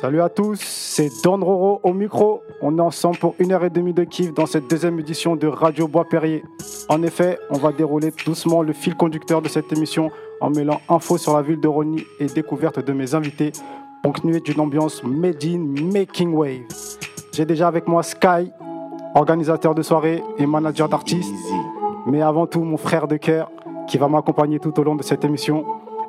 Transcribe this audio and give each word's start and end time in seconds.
Salut 0.00 0.20
à 0.20 0.28
tous, 0.28 0.60
c'est 0.60 1.08
Don 1.24 1.38
Roro 1.42 1.80
au 1.82 1.94
micro. 1.94 2.42
On 2.60 2.76
est 2.76 2.82
ensemble 2.82 3.16
pour 3.16 3.34
une 3.38 3.52
heure 3.52 3.64
et 3.64 3.70
demie 3.70 3.94
de 3.94 4.04
kiff 4.04 4.34
dans 4.34 4.44
cette 4.44 4.68
deuxième 4.68 5.00
édition 5.00 5.36
de 5.36 5.46
Radio 5.46 5.88
Bois 5.88 6.04
Perrier. 6.04 6.44
En 6.90 7.02
effet, 7.02 7.38
on 7.48 7.56
va 7.56 7.72
dérouler 7.72 8.12
doucement 8.26 8.60
le 8.60 8.74
fil 8.74 8.94
conducteur 8.94 9.40
de 9.40 9.48
cette 9.48 9.72
émission 9.72 10.10
en 10.42 10.50
mêlant 10.50 10.82
infos 10.90 11.16
sur 11.16 11.34
la 11.34 11.40
ville 11.40 11.60
de 11.60 11.66
Rony 11.66 12.04
et 12.20 12.26
découverte 12.26 12.78
de 12.78 12.92
mes 12.92 13.14
invités, 13.14 13.52
ponctuée 14.02 14.40
d'une 14.40 14.60
ambiance 14.60 15.02
made 15.02 15.42
in 15.42 15.64
making 15.90 16.34
wave. 16.34 16.60
J'ai 17.32 17.46
déjà 17.46 17.66
avec 17.66 17.88
moi 17.88 18.02
Sky, 18.02 18.52
organisateur 19.14 19.74
de 19.74 19.80
soirée 19.80 20.22
et 20.36 20.44
manager 20.44 20.90
d'artistes, 20.90 21.32
mais 22.06 22.20
avant 22.20 22.46
tout 22.46 22.60
mon 22.60 22.76
frère 22.76 23.08
de 23.08 23.16
cœur 23.16 23.50
qui 23.88 23.96
va 23.96 24.08
m'accompagner 24.08 24.58
tout 24.58 24.78
au 24.78 24.84
long 24.84 24.94
de 24.94 25.02
cette 25.02 25.24
émission. 25.24 25.64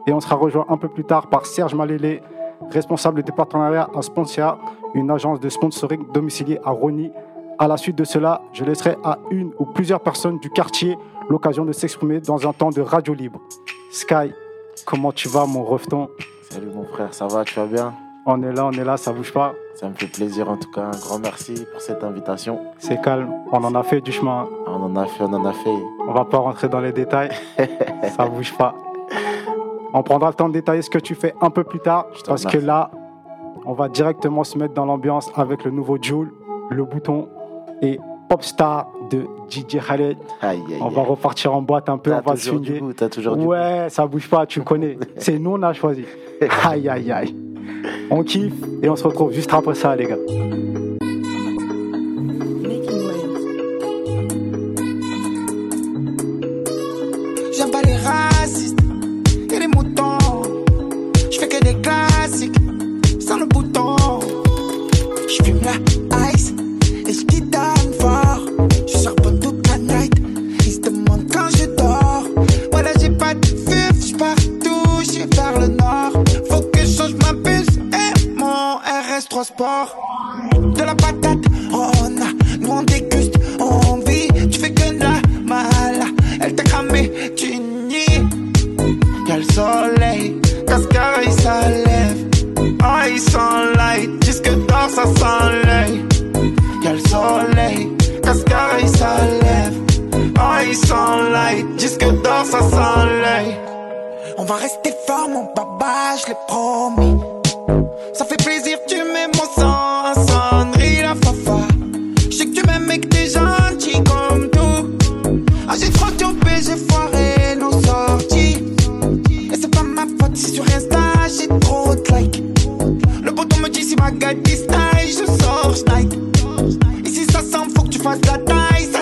Et 0.07 0.13
on 0.13 0.19
sera 0.19 0.35
rejoint 0.35 0.65
un 0.67 0.77
peu 0.77 0.89
plus 0.89 1.05
tard 1.05 1.27
par 1.27 1.45
Serge 1.45 1.73
Malélé, 1.73 2.21
responsable 2.71 3.23
des 3.23 3.31
partenariats 3.31 3.89
à 3.95 4.01
Sponsia, 4.01 4.57
une 4.93 5.11
agence 5.11 5.39
de 5.39 5.49
sponsoring 5.49 6.11
domiciliée 6.11 6.59
à 6.63 6.71
Rony. 6.71 7.11
À 7.59 7.67
la 7.67 7.77
suite 7.77 7.95
de 7.95 8.03
cela, 8.03 8.41
je 8.53 8.63
laisserai 8.63 8.97
à 9.03 9.17
une 9.31 9.51
ou 9.57 9.65
plusieurs 9.65 9.99
personnes 9.99 10.39
du 10.39 10.49
quartier 10.49 10.97
l'occasion 11.29 11.65
de 11.65 11.71
s'exprimer 11.71 12.19
dans 12.19 12.47
un 12.47 12.53
temps 12.53 12.69
de 12.69 12.81
radio 12.81 13.13
libre. 13.13 13.39
Sky, 13.91 14.31
comment 14.85 15.11
tu 15.11 15.27
vas, 15.27 15.45
mon 15.45 15.63
refton? 15.63 16.09
Salut 16.49 16.69
mon 16.73 16.85
frère, 16.85 17.13
ça 17.13 17.27
va, 17.27 17.43
tu 17.43 17.55
vas 17.59 17.65
bien? 17.65 17.93
On 18.25 18.41
est 18.43 18.51
là, 18.51 18.65
on 18.65 18.71
est 18.71 18.83
là, 18.83 18.97
ça 18.97 19.13
bouge 19.13 19.33
pas? 19.33 19.53
Ça 19.75 19.87
me 19.87 19.93
fait 19.93 20.07
plaisir 20.07 20.49
en 20.49 20.57
tout 20.57 20.69
cas, 20.71 20.81
un 20.81 20.91
grand 20.91 21.19
merci 21.19 21.65
pour 21.71 21.81
cette 21.81 22.03
invitation. 22.03 22.59
C'est 22.77 23.01
calme, 23.01 23.31
on 23.51 23.63
en 23.63 23.73
a 23.75 23.83
fait 23.83 24.01
du 24.01 24.11
chemin. 24.11 24.47
On 24.65 24.83
en 24.83 24.95
a 24.97 25.05
fait, 25.05 25.23
on 25.23 25.33
en 25.33 25.45
a 25.45 25.53
fait. 25.53 25.77
On 26.07 26.13
va 26.13 26.25
pas 26.25 26.37
rentrer 26.37 26.67
dans 26.67 26.81
les 26.81 26.91
détails, 26.91 27.29
ça 28.17 28.25
bouge 28.27 28.53
pas. 28.57 28.75
On 29.97 30.03
prendra 30.03 30.27
le 30.29 30.35
temps 30.35 30.47
de 30.47 30.53
détailler 30.53 30.83
ce 30.83 30.91
que 30.91 30.99
tu 30.99 31.15
fais 31.15 31.33
un 31.41 31.49
peu 31.49 31.63
plus 31.63 31.79
tard, 31.79 32.05
parce 32.27 32.45
que 32.45 32.59
là, 32.59 32.91
on 33.65 33.73
va 33.73 33.89
directement 33.89 34.43
se 34.43 34.55
mettre 34.55 34.75
dans 34.75 34.85
l'ambiance 34.85 35.31
avec 35.35 35.63
le 35.65 35.71
nouveau 35.71 35.97
Joule, 35.99 36.31
le 36.69 36.83
bouton 36.83 37.27
et 37.81 37.99
Popstar 38.29 38.91
de 39.09 39.25
DJ 39.49 39.79
Khaled. 39.79 40.17
Aïe, 40.41 40.61
aïe, 40.67 40.77
On 40.81 40.89
va 40.89 41.01
repartir 41.01 41.55
en 41.55 41.63
boîte 41.63 41.89
un 41.89 41.97
peu, 41.97 42.13
on 42.13 42.19
va 42.29 42.35
se 42.35 42.49
swinguer. 42.49 42.79
du. 42.79 43.45
Ouais, 43.45 43.87
ça 43.89 44.05
bouge 44.05 44.29
pas, 44.29 44.45
tu 44.45 44.61
connais. 44.61 44.99
C'est 45.17 45.39
nous, 45.39 45.53
on 45.53 45.63
a 45.63 45.73
choisi. 45.73 46.05
Aïe, 46.63 46.87
aïe, 46.87 47.11
aïe. 47.11 47.35
On 48.11 48.21
kiffe 48.21 48.53
et 48.83 48.89
on 48.89 48.95
se 48.95 49.03
retrouve 49.03 49.31
juste 49.33 49.51
après 49.51 49.73
ça, 49.73 49.95
les 49.95 50.05
gars. 50.05 50.76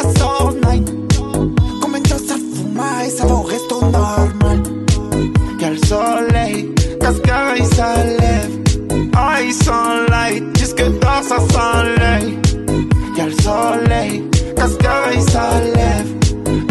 Ça 0.02 0.20
sort 0.20 0.54
night. 0.68 0.88
Temps 2.10 2.18
ça 2.28 2.36
fout 2.36 2.74
mal, 2.74 3.10
ça 3.10 3.26
va 3.26 3.34
au 3.36 3.42
resto 3.42 3.82
normal. 3.82 4.62
Y'a 5.60 5.70
le 5.72 5.78
soleil, 5.78 6.70
cascara 7.00 7.56
il 7.58 7.66
s'enlève. 7.66 8.52
Ah, 9.16 9.42
il 9.42 9.54
s'enlight, 9.54 10.52
disque 10.54 10.84
d'or 11.00 11.22
ça 11.24 11.38
s'enlève. 11.52 12.34
Y'a 13.18 13.26
le 13.26 13.32
soleil, 13.42 14.24
cascara 14.56 15.14
il 15.14 15.22
s'enlève. 15.22 16.08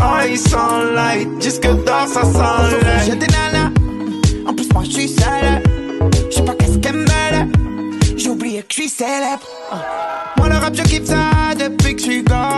Ah, 0.01 0.27
il 0.29 0.39
s'enlight, 0.39 1.39
disque 1.39 1.69
d'or 1.85 2.07
ça 2.07 2.23
s'enlève. 2.23 3.03
J'ai 3.07 3.17
des 3.17 3.27
nanas, 3.27 3.71
en 4.47 4.55
plus 4.55 4.69
moi 4.73 4.83
je 4.85 4.91
suis 4.91 5.09
seule. 5.09 5.63
Je 6.31 6.37
sais 6.37 6.43
pas 6.43 6.55
qu'est-ce 6.55 6.79
qu'elles 6.79 6.95
veulent. 6.97 7.49
J'ai 8.17 8.29
oublié 8.29 8.61
que 8.61 8.67
je 8.69 8.75
suis 8.75 8.89
célèbre. 8.89 9.49
Moi 10.37 10.49
le 10.49 10.57
rap 10.57 10.75
je 10.77 10.83
kiffe 10.83 11.07
ça 11.07 11.55
depuis 11.59 11.97
que 11.97 12.01
je 12.03 12.05
suis 12.05 12.23
gosse. 12.23 12.54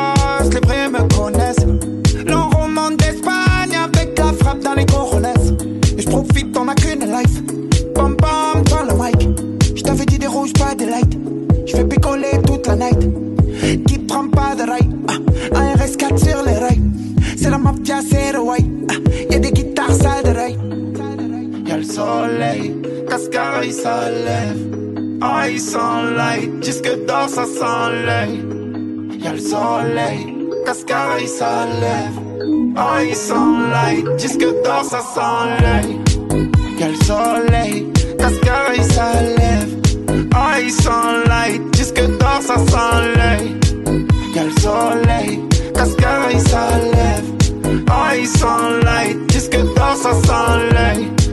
Cascara 23.36 23.64
il 23.64 23.72
s'enlève. 23.72 24.60
Ah, 25.20 25.48
il 25.48 25.60
s'enlight, 25.60 26.58
disque 26.60 26.90
d'or 27.06 27.28
ça 27.28 27.44
s'enlève. 27.44 28.46
Y'a 29.22 29.32
le 29.32 29.38
soleil, 29.38 30.20
cascara 30.64 31.20
il 31.20 31.28
s'enlève. 31.28 32.16
Ah, 32.76 33.02
il 33.04 33.14
s'enlight, 33.14 34.06
disque 34.16 34.46
d'or 34.64 34.84
ça 34.84 35.00
s'enlève. 35.14 35.98
Y'a 36.78 36.88
le 36.88 37.04
soleil, 37.04 37.92
cascara 38.18 38.74
il 38.74 38.84
s'enlève. 38.94 39.72
Ah, 40.34 40.58
il 40.58 40.72
s'enlight, 40.72 41.70
disque 41.72 42.02
d'or 42.18 42.40
ça 42.40 42.56
s'enlève. 42.70 43.50
Y'a 44.34 44.44
le 44.44 44.60
soleil, 44.64 45.40
cascara 45.74 46.32
il 46.32 46.40
s'enlève. 46.40 47.26
Ah, 47.90 48.16
il 48.16 48.26
s'enlight, 48.26 49.26
disque 49.26 49.58
d'or 49.76 49.94
ça 50.02 50.12
s'enlève. 50.26 51.25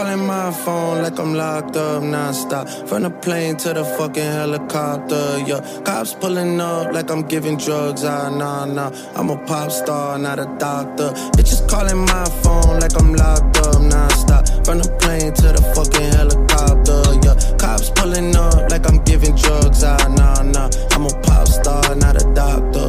Calling 0.00 0.26
my 0.26 0.50
phone 0.50 1.02
like 1.02 1.18
I'm 1.18 1.34
locked 1.34 1.76
up 1.76 2.02
nonstop. 2.02 2.88
From 2.88 3.02
the 3.02 3.10
plane 3.10 3.56
to 3.58 3.74
the 3.74 3.84
fucking 3.84 4.32
helicopter. 4.38 5.24
Yeah. 5.46 5.60
Cops 5.84 6.14
pulling 6.14 6.58
up 6.58 6.92
like 6.94 7.10
I'm 7.10 7.22
giving 7.22 7.58
drugs. 7.58 8.02
Ah, 8.04 8.30
nah, 8.30 8.64
nah. 8.64 8.90
I'm 9.14 9.28
a 9.28 9.36
pop 9.44 9.70
star, 9.70 10.18
not 10.18 10.38
a 10.38 10.46
doctor. 10.58 11.10
Bitches 11.36 11.68
calling 11.68 12.00
my 12.14 12.24
phone 12.42 12.80
like 12.80 12.96
I'm 12.98 13.12
locked 13.12 13.58
up 13.58 13.80
nonstop. 13.92 14.64
From 14.64 14.78
the 14.78 14.88
plane 15.00 15.34
to 15.34 15.48
the 15.56 15.62
fucking 15.74 16.10
helicopter. 16.16 17.00
Yeah. 17.24 17.36
Cops 17.58 17.90
pulling 17.90 18.34
up 18.34 18.70
like 18.70 18.88
I'm 18.88 19.04
giving 19.04 19.34
drugs. 19.36 19.84
Ah, 19.84 19.98
nah, 20.16 20.42
nah. 20.42 20.70
I'm 20.92 21.04
a 21.04 21.12
pop 21.20 21.46
star, 21.46 21.94
not 21.96 22.16
a 22.16 22.24
doctor. 22.32 22.88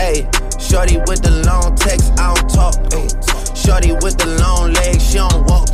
Hey, 0.00 0.26
shorty 0.58 0.96
with 1.08 1.20
the 1.20 1.42
long 1.44 1.76
text, 1.76 2.10
I 2.18 2.34
don't 2.34 2.48
talk. 2.48 2.76
Ay. 2.96 3.08
Shorty 3.54 3.92
with 3.92 4.16
the 4.16 4.28
long 4.40 4.72
legs, 4.72 5.10
she 5.10 5.18
don't 5.18 5.44
walk. 5.46 5.68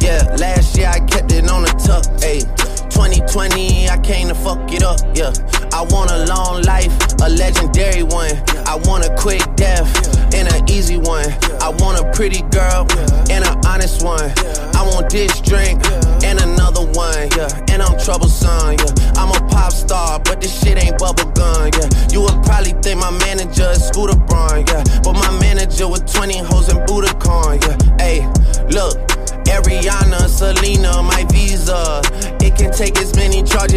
Yeah, 0.00 0.34
last 0.38 0.76
year 0.76 0.88
I 0.88 1.00
kept 1.00 1.32
it 1.32 1.48
on 1.50 1.62
the 1.62 1.72
tuck. 1.80 2.04
Ayy, 2.20 2.44
2020, 2.90 3.88
I 3.88 3.96
can't 3.98 4.36
fuck 4.36 4.72
it 4.72 4.82
up, 4.82 5.00
yeah. 5.14 5.32
I 5.72 5.82
want 5.88 6.10
a 6.10 6.26
long 6.26 6.62
life, 6.62 6.92
a 7.22 7.28
legendary 7.28 8.02
one. 8.02 8.36
I 8.66 8.76
want 8.84 9.04
a 9.04 9.14
quick 9.16 9.40
death 9.56 9.88
and 10.34 10.48
an 10.52 10.68
easy 10.68 10.98
one. 10.98 11.26
I 11.60 11.70
want 11.80 12.00
a 12.00 12.10
pretty 12.12 12.42
girl 12.52 12.86
and 13.30 13.44
an 13.44 13.56
honest 13.64 14.04
one. 14.04 14.28
I 14.76 14.82
want 14.84 15.08
this 15.10 15.40
drink 15.40 15.80
and 16.24 16.40
another 16.40 16.84
one, 16.92 16.99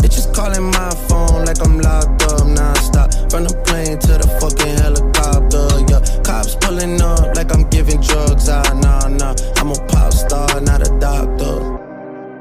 Bitches 0.00 0.32
calling 0.34 0.64
my 0.70 0.90
phone 1.08 1.44
like 1.44 1.60
I'm 1.60 1.78
locked 1.78 2.22
up 2.24 2.40
nonstop. 2.48 3.30
From 3.30 3.44
the 3.44 3.54
plane 3.66 3.98
to 3.98 4.12
the 4.18 4.28
fucking 4.40 4.76
helicopter, 4.82 5.68
yeah. 5.90 6.22
Cops 6.22 6.56
pulling 6.56 7.00
up 7.00 7.36
like 7.36 7.52
I'm 7.54 7.68
giving 7.68 8.00
drugs, 8.00 8.48
ah, 8.48 8.62
nah, 8.82 9.08
nah. 9.08 9.34
I'm 9.56 9.70
a 9.70 9.86
pop 9.88 10.12
star, 10.12 10.60
not 10.60 10.86
a 10.86 10.90
doctor. 10.98 11.59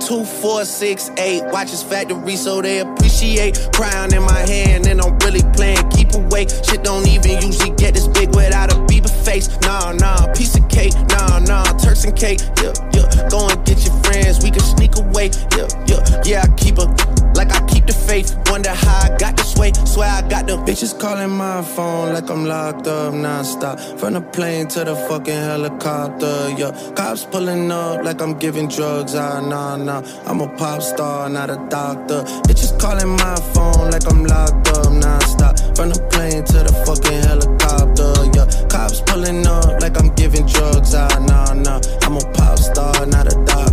Two, 0.00 0.24
four, 0.24 0.64
six, 0.64 1.10
eight. 1.18 1.42
Watches 1.52 1.82
factory 1.82 2.36
so 2.36 2.62
they 2.62 2.80
appreciate. 2.80 3.68
Crown 3.74 4.14
in 4.14 4.22
my 4.22 4.38
hand 4.38 4.86
and 4.86 5.00
I'm 5.00 5.18
really 5.18 5.42
playing. 5.54 5.88
Keep 5.90 6.14
away. 6.14 6.46
Shit 6.46 6.84
don't 6.84 7.06
even 7.06 7.42
usually 7.42 7.74
get 7.76 7.94
this 7.94 8.08
big 8.08 8.34
without 8.34 8.72
a 8.72 8.76
Bieber 8.86 9.10
face. 9.24 9.48
Nah, 9.60 9.92
nah, 9.92 10.32
piece 10.34 10.56
of 10.56 10.68
cake. 10.68 10.94
Nah, 11.10 11.40
nah, 11.40 11.64
Turks 11.78 12.04
and 12.04 12.16
cake. 12.16 12.40
Yeah, 12.62 12.72
yeah. 12.94 13.28
Go 13.28 13.48
and 13.48 13.64
get 13.66 13.84
your 13.84 13.94
friends. 14.02 14.42
We 14.42 14.50
can 14.50 14.60
sneak 14.60 14.96
away. 14.96 15.30
Yeah, 15.56 15.68
yeah. 15.86 16.22
Yeah, 16.24 16.42
I 16.42 16.48
keep 16.56 16.78
a 16.78 16.86
like 17.34 17.52
I 17.52 17.64
keep 17.66 17.77
the 17.88 17.94
faith. 17.94 18.36
Wonder 18.50 18.70
how 18.70 19.08
I 19.08 19.16
got 19.16 19.36
this 19.36 19.56
way. 19.56 19.72
Swear 19.72 20.08
I 20.08 20.22
got 20.28 20.46
the 20.46 20.56
bitches 20.58 20.92
calling 20.98 21.30
my 21.30 21.62
phone 21.62 22.12
like 22.12 22.30
I'm 22.30 22.44
locked 22.44 22.86
up 22.86 23.14
nonstop. 23.14 23.76
From 23.98 24.12
the 24.12 24.20
plane 24.20 24.68
to 24.68 24.84
the 24.84 24.94
fucking 25.08 25.42
helicopter, 25.50 26.50
yeah. 26.56 26.70
Cops 26.94 27.24
pulling 27.24 27.72
up 27.72 28.04
like 28.04 28.20
I'm 28.20 28.34
giving 28.38 28.68
drugs, 28.68 29.14
ah, 29.14 29.40
nah, 29.40 29.76
nah. 29.76 30.02
I'm 30.26 30.40
a 30.40 30.48
pop 30.56 30.82
star, 30.82 31.28
not 31.28 31.50
a 31.50 31.56
doctor. 31.68 32.22
Bitches 32.46 32.78
calling 32.78 33.16
my 33.16 33.36
phone 33.54 33.90
like 33.90 34.06
I'm 34.10 34.24
locked 34.24 34.68
up 34.68 34.92
nonstop. 35.02 35.54
From 35.76 35.88
the 35.88 36.00
plane 36.12 36.44
to 36.44 36.58
the 36.68 36.74
fucking 36.84 37.22
helicopter, 37.28 38.12
yeah. 38.36 38.68
Cops 38.68 39.00
pulling 39.00 39.46
up 39.46 39.80
like 39.80 39.98
I'm 39.98 40.14
giving 40.14 40.46
drugs, 40.46 40.94
ah, 40.94 41.08
nah, 41.26 41.54
nah. 41.54 41.80
I'm 42.02 42.16
a 42.16 42.24
pop 42.32 42.58
star, 42.58 43.06
not 43.06 43.32
a 43.32 43.36
doctor. 43.46 43.67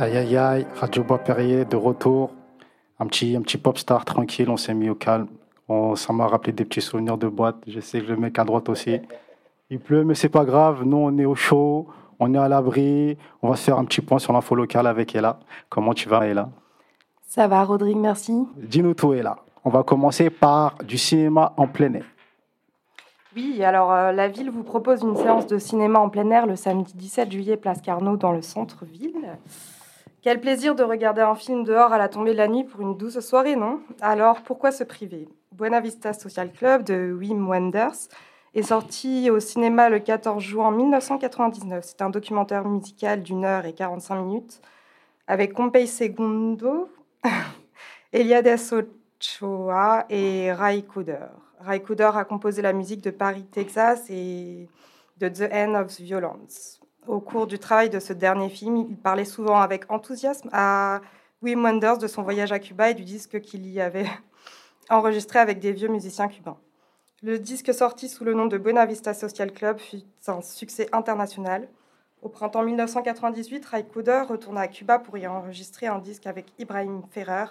Aïe 0.00 0.16
aïe 0.16 0.36
aïe, 0.36 0.66
Radio 0.76 1.02
Bois 1.02 1.18
Perrier 1.18 1.64
de 1.64 1.74
retour. 1.74 2.30
Un 3.00 3.08
petit, 3.08 3.34
un 3.34 3.42
petit 3.42 3.58
pop 3.58 3.76
star 3.76 4.04
tranquille, 4.04 4.48
on 4.48 4.56
s'est 4.56 4.72
mis 4.72 4.88
au 4.88 4.94
calme. 4.94 5.26
On, 5.68 5.96
ça 5.96 6.12
m'a 6.12 6.28
rappelé 6.28 6.52
des 6.52 6.64
petits 6.64 6.80
souvenirs 6.80 7.18
de 7.18 7.26
boîte. 7.26 7.56
Je 7.66 7.80
sais 7.80 8.00
que 8.00 8.06
le 8.06 8.16
mec 8.16 8.38
à 8.38 8.44
droite 8.44 8.68
aussi. 8.68 9.00
Il 9.70 9.80
pleut, 9.80 10.04
mais 10.04 10.14
c'est 10.14 10.28
pas 10.28 10.44
grave. 10.44 10.84
Nous, 10.84 10.96
on 10.96 11.18
est 11.18 11.24
au 11.24 11.34
chaud, 11.34 11.88
on 12.20 12.32
est 12.32 12.38
à 12.38 12.46
l'abri. 12.46 13.18
On 13.42 13.48
va 13.48 13.56
se 13.56 13.64
faire 13.64 13.76
un 13.76 13.84
petit 13.84 14.00
point 14.00 14.20
sur 14.20 14.32
l'info 14.32 14.54
locale 14.54 14.86
avec 14.86 15.16
Ella. 15.16 15.40
Comment 15.68 15.94
tu 15.94 16.08
vas, 16.08 16.28
Ella? 16.28 16.48
Ça 17.26 17.48
va, 17.48 17.64
Rodrigue, 17.64 17.96
merci. 17.96 18.46
Dis-nous 18.56 18.94
tout, 18.94 19.14
Ella. 19.14 19.38
On 19.64 19.70
va 19.70 19.82
commencer 19.82 20.30
par 20.30 20.76
du 20.84 20.96
cinéma 20.96 21.54
en 21.56 21.66
plein 21.66 21.92
air. 21.94 22.04
Oui, 23.34 23.64
alors 23.64 23.90
euh, 23.90 24.12
la 24.12 24.28
ville 24.28 24.52
vous 24.52 24.62
propose 24.62 25.02
une 25.02 25.16
séance 25.16 25.48
de 25.48 25.58
cinéma 25.58 25.98
en 25.98 26.08
plein 26.08 26.30
air 26.30 26.46
le 26.46 26.54
samedi 26.54 26.92
17 26.94 27.32
juillet, 27.32 27.56
place 27.56 27.82
Carnot, 27.82 28.16
dans 28.16 28.32
le 28.32 28.42
centre-ville. 28.42 29.36
Quel 30.20 30.40
plaisir 30.40 30.74
de 30.74 30.82
regarder 30.82 31.22
un 31.22 31.36
film 31.36 31.62
dehors 31.62 31.92
à 31.92 31.98
la 31.98 32.08
tombée 32.08 32.32
de 32.32 32.36
la 32.36 32.48
nuit 32.48 32.64
pour 32.64 32.80
une 32.80 32.96
douce 32.96 33.20
soirée, 33.20 33.54
non? 33.54 33.80
Alors 34.00 34.42
pourquoi 34.42 34.72
se 34.72 34.82
priver? 34.82 35.28
Buena 35.52 35.80
Vista 35.80 36.12
Social 36.12 36.50
Club 36.50 36.82
de 36.82 37.12
Wim 37.12 37.48
Wenders 37.48 38.08
est 38.52 38.64
sorti 38.64 39.30
au 39.30 39.38
cinéma 39.38 39.88
le 39.88 40.00
14 40.00 40.42
juin 40.42 40.72
1999. 40.72 41.84
C'est 41.84 42.02
un 42.02 42.10
documentaire 42.10 42.64
musical 42.64 43.22
d'une 43.22 43.44
heure 43.44 43.64
et 43.64 43.74
45 43.74 44.16
minutes 44.16 44.60
avec 45.28 45.52
Compey 45.52 45.86
Segundo, 45.86 46.88
Eliades 48.12 48.58
Ochoa 48.72 50.04
et 50.10 50.52
Ray 50.52 50.82
Cooder. 50.82 51.28
Ray 51.60 51.80
Cooder 51.80 52.10
a 52.14 52.24
composé 52.24 52.60
la 52.60 52.72
musique 52.72 53.04
de 53.04 53.10
Paris, 53.10 53.44
Texas 53.44 54.10
et 54.10 54.68
de 55.18 55.28
The 55.28 55.52
End 55.52 55.74
of 55.74 55.96
Violence. 56.00 56.77
Au 57.08 57.20
cours 57.20 57.46
du 57.46 57.58
travail 57.58 57.88
de 57.88 58.00
ce 58.00 58.12
dernier 58.12 58.50
film, 58.50 58.76
il 58.76 58.96
parlait 58.98 59.24
souvent 59.24 59.60
avec 59.60 59.90
enthousiasme 59.90 60.50
à 60.52 61.00
Wim 61.40 61.64
Wenders 61.64 61.96
de 61.96 62.06
son 62.06 62.22
voyage 62.22 62.52
à 62.52 62.58
Cuba 62.58 62.90
et 62.90 62.94
du 62.94 63.02
disque 63.02 63.40
qu'il 63.40 63.66
y 63.66 63.80
avait 63.80 64.04
enregistré 64.90 65.38
avec 65.38 65.58
des 65.58 65.72
vieux 65.72 65.88
musiciens 65.88 66.28
cubains. 66.28 66.58
Le 67.22 67.38
disque 67.38 67.72
sorti 67.72 68.10
sous 68.10 68.24
le 68.24 68.34
nom 68.34 68.44
de 68.44 68.58
Buena 68.58 68.84
Vista 68.84 69.14
Social 69.14 69.52
Club 69.52 69.78
fut 69.78 70.02
un 70.26 70.42
succès 70.42 70.86
international. 70.92 71.66
Au 72.20 72.28
printemps 72.28 72.62
1998, 72.62 73.64
Ray 73.64 73.86
Cooder 73.86 74.24
retourna 74.28 74.60
à 74.60 74.68
Cuba 74.68 74.98
pour 74.98 75.16
y 75.16 75.26
enregistrer 75.26 75.86
un 75.86 76.00
disque 76.00 76.26
avec 76.26 76.52
Ibrahim 76.58 77.00
Ferrer 77.10 77.46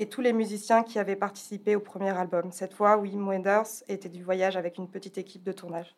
et 0.00 0.08
tous 0.08 0.20
les 0.20 0.32
musiciens 0.32 0.82
qui 0.82 0.98
avaient 0.98 1.14
participé 1.14 1.76
au 1.76 1.80
premier 1.80 2.10
album. 2.10 2.50
Cette 2.50 2.74
fois, 2.74 2.96
Wim 2.96 3.28
Wenders 3.28 3.84
était 3.86 4.08
du 4.08 4.24
voyage 4.24 4.56
avec 4.56 4.78
une 4.78 4.88
petite 4.88 5.16
équipe 5.16 5.44
de 5.44 5.52
tournage. 5.52 5.94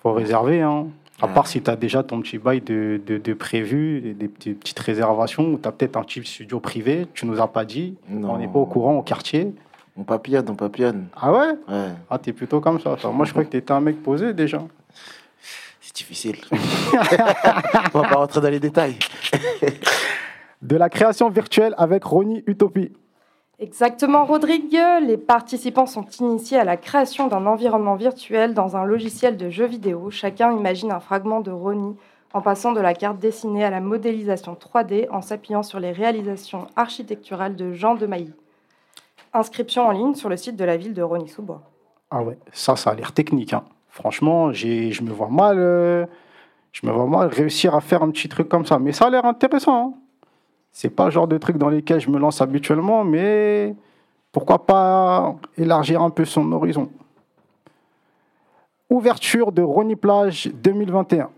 Faut 0.02 0.14
réserver, 0.14 0.62
hein. 0.62 0.88
À 1.22 1.30
part 1.30 1.48
si 1.48 1.62
tu 1.62 1.70
as 1.70 1.78
déjà 1.78 2.04
ton 2.04 2.20
petit 2.22 2.38
bail 2.38 2.60
de, 2.60 3.00
de, 3.06 3.18
de 3.18 3.34
prévu, 3.34 4.14
des 4.14 4.28
petites 4.28 4.78
réservations, 4.80 5.54
ou 5.54 5.58
tu 5.58 5.66
as 5.66 5.72
peut-être 5.72 5.96
un 5.96 6.04
petit 6.04 6.22
studio 6.26 6.60
privé, 6.60 7.08
tu 7.14 7.26
nous 7.26 7.40
as 7.40 7.48
pas 7.48 7.64
dit, 7.64 7.96
Non. 8.10 8.34
on 8.34 8.38
n'est 8.38 8.50
pas 8.50 8.60
au 8.60 8.66
courant 8.66 8.98
au 8.98 9.02
quartier. 9.02 9.54
On 9.98 10.04
papillonne, 10.04 10.46
on 10.50 10.56
papillonne. 10.56 11.08
Ah 11.16 11.32
ouais? 11.32 11.48
Ouais, 11.70 11.90
Ah, 12.10 12.18
t'es 12.18 12.34
plutôt 12.34 12.60
comme 12.60 12.80
ça. 12.80 12.96
toi. 13.00 13.12
Moi, 13.12 13.26
je 13.26 13.32
croyais 13.32 13.48
que 13.48 13.52
t'étais 13.54 13.72
un 13.72 13.80
mec 13.80 14.02
posé 14.04 14.34
déjà. 14.34 14.62
c'est 15.80 15.96
difficile. 15.96 16.38
on 17.94 18.00
va 18.02 18.10
pas 18.10 18.16
rentrer 18.16 18.42
dans 18.42 18.50
les 18.50 18.60
détails. 18.60 18.98
De 20.62 20.76
la 20.78 20.90
création 20.90 21.30
virtuelle 21.30 21.76
avec 21.78 22.04
Ronnie 22.04 22.44
Utopie. 22.48 22.92
Exactement, 23.60 24.26
Rodrigue. 24.26 24.78
Les 25.04 25.16
participants 25.18 25.86
sont 25.86 26.06
initiés 26.20 26.58
à 26.58 26.64
la 26.66 26.76
création 26.76 27.28
d'un 27.28 27.46
environnement 27.46 27.96
virtuel 27.96 28.54
dans 28.54 28.76
un 28.76 28.84
logiciel 28.84 29.38
de 29.38 29.50
jeu 29.50 29.66
vidéo. 29.66 30.10
Chacun 30.10 30.52
imagine 30.52 30.92
un 30.92 31.00
fragment 31.00 31.40
de 31.42 31.52
Ronnie 31.52 31.96
en 32.34 32.42
passant 32.42 32.74
de 32.74 32.82
la 32.82 32.94
carte 32.94 33.20
dessinée 33.20 33.64
à 33.64 33.70
la 33.70 33.80
modélisation 33.80 34.56
3D 34.56 35.08
en 35.10 35.22
s'appuyant 35.22 35.64
sur 35.64 35.80
les 35.80 35.92
réalisations 35.94 36.68
architecturales 36.76 37.56
de 37.56 37.72
Jean 37.72 37.96
de 37.96 38.06
Mailly. 38.08 38.34
Inscription 39.36 39.88
en 39.88 39.92
ligne 39.92 40.16
sur 40.16 40.30
le 40.30 40.38
site 40.38 40.56
de 40.56 40.64
la 40.64 40.78
ville 40.78 40.94
de 40.94 41.02
Rony-sous-Bois. 41.02 41.62
Ah 42.10 42.24
ouais, 42.24 42.38
ça, 42.54 42.76
ça 42.78 42.92
a 42.92 42.96
l'air 42.96 43.12
technique. 43.12 43.52
hein. 43.54 43.64
Franchement, 43.90 44.54
j'ai, 44.54 44.92
je 44.92 45.04
me 45.04 45.12
vois 45.12 45.28
mal, 45.30 45.58
euh, 45.60 46.06
je 46.72 46.88
me 46.88 46.92
vois 46.92 47.06
mal 47.06 47.28
réussir 47.28 47.76
à 47.76 47.82
faire 47.82 48.02
un 48.02 48.12
petit 48.12 48.30
truc 48.30 48.48
comme 48.48 48.66
ça. 48.66 48.80
Mais 48.80 48.94
ça 48.94 49.08
a 49.08 49.10
l'air 49.10 49.26
intéressant. 49.26 49.88
hein. 49.90 49.94
C'est 50.72 50.90
pas 50.90 51.06
le 51.06 51.12
genre 51.12 51.28
de 51.28 51.38
truc 51.38 51.58
dans 51.58 51.70
lesquels 51.70 52.00
je 52.00 52.10
me 52.10 52.18
lance 52.18 52.42
habituellement, 52.42 53.04
mais 53.04 53.76
pourquoi 54.32 54.66
pas 54.66 55.36
élargir 55.58 56.02
un 56.02 56.10
peu 56.10 56.24
son 56.26 56.50
horizon. 56.54 56.90
Ouverture 58.90 59.52
de 59.52 59.62
Ronnie 59.62 59.96
Plage 59.96 60.48
2021. 60.54 61.30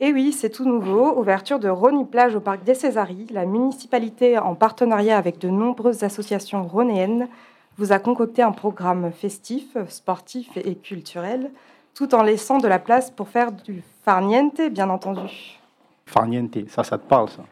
Et 0.00 0.12
oui, 0.12 0.32
c'est 0.32 0.50
tout 0.50 0.64
nouveau. 0.64 1.18
Ouverture 1.18 1.58
de 1.58 1.68
Rony 1.68 2.04
Plage 2.04 2.36
au 2.36 2.40
parc 2.40 2.62
des 2.62 2.74
Césaries. 2.74 3.26
La 3.30 3.46
municipalité, 3.46 4.38
en 4.38 4.54
partenariat 4.54 5.18
avec 5.18 5.38
de 5.38 5.48
nombreuses 5.48 6.04
associations 6.04 6.62
ronéennes, 6.62 7.28
vous 7.78 7.90
a 7.90 7.98
concocté 7.98 8.42
un 8.42 8.52
programme 8.52 9.10
festif, 9.10 9.76
sportif 9.88 10.56
et 10.56 10.76
culturel, 10.76 11.50
tout 11.94 12.14
en 12.14 12.22
laissant 12.22 12.58
de 12.58 12.68
la 12.68 12.78
place 12.78 13.10
pour 13.10 13.28
faire 13.28 13.50
du 13.50 13.82
farniente, 14.04 14.60
bien 14.70 14.88
entendu. 14.88 15.58
Farniente, 16.06 16.68
ça, 16.68 16.84
ça 16.84 16.96
te 16.96 17.08
parle, 17.08 17.28
ça? 17.28 17.42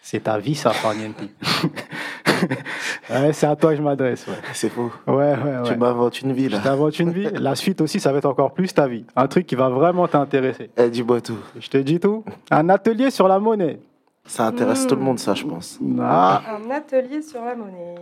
C'est 0.00 0.20
ta 0.20 0.38
vie, 0.38 0.54
ça, 0.54 0.70
Farniente. 0.70 1.16
ouais, 3.10 3.32
c'est 3.32 3.46
à 3.46 3.56
toi 3.56 3.70
que 3.70 3.76
je 3.76 3.82
m'adresse. 3.82 4.26
Ouais, 4.26 4.34
C'est 4.52 4.68
faux. 4.68 4.90
ouais, 5.06 5.14
ouais. 5.14 5.32
ouais. 5.34 5.62
Tu 5.64 5.76
m'inventes 5.76 6.20
une 6.22 6.32
vie, 6.32 6.48
là. 6.48 6.58
T'inventes 6.58 6.98
une 6.98 7.10
vie. 7.10 7.28
La 7.34 7.54
suite 7.54 7.80
aussi, 7.80 8.00
ça 8.00 8.12
va 8.12 8.18
être 8.18 8.24
encore 8.26 8.52
plus 8.52 8.72
ta 8.74 8.86
vie. 8.86 9.04
Un 9.16 9.26
truc 9.26 9.46
qui 9.46 9.54
va 9.54 9.68
vraiment 9.68 10.06
t'intéresser. 10.08 10.70
Eh, 10.76 10.88
dis-moi 10.90 11.20
tout. 11.20 11.38
Je 11.58 11.68
te 11.68 11.78
dis 11.78 12.00
tout. 12.00 12.24
Un 12.50 12.68
atelier 12.68 13.10
sur 13.10 13.28
la 13.28 13.38
monnaie. 13.38 13.78
Ça 14.26 14.46
intéresse 14.46 14.84
Hmm. 14.84 14.88
tout 14.88 14.94
le 14.96 15.02
monde, 15.02 15.18
ça, 15.18 15.34
je 15.34 15.44
pense. 15.44 15.78
Ah, 16.00 16.40
Un 16.66 16.70
atelier 16.70 17.20
sur 17.20 17.44
la 17.44 17.54
monnaie. 17.54 17.94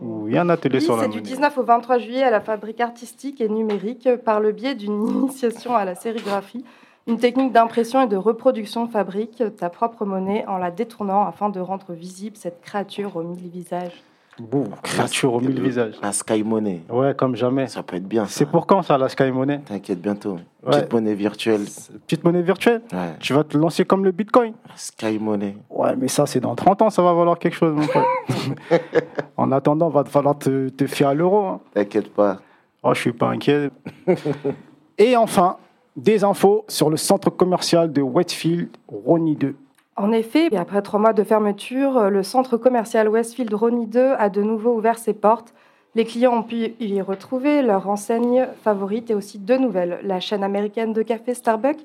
oui, 0.00 0.38
un 0.38 0.48
atelier 0.48 0.78
Oui, 0.78 0.84
sur 0.84 0.94
la 0.96 1.02
c'est 1.02 1.08
monnaie. 1.08 1.20
du 1.22 1.28
19 1.28 1.58
au 1.58 1.62
23 1.64 1.98
juillet 1.98 2.22
à 2.22 2.30
la 2.30 2.40
fabrique 2.40 2.80
artistique 2.80 3.40
et 3.40 3.48
numérique 3.48 4.08
par 4.24 4.38
le 4.38 4.52
biais 4.52 4.76
d'une 4.76 5.08
initiation 5.08 5.74
à 5.74 5.84
la 5.84 5.96
sérigraphie, 5.96 6.64
une 7.06 7.18
technique 7.18 7.52
d'impression 7.52 8.02
et 8.02 8.06
de 8.08 8.16
reproduction 8.16 8.88
fabrique 8.88 9.42
ta 9.56 9.70
propre 9.70 10.04
monnaie 10.04 10.44
en 10.48 10.58
la 10.58 10.70
détournant 10.70 11.24
afin 11.26 11.48
de 11.50 11.60
rendre 11.60 11.92
visible 11.92 12.36
cette 12.36 12.60
créature 12.60 13.16
aux 13.16 13.22
mille 13.22 13.48
visages. 13.48 14.02
Bouh, 14.38 14.66
créature 14.82 15.32
aux 15.32 15.40
mille 15.40 15.62
visages. 15.62 15.94
La 16.02 16.12
Sky 16.12 16.42
Money. 16.42 16.82
Ouais, 16.90 17.14
comme 17.14 17.36
jamais. 17.36 17.68
Ça 17.68 17.82
peut 17.82 17.96
être 17.96 18.06
bien, 18.06 18.26
ça. 18.26 18.32
C'est 18.32 18.44
pour 18.44 18.66
quand 18.66 18.82
ça, 18.82 18.98
la 18.98 19.08
Sky 19.08 19.30
Money 19.30 19.62
T'inquiète, 19.64 20.02
bientôt. 20.02 20.34
Ouais. 20.62 20.72
Petite 20.72 20.92
monnaie 20.92 21.14
virtuelle. 21.14 21.62
Petite 22.06 22.22
monnaie 22.22 22.42
virtuelle? 22.42 22.82
Ouais. 22.92 23.14
Tu 23.18 23.32
vas 23.32 23.44
te 23.44 23.56
lancer 23.56 23.86
comme 23.86 24.04
le 24.04 24.10
Bitcoin 24.10 24.52
Sky 24.74 25.18
Money. 25.18 25.56
Ouais, 25.70 25.96
mais 25.96 26.08
ça, 26.08 26.26
c'est 26.26 26.40
dans 26.40 26.54
30 26.54 26.82
ans, 26.82 26.90
ça 26.90 27.00
va 27.00 27.14
valoir 27.14 27.38
quelque 27.38 27.54
chose, 27.54 27.72
mon 27.74 27.86
pote. 27.86 28.82
en 29.38 29.52
attendant, 29.52 29.88
va 29.88 30.04
te 30.04 30.10
falloir 30.10 30.36
te, 30.36 30.68
te 30.68 30.86
fier 30.86 31.08
à 31.08 31.14
l'euro. 31.14 31.46
hein. 31.46 31.60
T'inquiète 31.72 32.12
pas. 32.12 32.36
Oh, 32.82 32.92
je 32.92 33.00
suis 33.00 33.12
pas 33.14 33.28
inquiet. 33.28 33.70
Et 34.98 35.16
enfin, 35.16 35.56
des 35.96 36.24
infos 36.24 36.64
sur 36.68 36.90
le 36.90 36.96
centre 36.96 37.30
commercial 37.30 37.92
de 37.92 38.02
Westfield, 38.02 38.68
Rony 38.88 39.36
2. 39.36 39.56
En 39.96 40.12
effet, 40.12 40.48
et 40.52 40.58
après 40.58 40.82
trois 40.82 41.00
mois 41.00 41.14
de 41.14 41.24
fermeture, 41.24 42.10
le 42.10 42.22
centre 42.22 42.58
commercial 42.58 43.08
Westfield 43.08 43.52
Rony 43.54 43.86
2 43.86 44.12
a 44.18 44.28
de 44.28 44.42
nouveau 44.42 44.76
ouvert 44.76 44.98
ses 44.98 45.14
portes. 45.14 45.54
Les 45.94 46.04
clients 46.04 46.34
ont 46.34 46.42
pu 46.42 46.74
y 46.78 47.00
retrouver 47.00 47.62
leur 47.62 47.88
enseigne 47.88 48.46
favorite 48.62 49.10
et 49.10 49.14
aussi 49.14 49.38
deux 49.38 49.56
nouvelles, 49.56 49.98
la 50.02 50.20
chaîne 50.20 50.44
américaine 50.44 50.92
de 50.92 51.00
café 51.00 51.32
Starbucks 51.32 51.80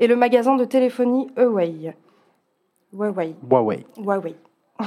et 0.00 0.08
le 0.08 0.16
magasin 0.16 0.56
de 0.56 0.64
téléphonie 0.64 1.30
Huawei. 1.36 1.94
Huawei. 2.92 3.36
Huawei. 3.48 3.86
Huawei. 3.96 4.34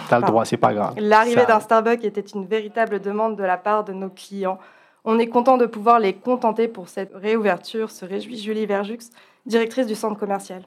T'as 0.09 0.19
le 0.19 0.25
droit, 0.25 0.43
c'est 0.43 0.57
pas 0.57 0.73
grave. 0.73 0.95
L'arrivée 0.97 1.45
d'un 1.45 1.61
Starbucks 1.61 2.03
était 2.03 2.19
une 2.19 2.45
véritable 2.45 2.99
demande 2.99 3.37
de 3.37 3.43
la 3.43 3.55
part 3.55 3.85
de 3.85 3.93
nos 3.93 4.09
clients. 4.09 4.59
On 5.05 5.19
est 5.19 5.27
content 5.27 5.57
de 5.57 5.65
pouvoir 5.65 5.99
les 5.99 6.13
contenter 6.13 6.67
pour 6.67 6.89
cette 6.89 7.13
réouverture, 7.13 7.91
se 7.91 8.05
réjouit 8.05 8.37
Julie 8.39 8.65
Verjux, 8.65 8.99
directrice 9.45 9.85
du 9.87 9.95
centre 9.95 10.19
commercial. 10.19 10.63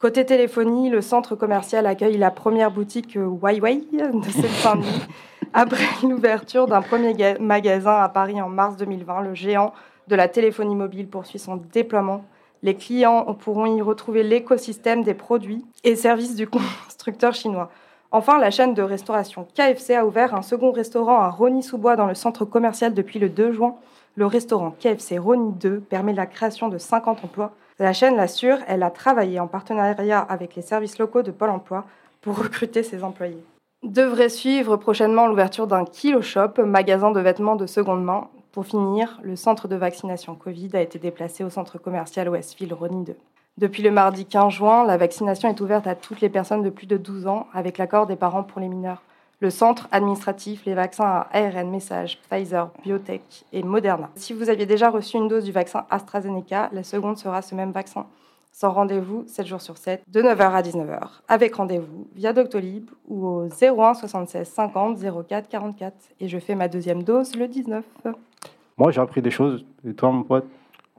Côté 0.00 0.24
téléphonie, 0.26 0.90
le 0.90 1.00
centre 1.00 1.36
commercial 1.36 1.86
accueille 1.86 2.18
la 2.18 2.30
première 2.30 2.70
boutique 2.70 3.14
Huawei 3.14 3.82
de 3.92 4.30
Seine-Saint-Denis. 4.30 5.06
Après 5.54 5.84
l'ouverture 6.06 6.66
d'un 6.66 6.82
premier 6.82 7.14
ga- 7.14 7.38
magasin 7.38 7.96
à 7.96 8.08
Paris 8.08 8.40
en 8.40 8.48
mars 8.48 8.76
2020, 8.76 9.22
le 9.22 9.34
géant 9.34 9.72
de 10.08 10.14
la 10.16 10.28
téléphonie 10.28 10.76
mobile 10.76 11.08
poursuit 11.08 11.38
son 11.38 11.56
déploiement. 11.72 12.24
Les 12.62 12.74
clients 12.74 13.32
pourront 13.34 13.76
y 13.76 13.80
retrouver 13.80 14.22
l'écosystème 14.24 15.02
des 15.04 15.14
produits 15.14 15.64
et 15.84 15.94
services 15.96 16.34
du 16.34 16.46
constructeur 16.48 17.32
chinois. 17.34 17.70
Enfin, 18.10 18.38
la 18.38 18.50
chaîne 18.50 18.72
de 18.72 18.80
restauration 18.80 19.46
KFC 19.54 19.94
a 19.94 20.06
ouvert 20.06 20.34
un 20.34 20.40
second 20.40 20.72
restaurant 20.72 21.20
à 21.20 21.28
Rony-sous-Bois 21.28 21.94
dans 21.94 22.06
le 22.06 22.14
centre 22.14 22.46
commercial 22.46 22.94
depuis 22.94 23.18
le 23.18 23.28
2 23.28 23.52
juin. 23.52 23.76
Le 24.16 24.24
restaurant 24.24 24.70
KFC 24.70 25.18
Rony 25.18 25.52
2 25.52 25.80
permet 25.80 26.14
la 26.14 26.24
création 26.24 26.68
de 26.68 26.78
50 26.78 27.22
emplois. 27.22 27.52
La 27.78 27.92
chaîne 27.92 28.16
l'assure, 28.16 28.58
elle 28.66 28.82
a 28.82 28.90
travaillé 28.90 29.38
en 29.40 29.46
partenariat 29.46 30.20
avec 30.20 30.56
les 30.56 30.62
services 30.62 30.98
locaux 30.98 31.20
de 31.20 31.30
Pôle 31.30 31.50
emploi 31.50 31.84
pour 32.22 32.38
recruter 32.38 32.82
ses 32.82 33.04
employés. 33.04 33.44
Devrait 33.82 34.30
suivre 34.30 34.76
prochainement 34.76 35.26
l'ouverture 35.26 35.66
d'un 35.66 35.84
Kilo 35.84 36.22
Shop, 36.22 36.62
magasin 36.64 37.10
de 37.10 37.20
vêtements 37.20 37.56
de 37.56 37.66
seconde 37.66 38.02
main. 38.02 38.28
Pour 38.52 38.64
finir, 38.64 39.20
le 39.22 39.36
centre 39.36 39.68
de 39.68 39.76
vaccination 39.76 40.34
Covid 40.34 40.70
a 40.72 40.80
été 40.80 40.98
déplacé 40.98 41.44
au 41.44 41.50
centre 41.50 41.76
commercial 41.78 42.30
Westfield 42.30 42.72
Rony 42.72 43.04
2. 43.04 43.16
Depuis 43.58 43.82
le 43.82 43.90
mardi 43.90 44.24
15 44.24 44.52
juin, 44.52 44.86
la 44.86 44.96
vaccination 44.96 45.48
est 45.48 45.60
ouverte 45.60 45.88
à 45.88 45.96
toutes 45.96 46.20
les 46.20 46.28
personnes 46.28 46.62
de 46.62 46.70
plus 46.70 46.86
de 46.86 46.96
12 46.96 47.26
ans 47.26 47.48
avec 47.52 47.76
l'accord 47.76 48.06
des 48.06 48.14
parents 48.14 48.44
pour 48.44 48.60
les 48.60 48.68
mineurs. 48.68 49.02
Le 49.40 49.50
centre 49.50 49.88
administratif, 49.90 50.64
les 50.64 50.74
vaccins 50.74 51.04
à 51.04 51.26
ARN 51.32 51.68
message, 51.68 52.20
Pfizer, 52.20 52.70
Biotech 52.84 53.44
et 53.52 53.64
Moderna. 53.64 54.10
Si 54.14 54.32
vous 54.32 54.48
aviez 54.48 54.64
déjà 54.64 54.90
reçu 54.90 55.16
une 55.16 55.26
dose 55.26 55.42
du 55.42 55.50
vaccin 55.50 55.86
AstraZeneca, 55.90 56.70
la 56.72 56.84
seconde 56.84 57.18
sera 57.18 57.42
ce 57.42 57.56
même 57.56 57.72
vaccin. 57.72 58.06
Sans 58.52 58.70
rendez-vous, 58.70 59.24
7 59.26 59.44
jours 59.44 59.60
sur 59.60 59.76
7, 59.76 60.04
de 60.06 60.22
9h 60.22 60.52
à 60.52 60.62
19h. 60.62 61.00
Avec 61.26 61.56
rendez-vous 61.56 62.06
via 62.14 62.32
Doctolib 62.32 62.88
ou 63.08 63.26
au 63.26 63.48
01 63.48 63.94
76 63.94 64.46
50 64.48 64.98
04 65.26 65.48
44. 65.48 65.94
Et 66.20 66.28
je 66.28 66.38
fais 66.38 66.54
ma 66.54 66.68
deuxième 66.68 67.02
dose 67.02 67.34
le 67.34 67.48
19. 67.48 67.84
Moi, 68.76 68.92
j'ai 68.92 69.00
appris 69.00 69.20
des 69.20 69.32
choses. 69.32 69.66
Et 69.84 69.94
toi, 69.94 70.12
mon 70.12 70.22
pote? 70.22 70.46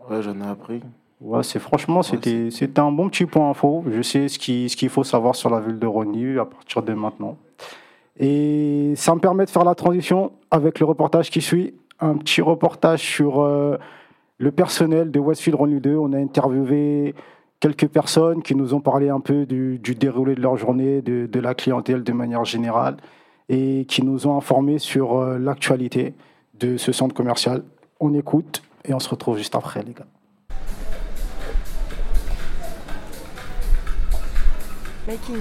Ouais, 0.10 0.22
j'en 0.22 0.42
ai 0.42 0.48
appris. 0.48 0.82
Ouais, 1.22 1.44
c'est 1.44 1.60
franchement, 1.60 2.02
c'était 2.02 2.50
c'était 2.50 2.80
un 2.80 2.92
bon 2.92 3.10
petit 3.10 3.26
point 3.26 3.50
info. 3.50 3.84
Je 3.92 4.02
sais 4.02 4.30
ce 4.30 4.40
qu'il 4.40 4.70
ce 4.70 4.78
qu'il 4.78 4.90
faut 4.90 5.04
savoir 5.04 5.36
sur 5.36 5.50
la 5.50 5.60
ville 5.60 5.78
de 5.78 5.86
Rony 5.88 6.38
à 6.38 6.46
partir 6.46 6.82
de 6.82 6.94
maintenant. 6.94 7.38
Et 8.20 8.94
ça 8.96 9.16
me 9.16 9.20
permet 9.20 9.46
de 9.46 9.50
faire 9.50 9.64
la 9.64 9.76
transition 9.76 10.32
avec 10.52 10.80
le 10.80 10.86
reportage 10.86 11.30
qui 11.30 11.42
suit. 11.42 11.74
Un 12.00 12.16
petit 12.18 12.42
reportage 12.42 13.02
sur 13.02 13.42
euh, 13.42 13.78
le 14.38 14.52
personnel 14.52 15.12
de 15.12 15.20
Westfield 15.20 15.56
Rony 15.56 15.80
2. 15.82 15.96
On 15.98 16.14
a 16.14 16.18
interviewé 16.18 17.16
quelques 17.60 17.88
personnes 17.88 18.42
qui 18.42 18.56
nous 18.56 18.74
ont 18.74 18.82
parlé 18.82 19.10
un 19.10 19.20
peu 19.20 19.46
du, 19.46 19.80
déroulé 19.80 20.36
de 20.36 20.42
leur 20.42 20.58
journée, 20.58 21.02
de, 21.02 21.40
la 21.40 21.54
clientèle 21.54 22.04
de 22.04 22.14
manière 22.14 22.46
générale, 22.46 22.98
et 23.50 23.86
qui 23.86 24.04
nous 24.04 24.28
ont 24.28 24.38
informés 24.38 24.80
sur 24.80 25.18
euh, 25.18 25.38
l'actualité 25.38 26.14
de 26.60 26.78
ce 26.78 26.92
centre 26.92 27.14
commercial. 27.14 27.64
On 28.00 28.14
écoute 28.14 28.62
et 28.86 28.94
on 28.94 29.00
se 29.00 29.10
retrouve 29.10 29.38
juste 29.38 29.56
après, 29.56 29.84
les 29.84 29.94
gars. 29.94 30.06
Making 35.08 35.38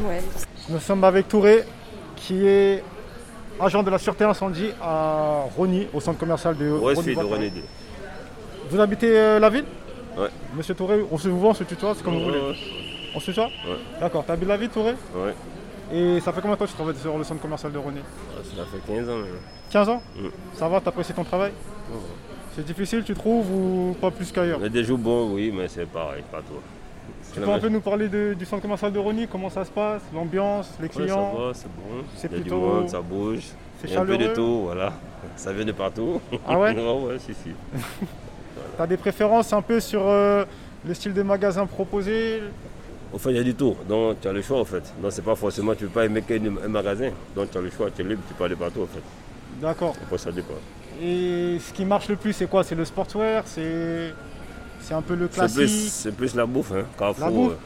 Nous 0.68 0.78
sommes 0.78 1.04
avec 1.04 1.28
Touré, 1.28 1.64
qui 2.16 2.46
est 2.46 2.82
agent 3.60 3.82
de 3.82 3.90
la 3.90 3.98
sûreté 3.98 4.24
incendie 4.24 4.70
à 4.80 5.44
Rony, 5.56 5.86
au 5.92 6.00
centre 6.00 6.18
commercial 6.18 6.56
de 6.56 6.70
Rony. 6.70 7.14
de 7.14 7.20
Rony 7.22 7.52
Vous 8.70 8.80
habitez 8.80 9.18
euh, 9.18 9.38
la 9.38 9.50
ville? 9.50 9.64
Ouais. 10.16 10.28
Monsieur 10.56 10.74
Touré, 10.74 11.04
on 11.10 11.18
se 11.18 11.28
voit, 11.28 11.50
on 11.50 11.54
se 11.54 11.64
tutoie, 11.64 11.94
c'est 11.96 12.02
comme 12.02 12.14
vous 12.14 12.24
voulez. 12.24 12.40
On 13.14 13.20
se 13.20 13.26
tutoie? 13.26 13.46
Ouais. 13.46 13.76
D'accord, 14.00 14.24
tu 14.24 14.32
habites 14.32 14.48
la 14.48 14.56
ville, 14.56 14.70
Touré? 14.70 14.94
Ouais. 15.14 15.34
Et 15.92 16.20
ça 16.20 16.32
fait 16.32 16.40
combien 16.40 16.54
de 16.54 16.58
temps 16.58 16.66
que 16.66 16.70
tu 16.70 16.76
travailles 16.76 16.96
sur 16.96 17.16
le 17.16 17.24
centre 17.24 17.40
commercial 17.40 17.72
de 17.72 17.78
Rony 17.78 18.00
ah, 18.00 18.42
Ça 18.56 18.64
fait 18.64 18.92
15 18.92 19.08
ans 19.08 19.16
même. 19.16 19.26
15 19.70 19.88
ans? 19.88 20.02
Mm. 20.16 20.28
Ça 20.54 20.68
va, 20.68 20.80
t'apprécies 20.80 21.14
ton 21.14 21.24
travail? 21.24 21.52
C'est 22.54 22.64
difficile, 22.64 23.04
tu 23.04 23.14
trouves, 23.14 23.50
ou 23.50 23.96
pas 24.00 24.10
plus 24.10 24.30
qu'ailleurs? 24.32 24.58
Il 24.60 24.64
y 24.64 24.66
a 24.66 24.70
des 24.70 24.84
jours 24.84 24.98
bons, 24.98 25.32
oui, 25.32 25.52
mais 25.54 25.68
c'est 25.68 25.86
pareil, 25.86 26.22
pas 26.30 26.38
toi. 26.42 26.60
Tu 27.38 27.44
peux 27.44 27.52
un 27.52 27.58
peu 27.58 27.68
nous 27.68 27.80
parler 27.80 28.08
du 28.08 28.44
centre 28.44 28.62
commercial 28.62 28.92
de 28.92 28.98
Rony, 28.98 29.26
comment 29.26 29.50
ça 29.50 29.64
se 29.64 29.70
passe, 29.70 30.02
l'ambiance, 30.14 30.70
les 30.80 30.88
clients 30.88 31.32
ouais, 31.32 31.38
ça 31.38 31.46
va, 31.46 31.54
c'est 31.54 31.68
bon. 31.68 32.04
C'est 32.16 32.28
plutôt... 32.28 32.56
du 32.56 32.66
monde, 32.66 32.88
ça 32.88 33.00
bouge. 33.00 33.42
C'est 33.80 33.96
a 33.96 34.00
un 34.00 34.04
peu 34.04 34.16
de 34.16 34.24
chaleureux 34.24 34.34
tout, 34.34 34.60
voilà. 34.64 34.92
Ça 35.36 35.52
vient 35.52 35.64
de 35.64 35.72
partout. 35.72 36.20
Ah 36.46 36.58
ouais 36.58 36.74
Ouais, 36.74 37.18
si, 37.18 37.32
si. 37.34 37.50
T'as 38.76 38.86
des 38.86 38.96
préférences 38.96 39.52
un 39.52 39.62
peu 39.62 39.80
sur 39.80 40.02
euh, 40.04 40.44
le 40.86 40.94
style 40.94 41.14
de 41.14 41.22
magasin 41.22 41.66
proposé? 41.66 42.42
Au 43.12 43.18
fait, 43.18 43.30
il 43.30 43.36
y 43.36 43.40
a 43.40 43.42
du 43.42 43.54
tout, 43.54 43.76
donc 43.88 44.20
tu 44.20 44.28
as 44.28 44.32
le 44.32 44.42
choix 44.42 44.60
en 44.60 44.64
fait. 44.64 44.92
Donc 45.00 45.12
c'est 45.12 45.24
pas 45.24 45.34
forcément, 45.34 45.74
tu 45.74 45.84
ne 45.84 45.88
peux 45.88 45.94
pas 45.94 46.04
aimer 46.04 46.22
qu'un 46.22 46.40
magasin. 46.68 47.10
Donc 47.34 47.50
tu 47.50 47.58
as 47.58 47.60
le 47.60 47.70
choix, 47.70 47.90
tu 47.90 48.02
es 48.02 48.04
libre, 48.04 48.22
tu 48.28 48.34
peux 48.34 48.44
aller 48.44 48.56
partout 48.56 48.82
en 48.82 48.86
fait. 48.86 49.02
D'accord. 49.60 49.94
Après 50.02 50.18
ça 50.18 50.30
dépend. 50.30 50.54
Et 51.00 51.58
ce 51.60 51.72
qui 51.72 51.84
marche 51.84 52.08
le 52.08 52.16
plus, 52.16 52.32
c'est 52.32 52.48
quoi? 52.48 52.64
C'est 52.64 52.74
le 52.74 52.84
sportswear? 52.84 53.44
C'est 53.46 54.12
c'est 54.80 54.94
un 54.94 55.02
peu 55.02 55.14
le 55.14 55.28
classique 55.28 55.68
c'est 55.90 56.12
plus 56.14 56.34
la 56.34 56.46
bouffe, 56.46 56.72
hein, 56.72 56.84
Carrefour. 56.98 57.24
La 57.24 57.30
bouffe 57.30 57.52
euh. 57.52 57.56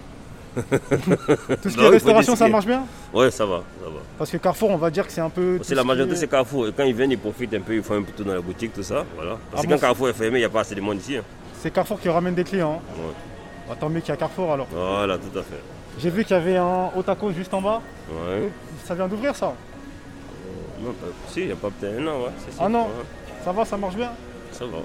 Tout 1.63 1.71
ce 1.71 1.75
qui 1.75 1.81
Non, 1.81 1.87
est 1.87 1.89
restauration, 1.91 2.37
ça 2.37 2.47
marche 2.49 2.67
bien 2.67 2.83
Ouais, 3.15 3.31
ça 3.31 3.47
va, 3.47 3.63
ça 3.83 3.87
va. 3.89 4.01
Parce 4.19 4.31
que 4.31 4.37
Carrefour, 4.37 4.71
on 4.71 4.77
va 4.77 4.91
dire 4.91 5.07
que 5.07 5.13
c'est 5.13 5.23
un 5.23 5.31
peu. 5.31 5.59
C'est 5.63 5.75
la 5.75 5.83
majorité, 5.85 6.15
c'est 6.15 6.25
est- 6.25 6.29
Carrefour. 6.29 6.69
Et 6.69 6.73
quand 6.73 6.85
ils 6.85 6.95
viennent, 6.95 7.11
ils 7.11 7.19
profitent 7.19 7.55
un 7.55 7.61
peu, 7.61 7.75
ils 7.75 7.83
font 7.83 7.95
un 7.97 8.03
peu 8.03 8.13
tout 8.15 8.23
dans 8.25 8.35
la 8.35 8.41
boutique, 8.43 8.75
tout 8.75 8.83
ça. 8.83 9.05
Voilà. 9.17 9.39
Parce 9.51 9.63
Ah 9.63 9.63
que 9.63 9.67
bon, 9.69 9.75
quand 9.77 9.81
Carrefour 9.81 10.09
est 10.11 10.13
fermé, 10.13 10.37
il 10.39 10.43
n'y 10.43 10.45
a 10.45 10.51
pas 10.51 10.61
assez 10.61 10.75
de 10.75 10.81
monde 10.83 10.99
ici. 10.99 11.17
hein. 11.17 11.23
C'est 11.59 11.71
Carrefour 11.73 11.99
qui 12.01 12.09
ramène 12.11 12.35
des 12.35 12.45
clients. 12.45 12.83
hein. 12.87 13.01
Ouais. 13.01 13.15
Bah, 13.69 13.77
tant 13.81 13.89
mieux 13.89 14.01
qu'il 14.01 14.11
y 14.11 14.13
a 14.13 14.17
Carrefour 14.17 14.53
alors. 14.53 14.67
Voilà, 14.71 15.17
tout 15.17 15.39
à 15.39 15.43
fait. 15.43 15.61
J'ai 15.99 16.11
vu 16.11 16.23
qu'il 16.25 16.37
y 16.37 16.39
avait 16.39 16.57
un 16.59 16.91
Otako 16.97 17.33
juste 17.33 17.55
en 17.55 17.63
bas. 17.63 17.81
Ouais. 18.11 18.51
Ça 18.85 18.95
vient 18.95 19.09
d'ouvrir 19.09 19.35
ça 19.35 19.55
Non, 20.83 20.91
pas- 20.93 21.07
Si, 21.29 21.41
il 21.41 21.47
n'y 21.47 21.53
a 21.53 21.57
pas 21.57 21.69
peut-être 21.71 21.99
un 21.99 22.07
an, 22.09 22.19
ouais. 22.25 22.31
ça. 22.51 22.63
Ah 22.65 22.69
non. 22.69 22.83
Ouais, 22.83 23.05
Ça 23.45 23.53
va, 23.53 23.65
ça 23.65 23.77
marche 23.79 23.95
bien 23.97 24.11
Ça 24.53 24.65
va. 24.67 24.79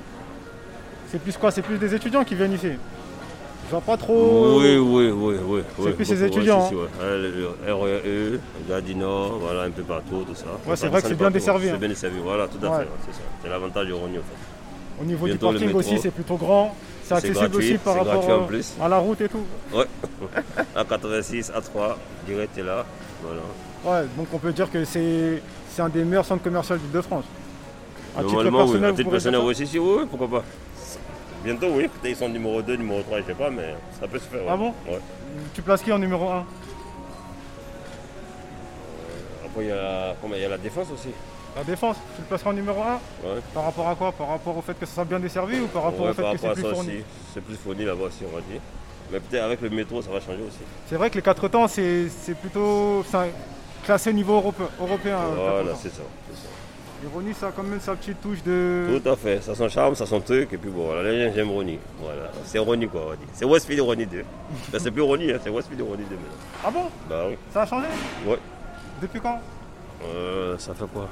C'est 1.11 1.19
plus 1.21 1.37
quoi 1.37 1.51
C'est 1.51 1.61
plus 1.61 1.77
des 1.77 1.93
étudiants 1.93 2.23
qui 2.23 2.35
viennent 2.35 2.53
ici 2.53 2.71
Je 3.65 3.71
vois 3.71 3.81
pas 3.81 3.97
trop. 3.97 4.59
Oui, 4.59 4.77
oui, 4.77 5.11
oui, 5.11 5.35
oui. 5.45 5.61
C'est 5.77 5.83
oui, 5.83 5.91
plus 5.93 6.05
ces 6.05 6.23
étudiants, 6.23 6.69
ouais. 6.69 6.87
Le 7.01 7.49
REE, 7.73 8.93
Nord, 8.95 9.39
voilà, 9.39 9.63
un 9.63 9.71
peu 9.71 9.83
partout, 9.83 10.23
tout 10.27 10.35
ça. 10.35 10.45
Ouais, 10.65 10.75
c'est 10.75 10.87
vrai 10.87 11.01
que 11.01 11.07
c'est 11.07 11.15
bien 11.15 11.31
desservi, 11.31 11.69
hein. 11.69 11.73
C'est 11.73 11.79
bien 11.79 11.89
desservi, 11.89 12.19
voilà, 12.21 12.47
tout 12.47 12.65
à 12.65 12.69
Ouais. 12.69 12.77
fait. 12.79 12.89
C'est 13.05 13.13
ça. 13.13 13.21
C'est 13.43 13.49
l'avantage 13.49 13.85
du 13.85 13.93
Rogny, 13.93 14.17
en 14.17 14.21
fait. 14.21 15.01
Au 15.01 15.05
niveau 15.05 15.25
Bientôt 15.25 15.51
du 15.51 15.59
parking 15.59 15.75
aussi, 15.75 15.99
c'est 15.99 16.11
plutôt 16.11 16.35
grand. 16.37 16.75
C'est 17.03 17.13
accessible 17.13 17.39
gratuit, 17.39 17.57
aussi 17.57 17.77
par 17.77 17.95
rapport 17.95 18.29
en 18.29 18.43
euh, 18.43 18.47
plus. 18.47 18.73
à 18.81 18.89
la 18.89 18.97
route 18.97 19.21
et 19.21 19.29
tout. 19.29 19.45
Ouais. 19.73 19.85
A86, 20.75 21.51
A3, 21.51 21.95
direct, 22.27 22.51
t'es 22.53 22.63
là. 22.63 22.85
Voilà. 23.23 24.01
Ouais, 24.01 24.07
donc 24.17 24.27
on 24.33 24.37
peut 24.39 24.51
dire 24.51 24.69
que 24.69 24.83
c'est 24.83 25.41
un 25.79 25.87
des 25.87 26.03
meilleurs 26.03 26.25
centres 26.25 26.43
commerciaux 26.43 26.75
d'Île-de-France. 26.75 27.23
À 28.17 28.23
titre 28.23 28.49
personnel, 28.49 28.89
À 28.89 28.93
titre 28.93 29.09
personnel, 29.09 29.39
dire 29.39 29.47
oui, 29.47 29.55
si, 29.55 29.67
si, 29.67 29.79
oui, 29.79 29.99
oui, 29.99 30.03
pourquoi 30.09 30.39
pas. 30.39 30.45
Bientôt, 31.47 31.67
oui. 31.71 31.87
Peut-être 31.87 32.09
ils 32.11 32.15
sont 32.17 32.27
numéro 32.27 32.61
2, 32.61 32.75
numéro 32.75 33.01
3, 33.03 33.21
je 33.21 33.25
sais 33.27 33.33
pas, 33.33 33.49
mais 33.49 33.73
ça 34.01 34.05
peut 34.05 34.19
se 34.19 34.25
faire. 34.25 34.41
ouais. 34.41 34.47
Ah 34.51 34.57
bon 34.57 34.73
Ouais. 34.85 34.99
Tu 35.53 35.61
places 35.61 35.81
qui 35.81 35.93
en 35.93 35.97
numéro 35.97 36.29
1 36.29 36.45
Après, 39.45 39.63
il 39.63 39.67
y, 39.67 39.71
a 39.71 40.13
il 40.33 40.41
y 40.41 40.43
a 40.45 40.49
la 40.49 40.57
défense 40.57 40.87
aussi. 40.93 41.07
La 41.55 41.63
défense, 41.63 41.95
tu 42.17 42.21
le 42.21 42.27
placeras 42.27 42.49
en 42.49 42.53
numéro 42.53 42.81
1 42.81 42.85
Ouais. 43.23 43.39
Par 43.53 43.63
rapport 43.63 43.87
à 43.87 43.95
quoi? 43.95 44.11
Par 44.11 44.27
rapport 44.27 44.57
au 44.57 44.61
fait 44.61 44.77
que 44.77 44.85
ça 44.85 44.95
soit 44.95 45.05
bien 45.05 45.21
desservi 45.21 45.61
ou 45.61 45.67
par 45.67 45.83
rapport 45.83 46.01
Ouais, 46.01 46.09
au 46.11 46.13
fait 46.13 46.21
par 46.21 46.33
que 46.33 46.37
c'est 46.37 46.51
plus 46.53 46.61
ça 46.63 46.69
fourni? 46.69 47.03
C'est 47.33 47.41
plus 47.41 47.55
fourni 47.55 47.85
là-bas 47.85 48.03
aussi, 48.07 48.23
on 48.29 48.35
va 48.35 48.41
dire. 48.41 48.59
Mais 49.09 49.21
peut-être 49.21 49.43
avec 49.45 49.61
le 49.61 49.69
métro, 49.69 50.01
ça 50.01 50.11
va 50.11 50.19
changer 50.19 50.43
aussi. 50.45 50.59
C'est 50.89 50.97
vrai 50.97 51.09
que 51.09 51.15
les 51.15 51.21
4 51.21 51.47
temps, 51.47 51.69
c'est 51.69 52.09
plutôt 52.41 53.05
classé 53.85 54.09
au 54.09 54.13
niveau 54.13 54.33
européen. 54.81 55.15
euh, 55.17 55.35
quatre 55.35 55.63
Voilà, 55.63 55.75
c'est 55.81 55.93
ça. 55.95 56.01
Ronnie, 57.13 57.33
ça 57.33 57.47
a 57.47 57.51
quand 57.51 57.63
même 57.63 57.79
sa 57.79 57.95
petite 57.95 58.19
touche 58.21 58.41
de. 58.43 58.99
Tout 59.01 59.09
à 59.09 59.15
fait. 59.15 59.41
Ça 59.41 59.51
a 59.51 59.55
son 59.55 59.69
charme, 59.69 59.93
ça 59.95 60.05
a 60.05 60.07
son 60.07 60.19
truc. 60.19 60.51
Et 60.53 60.57
puis 60.57 60.69
bon, 60.69 60.85
voilà, 60.87 61.09
les 61.11 61.27
gens, 61.27 61.33
j'aime 61.35 61.51
Ronnie. 61.51 61.79
Voilà. 62.01 62.31
C'est 62.43 62.57
Ronnie 62.59 62.87
quoi, 62.87 63.01
on. 63.11 63.15
C'est 63.33 63.45
Westfield 63.45 63.81
Ronnie 63.81 64.05
2. 64.07 64.23
Ben, 64.71 64.79
c'est 64.79 64.91
plus 64.91 65.01
Ronnie, 65.03 65.31
hein, 65.31 65.37
c'est 65.43 65.49
Westfield 65.51 65.81
Ronnie 65.81 66.03
2 66.09 66.15
maintenant. 66.15 66.29
Ah 66.65 66.71
bon? 66.71 66.89
Bah 67.09 67.25
oui. 67.29 67.37
Ça 67.53 67.61
a 67.61 67.65
changé? 67.67 67.87
Ouais. 68.25 68.39
Depuis 69.01 69.19
quand? 69.21 69.39
Euh, 70.03 70.57
ça 70.57 70.73
fait 70.73 70.85
quoi? 70.91 71.03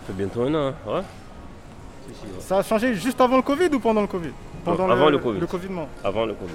Ça 0.00 0.06
fait 0.08 0.12
bientôt 0.12 0.42
un 0.42 0.54
an, 0.54 0.68
hein 0.68 0.74
ouais. 0.92 1.02
Ça 2.40 2.58
a 2.58 2.62
changé 2.62 2.94
juste 2.94 3.20
avant 3.20 3.36
le 3.36 3.42
Covid 3.42 3.68
ou 3.74 3.78
pendant 3.80 4.00
le 4.02 4.06
Covid? 4.06 4.30
Pendant 4.64 4.90
avant 4.90 5.08
le 5.10 5.18
Covid. 5.18 5.40
Le. 5.40 5.46
Avant 6.04 6.26
le 6.26 6.34
Covid. 6.34 6.52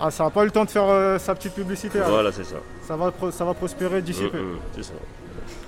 Ah, 0.00 0.10
ça 0.10 0.24
n'a 0.24 0.30
pas 0.30 0.42
eu 0.42 0.46
le 0.46 0.50
temps 0.50 0.64
de 0.64 0.70
faire 0.70 0.84
euh, 0.88 1.18
sa 1.18 1.34
petite 1.34 1.54
publicité. 1.54 1.98
alors. 1.98 2.10
Voilà, 2.10 2.30
c'est 2.32 2.44
ça. 2.44 2.56
Ça, 2.86 2.94
va, 2.96 3.12
ça 3.32 3.44
va 3.44 3.52
prospérer 3.54 4.00
d'ici 4.00 4.24
Hum, 4.24 4.30
peu. 4.30 4.38
hum, 4.38 4.58
c'est 4.74 4.84
ça. 4.84 4.92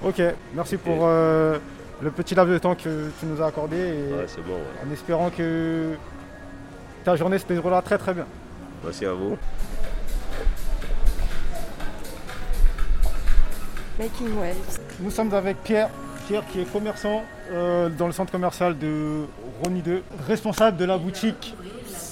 Ok, 0.03 0.23
merci 0.55 0.77
pour 0.79 0.99
euh, 1.03 1.59
le 2.01 2.11
petit 2.11 2.35
laps 2.35 2.53
de 2.53 2.59
temps 2.59 2.75
que 2.75 3.11
tu 3.21 3.27
nous 3.27 3.43
as 3.43 3.47
accordé 3.47 3.77
et 3.77 4.13
Ouais, 4.15 4.25
c'est 4.27 4.41
bon, 4.45 4.55
ouais. 4.55 4.89
en 4.89 4.93
espérant 4.93 5.31
que 5.31 5.91
ta 7.05 7.17
journée 7.17 7.39
se 7.39 7.47
déroulera 7.47 7.83
très 7.83 7.99
très 7.99 8.15
bien. 8.15 8.27
Merci 8.83 9.05
à 9.05 9.13
vous. 9.13 9.37
Making 13.99 14.39
Waves. 14.39 14.79
Nous 15.01 15.11
sommes 15.11 15.35
avec 15.35 15.59
Pierre, 15.63 15.91
Pierre 16.27 16.45
qui 16.51 16.61
est 16.63 16.73
commerçant 16.73 17.23
euh, 17.53 17.91
dans 17.91 18.07
le 18.07 18.13
centre 18.13 18.33
commercial 18.33 18.79
de 18.79 19.25
Rony 19.63 19.83
2, 19.83 20.03
responsable 20.27 20.79
de 20.79 20.87
la 20.87 20.97
boutique. 20.97 21.55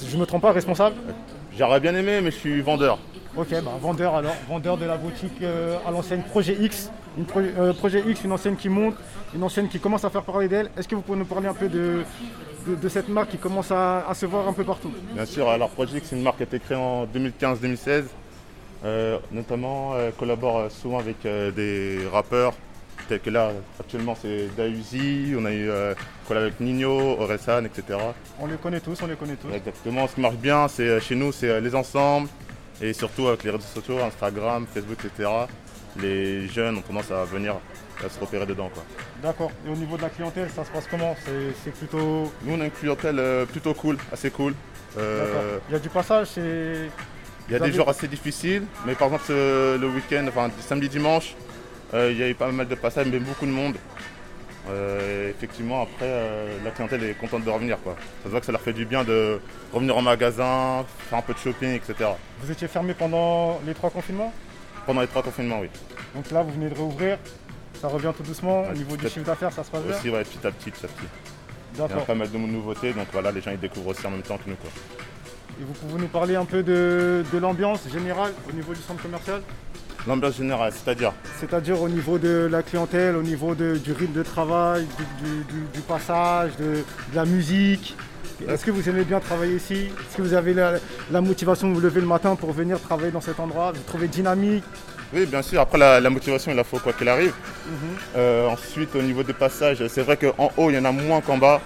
Je 0.06 0.16
me 0.18 0.26
trompe 0.26 0.42
pas, 0.42 0.52
responsable? 0.52 0.96
J'aurais 1.56 1.80
bien 1.80 1.94
aimé, 1.94 2.20
mais 2.22 2.30
je 2.30 2.36
suis 2.36 2.60
vendeur. 2.60 2.98
Ok, 3.36 3.48
bah, 3.50 3.70
vendeur 3.80 4.14
alors, 4.14 4.34
vendeur 4.48 4.76
de 4.76 4.84
la 4.84 4.96
boutique 4.98 5.40
euh, 5.42 5.76
à 5.86 5.90
l'enseigne 5.90 6.20
Projet 6.22 6.56
X. 6.60 6.90
Une 7.18 7.24
pro- 7.24 7.40
euh, 7.40 7.72
Projet 7.72 8.02
X, 8.06 8.22
une 8.24 8.32
enseigne 8.32 8.54
qui 8.54 8.68
monte, 8.68 8.94
une 9.34 9.42
enseigne 9.42 9.66
qui 9.68 9.80
commence 9.80 10.04
à 10.04 10.10
faire 10.10 10.22
parler 10.22 10.46
d'elle. 10.48 10.70
Est-ce 10.78 10.86
que 10.86 10.94
vous 10.94 11.02
pouvez 11.02 11.18
nous 11.18 11.24
parler 11.24 11.48
un 11.48 11.54
peu 11.54 11.68
de, 11.68 12.02
de, 12.66 12.74
de 12.76 12.88
cette 12.88 13.08
marque 13.08 13.30
qui 13.30 13.38
commence 13.38 13.72
à, 13.72 14.08
à 14.08 14.14
se 14.14 14.24
voir 14.26 14.46
un 14.46 14.52
peu 14.52 14.62
partout? 14.64 14.92
Bien 15.14 15.26
sûr, 15.26 15.48
alors 15.50 15.68
Project, 15.70 16.06
c'est 16.08 16.16
une 16.16 16.22
marque 16.22 16.36
qui 16.36 16.44
a 16.44 16.46
été 16.46 16.60
créée 16.60 16.76
en 16.78 17.06
2015-2016. 17.06 18.04
Euh, 18.84 19.18
notamment, 19.32 19.98
elle 19.98 20.12
collabore 20.12 20.70
souvent 20.70 21.00
avec 21.00 21.26
euh, 21.26 21.50
des 21.50 21.98
rappeurs, 22.12 22.54
tels 23.08 23.18
que 23.18 23.30
là, 23.30 23.50
actuellement, 23.80 24.14
c'est 24.14 24.46
Dausi, 24.56 25.34
on 25.36 25.44
a 25.44 25.52
eu 25.52 25.68
collab 26.28 26.44
avec 26.44 26.60
Nino, 26.60 27.16
Oresan, 27.18 27.64
etc. 27.64 27.98
On 28.38 28.46
les 28.46 28.54
connaît 28.56 28.78
tous, 28.78 28.96
on 29.02 29.08
les 29.08 29.16
connaît 29.16 29.34
tous. 29.34 29.52
Exactement, 29.52 30.06
ce 30.06 30.14
qui 30.14 30.20
marche 30.20 30.36
bien, 30.36 30.68
c'est 30.68 31.00
chez 31.00 31.16
nous, 31.16 31.32
c'est 31.32 31.60
les 31.60 31.74
ensembles, 31.74 32.28
et 32.80 32.92
surtout 32.92 33.26
avec 33.26 33.42
les 33.42 33.50
réseaux 33.50 33.64
sociaux, 33.74 33.98
Instagram, 33.98 34.64
Facebook, 34.72 34.98
etc. 35.04 35.28
Les 36.00 36.46
jeunes 36.48 36.78
ont 36.78 36.82
tendance 36.82 37.10
à 37.10 37.24
venir 37.24 37.56
à 38.04 38.08
se 38.08 38.20
repérer 38.20 38.46
dedans. 38.46 38.70
D'accord. 39.22 39.50
Et 39.66 39.70
au 39.70 39.74
niveau 39.74 39.96
de 39.96 40.02
la 40.02 40.10
clientèle, 40.10 40.48
ça 40.54 40.64
se 40.64 40.70
passe 40.70 40.86
comment? 40.90 41.16
C'est 41.64 41.72
plutôt. 41.72 42.32
Nous, 42.44 42.54
on 42.54 42.60
a 42.60 42.64
une 42.66 42.70
clientèle 42.70 43.18
euh, 43.18 43.44
plutôt 43.46 43.74
cool, 43.74 43.96
assez 44.12 44.30
cool. 44.30 44.54
Euh. 44.96 45.58
Il 45.68 45.72
y 45.72 45.76
a 45.76 45.80
du 45.80 45.88
passage, 45.88 46.28
c'est. 46.34 46.40
Il 47.48 47.52
y 47.52 47.54
a 47.54 47.58
Vous 47.58 47.64
des 47.64 47.70
avez- 47.70 47.72
jours 47.72 47.88
assez 47.88 48.06
difficiles, 48.06 48.64
mais 48.86 48.94
par 48.94 49.08
exemple 49.08 49.24
ce- 49.28 49.78
le 49.78 49.88
week-end, 49.88 50.26
enfin 50.28 50.50
samedi, 50.60 50.88
dimanche, 50.88 51.34
euh, 51.94 52.10
il 52.12 52.18
y 52.18 52.22
a 52.22 52.28
eu 52.28 52.34
pas 52.34 52.52
mal 52.52 52.68
de 52.68 52.74
passages, 52.74 53.06
mais 53.10 53.18
beaucoup 53.18 53.46
de 53.46 53.50
monde. 53.50 53.76
Euh, 54.68 55.30
effectivement, 55.30 55.80
après, 55.82 56.04
euh, 56.04 56.58
la 56.62 56.70
clientèle 56.72 57.02
est 57.04 57.14
contente 57.14 57.42
de 57.44 57.50
revenir. 57.50 57.78
Quoi. 57.82 57.96
Ça 58.18 58.24
se 58.24 58.28
voit 58.28 58.40
que 58.40 58.46
ça 58.46 58.52
leur 58.52 58.60
fait 58.60 58.74
du 58.74 58.84
bien 58.84 59.02
de 59.02 59.40
revenir 59.72 59.96
en 59.96 60.02
magasin, 60.02 60.84
faire 61.08 61.18
un 61.18 61.22
peu 61.22 61.32
de 61.32 61.38
shopping, 61.38 61.70
etc. 61.70 62.10
Vous 62.42 62.50
étiez 62.52 62.68
fermé 62.68 62.92
pendant 62.92 63.60
les 63.66 63.72
trois 63.72 63.88
confinements? 63.88 64.32
Pendant 64.88 65.02
les 65.02 65.06
trois 65.06 65.22
confinements, 65.22 65.60
oui. 65.60 65.68
Donc 66.14 66.30
là, 66.30 66.42
vous 66.42 66.50
venez 66.50 66.70
de 66.70 66.74
réouvrir. 66.74 67.18
Ça 67.78 67.88
revient 67.88 68.10
tout 68.16 68.22
doucement. 68.22 68.62
Au 68.62 68.72
niveau 68.72 68.96
du 68.96 69.06
chiffre 69.06 69.26
d'affaires, 69.26 69.52
ça 69.52 69.62
se 69.62 69.70
passe 69.70 69.82
bien 69.82 69.94
Aussi, 69.94 70.08
ouais, 70.08 70.24
petit 70.24 70.46
à 70.46 70.50
petit, 70.50 70.70
petit 70.70 70.86
à 70.86 70.88
petit. 70.88 71.06
Il 71.74 71.78
y 71.80 71.82
a 71.82 71.88
pas 71.88 72.14
mal 72.14 72.30
de 72.30 72.38
nouveautés, 72.38 72.94
donc 72.94 73.06
voilà, 73.12 73.30
les 73.30 73.42
gens 73.42 73.50
ils 73.50 73.60
découvrent 73.60 73.88
aussi 73.88 74.06
en 74.06 74.10
même 74.12 74.22
temps 74.22 74.38
que 74.38 74.48
nous. 74.48 74.56
Quoi. 74.56 74.70
Et 75.60 75.64
vous 75.64 75.74
pouvez 75.74 76.00
nous 76.00 76.08
parler 76.08 76.36
un 76.36 76.46
peu 76.46 76.62
de, 76.62 77.22
de 77.30 77.38
l'ambiance 77.38 77.80
générale 77.92 78.32
au 78.48 78.52
niveau 78.52 78.72
du 78.72 78.80
centre 78.80 79.02
commercial? 79.02 79.42
L'ambiance 80.06 80.36
générale, 80.38 80.72
c'est-à-dire? 80.72 81.12
C'est-à-dire 81.38 81.82
au 81.82 81.88
niveau 81.90 82.16
de 82.18 82.48
la 82.50 82.62
clientèle, 82.62 83.14
au 83.14 83.22
niveau 83.22 83.54
de- 83.54 83.76
du 83.76 83.92
rythme 83.92 84.14
de 84.14 84.22
travail, 84.22 84.86
du, 84.96 85.28
du- 85.28 85.44
du- 85.44 85.66
du 85.74 85.80
passage, 85.80 86.56
de, 86.56 86.64
de 87.12 87.14
la 87.14 87.26
musique. 87.26 87.94
Est-ce 88.46 88.64
que 88.64 88.70
vous 88.70 88.88
aimez 88.88 89.04
bien 89.04 89.20
travailler 89.20 89.56
ici 89.56 89.74
Est-ce 89.74 90.16
que 90.16 90.22
vous 90.22 90.34
avez 90.34 90.54
la, 90.54 91.20
motivation 91.20 91.68
de 91.68 91.74
vous 91.74 91.80
lever 91.80 92.00
le 92.00 92.06
matin 92.06 92.36
pour 92.36 92.52
venir 92.52 92.80
travailler 92.80 93.10
dans 93.10 93.20
cet 93.20 93.40
endroit 93.40 93.72
Vous 93.72 93.82
trouvez 93.86 94.08
dynamique 94.08 94.64
Oui, 95.12 95.26
bien 95.26 95.42
sûr. 95.42 95.60
Après, 95.60 95.78
la, 95.78 96.10
motivation, 96.10 96.52
il 96.52 96.56
la 96.56 96.64
faut 96.64 96.78
quoi 96.78 96.92
qu'il 96.92 97.08
arrive. 97.08 97.32
Mhm. 97.66 97.74
Euh, 98.16 98.48
ensuite, 98.48 98.94
au 98.94 99.02
niveau 99.02 99.22
des 99.22 99.32
passages, 99.32 99.84
c'est 99.88 100.02
vrai 100.02 100.16
qu'en 100.16 100.52
haut, 100.56 100.70
il 100.70 100.76
y 100.76 100.78
en 100.78 100.84
a 100.84 100.92
moins 100.92 101.20
qu'en 101.20 101.38
bas. 101.38 101.60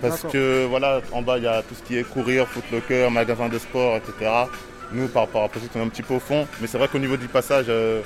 Parce 0.00 0.22
que 0.22 0.66
voilà, 0.66 1.00
en 1.12 1.22
bas, 1.22 1.38
il 1.38 1.44
y 1.44 1.46
a 1.46 1.62
tout 1.62 1.74
ce 1.74 1.82
qui 1.82 1.96
est 1.96 2.02
courir, 2.02 2.48
footlocker, 2.48 3.08
magasin 3.10 3.48
de 3.48 3.58
sport, 3.58 3.96
etc. 3.96 4.30
Nous, 4.92 5.06
par 5.08 5.24
rapport 5.24 5.44
à 5.44 5.46
la 5.46 5.60
on 5.74 5.78
est 5.78 5.82
un 5.84 5.88
petit 5.88 6.02
peu 6.02 6.14
au 6.14 6.20
fond. 6.20 6.46
Mais 6.60 6.66
c'est 6.66 6.78
vrai 6.78 6.88
qu'au 6.88 6.98
niveau 6.98 7.16
du 7.16 7.28
passage, 7.28 7.66
euh, 7.68 8.00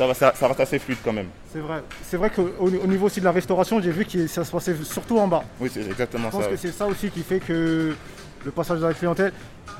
ça, 0.00 0.06
va, 0.06 0.34
ça, 0.34 0.48
reste 0.48 0.60
assez 0.60 0.78
fluide 0.78 0.98
quand 1.04 1.12
même. 1.12 1.28
C'est 1.52 1.58
vrai. 1.58 1.82
C'est 2.02 2.16
vrai 2.16 2.30
qu'au 2.30 2.70
niveau 2.86 3.06
aussi 3.06 3.20
de 3.20 3.24
la 3.24 3.32
restauration, 3.32 3.80
j'ai 3.82 3.90
vu 3.90 4.06
que 4.06 4.26
ça 4.26 4.44
se 4.44 4.50
passait 4.50 4.74
surtout 4.82 5.18
en 5.18 5.28
bas. 5.28 5.44
Oui, 5.60 5.70
c'est 5.72 5.82
exactement 5.82 6.30
ça. 6.30 6.38
Je 6.38 6.42
pense 6.44 6.52
que 6.52 6.56
c'est 6.56 6.72
ça 6.72 6.86
aussi 6.86 7.10
qui 7.10 7.22
fait 7.22 7.40
que 7.40 7.94
le 8.44 8.50
passage 8.50 8.80
de 8.80 8.86
la 8.86 8.94
clientèle. 8.94 9.32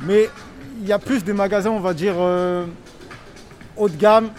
Mais 0.03 0.29
il 0.83 0.87
y 0.87 0.93
a 0.93 0.99
plus 0.99 1.25
de 1.25 1.33
magasins, 1.33 1.71
on 1.71 1.81
va 1.81 1.95
dire, 1.95 2.15
euh, 2.19 2.67
haut 3.77 3.89
de 3.89 3.97
gamme, 3.97 4.31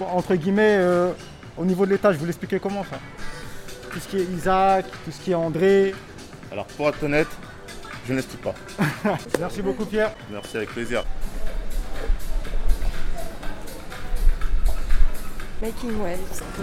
entre 0.00 0.36
guillemets, 0.36 0.76
euh, 0.78 1.10
au 1.56 1.64
niveau 1.64 1.84
de 1.84 1.90
l'étage. 1.90 2.16
Vous 2.16 2.26
l'expliquez 2.26 2.60
comment 2.60 2.84
ça 2.84 2.98
Tout 3.90 3.98
ce 3.98 4.08
qui 4.08 4.18
est 4.18 4.24
Isaac, 4.24 4.86
tout 5.04 5.10
ce 5.10 5.20
qui 5.20 5.32
est 5.32 5.34
André. 5.34 5.94
Alors 6.52 6.66
pour 6.66 6.88
être 6.88 7.02
honnête, 7.02 7.28
je 8.06 8.12
n'explique 8.12 8.42
pas. 8.42 8.54
Merci 9.40 9.62
beaucoup 9.62 9.84
Pierre. 9.84 10.12
Merci 10.30 10.58
avec 10.58 10.70
plaisir. 10.70 11.02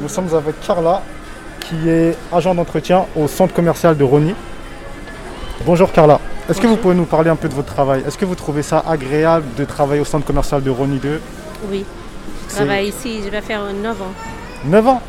Nous 0.02 0.10
sommes 0.10 0.28
avec 0.36 0.60
Carla, 0.60 1.02
qui 1.62 1.88
est 1.88 2.18
agent 2.34 2.54
d'entretien 2.54 3.06
au 3.16 3.30
centre 3.30 3.54
commercial 3.54 3.96
de 3.96 4.04
Rony. 4.04 4.36
Bonjour 5.66 5.90
Carla. 5.94 6.20
Est-ce 6.50 6.60
que 6.60 6.68
vous 6.68 6.76
pouvez 6.76 6.96
nous 6.96 7.06
parler 7.06 7.30
un 7.30 7.38
peu 7.38 7.48
de 7.48 7.54
votre 7.54 7.74
travail? 7.74 8.04
Est-ce 8.06 8.18
que 8.18 8.26
vous 8.26 8.36
trouvez 8.36 8.62
ça 8.62 8.84
agréable 8.86 9.46
de 9.58 9.64
travailler 9.64 10.02
au 10.02 10.06
centre 10.06 10.26
commercial 10.26 10.62
de 10.62 10.70
Rony 10.70 10.98
2 10.98 11.22
Oui. 11.70 11.86
Je 12.50 12.56
travaille 12.56 12.90
ici, 12.90 13.22
je 13.24 13.30
vais 13.30 13.40
faire 13.40 13.62
9 13.72 14.02
ans. 14.02 14.06
9 14.66 14.88
ans? 14.88 15.02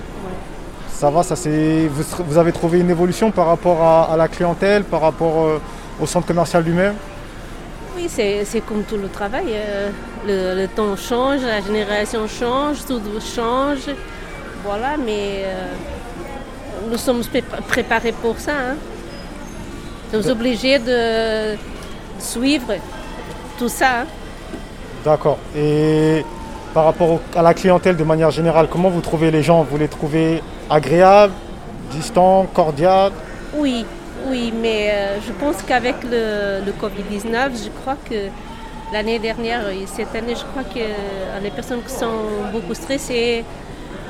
Ça 0.93 1.11
va, 1.11 1.25
ça 1.25 1.35
c'est. 1.35 1.89
Vous, 1.89 2.39
avez 2.39 2.53
trouvé 2.53 2.79
une 2.79 2.91
évolution 2.91 3.33
par 3.33 3.47
rapport 3.47 3.83
à, 3.83 4.17
la 4.17 4.29
clientèle, 4.29 4.85
par 4.85 5.01
rapport 5.01 5.47
euh, 5.47 5.61
au 6.01 6.07
centre 6.07 6.29
commercial 6.29 6.63
lui-même? 6.63 6.95
Oui, 8.01 8.09
c'est 8.45 8.61
comme 8.67 8.83
tout 8.85 8.97
le 8.97 9.09
travail. 9.09 9.47
Euh, 9.55 9.91
le, 10.27 10.67
temps 10.69 10.97
change, 10.97 11.43
la 11.43 11.61
génération 11.61 12.27
change, 12.27 12.85
tout 12.87 13.01
change. 13.21 13.91
Voilà, 14.65 14.97
mais 14.97 15.45
euh, 15.45 15.67
nous 16.91 16.99
sommes 16.99 17.23
préparés 17.69 18.13
pour 18.13 18.39
ça. 18.39 18.53
Hein. 18.53 18.77
Nous 20.13 20.23
sommes 20.23 20.33
obligés 20.33 20.79
de 20.79 21.57
suivre 22.19 22.75
tout 23.59 23.69
ça. 23.69 24.01
Hein. 24.01 24.07
D'accord. 25.05 25.39
Et 25.57 26.25
par 26.75 26.85
rapport 26.85 27.21
à 27.35 27.43
la 27.43 27.55
clientèle 27.55 27.97
de 27.97 28.05
manière 28.05 28.31
générale, 28.31 28.69
comment 28.71 28.91
vous 28.91 29.01
trouvez 29.01 29.31
les 29.31 29.43
gens? 29.43 29.63
Vous 29.63 29.79
les 29.79 29.89
trouvez 29.89 30.43
agréables, 30.69 31.33
distants, 31.91 32.47
cordiales? 32.53 33.13
Oui, 33.55 33.85
oui, 34.29 34.53
mais 34.55 34.91
euh, 34.91 35.21
je 35.27 35.33
pense 35.33 35.63
qu'avec 35.63 35.97
le, 36.05 36.71
Covid-19, 36.81 37.65
je 37.65 37.71
crois 37.81 37.97
que 38.09 38.29
l'année 38.93 39.19
dernière 39.19 39.69
et 39.69 39.87
cette 39.87 40.15
année, 40.15 40.35
je 40.35 40.45
crois 40.45 40.65
que 40.65 40.79
euh, 40.79 41.41
les 41.43 41.51
personnes 41.51 41.83
qui 41.83 41.93
sont 41.93 42.51
beaucoup 42.53 42.75
stressées, 42.75 43.45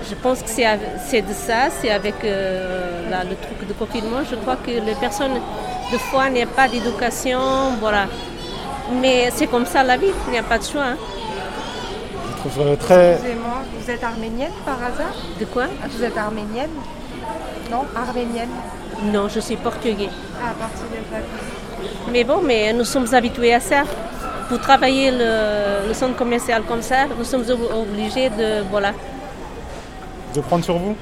je 0.08 0.14
pense 0.14 0.42
que 0.42 0.48
c'est 0.48 1.22
de 1.22 1.32
ça, 1.32 1.68
c'est 1.70 1.90
avec 1.90 2.24
euh, 2.24 3.10
le 3.28 3.36
truc 3.36 3.68
de 3.68 3.72
confinement. 3.74 4.20
Je 4.28 4.36
crois 4.36 4.56
que 4.56 4.70
les 4.70 4.94
personnes, 4.94 5.34
de 5.92 5.98
fois, 5.98 6.30
n'ont 6.30 6.46
pas 6.56 6.68
d'éducation, 6.68 7.40
voilà. 7.78 8.06
Mais 9.00 9.30
c'est 9.34 9.46
comme 9.46 9.66
ça 9.66 9.82
la 9.82 9.96
vie, 9.96 10.12
il 10.28 10.32
n'y 10.32 10.38
a 10.38 10.42
pas 10.42 10.58
de 10.58 10.64
choix. 10.64 10.82
Hein. 10.82 12.76
très... 12.80 13.12
Excusez-moi, 13.12 13.58
vous 13.78 13.90
êtes 13.90 14.02
arménienne 14.02 14.52
par 14.64 14.82
hasard? 14.82 15.14
De 15.38 15.44
quoi? 15.44 15.66
Vous 15.90 16.02
êtes 16.02 16.16
arménienne? 16.16 16.70
Non, 17.70 17.84
arménienne 17.94 18.48
non, 19.04 19.28
je 19.28 19.40
suis 19.40 19.56
portugais. 19.56 20.08
Ah, 20.42 20.52
Mais 22.12 22.24
bon, 22.24 22.40
mais 22.42 22.72
nous 22.72 22.84
sommes 22.84 23.12
habitués 23.14 23.54
à 23.54 23.60
ça. 23.60 23.82
Pour 24.48 24.60
travailler 24.60 25.10
le, 25.10 25.92
centre 25.94 26.16
commercial 26.16 26.62
comme 26.64 26.82
ça, 26.82 27.06
nous 27.16 27.24
sommes 27.24 27.44
obligés 27.72 28.28
de, 28.30 28.62
voilà. 28.70 28.92
De 30.34 30.40
prendre 30.40 30.64
sur 30.64 30.76
vous? 30.76 30.96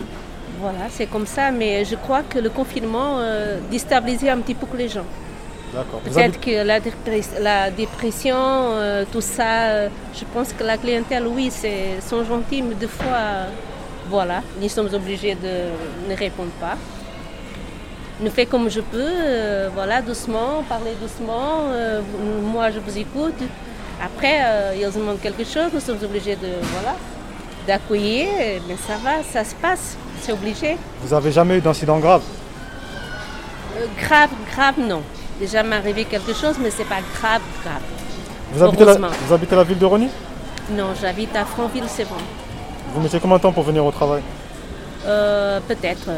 Voilà, 0.60 0.86
c'est 0.90 1.06
comme 1.06 1.26
ça, 1.26 1.50
mais 1.50 1.84
je 1.84 1.94
crois 1.94 2.22
que 2.22 2.38
le 2.38 2.50
confinement 2.50 3.18
euh, 3.18 3.58
déstabilisait 3.70 4.30
un 4.30 4.38
petit 4.38 4.54
peu 4.54 4.66
les 4.76 4.88
gens. 4.88 5.04
D'accord. 5.72 6.00
Peut-être 6.00 6.40
que 6.40 6.64
la, 6.64 7.70
dépression, 7.70 8.36
euh, 8.36 9.04
tout 9.10 9.20
ça, 9.20 9.66
euh, 9.66 9.88
je 10.14 10.24
pense 10.32 10.52
que 10.52 10.64
la 10.64 10.76
clientèle, 10.76 11.26
oui, 11.26 11.50
c'est, 11.50 12.00
sont 12.00 12.24
gentils, 12.24 12.62
mais 12.62 12.74
des 12.74 12.88
fois, 12.88 13.46
voilà, 14.08 14.42
nous 14.60 14.68
sommes 14.68 14.88
obligés 14.92 15.34
de 15.34 16.10
ne 16.10 16.16
répondre 16.16 16.50
pas 16.60 16.76
ne 18.20 18.30
fais 18.30 18.46
comme 18.46 18.68
je 18.68 18.80
peux, 18.80 18.98
euh, 19.00 19.68
voilà, 19.74 20.02
doucement, 20.02 20.62
parler 20.68 20.92
doucement. 21.00 21.66
Euh, 21.68 22.00
moi, 22.42 22.70
je 22.70 22.78
vous 22.80 22.98
écoute. 22.98 23.40
Après, 24.02 24.38
euh, 24.42 24.74
ils 24.76 24.92
demandent 24.92 25.20
quelque 25.20 25.44
chose, 25.44 25.70
nous 25.72 25.80
sommes 25.80 25.98
obligés 26.04 26.36
de, 26.36 26.48
voilà, 26.72 26.96
d'accueillir, 27.66 28.28
mais 28.68 28.76
ça 28.76 28.94
va, 29.02 29.22
ça 29.24 29.44
se 29.44 29.54
passe, 29.56 29.96
c'est 30.20 30.32
obligé. 30.32 30.76
Vous 31.02 31.12
avez 31.12 31.32
jamais 31.32 31.58
eu 31.58 31.60
d'incident 31.60 31.98
grave? 31.98 32.22
Grave, 34.00 34.30
grave, 34.52 34.74
non. 34.78 35.02
Déjà 35.40 35.62
m'est 35.62 35.76
arrivé 35.76 36.04
quelque 36.04 36.32
chose, 36.32 36.56
mais 36.60 36.70
c'est 36.70 36.88
pas 36.88 37.00
grave, 37.14 37.42
grave. 37.64 37.82
Vous 38.52 38.62
habitez, 38.62 38.84
la, 38.84 38.94
vous 38.94 39.32
habitez 39.34 39.56
la 39.56 39.64
ville 39.64 39.78
de 39.78 39.84
Rony 39.84 40.08
Non, 40.70 40.94
j'habite 41.00 41.34
à 41.36 41.44
Franville, 41.44 41.84
c'est 41.88 42.04
bon. 42.08 42.16
Vous 42.94 43.00
mettez 43.00 43.18
combien 43.20 43.36
de 43.36 43.42
temps 43.42 43.52
pour 43.52 43.64
venir 43.64 43.84
au 43.84 43.90
travail? 43.90 44.22
Peut-être 45.04 46.08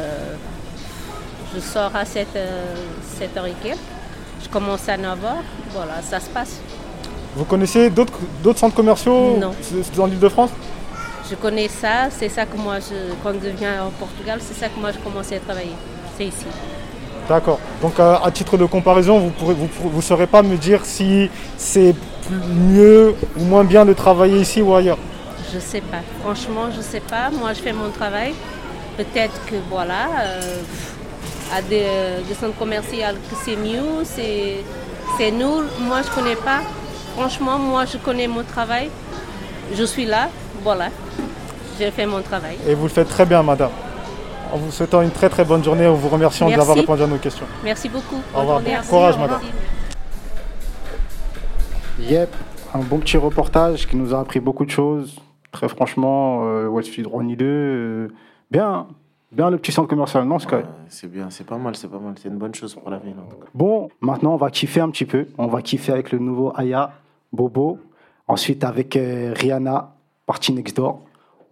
je 1.55 1.61
sors 1.61 1.95
à 1.95 2.05
7, 2.05 2.29
euh, 2.37 2.75
h 3.21 3.75
Je 4.43 4.49
commence 4.49 4.89
à 4.89 4.97
9h. 4.97 5.43
Voilà, 5.73 6.01
ça 6.03 6.21
se 6.21 6.29
passe. 6.31 6.61
Vous 7.35 7.45
connaissez 7.45 7.91
d'autres 7.91 8.19
centres 8.57 8.75
commerciaux 8.75 9.39
dans 9.97 10.07
l'île 10.07 10.19
de 10.19 10.29
France 10.29 10.51
Je 11.29 11.35
connais 11.37 11.69
ça. 11.69 12.09
C'est 12.11 12.29
ça 12.29 12.47
que 12.47 12.57
moi, 12.57 12.77
je, 12.79 13.15
quand 13.23 13.33
je 13.43 13.51
viens 13.51 13.87
au 13.87 13.91
Portugal, 13.91 14.41
c'est 14.41 14.55
ça 14.55 14.69
que 14.69 14.79
moi, 14.81 14.91
je 14.93 14.99
commençais 14.99 15.37
à 15.37 15.41
travailler. 15.41 15.75
C'est 16.17 16.27
ici. 16.27 16.47
D'accord. 17.29 17.59
Donc, 17.83 17.99
euh, 17.99 18.17
à 18.23 18.31
titre 18.31 18.57
de 18.57 18.65
comparaison, 18.65 19.19
vous 19.19 19.53
ne 19.53 19.91
vous, 19.93 20.03
saurez 20.03 20.27
pas 20.27 20.43
me 20.43 20.57
dire 20.57 20.85
si 20.85 21.31
c'est 21.57 21.95
mieux 22.31 23.15
ou 23.37 23.45
moins 23.45 23.65
bien 23.65 23.85
de 23.85 23.93
travailler 23.93 24.41
ici 24.41 24.63
ou 24.63 24.75
ailleurs 24.75 24.99
Je 25.51 25.57
ne 25.57 25.61
sais 25.61 25.81
pas. 25.81 26.01
Franchement, 26.23 26.71
je 26.73 26.79
ne 26.79 26.83
sais 26.83 27.01
pas. 27.01 27.31
Moi, 27.31 27.53
je 27.55 27.61
fais 27.61 27.73
mon 27.73 27.91
travail. 27.91 28.35
Peut-être 28.97 29.45
que, 29.47 29.57
voilà... 29.69 30.07
Euh, 30.23 30.63
à 31.53 31.63
des, 31.63 32.35
centres 32.39 32.57
commerciaux 32.59 32.99
que 33.31 33.37
c'est 33.45 33.57
mieux, 33.57 34.05
c'est 34.05 35.31
nul. 35.31 35.65
Moi, 35.81 36.03
je 36.03 36.11
ne 36.11 36.15
connais 36.15 36.37
pas. 36.37 36.61
Franchement, 37.17 37.59
moi, 37.59 37.85
je 37.85 37.99
connais 37.99 38.29
mon 38.29 38.43
travail. 38.45 38.91
Je 39.75 39.85
suis 39.85 40.07
là, 40.07 40.29
voilà. 40.63 40.89
J'ai 41.79 41.91
fait 41.91 42.07
mon 42.07 42.23
travail. 42.23 42.57
Et 42.67 42.75
vous 42.75 42.85
le 42.85 42.89
faites 42.91 43.09
très 43.09 43.27
bien, 43.27 43.43
madame. 43.43 43.71
En 44.53 44.57
vous 44.57 44.71
souhaitant 44.71 45.03
une 45.03 45.11
très 45.11 45.29
très 45.29 45.45
bonne 45.45 45.63
journée, 45.63 45.87
en 45.87 45.95
vous 45.95 46.09
remerciant 46.09 46.49
d'avoir 46.51 46.77
répondu 46.77 47.03
à 47.03 47.07
nos 47.07 47.19
questions. 47.19 47.47
Merci 47.63 47.89
beaucoup. 47.89 48.21
Au 48.35 48.41
revoir. 48.41 48.61
Bon 48.61 48.71
courage, 48.89 49.19
madame. 49.19 49.41
Yep, 52.01 52.35
un 52.75 52.79
bon 52.81 52.99
petit 52.99 53.17
reportage 53.17 53.87
qui 53.87 53.97
nous 53.97 54.15
a 54.15 54.21
appris 54.21 54.41
beaucoup 54.41 54.65
de 54.65 54.71
choses. 54.71 55.21
Très 55.53 55.69
franchement, 55.69 56.41
euh, 56.45 56.67
Westfield 56.67 57.07
Ronnie 57.09 57.37
2, 57.37 57.45
euh, 57.45 58.09
bien, 58.51 58.87
Bien 59.33 59.49
le 59.49 59.59
petit 59.59 59.71
centre 59.71 59.89
commercial, 59.89 60.25
non, 60.25 60.41
Sky 60.41 60.57
C'est 60.89 61.11
bien, 61.11 61.31
c'est 61.31 61.45
pas 61.45 61.57
mal, 61.57 61.77
c'est 61.77 61.89
pas 61.89 61.99
mal. 61.99 62.15
C'est 62.21 62.29
une 62.29 62.39
bonne 62.39 62.55
chose 62.55 62.75
pour 62.75 62.91
la 62.91 62.99
ville, 62.99 63.15
en 63.19 63.29
tout 63.31 63.37
cas. 63.37 63.47
Bon, 63.55 63.89
maintenant, 64.01 64.35
on 64.35 64.37
va 64.37 64.51
kiffer 64.51 64.81
un 64.81 64.91
petit 64.91 65.05
peu. 65.05 65.27
On 65.39 65.47
va 65.47 65.63
kiffer 65.63 65.93
avec 65.93 66.11
le 66.11 66.19
nouveau 66.19 66.53
Aya, 66.57 66.93
Bobo. 67.33 67.79
Ensuite, 68.27 68.65
avec 68.65 68.97
euh, 68.97 69.33
Rihanna, 69.37 69.95
partie 70.27 70.53
next 70.53 70.77
door. 70.77 71.01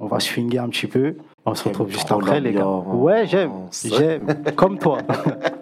On 0.01 0.07
va 0.07 0.19
swinguer 0.19 0.59
un 0.59 0.69
petit 0.69 0.87
peu. 0.87 1.17
On 1.45 1.55
se 1.55 1.69
retrouve 1.69 1.91
juste 1.91 2.11
après, 2.11 2.41
les 2.41 2.53
gars. 2.53 2.67
Ouais, 2.67 3.27
j'aime. 3.27 3.53
J'aime. 3.85 4.27
Comme 4.57 4.79
toi. 4.79 4.99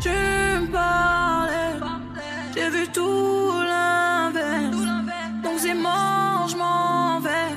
Tu 0.00 0.08
me 0.08 0.70
parlais, 0.70 1.74
j'ai 2.54 2.70
vu 2.70 2.86
tout 2.88 3.52
l'inverse. 3.60 4.76
Donc 5.42 5.54
c'est 5.58 5.74
mort, 5.74 6.46
je 6.48 6.56
m'en 6.56 7.18
vais. 7.18 7.56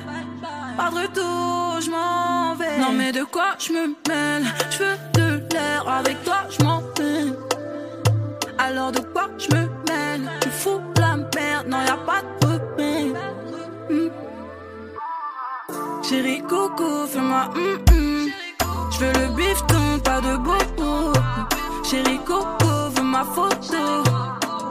Pas 0.75 0.89
de 0.89 0.95
retour, 0.95 1.79
je 1.79 1.91
m'en 1.91 2.55
vais. 2.55 2.79
Non 2.79 2.91
mais 2.91 3.11
de 3.11 3.23
quoi 3.23 3.55
je 3.59 3.71
me 3.71 3.95
mêle? 4.07 4.45
Je 4.71 4.79
veux 4.79 4.97
de 5.13 5.53
l'air 5.53 5.87
avec 5.87 6.23
toi, 6.23 6.37
je 6.49 6.63
m'en. 6.63 6.81
Alors 8.57 8.91
de 8.91 8.99
quoi 8.99 9.29
je 9.37 9.55
me 9.55 9.61
mêle? 9.87 10.31
Tu 10.41 10.49
fous 10.49 10.81
la 10.97 11.17
merde, 11.17 11.67
non 11.67 11.81
y 11.85 11.89
a 11.89 11.97
pas 11.97 12.21
de 12.41 12.47
repère. 12.47 13.21
Chérie 16.01 16.43
fais-moi 17.07 17.49
hum 17.55 17.77
hum. 17.91 18.31
Je 18.91 18.99
veux 18.99 19.13
le 19.13 19.27
bifton, 19.35 19.99
pas 20.03 20.19
de 20.21 20.37
bobo. 20.37 21.12
Chérie 21.93 22.17
coco, 22.25 22.89
veux 22.95 23.03
ma 23.03 23.23
photo. 23.23 23.77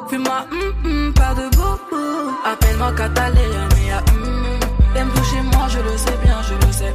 Fais-moi 0.08 0.44
hum 0.50 0.72
hum, 0.84 1.12
pas 1.14 1.34
de 1.34 1.48
bobo. 1.54 2.02
Appelle-moi 2.44 2.90
Catalina, 2.96 3.68
mais 3.76 3.92
hum. 3.94 4.58
T'aimes 4.92 5.08
toucher 5.14 5.40
moi, 5.52 5.68
je 5.68 5.78
le 5.78 5.96
sais 5.96 6.18
bien, 6.24 6.38
je 6.42 6.66
le 6.66 6.72
sais. 6.72 6.92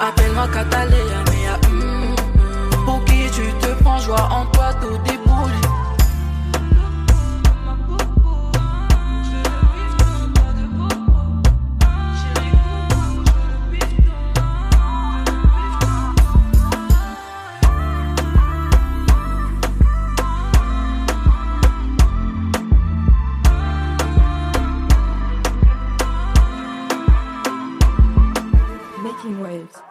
Appelle-moi 0.00 0.48
Catalina, 0.48 1.20
mais 1.26 1.68
hum. 1.68 2.14
Pour 2.86 3.04
qui 3.04 3.30
tu 3.34 3.52
te 3.60 3.82
prends, 3.82 3.98
joie 3.98 4.30
en 4.30 4.46
toi, 4.46 4.72
tout 4.80 4.96
lives. 29.56 29.82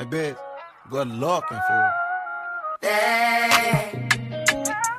I 0.00 0.04
bet 0.04 0.36
good 0.90 1.08
luck 1.08 1.44
and 1.50 1.60
fool. 1.66 1.90
That, 2.82 3.92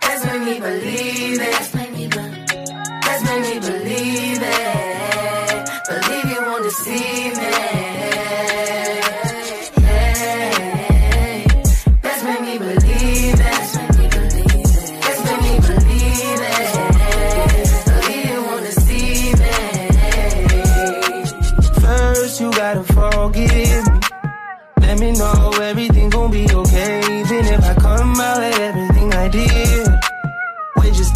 that's 0.02 0.26
when 0.26 0.46
we 0.46 0.60
believe 0.60 1.40
it. 1.40 1.52
That's 1.52 1.74
when 1.76 3.42
we 3.42 3.60
believe 3.60 4.40
it. 4.42 5.70
Believe 5.88 6.26
you 6.26 6.42
won't 6.42 6.64
deceive 6.64 7.38
me. 7.38 7.59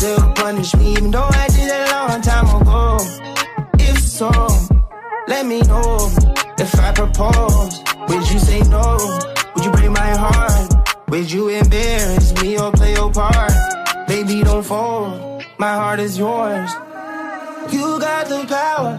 Still 0.03 0.33
punish 0.33 0.75
me? 0.75 0.91
Even 0.91 1.11
though 1.11 1.29
I 1.43 1.47
did 1.47 1.69
it 1.77 1.87
a 1.87 1.91
long 1.95 2.21
time 2.21 2.47
ago. 2.61 2.97
If 3.79 3.99
so, 4.03 4.29
let 5.29 5.45
me 5.45 5.61
know. 5.61 6.11
If 6.59 6.71
I 6.77 6.91
propose, 6.91 7.73
would 8.09 8.25
you 8.31 8.39
say 8.39 8.59
no? 8.75 8.85
Would 9.55 9.63
you 9.65 9.71
break 9.71 9.91
my 9.91 10.11
heart? 10.23 10.73
Would 11.09 11.31
you 11.31 11.47
embarrass 11.47 12.33
me 12.41 12.59
or 12.59 12.71
play 12.73 12.93
your 12.93 13.11
part? 13.13 13.53
Baby, 14.07 14.43
don't 14.43 14.63
fold. 14.63 15.41
My 15.57 15.73
heart 15.81 15.99
is 16.01 16.17
yours. 16.17 16.69
You 17.71 17.85
got 18.07 18.27
the 18.27 18.41
power, 18.57 18.93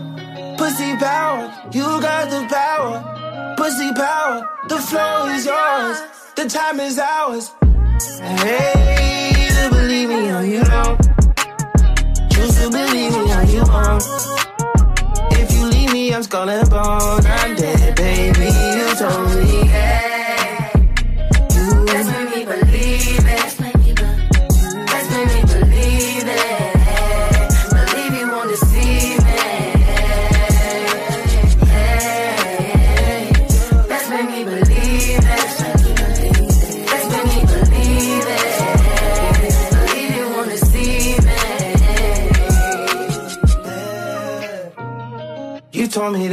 pussy 0.56 0.96
power. 0.96 1.52
You 1.70 1.84
got 2.08 2.30
the 2.30 2.42
power, 2.48 3.54
pussy 3.58 3.92
power. 3.92 4.48
The 4.68 4.78
flow 4.78 5.26
is 5.36 5.44
yours, 5.44 5.98
the 6.34 6.48
time 6.48 6.80
is 6.80 6.98
ours. 6.98 7.52
Hey, 8.40 9.33
believe 10.06 10.24
me 10.24 10.32
or 10.32 10.42
you 10.42 10.64
don't. 10.64 11.00
Choose 12.30 12.54
to 12.60 12.70
believe 12.70 13.12
me 13.12 13.32
or 13.32 13.44
you 13.44 13.62
won't. 13.64 14.04
If 15.32 15.52
you 15.52 15.66
leave 15.66 15.92
me, 15.92 16.14
I'm 16.14 16.22
skull 16.22 16.48
and 16.48 16.68
bone. 16.68 17.24
I'm 17.26 17.56
dead, 17.56 17.96
baby. 17.96 18.46
You 18.46 18.94
told 18.96 19.34
me. 19.36 19.70
Let's 19.70 20.13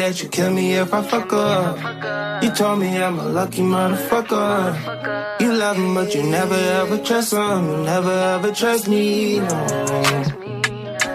that 0.01 0.23
you 0.23 0.29
kill 0.29 0.51
me 0.51 0.73
if 0.73 0.91
I 0.93 1.01
fuck 1.03 1.31
up. 1.31 2.43
You 2.43 2.49
told 2.51 2.79
me 2.79 2.89
I'm 2.97 3.19
a 3.19 3.27
lucky 3.39 3.61
motherfucker. 3.61 5.39
You 5.39 5.53
love 5.53 5.77
him, 5.77 5.93
but 5.93 6.15
you 6.15 6.23
never 6.23 6.55
ever 6.81 6.97
trust 7.07 7.33
him. 7.33 7.61
You 7.69 7.77
never 7.93 8.15
ever 8.35 8.51
trust 8.51 8.87
me, 8.87 9.39
no. 9.39 9.59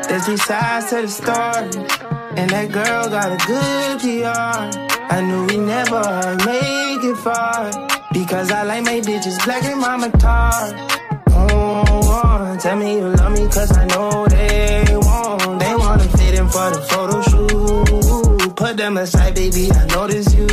There's 0.07 0.25
three 0.27 0.37
sides 0.37 0.90
to 0.90 1.03
the 1.03 1.09
story, 1.20 1.66
and 2.38 2.49
that 2.55 2.68
girl 2.70 3.03
got 3.16 3.29
a 3.37 3.38
good 3.51 3.94
PR. 4.03 4.57
I 5.14 5.18
knew 5.27 5.42
we 5.51 5.57
never 5.75 6.05
make 6.46 7.03
it 7.11 7.18
far 7.27 7.59
because 8.12 8.53
I 8.53 8.62
like 8.62 8.85
my 8.85 9.01
bitches 9.01 9.37
black 9.44 9.64
and 9.64 9.81
mama 9.81 10.11
tar. 10.11 10.62
Oh, 11.31 12.57
tell 12.61 12.77
me 12.77 12.99
you 12.99 13.09
love 13.18 13.33
me 13.33 13.44
cause 13.49 13.72
I 13.77 13.85
know 13.87 14.27
they 14.29 14.85
won't. 15.09 15.59
They 15.59 15.75
wanna 15.75 16.09
fit 16.16 16.38
in 16.38 16.49
for 16.49 16.70
the 16.70 16.81
photo 16.88 17.20
shoot 17.29 17.86
put 18.66 18.76
them 18.76 18.96
aside, 18.96 19.35
baby. 19.35 19.70
I 19.70 19.87
notice 19.87 20.35
you. 20.35 20.46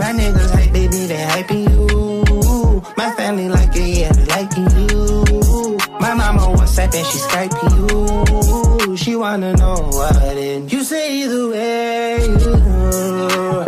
My 0.00 0.10
niggas 0.18 0.50
hype, 0.50 0.72
baby, 0.72 1.06
they 1.06 1.22
hyping 1.32 1.64
you. 1.70 2.82
My 2.96 3.10
family 3.12 3.48
like 3.48 3.76
it, 3.76 3.98
yeah, 3.98 4.12
they 4.12 4.24
liking 4.24 4.70
you. 4.76 5.78
My 6.00 6.14
mama 6.14 6.42
WhatsApp 6.56 6.94
and 6.94 7.06
she 7.06 7.18
Skyping 7.26 7.72
you. 7.78 8.96
She 8.96 9.14
wanna 9.14 9.52
know 9.52 9.76
what 9.92 10.36
it. 10.36 10.72
You 10.72 10.82
say 10.82 11.22
either 11.22 11.48
way. 11.48 12.18
You 12.22 12.56
know. 12.56 13.65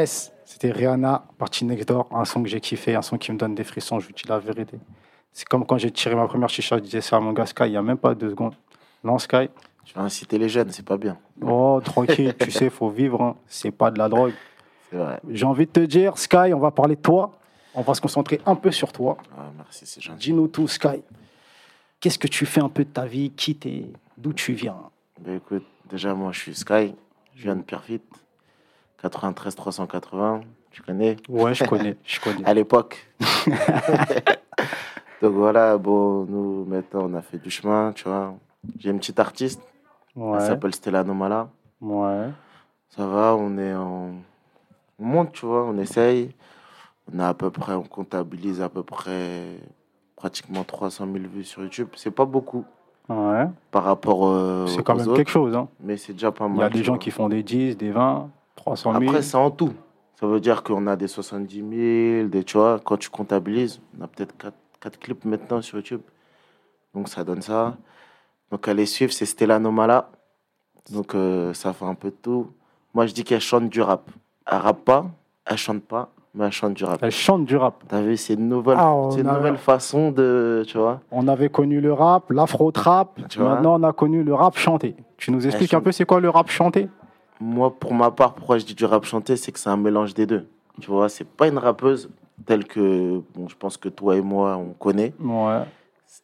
Yes, 0.00 0.32
c'était 0.46 0.70
Rihanna, 0.70 1.26
partie 1.36 1.66
Next 1.66 1.86
Door, 1.86 2.08
un 2.10 2.24
son 2.24 2.42
que 2.42 2.48
j'ai 2.48 2.58
kiffé, 2.58 2.94
un 2.94 3.02
son 3.02 3.18
qui 3.18 3.32
me 3.32 3.36
donne 3.36 3.54
des 3.54 3.64
frissons, 3.64 4.00
je 4.00 4.06
vous 4.06 4.14
dis 4.14 4.22
la 4.26 4.38
vérité. 4.38 4.78
C'est 5.30 5.46
comme 5.46 5.66
quand 5.66 5.76
j'ai 5.76 5.90
tiré 5.90 6.14
ma 6.14 6.26
première 6.26 6.48
chicha, 6.48 6.78
je 6.78 6.82
disais 6.82 7.02
ça 7.02 7.18
à 7.18 7.20
mon 7.20 7.34
gars 7.34 7.44
Sky, 7.44 7.64
il 7.64 7.72
n'y 7.72 7.76
a 7.76 7.82
même 7.82 7.98
pas 7.98 8.14
deux 8.14 8.30
secondes. 8.30 8.54
Non, 9.04 9.18
Sky? 9.18 9.50
Tu 9.84 9.92
vas 9.94 10.00
inciter 10.00 10.38
les 10.38 10.48
jeunes, 10.48 10.70
c'est 10.70 10.86
pas 10.86 10.96
bien. 10.96 11.18
Oh, 11.42 11.82
tranquille, 11.84 12.34
tu 12.40 12.50
sais, 12.50 12.70
faut 12.70 12.88
vivre, 12.88 13.20
hein. 13.20 13.36
c'est 13.46 13.72
pas 13.72 13.90
de 13.90 13.98
la 13.98 14.08
drogue. 14.08 14.32
C'est 14.88 14.96
vrai. 14.96 15.20
J'ai 15.28 15.44
envie 15.44 15.66
de 15.66 15.70
te 15.70 15.80
dire, 15.80 16.16
Sky, 16.16 16.54
on 16.54 16.60
va 16.60 16.70
parler 16.70 16.96
de 16.96 17.02
toi, 17.02 17.38
on 17.74 17.82
va 17.82 17.92
se 17.92 18.00
concentrer 18.00 18.40
un 18.46 18.54
peu 18.54 18.70
sur 18.70 18.92
toi. 18.92 19.18
Ah, 19.36 19.50
merci, 19.54 19.84
c'est 19.84 20.00
gentil. 20.00 20.30
Dis-nous 20.30 20.48
tout, 20.48 20.66
Sky. 20.66 21.02
Qu'est-ce 22.00 22.18
que 22.18 22.28
tu 22.28 22.46
fais 22.46 22.62
un 22.62 22.70
peu 22.70 22.84
de 22.84 22.90
ta 22.90 23.04
vie? 23.04 23.32
Qui 23.32 23.54
t'es? 23.54 23.84
D'où 24.16 24.32
tu 24.32 24.54
viens? 24.54 24.78
Ben 25.20 25.36
écoute, 25.36 25.66
déjà 25.90 26.14
moi 26.14 26.32
je 26.32 26.40
suis 26.40 26.54
Sky, 26.54 26.94
je 27.36 27.42
viens 27.42 27.56
de 27.56 27.62
Pierrefitte, 27.62 28.04
93 29.02 29.54
380, 29.54 30.40
tu 30.70 30.82
connais? 30.82 31.16
Ouais, 31.28 31.54
je 31.54 31.64
connais, 31.64 31.96
je 32.04 32.20
connais. 32.20 32.44
À 32.44 32.54
l'époque. 32.54 33.08
Donc 35.22 35.32
voilà, 35.34 35.76
bon, 35.76 36.24
nous 36.24 36.64
maintenant 36.64 37.02
on 37.04 37.14
a 37.14 37.20
fait 37.22 37.38
du 37.38 37.50
chemin, 37.50 37.92
tu 37.94 38.04
vois. 38.08 38.34
J'ai 38.78 38.90
une 38.90 38.98
petite 38.98 39.20
artiste, 39.20 39.60
Ouais. 40.16 40.38
elle 40.40 40.46
s'appelle 40.46 40.74
Stella 40.74 41.04
Nomala. 41.04 41.48
Ouais. 41.80 42.28
Ça 42.88 43.06
va, 43.06 43.34
on 43.36 43.56
est 43.58 43.74
en. 43.74 44.10
On 44.98 45.04
monte, 45.04 45.32
tu 45.32 45.46
vois, 45.46 45.64
on 45.64 45.78
essaye. 45.78 46.34
On 47.14 47.18
a 47.18 47.28
à 47.28 47.34
peu 47.34 47.50
près, 47.50 47.74
on 47.74 47.82
comptabilise 47.82 48.60
à 48.60 48.68
peu 48.68 48.82
près 48.82 49.44
pratiquement 50.16 50.64
300 50.64 51.06
000 51.12 51.18
vues 51.32 51.44
sur 51.44 51.62
YouTube. 51.62 51.88
C'est 51.96 52.10
pas 52.10 52.24
beaucoup 52.24 52.64
Ouais. 53.08 53.46
par 53.72 53.82
rapport 53.84 54.26
euh, 54.28 54.66
C'est 54.68 54.82
quand 54.84 54.94
aux 54.94 54.98
même 54.98 55.08
autres, 55.08 55.16
quelque 55.16 55.30
chose. 55.30 55.54
Hein. 55.56 55.68
Mais 55.80 55.96
c'est 55.96 56.12
déjà 56.12 56.30
pas 56.30 56.46
mal. 56.48 56.56
Il 56.58 56.60
y 56.60 56.64
a 56.64 56.68
des 56.70 56.84
gens 56.84 56.92
vois. 56.92 56.98
qui 56.98 57.10
font 57.10 57.28
des 57.28 57.42
10, 57.42 57.76
des 57.76 57.90
20, 57.90 58.28
300 58.60 58.92
000. 58.98 59.02
Après, 59.10 59.22
c'est 59.22 59.36
en 59.36 59.50
tout. 59.50 59.72
Ça 60.18 60.26
veut 60.26 60.40
dire 60.40 60.62
qu'on 60.62 60.86
a 60.86 60.96
des 60.96 61.08
70 61.08 62.18
000, 62.20 62.28
des, 62.28 62.44
tu 62.44 62.58
vois, 62.58 62.78
quand 62.84 62.98
tu 62.98 63.08
comptabilises, 63.08 63.80
on 63.98 64.04
a 64.04 64.06
peut-être 64.06 64.34
4, 64.80 64.98
clips 64.98 65.24
maintenant 65.24 65.62
sur 65.62 65.78
YouTube. 65.78 66.02
Donc 66.94 67.08
ça 67.08 67.24
donne 67.24 67.40
ça. 67.40 67.76
Donc 68.50 68.68
allez 68.68 68.84
suivre, 68.86 69.12
c'est 69.12 69.24
Stella 69.26 69.58
Nomala. 69.58 70.10
Donc 70.90 71.14
euh, 71.14 71.54
ça 71.54 71.72
fait 71.72 71.84
un 71.86 71.94
peu 71.94 72.10
de 72.10 72.16
tout. 72.20 72.48
Moi 72.92 73.06
je 73.06 73.14
dis 73.14 73.24
qu'elle 73.24 73.40
chante 73.40 73.68
du 73.70 73.80
rap. 73.80 74.10
Elle 74.50 74.58
rappe 74.58 74.84
pas, 74.84 75.06
elle 75.46 75.56
chante 75.56 75.82
pas, 75.84 76.10
mais 76.34 76.46
elle 76.46 76.52
chante 76.52 76.74
du 76.74 76.84
rap. 76.84 76.98
Elle 77.02 77.10
chante 77.12 77.44
du 77.44 77.56
rap. 77.56 77.82
T'as 77.88 78.02
vu, 78.02 78.16
c'est 78.16 78.34
une 78.34 78.48
nouvelle, 78.48 78.76
Ah, 78.78 78.92
une 79.16 79.26
a- 79.26 79.36
nouvelle 79.36 79.56
façon 79.58 80.10
de, 80.10 80.64
tu 80.66 80.76
vois. 80.76 81.00
On 81.12 81.28
avait 81.28 81.48
connu 81.48 81.80
le 81.80 81.92
rap, 81.92 82.30
l'afro-trap. 82.30 83.20
Tu 83.28 83.38
vois 83.38 83.54
Maintenant, 83.54 83.80
on 83.80 83.82
a 83.84 83.92
connu 83.92 84.22
le 84.24 84.34
rap 84.34 84.58
chanté. 84.58 84.96
Tu 85.16 85.30
nous 85.30 85.46
expliques 85.46 85.72
un 85.74 85.80
peu 85.80 85.92
c'est 85.92 86.04
quoi 86.04 86.20
le 86.20 86.28
rap 86.28 86.50
chanté? 86.50 86.88
Moi, 87.40 87.70
pour 87.78 87.94
ma 87.94 88.10
part, 88.10 88.34
pourquoi 88.34 88.58
je 88.58 88.64
dis 88.66 88.74
du 88.74 88.84
rap 88.84 89.04
chanté, 89.04 89.36
c'est 89.36 89.50
que 89.52 89.58
c'est 89.58 89.70
un 89.70 89.76
mélange 89.76 90.14
des 90.14 90.26
deux. 90.26 90.46
Tu 90.80 90.90
vois, 90.90 91.08
c'est 91.08 91.26
pas 91.26 91.48
une 91.48 91.58
rappeuse 91.58 92.10
telle 92.46 92.64
que, 92.64 93.20
bon, 93.34 93.48
je 93.48 93.56
pense 93.56 93.76
que 93.76 93.88
toi 93.88 94.16
et 94.16 94.20
moi, 94.20 94.56
on 94.56 94.72
connaît. 94.72 95.12
Ouais. 95.18 95.62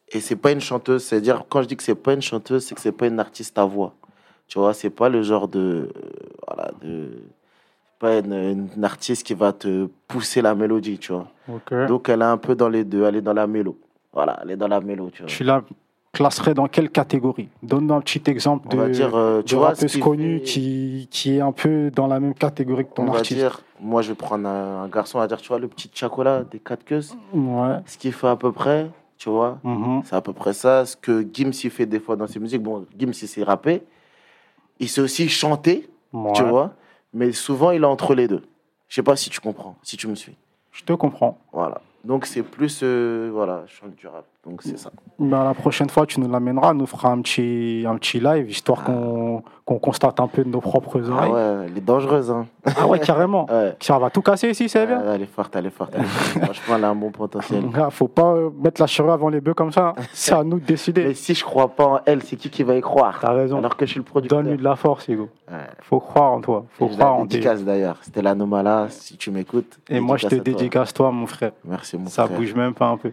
Et 0.09 0.19
c'est 0.19 0.35
pas 0.35 0.51
une 0.51 0.61
chanteuse, 0.61 1.03
c'est-à-dire, 1.03 1.43
quand 1.49 1.61
je 1.61 1.67
dis 1.67 1.75
que 1.77 1.83
c'est 1.83 1.95
pas 1.95 2.13
une 2.13 2.21
chanteuse, 2.21 2.65
c'est 2.65 2.75
que 2.75 2.81
c'est 2.81 2.91
pas 2.91 3.07
une 3.07 3.19
artiste 3.19 3.57
à 3.57 3.65
voix. 3.65 3.93
Tu 4.47 4.59
vois, 4.59 4.73
c'est 4.73 4.89
pas 4.89 5.09
le 5.09 5.21
genre 5.23 5.47
de. 5.47 5.59
euh, 5.95 6.01
voilà, 6.47 6.71
de. 6.81 7.09
Pas 7.99 8.19
une, 8.19 8.69
une 8.75 8.83
artiste 8.83 9.25
qui 9.25 9.33
va 9.33 9.53
te 9.53 9.87
pousser 10.07 10.41
la 10.43 10.53
mélodie, 10.53 10.99
tu 10.99 11.11
vois. 11.13 11.27
Donc, 11.87 12.09
elle 12.09 12.21
est 12.21 12.25
un 12.25 12.37
peu 12.37 12.53
dans 12.53 12.69
les 12.69 12.83
deux, 12.83 13.03
elle 13.03 13.15
est 13.15 13.21
dans 13.21 13.33
la 13.33 13.47
mélo. 13.47 13.75
Voilà, 14.13 14.39
elle 14.43 14.51
est 14.51 14.55
dans 14.55 14.67
la 14.67 14.79
mélo, 14.81 15.09
tu 15.09 15.23
vois. 15.23 15.27
Tu 15.29 15.43
la 15.43 15.63
classerais 16.17 16.53
dans 16.53 16.67
quelle 16.67 16.89
catégorie? 16.89 17.49
Donne-nous 17.63 17.93
un 17.93 18.01
petit 18.01 18.21
exemple 18.27 18.67
On 18.71 18.75
de, 18.75 18.81
va 18.81 18.89
dire, 18.89 19.15
euh, 19.15 19.41
tu 19.43 19.53
de 19.55 19.59
vois, 19.59 19.69
rappeuse 19.69 19.91
qui 19.91 19.99
connue 19.99 20.39
fait- 20.39 20.43
qui, 20.43 21.07
qui 21.11 21.37
est 21.37 21.41
un 21.41 21.51
peu 21.51 21.91
dans 21.91 22.07
la 22.07 22.19
même 22.19 22.33
catégorie 22.33 22.85
que 22.85 22.93
ton 22.93 23.03
On 23.07 23.11
va 23.11 23.17
artiste. 23.19 23.39
dire, 23.39 23.61
moi, 23.79 24.01
je 24.01 24.09
vais 24.09 24.15
prendre 24.15 24.47
un, 24.47 24.83
un 24.83 24.87
garçon, 24.87 25.17
on 25.17 25.21
va 25.21 25.27
dire, 25.27 25.37
tu 25.41 25.47
vois, 25.47 25.59
le 25.59 25.67
petit 25.67 25.89
chocolat 25.93 26.43
des 26.43 26.59
quatre 26.59 26.83
queues. 26.83 27.01
Ouais. 27.33 27.75
Ce 27.85 27.97
qu'il 27.97 28.11
fait 28.13 28.27
à 28.27 28.35
peu 28.35 28.51
près, 28.51 28.89
tu 29.17 29.29
vois, 29.29 29.59
Mhm. 29.63 30.01
c'est 30.05 30.15
à 30.15 30.21
peu 30.21 30.33
près 30.33 30.53
ça. 30.53 30.85
Ce 30.85 30.95
que 30.95 31.25
Gims 31.33 31.51
il 31.63 31.69
fait 31.69 31.85
des 31.85 31.99
fois 31.99 32.15
dans 32.15 32.27
ses 32.27 32.39
musiques. 32.39 32.61
Bon, 32.63 32.85
Gims 32.97 33.09
il 33.21 33.27
sait 33.27 33.43
rapper. 33.43 33.83
Il 34.79 34.89
sait 34.89 35.01
aussi 35.01 35.27
chanter, 35.29 35.89
Ouais. 36.13 36.33
tu 36.33 36.43
vois. 36.43 36.73
Mais 37.13 37.31
souvent, 37.31 37.71
il 37.71 37.81
est 37.81 37.85
entre 37.85 38.13
les 38.13 38.27
deux. 38.27 38.43
Je 38.89 38.95
sais 38.95 39.03
pas 39.03 39.15
si 39.15 39.29
tu 39.29 39.39
comprends, 39.39 39.75
si 39.81 39.97
tu 39.97 40.07
me 40.07 40.15
suis. 40.15 40.35
Je 40.71 40.83
te 40.83 40.93
comprends. 40.93 41.39
Voilà. 41.51 41.81
Donc, 42.03 42.25
c'est 42.25 42.43
plus, 42.43 42.81
euh, 42.83 43.29
voilà, 43.33 43.63
je 43.65 43.73
chante 43.75 43.95
du 43.95 44.07
rap. 44.07 44.25
Donc, 44.45 44.61
c'est 44.63 44.77
ça. 44.77 44.91
Ben, 45.19 45.43
la 45.43 45.53
prochaine 45.53 45.89
fois, 45.89 46.05
tu 46.05 46.21
nous 46.21 46.31
l'amèneras, 46.31 46.73
nous 46.73 46.85
fera 46.85 47.09
un 47.09 47.19
petit, 47.21 47.83
un 47.85 47.95
petit 47.97 48.19
live, 48.21 48.49
histoire 48.49 48.83
qu'on 48.83 49.43
qu'on 49.65 49.79
constate 49.79 50.21
un 50.21 50.27
peu 50.27 50.45
de 50.45 50.49
nos 50.49 50.61
propres 50.61 51.01
Ah 51.05 51.11
oreilles. 51.11 51.31
ouais, 51.31 51.65
elle 51.69 51.77
est 51.77 51.81
dangereuse, 51.81 52.31
hein. 52.31 52.45
Ah 52.77 52.87
ouais, 52.87 52.99
carrément. 52.99 53.45
Ouais. 53.51 53.75
Ça 53.81 53.99
va 53.99 54.09
tout 54.09 54.21
casser 54.21 54.49
ici, 54.49 54.69
c'est 54.69 54.85
bien. 54.87 55.01
Ah, 55.05 55.15
elle 55.15 55.23
est 55.23 55.25
forte, 55.25 55.53
elle 55.57 55.65
est 55.65 55.69
forte. 55.69 55.91
Elle 55.93 56.03
est 56.03 56.05
forte. 56.05 56.43
Franchement, 56.45 56.75
elle 56.77 56.83
a 56.85 56.89
un 56.89 56.95
bon 56.95 57.11
potentiel. 57.11 57.63
Ah, 57.75 57.89
faut 57.89 58.07
pas 58.07 58.31
euh, 58.35 58.49
mettre 58.63 58.79
la 58.79 58.87
charrue 58.87 59.11
avant 59.11 59.27
les 59.27 59.41
bœufs 59.41 59.53
comme 59.55 59.73
ça. 59.73 59.93
C'est 60.13 60.31
à 60.33 60.43
nous 60.45 60.59
de 60.61 60.65
décider. 60.65 61.03
Mais 61.07 61.13
si 61.13 61.33
je 61.35 61.43
crois 61.43 61.67
pas 61.75 61.85
en 61.85 61.99
elle, 62.05 62.23
c'est 62.23 62.37
qui 62.37 62.49
qui 62.49 62.63
va 62.63 62.75
y 62.75 62.81
croire? 62.81 63.17
T'as 63.19 63.33
raison. 63.33 63.57
Alors 63.57 63.75
que 63.75 63.85
je 63.85 63.91
suis 63.91 63.99
le 63.99 64.05
producteur. 64.05 64.41
Donne-lui 64.41 64.57
de 64.57 64.63
la 64.63 64.77
force, 64.77 65.05
Hugo. 65.09 65.27
Ouais. 65.51 65.57
Faut 65.81 65.99
croire 65.99 66.31
en 66.31 66.39
toi. 66.39 66.63
Faut 66.77 66.87
Et 66.87 66.91
croire 66.91 67.15
en 67.15 67.25
dédicace 67.25 67.61
d'ailleurs. 67.65 67.97
C'était 68.03 68.21
l'Anomala, 68.21 68.87
si 68.89 69.17
tu 69.17 69.31
m'écoutes. 69.31 69.79
Et 69.89 69.99
moi, 69.99 70.15
je 70.15 70.27
te 70.27 70.35
dédicace 70.35 70.93
toi. 70.93 71.11
mon 71.11 71.25
frère. 71.27 71.51
Merci, 71.65 71.97
mon 71.97 72.05
Ça 72.07 72.25
frère. 72.25 72.37
bouge 72.37 72.53
même 72.55 72.73
pas 72.73 72.87
un 72.87 72.95
peu. 72.95 73.11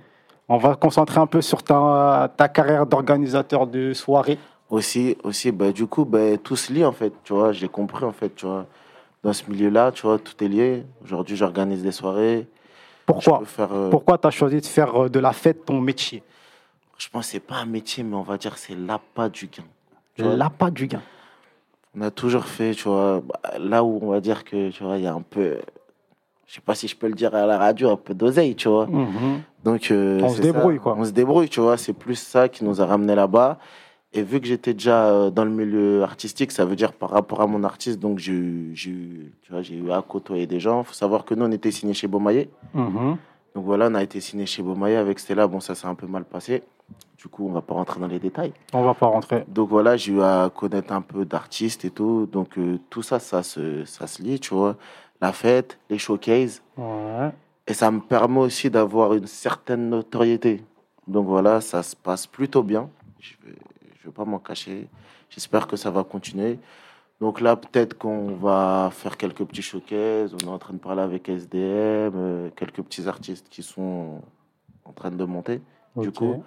On 0.49 0.59
va 0.59 0.75
concentrer 0.75 1.21
un 1.21 1.27
peu 1.27 1.41
sur 1.41 1.63
ta, 1.63 2.31
ta 2.37 2.49
carrière 2.49 2.87
d'organisateur 2.87 3.67
de 3.67 3.93
soirée. 3.93 4.39
Aussi, 4.71 5.17
aussi 5.23 5.53
bah, 5.53 5.73
du 5.73 5.87
coup, 5.87 6.05
bah, 6.05 6.37
tout 6.43 6.57
se 6.57 6.73
lie 6.73 6.85
en 6.85 6.93
fait, 6.93 7.13
tu 7.23 7.33
vois, 7.33 7.53
j'ai 7.53 7.69
compris 7.69 8.05
en 8.05 8.13
fait, 8.13 8.35
tu 8.35 8.47
vois. 8.47 8.67
Dans 9.23 9.33
ce 9.33 9.49
milieu-là, 9.49 9.91
tu 9.91 10.03
vois, 10.03 10.19
tout 10.19 10.43
est 10.45 10.49
lié. 10.49 10.85
Aujourd'hui, 11.03 11.35
j'organise 11.35 11.83
des 11.83 11.93
soirées. 11.93 12.47
Pourquoi? 13.07 13.43
Faire, 13.47 13.73
euh, 13.73 13.91
Pourquoi 13.91 14.19
tu 14.19 14.27
as 14.27 14.31
choisi 14.31 14.61
de 14.61 14.67
faire 14.67 15.05
euh, 15.05 15.09
de 15.09 15.19
la 15.19 15.33
fête 15.33 15.65
ton 15.65 15.81
métier? 15.81 16.23
Je 16.99 17.09
pense 17.09 17.27
que 17.27 17.33
c'est 17.33 17.41
pas 17.41 17.57
un 17.57 17.67
métier, 17.67 18.03
mais 18.05 18.17
on 18.17 18.23
va 18.23 18.37
dire 18.37 18.55
que 18.55 18.61
c'est 18.61 18.75
l'appât 18.75 19.31
du 19.31 19.47
gain. 19.47 19.65
L'appât 20.19 20.71
du 20.71 20.87
gain. 20.87 21.03
On 21.97 22.03
a 22.03 22.11
toujours 22.11 22.45
fait, 22.45 22.73
tu 22.75 22.89
vois, 22.89 23.23
bah, 23.23 23.41
là 23.59 23.83
où 23.83 23.99
on 24.03 24.11
va 24.11 24.21
dire 24.21 24.45
que, 24.45 24.71
tu 24.71 24.85
vois, 24.85 24.99
il 24.99 25.05
y 25.05 25.07
a 25.07 25.15
un 25.15 25.23
peu, 25.23 25.59
je 26.47 26.55
sais 26.55 26.61
pas 26.61 26.75
si 26.75 26.87
je 26.89 26.97
peux 26.97 27.09
le 27.09 27.15
dire 27.15 27.35
à 27.35 27.47
la 27.47 27.57
radio, 27.59 27.91
un 27.91 27.97
peu 27.97 28.15
d'oseille, 28.15 28.55
tu 28.57 28.69
vois. 28.69 28.87
Mhm. 28.87 29.43
Donc, 29.65 29.91
euh, 29.91 30.21
On 30.23 30.29
se 30.29 30.41
débrouille, 30.41 30.77
ça. 30.77 30.83
quoi. 30.83 30.97
On 30.99 31.05
se 31.05 31.11
débrouille, 31.11 31.49
tu 31.49 31.61
vois. 31.61 31.77
C'est 31.77 31.93
plus 31.95 32.17
ça 32.17 32.49
qui 32.49 32.65
nous 32.65 32.81
a 32.81 32.87
ramené 32.87 33.15
là-bas. 33.15 33.59
Et 34.13 34.23
vu 34.23 34.41
que 34.41 34.47
j'étais 34.47 34.75
déjà 34.75 35.07
euh, 35.07 35.31
dans 35.31 35.45
le 35.45 35.51
milieu 35.51 36.03
artistique, 36.05 36.53
ça 36.53 36.65
veut 36.65 36.77
dire 36.77 36.93
par 36.93 37.11
rapport 37.11 37.41
à 37.41 37.49
mon 37.49 37.65
artiste, 37.65 37.99
donc 37.99 38.19
j'ai 38.21 38.33
eu, 38.33 39.33
eu, 39.53 39.91
à 39.91 40.03
côtoyer 40.03 40.47
des 40.47 40.61
gens. 40.61 40.83
Il 40.83 40.85
faut 40.85 40.93
savoir 40.95 41.25
que 41.25 41.35
nous, 41.35 41.45
on 41.45 41.51
était 41.51 41.73
signé 41.73 41.95
chez 41.95 42.07
Beaumaillé. 42.07 42.49
Mhm. 42.75 43.17
Donc 43.57 43.65
voilà, 43.65 43.89
on 43.91 43.95
a 43.95 44.03
été 44.03 44.21
signé 44.21 44.47
chez 44.47 44.63
Beaumaillé 44.63 44.97
avec 44.97 45.19
Stella. 45.19 45.47
Bon, 45.49 45.59
ça 45.61 45.75
s'est 45.75 45.87
un 45.89 45.95
peu 45.97 46.07
mal 46.07 46.25
passé. 46.25 46.63
Du 47.19 47.29
coup, 47.29 47.49
on 47.49 47.53
va 47.53 47.63
pas 47.63 47.75
rentrer 47.75 47.99
dans 48.01 48.07
les 48.07 48.19
détails. 48.19 48.53
On 48.73 48.83
va 48.85 48.95
pas 48.95 49.07
rentrer. 49.07 49.45
Donc 49.49 49.69
voilà, 49.71 49.97
j'ai 49.97 50.13
eu 50.13 50.21
à 50.23 50.51
connaître 50.55 50.93
un 50.93 51.01
peu 51.01 51.25
d'artistes 51.25 51.85
et 51.85 51.91
tout. 51.91 52.29
Donc 52.31 52.59
euh, 52.59 52.79
tout 52.91 53.03
ça, 53.03 53.19
ça 53.19 53.43
se, 53.43 53.85
ça 53.85 54.07
se 54.07 54.23
lie, 54.23 54.39
tu 54.39 54.55
vois. 54.55 54.77
La 55.21 55.33
fête, 55.33 55.79
les 55.91 55.99
showcases. 55.99 56.63
Ouais. 56.77 57.31
Et 57.67 57.75
ça 57.75 57.91
me 57.91 58.01
permet 58.01 58.41
aussi 58.41 58.71
d'avoir 58.71 59.15
une 59.15 59.27
certaine 59.27 59.89
notoriété. 59.89 60.63
Donc 61.07 61.27
voilà, 61.27 61.61
ça 61.61 61.83
se 61.83 61.97
passe 61.97 62.27
plutôt 62.27 62.63
bien. 62.63 62.91
Je 63.21 63.35
ne 63.47 63.53
vais, 64.05 64.11
pas 64.13 64.25
m'en 64.25 64.39
cacher. 64.39 64.89
J'espère 65.31 65.67
que 65.67 65.77
ça 65.77 65.91
va 65.91 66.05
continuer. 66.05 66.59
Donc 67.21 67.41
là, 67.41 67.57
peut-être 67.57 67.97
qu'on 67.97 68.35
va 68.35 68.91
faire 68.93 69.17
quelques 69.17 69.45
petits 69.45 69.63
showcases. 69.63 70.35
On 70.35 70.47
est 70.47 70.49
en 70.49 70.59
train 70.59 70.75
de 70.75 70.79
parler 70.79 71.03
avec 71.03 71.29
SDM, 71.29 72.13
euh, 72.15 72.51
quelques 72.55 72.83
petits 72.83 73.09
artistes 73.09 73.49
qui 73.49 73.63
sont 73.63 74.21
en 74.85 74.93
train 74.93 75.11
de 75.11 75.25
monter. 75.25 75.63
Du 75.97 76.11
coup, 76.11 76.43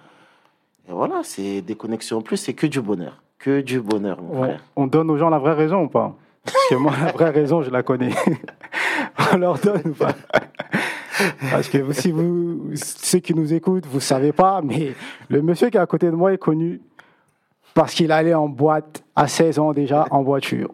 et 0.88 0.94
voilà, 0.94 1.22
c'est 1.24 1.62
des 1.62 1.76
connexions. 1.76 2.18
En 2.18 2.22
plus, 2.22 2.38
c'est 2.38 2.54
que 2.54 2.66
du 2.66 2.82
bonheur. 2.82 3.22
Que 3.40 3.62
du 3.62 3.82
bonheur, 3.82 4.22
mon 4.22 4.44
frère. 4.44 4.64
On 4.76 4.88
donne 4.88 5.10
aux 5.12 5.18
gens 5.18 5.30
la 5.30 5.38
vraie 5.38 5.54
raison 5.54 5.84
ou 5.84 5.90
pas? 5.90 6.16
Parce 6.44 6.70
que 6.70 6.76
moi, 6.76 6.94
la 7.00 7.12
vraie 7.12 7.30
raison, 7.30 7.62
je 7.62 7.70
la 7.70 7.84
connais. 7.84 8.14
On 9.34 9.38
leur 9.38 9.60
donne 9.60 9.82
ou 9.86 9.94
pas? 9.94 10.16
Parce 11.52 11.68
que 11.70 11.92
si 11.94 12.12
vous, 12.12 12.72
ceux 12.76 13.20
qui 13.20 13.34
nous 13.34 13.54
écoutent, 13.54 13.86
vous 13.86 14.00
savez 14.00 14.32
pas, 14.32 14.62
mais 14.62 14.94
le 15.30 15.42
monsieur 15.42 15.70
qui 15.70 15.78
est 15.78 15.82
à 15.82 15.86
côté 15.86 16.08
de 16.08 16.16
moi 16.16 16.34
est 16.34 16.38
connu 16.38 16.82
parce 17.74 17.94
qu'il 17.94 18.12
allait 18.12 18.34
en 18.34 18.50
boîte 18.50 19.04
à 19.16 19.28
16 19.28 19.60
ans 19.60 19.74
déjà 19.74 20.06
en 20.12 20.24
voiture. 20.24 20.72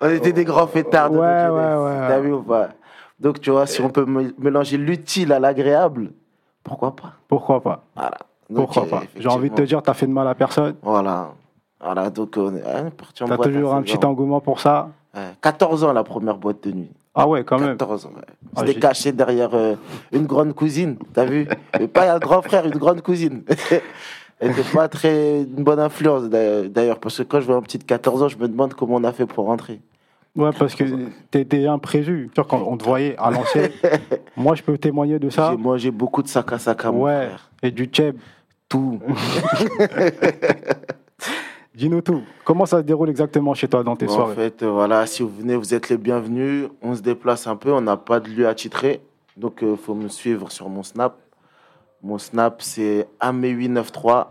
On 0.00 0.08
était 0.08 0.32
des 0.32 0.44
grands 0.44 0.66
fêtards 0.66 1.10
de 1.10 1.18
Ouais, 1.18 1.46
notre 1.48 1.54
ouais, 1.54 2.00
ouais, 2.00 2.08
T'as 2.08 2.20
vu 2.20 2.32
ou 2.32 2.42
pas? 2.42 2.70
Donc, 3.18 3.40
tu 3.40 3.50
vois, 3.50 3.66
si 3.66 3.82
on 3.82 3.90
peut 3.90 4.06
mélanger 4.38 4.78
l'utile 4.78 5.32
à 5.32 5.38
l'agréable, 5.38 6.12
pourquoi 6.64 6.96
pas? 6.96 7.12
Pourquoi 7.28 7.60
pas? 7.60 7.84
Voilà. 7.94 8.16
Donc, 8.48 8.72
Pourquoi 8.72 8.86
pas? 8.86 9.02
J'ai 9.16 9.28
envie 9.28 9.50
de 9.50 9.54
te 9.54 9.62
dire, 9.62 9.82
t'as 9.82 9.92
fait 9.92 10.06
de 10.06 10.12
mal 10.12 10.26
à 10.26 10.34
personne. 10.34 10.76
Voilà. 10.82 11.32
Voilà, 11.82 12.10
donc 12.10 12.34
on 12.36 12.54
est 12.56 12.66
hein, 12.66 12.90
parti 12.96 13.22
en 13.22 13.28
T'as 13.28 13.36
toujours 13.38 13.74
un 13.74 13.84
16 13.84 13.96
petit 13.96 14.04
engouement 14.04 14.40
pour 14.40 14.60
ça? 14.60 14.90
Ouais, 15.14 15.28
14 15.40 15.84
ans 15.84 15.92
la 15.92 16.04
première 16.04 16.36
boîte 16.36 16.62
de 16.64 16.72
nuit. 16.72 16.92
Ah 17.14 17.26
ouais, 17.28 17.42
quand 17.44 17.58
même. 17.58 17.76
14 17.76 18.06
ans, 18.06 18.10
ouais. 18.16 18.22
Ah, 18.54 18.60
J'étais 18.60 18.72
j'ai- 18.74 18.80
caché 18.80 19.12
derrière 19.12 19.54
euh, 19.54 19.74
une 20.12 20.26
grande 20.26 20.54
cousine, 20.54 20.96
t'as 21.12 21.24
vu 21.24 21.48
Mais 21.78 21.88
Pas 21.88 22.12
un 22.14 22.18
grand 22.18 22.40
frère, 22.42 22.64
une 22.66 22.78
grande 22.78 23.02
cousine. 23.02 23.42
Elle 24.42 24.50
n'était 24.50 24.62
pas 24.72 24.88
très 24.88 25.40
une 25.42 25.64
bonne 25.64 25.80
influence 25.80 26.24
d'a- 26.30 26.66
d'ailleurs, 26.68 26.98
parce 26.98 27.18
que 27.18 27.22
quand 27.24 27.40
je 27.40 27.46
vois 27.46 27.56
un 27.56 27.62
petit 27.62 27.76
de 27.78 27.84
14 27.84 28.22
ans, 28.22 28.28
je 28.28 28.38
me 28.38 28.48
demande 28.48 28.72
comment 28.74 28.94
on 28.94 29.04
a 29.04 29.12
fait 29.12 29.26
pour 29.26 29.44
rentrer. 29.46 29.80
Ouais, 30.36 30.50
parce 30.58 30.74
que 30.76 30.84
t'étais 31.30 31.66
imprévu. 31.66 32.30
Tu 32.32 32.40
vois, 32.40 32.48
quand 32.48 32.64
on 32.66 32.76
te 32.76 32.84
voyait 32.84 33.16
à 33.18 33.30
l'ancienne, 33.32 33.70
moi, 34.36 34.54
je 34.54 34.62
peux 34.62 34.78
témoigner 34.78 35.18
de 35.18 35.28
ça. 35.28 35.50
J'ai 35.50 35.56
mangé 35.62 35.90
beaucoup 35.90 36.22
de 36.22 36.28
sac 36.28 36.52
à 36.52 36.58
sac 36.58 36.84
à 36.84 36.90
Ouais, 36.92 37.26
frère. 37.26 37.50
et 37.64 37.70
du 37.72 37.86
tchèb. 37.86 38.16
Tout. 38.68 39.00
Dis-nous 41.74 42.00
tout. 42.00 42.22
Comment 42.44 42.66
ça 42.66 42.78
se 42.78 42.82
déroule 42.82 43.08
exactement 43.10 43.54
chez 43.54 43.68
toi 43.68 43.82
dans 43.84 43.94
tes 43.96 44.06
Bon, 44.06 44.12
en 44.12 44.16
soirées? 44.16 44.34
fait, 44.34 44.62
euh, 44.62 44.70
voilà, 44.70 45.06
si 45.06 45.22
vous 45.22 45.28
venez, 45.28 45.54
vous 45.56 45.72
êtes 45.72 45.88
les 45.88 45.96
bienvenus. 45.96 46.68
On 46.82 46.94
se 46.96 47.00
déplace 47.00 47.46
un 47.46 47.54
peu, 47.56 47.72
on 47.72 47.80
n'a 47.80 47.96
pas 47.96 48.18
de 48.20 48.28
lieu 48.28 48.48
à 48.48 48.54
titrer. 48.54 49.00
Donc, 49.36 49.60
il 49.62 49.76
faut 49.76 49.94
me 49.94 50.08
suivre 50.08 50.50
sur 50.50 50.68
mon 50.68 50.82
Snap. 50.82 51.16
Mon 52.02 52.18
Snap, 52.18 52.60
c'est 52.62 53.06
AMEI93, 53.20 54.26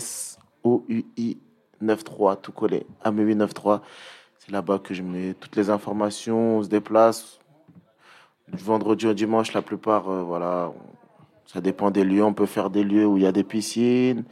A-M-A-I-S-O-U-I 0.00 1.38
93, 1.80 2.36
tout 2.42 2.52
collé. 2.52 2.86
AMEI93. 3.04 3.80
C'est 4.38 4.52
là-bas 4.52 4.78
que 4.78 4.94
je 4.94 5.02
mets 5.02 5.34
toutes 5.34 5.56
les 5.56 5.68
informations, 5.70 6.58
on 6.58 6.62
se 6.62 6.68
déplace. 6.68 7.38
Du 8.48 8.62
vendredi 8.62 9.06
au 9.06 9.14
dimanche, 9.14 9.52
la 9.52 9.62
plupart, 9.62 10.08
euh, 10.10 10.22
voilà, 10.22 10.72
ça 11.46 11.60
dépend 11.60 11.90
des 11.90 12.04
lieux. 12.04 12.24
On 12.24 12.34
peut 12.34 12.46
faire 12.46 12.70
des 12.70 12.82
lieux 12.84 13.06
où 13.06 13.16
il 13.16 13.22
y 13.22 13.26
a 13.26 13.32
des 13.32 13.44
piscines, 13.44 14.24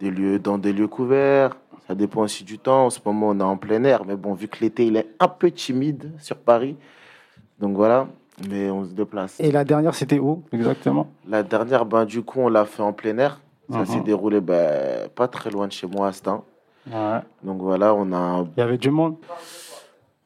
des 0.00 0.10
lieux 0.10 0.38
dans 0.38 0.58
des 0.58 0.72
lieux 0.72 0.88
couverts. 0.88 1.56
Ça 1.86 1.94
dépend 1.94 2.22
aussi 2.22 2.44
du 2.44 2.58
temps. 2.58 2.86
En 2.86 2.90
ce 2.90 3.00
moment, 3.04 3.28
on 3.28 3.40
est 3.40 3.42
en 3.42 3.56
plein 3.56 3.82
air. 3.84 4.04
Mais 4.04 4.16
bon, 4.16 4.34
vu 4.34 4.48
que 4.48 4.58
l'été, 4.60 4.86
il 4.86 4.96
est 4.96 5.08
un 5.20 5.28
peu 5.28 5.50
timide 5.50 6.12
sur 6.18 6.36
Paris. 6.36 6.76
Donc 7.58 7.74
voilà, 7.76 8.06
mais 8.48 8.70
on 8.70 8.84
se 8.84 8.90
déplace. 8.90 9.40
Et 9.40 9.50
la 9.50 9.64
dernière, 9.64 9.94
c'était 9.94 10.18
où 10.18 10.42
exactement 10.52 11.08
La 11.28 11.42
dernière, 11.42 11.84
ben, 11.86 12.04
du 12.04 12.22
coup, 12.22 12.40
on 12.40 12.48
l'a 12.48 12.64
fait 12.64 12.82
en 12.82 12.92
plein 12.92 13.16
air. 13.18 13.40
Ça 13.70 13.80
Mhm. 13.80 13.86
s'est 13.86 14.00
déroulé 14.00 14.40
ben, 14.40 15.08
pas 15.14 15.28
très 15.28 15.50
loin 15.50 15.66
de 15.66 15.72
chez 15.72 15.86
moi 15.86 16.08
à 16.08 16.12
Stein. 16.12 16.42
Ouais. 16.90 17.18
Donc 17.42 17.60
voilà, 17.60 17.94
on 17.94 18.12
a, 18.12 18.44
Il 18.56 18.60
y 18.60 18.62
avait 18.62 18.78
du 18.78 18.90
monde 18.90 19.16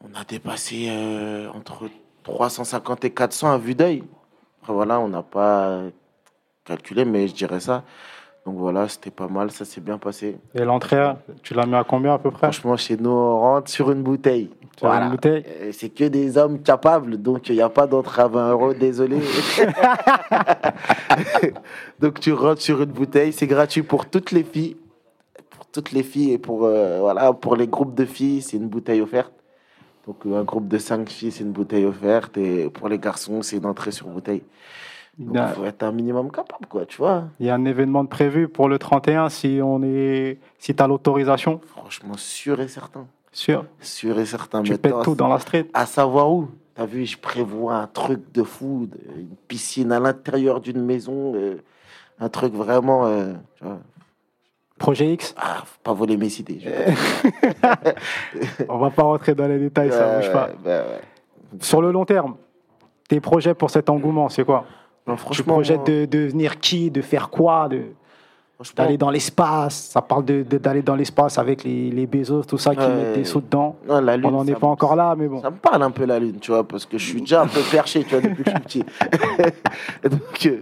on 0.05 0.19
a 0.21 0.25
dépassé 0.25 0.89
euh, 0.91 1.49
entre 1.55 1.89
350 2.25 3.05
et 3.05 3.11
400 3.11 3.53
à 3.53 3.59
vue 3.59 3.75
d'œil. 3.77 4.03
Après 4.61 4.73
voilà, 4.73 4.99
on 4.99 5.09
n'a 5.09 5.23
pas 5.23 5.81
calculé, 6.65 7.05
mais 7.05 7.29
je 7.29 7.35
dirais 7.35 7.61
ça. 7.61 7.85
Donc 8.45 8.57
voilà, 8.57 8.89
c'était 8.89 9.13
pas 9.13 9.29
mal, 9.29 9.53
ça 9.53 9.65
s'est 9.65 9.81
bien 9.81 9.99
passé. 9.99 10.37
Et 10.55 10.65
l'entrée, 10.65 11.13
tu 11.45 11.55
l'as 11.55 11.65
mis 11.65 11.77
à 11.77 11.85
combien 11.85 12.15
à 12.15 12.19
peu 12.19 12.33
près? 12.33 12.49
Franchement, 12.49 12.77
chez 12.77 12.97
nous, 12.97 13.11
on 13.11 13.39
rentre 13.39 13.71
sur 13.71 13.93
une 13.93 14.03
bouteille. 14.03 14.51
Sur 14.77 14.91
une 14.91 15.11
bouteille? 15.11 15.45
C'est 15.71 15.91
que 15.91 16.05
des 16.05 16.37
hommes 16.37 16.61
capables, 16.61 17.23
donc 17.23 17.49
il 17.49 17.55
n'y 17.55 17.61
a 17.61 17.69
pas 17.69 17.87
d'entrée 17.87 18.23
à 18.23 18.29
20 18.29 18.51
euros, 18.51 18.75
désolé. 18.75 19.19
donc 22.01 22.19
tu 22.19 22.33
rentres 22.33 22.63
sur 22.63 22.83
une 22.83 22.91
bouteille, 22.91 23.33
c'est 23.33 23.47
gratuit 23.47 23.85
pour 23.85 24.07
toutes 24.07 24.33
les 24.33 24.43
filles. 24.43 24.77
Pour 25.51 25.67
toutes 25.67 25.93
les 25.93 26.03
filles 26.03 26.33
et 26.33 26.39
pour, 26.39 26.65
euh, 26.65 26.99
voilà, 26.99 27.33
pour 27.33 27.55
les 27.55 27.69
groupes 27.69 27.95
de 27.95 28.05
filles, 28.05 28.43
c'est 28.43 28.57
une 28.57 28.69
bouteille 28.69 29.03
offerte. 29.03 29.33
Donc 30.09 30.17
euh, 30.27 30.41
un 30.41 30.43
groupe 30.43 30.67
de 30.67 30.79
5 30.79 31.09
filles, 31.09 31.31
c'est 31.31 31.45
une 31.45 31.53
bouteille 31.53 31.85
offerte. 31.85 32.37
Et 32.39 32.69
pour 32.71 32.89
les 32.89 32.99
garçons, 32.99 33.43
c'est 33.43 33.59
une 33.59 33.67
entrée 33.67 33.93
sur 33.93 34.09
bouteille. 34.09 34.43
Il 35.19 35.47
faut 35.55 35.65
être 35.65 35.83
un 35.83 35.93
minimum 35.93 36.31
capable, 36.31 36.67
quoi, 36.67 36.87
tu 36.87 36.97
vois. 36.99 37.25
Il 37.39 37.47
y 37.47 37.51
a 37.51 37.55
un 37.55 37.65
événement 37.67 38.03
de 38.03 38.09
prévu 38.09 38.49
pour 38.49 38.69
le 38.69 38.79
31 38.79 39.29
si 39.29 39.61
on 39.63 39.83
est 39.83 40.39
si 40.59 40.75
tu 40.75 40.83
as 40.83 40.87
l'autorisation 40.87 41.61
Franchement, 41.67 42.15
sûr 42.17 42.61
et 42.61 42.69
certain. 42.69 43.07
Sûr. 43.31 43.67
Sûr 43.81 44.19
et 44.19 44.27
certain. 44.27 44.63
Tu 44.63 44.77
pètes 44.79 44.95
tout 45.05 45.15
dans 45.15 45.29
la 45.29 45.39
street. 45.39 45.67
À 45.75 45.87
savoir 45.87 46.33
où 46.33 46.49
T'as 46.75 46.87
vu, 46.87 47.05
je 47.05 47.19
prévois 47.19 47.75
un 47.77 47.87
truc 47.87 48.33
de 48.33 48.43
fou, 48.43 48.89
une 49.15 49.37
piscine 49.49 49.93
à 49.93 50.01
l'intérieur 50.01 50.61
d'une 50.61 50.83
maison, 50.83 51.35
euh, 51.35 51.57
un 52.19 52.31
truc 52.31 52.55
vraiment. 52.55 53.05
euh, 53.07 53.35
tu 53.59 53.65
vois. 53.65 53.79
Projet 54.79 55.13
X 55.13 55.35
Ah, 55.37 55.63
faut 55.67 55.79
pas 55.83 55.93
voler 55.93 56.17
mes 56.17 56.33
idées. 56.41 56.61
On 58.69 58.79
va 58.79 58.91
pas 58.91 59.03
rentrer 59.03 59.35
dans 59.35 59.47
les 59.47 59.59
détails, 59.59 59.93
ça 59.93 60.09
Ouais, 60.09 60.17
bouge 60.17 60.33
pas. 60.33 60.49
ouais. 60.65 61.01
Sur 61.61 61.83
le 61.83 61.93
long 61.93 62.07
terme, 62.07 62.37
tes 63.09 63.21
projets 63.21 63.53
pour 63.55 63.69
cet 63.71 63.91
engouement, 63.91 64.29
c'est 64.31 64.45
quoi? 64.45 64.65
Non, 65.07 65.17
Tu 65.33 65.43
projettes 65.43 65.87
de, 65.87 66.05
de 66.05 66.07
devenir 66.07 66.61
qui 66.61 66.91
De 66.91 67.03
faire 67.03 67.29
quoi 67.31 67.69
de, 67.69 67.83
D'aller 68.77 68.97
dans 68.97 69.11
l'espace 69.11 69.75
Ça 69.91 70.01
parle 70.01 70.25
de- 70.25 70.45
de- 70.45 70.59
d'aller 70.59 70.83
dans 70.83 70.95
l'espace 70.95 71.37
avec 71.39 71.65
les, 71.65 71.91
les 71.91 72.07
Bezos, 72.07 72.45
tout 72.45 72.59
ça, 72.59 72.77
qui 72.77 72.81
Ouais. 72.81 72.95
mettent 72.95 73.15
des 73.15 73.25
sauts 73.25 73.41
dedans. 73.41 73.75
non, 73.89 74.01
la 74.01 74.17
lune, 74.17 74.27
On 74.27 74.31
n'en 74.31 74.47
est 74.47 74.55
pas 74.55 74.69
me- 74.69 74.73
encore 74.73 74.95
là, 74.95 75.17
mais 75.19 75.27
bon. 75.27 75.41
Ça 75.43 75.51
me 75.51 75.57
parle 75.57 75.83
un 75.83 75.91
peu 75.91 76.05
la 76.05 76.21
lune, 76.21 76.39
tu 76.41 76.53
vois, 76.53 76.63
parce 76.63 76.87
que 76.87 76.97
je 76.97 77.05
suis 77.05 77.21
déjà 77.21 77.43
un 77.43 77.49
peu 77.49 77.61
perché, 77.73 78.05
tu 78.05 78.11
vois, 78.11 78.21
depuis 78.21 78.45
que 78.45 78.51
je 78.51 78.57
suis 78.57 78.61
petit. 78.61 78.85
Donc, 80.09 80.47
euh, 80.47 80.61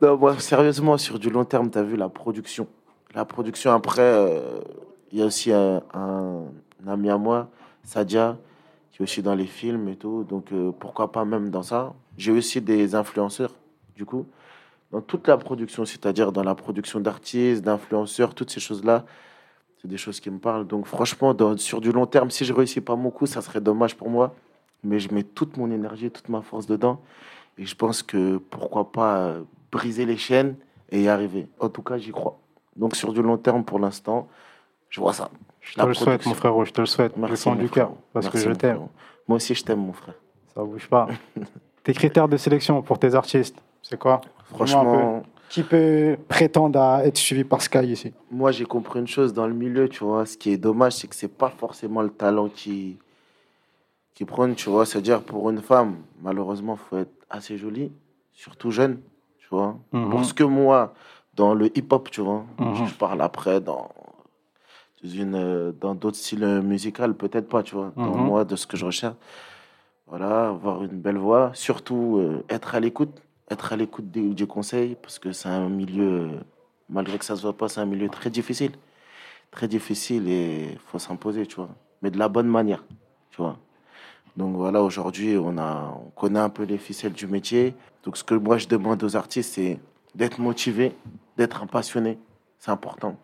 non, 0.00 0.16
moi, 0.16 0.38
sérieusement, 0.38 0.96
sur 0.98 1.18
du 1.18 1.30
long 1.30 1.44
terme, 1.44 1.68
tu 1.70 1.78
as 1.78 1.82
vu 1.82 1.96
la 1.96 2.08
production. 2.08 2.68
La 3.14 3.24
production, 3.24 3.72
après, 3.72 4.02
euh, 4.02 4.60
il 5.10 5.18
y 5.18 5.22
a 5.22 5.26
aussi 5.26 5.52
un, 5.52 5.82
un 5.94 6.42
ami 6.86 7.10
à 7.10 7.18
moi, 7.18 7.48
Sadia, 7.82 8.36
qui 8.92 8.98
est 8.98 9.02
aussi 9.02 9.20
dans 9.20 9.34
les 9.34 9.46
films 9.46 9.88
et 9.88 9.96
tout. 9.96 10.24
Donc, 10.24 10.52
euh, 10.52 10.70
pourquoi 10.78 11.10
pas 11.10 11.24
même 11.24 11.50
dans 11.50 11.62
ça 11.64 11.92
J'ai 12.16 12.30
aussi 12.32 12.60
des 12.60 12.94
influenceurs, 12.94 13.50
du 13.96 14.04
coup, 14.04 14.26
dans 14.90 15.00
toute 15.00 15.26
la 15.28 15.36
production, 15.36 15.84
c'est-à-dire 15.84 16.32
dans 16.32 16.42
la 16.42 16.54
production 16.54 17.00
d'artistes, 17.00 17.62
d'influenceurs, 17.64 18.34
toutes 18.34 18.50
ces 18.50 18.60
choses-là. 18.60 19.04
C'est 19.80 19.88
des 19.88 19.96
choses 19.96 20.20
qui 20.20 20.30
me 20.30 20.38
parlent. 20.38 20.66
Donc, 20.66 20.86
franchement, 20.86 21.34
dans- 21.34 21.56
sur 21.56 21.80
du 21.80 21.90
long 21.92 22.06
terme, 22.06 22.30
si 22.30 22.44
je 22.44 22.52
réussis 22.52 22.80
pas 22.80 22.94
mon 22.94 23.10
coup, 23.10 23.26
ça 23.26 23.40
serait 23.42 23.60
dommage 23.60 23.96
pour 23.96 24.10
moi. 24.10 24.34
Mais 24.84 24.98
je 25.00 25.12
mets 25.12 25.22
toute 25.24 25.56
mon 25.56 25.70
énergie, 25.70 26.10
toute 26.10 26.28
ma 26.28 26.40
force 26.42 26.66
dedans. 26.66 27.00
Et 27.58 27.66
je 27.66 27.74
pense 27.74 28.02
que 28.02 28.38
pourquoi 28.38 28.92
pas 28.92 29.34
briser 29.70 30.04
les 30.06 30.16
chaînes 30.16 30.56
et 30.90 31.02
y 31.02 31.08
arriver. 31.08 31.48
En 31.58 31.68
tout 31.68 31.82
cas, 31.82 31.98
j'y 31.98 32.10
crois. 32.12 32.38
Donc, 32.76 32.94
sur 32.96 33.12
du 33.12 33.22
long 33.22 33.38
terme, 33.38 33.64
pour 33.64 33.78
l'instant, 33.78 34.28
je 34.88 35.00
vois 35.00 35.12
ça. 35.12 35.30
Je 35.60 35.74
te 35.74 35.84
le 35.86 35.94
souhaite, 35.94 36.26
mon 36.26 36.34
frérot, 36.34 36.64
je 36.64 36.72
te 36.72 36.80
le 36.80 36.86
souhaite. 36.86 37.16
Merci, 37.16 37.48
mon 37.48 37.54
du 37.56 37.68
frère. 37.68 37.86
cœur, 37.88 37.94
parce 38.12 38.26
Merci, 38.26 38.38
que 38.48 38.52
je 38.52 38.56
t'aime. 38.58 38.76
frère. 38.76 38.88
Moi 39.28 39.36
aussi, 39.36 39.54
je 39.54 39.64
t'aime, 39.64 39.78
mon 39.80 39.92
frère. 39.92 40.14
Ça 40.54 40.62
bouge 40.62 40.88
pas. 40.88 41.08
tes 41.84 41.92
critères 41.92 42.28
de 42.28 42.36
sélection 42.36 42.82
pour 42.82 42.98
tes 42.98 43.14
artistes, 43.14 43.56
c'est 43.82 43.98
quoi? 43.98 44.20
Franchement. 44.44 45.22
Qui 45.48 45.62
peut 45.64 46.16
prétendre 46.28 46.80
à 46.80 47.04
être 47.04 47.18
suivi 47.18 47.44
par 47.44 47.60
Sky 47.60 47.84
ici? 47.84 48.14
moi, 48.30 48.52
j'ai 48.52 48.64
compris 48.64 49.00
une 49.00 49.06
chose 49.06 49.34
dans 49.34 49.46
le 49.46 49.52
milieu, 49.52 49.86
tu 49.88 50.02
vois. 50.02 50.24
Ce 50.24 50.38
qui 50.38 50.50
est 50.50 50.56
dommage, 50.56 50.94
c'est 50.94 51.08
que 51.08 51.14
c'est 51.14 51.28
pas 51.36 51.50
forcément 51.50 52.00
le 52.00 52.08
talent 52.08 52.48
qui, 52.48 52.96
qui 54.14 54.24
prône, 54.24 54.54
tu 54.54 54.70
vois. 54.70 54.86
C'est-à-dire, 54.86 55.20
pour 55.22 55.50
une 55.50 55.60
femme, 55.60 55.96
malheureusement, 56.22 56.76
faut 56.76 56.96
être 56.96 57.12
assez 57.28 57.58
jolie, 57.58 57.92
surtout 58.32 58.70
jeune, 58.70 59.00
tu 59.38 59.46
vois. 59.50 59.76
Mhm. 59.92 60.10
Parce 60.10 60.32
que 60.32 60.42
moi, 60.44 60.94
dans 61.34 61.52
le 61.52 61.66
hip-hop, 61.76 62.10
tu 62.10 62.22
vois, 62.22 62.44
Mhm. 62.58 62.86
je 62.86 62.94
parle 62.94 63.20
après 63.20 63.60
dans 63.60 63.90
une 65.04 65.72
dans 65.80 65.94
d'autres 65.94 66.16
styles 66.16 66.62
musicaux, 66.62 67.12
peut-être 67.12 67.48
pas, 67.48 67.62
tu 67.62 67.74
vois. 67.74 67.92
Dans 67.96 68.16
Mhm. 68.16 68.24
moi, 68.24 68.44
de 68.46 68.56
ce 68.56 68.66
que 68.66 68.76
je 68.78 68.86
recherche. 68.86 69.16
Voilà, 70.06 70.48
avoir 70.48 70.82
une 70.82 71.00
belle 71.00 71.18
voix, 71.18 71.50
surtout 71.54 72.18
euh, 72.18 72.44
être 72.48 72.74
à 72.74 72.80
l'écoute, 72.80 73.20
être 73.52 73.72
à 73.72 73.76
l'écoute 73.76 74.10
du, 74.10 74.46
conseil, 74.46 74.96
parce 75.00 75.18
que 75.18 75.32
c'est 75.32 75.48
un 75.48 75.68
milieu, 75.68 76.40
malgré 76.88 77.18
que 77.18 77.24
ça 77.24 77.36
se 77.36 77.42
voit 77.42 77.56
pas, 77.56 77.68
c'est 77.68 77.80
un 77.80 77.86
milieu 77.86 78.08
très 78.08 78.30
difficile. 78.30 78.72
Très 79.50 79.68
difficile 79.68 80.28
et 80.28 80.78
faut 80.86 80.98
s'imposer, 80.98 81.46
tu 81.46 81.56
vois. 81.56 81.68
Mais 82.00 82.10
de 82.10 82.18
la 82.18 82.28
bonne 82.28 82.48
manière, 82.48 82.84
tu 83.30 83.36
vois. 83.36 83.58
Donc 84.36 84.56
voilà, 84.56 84.82
aujourd'hui, 84.82 85.36
on, 85.36 85.58
a, 85.58 85.94
on 86.04 86.10
connaît 86.10 86.40
un 86.40 86.48
peu 86.48 86.64
les 86.64 86.78
ficelles 86.78 87.12
du 87.12 87.26
métier. 87.26 87.74
Donc 88.04 88.16
ce 88.16 88.24
que 88.24 88.34
moi 88.34 88.56
je 88.56 88.66
demande 88.66 89.02
aux 89.04 89.14
artistes, 89.14 89.54
c'est 89.54 89.78
d'être 90.14 90.38
motivé, 90.40 90.96
d'être 91.36 91.62
un 91.62 91.66
passionné. 91.66 92.18
C'est 92.58 92.70
important. 92.70 93.16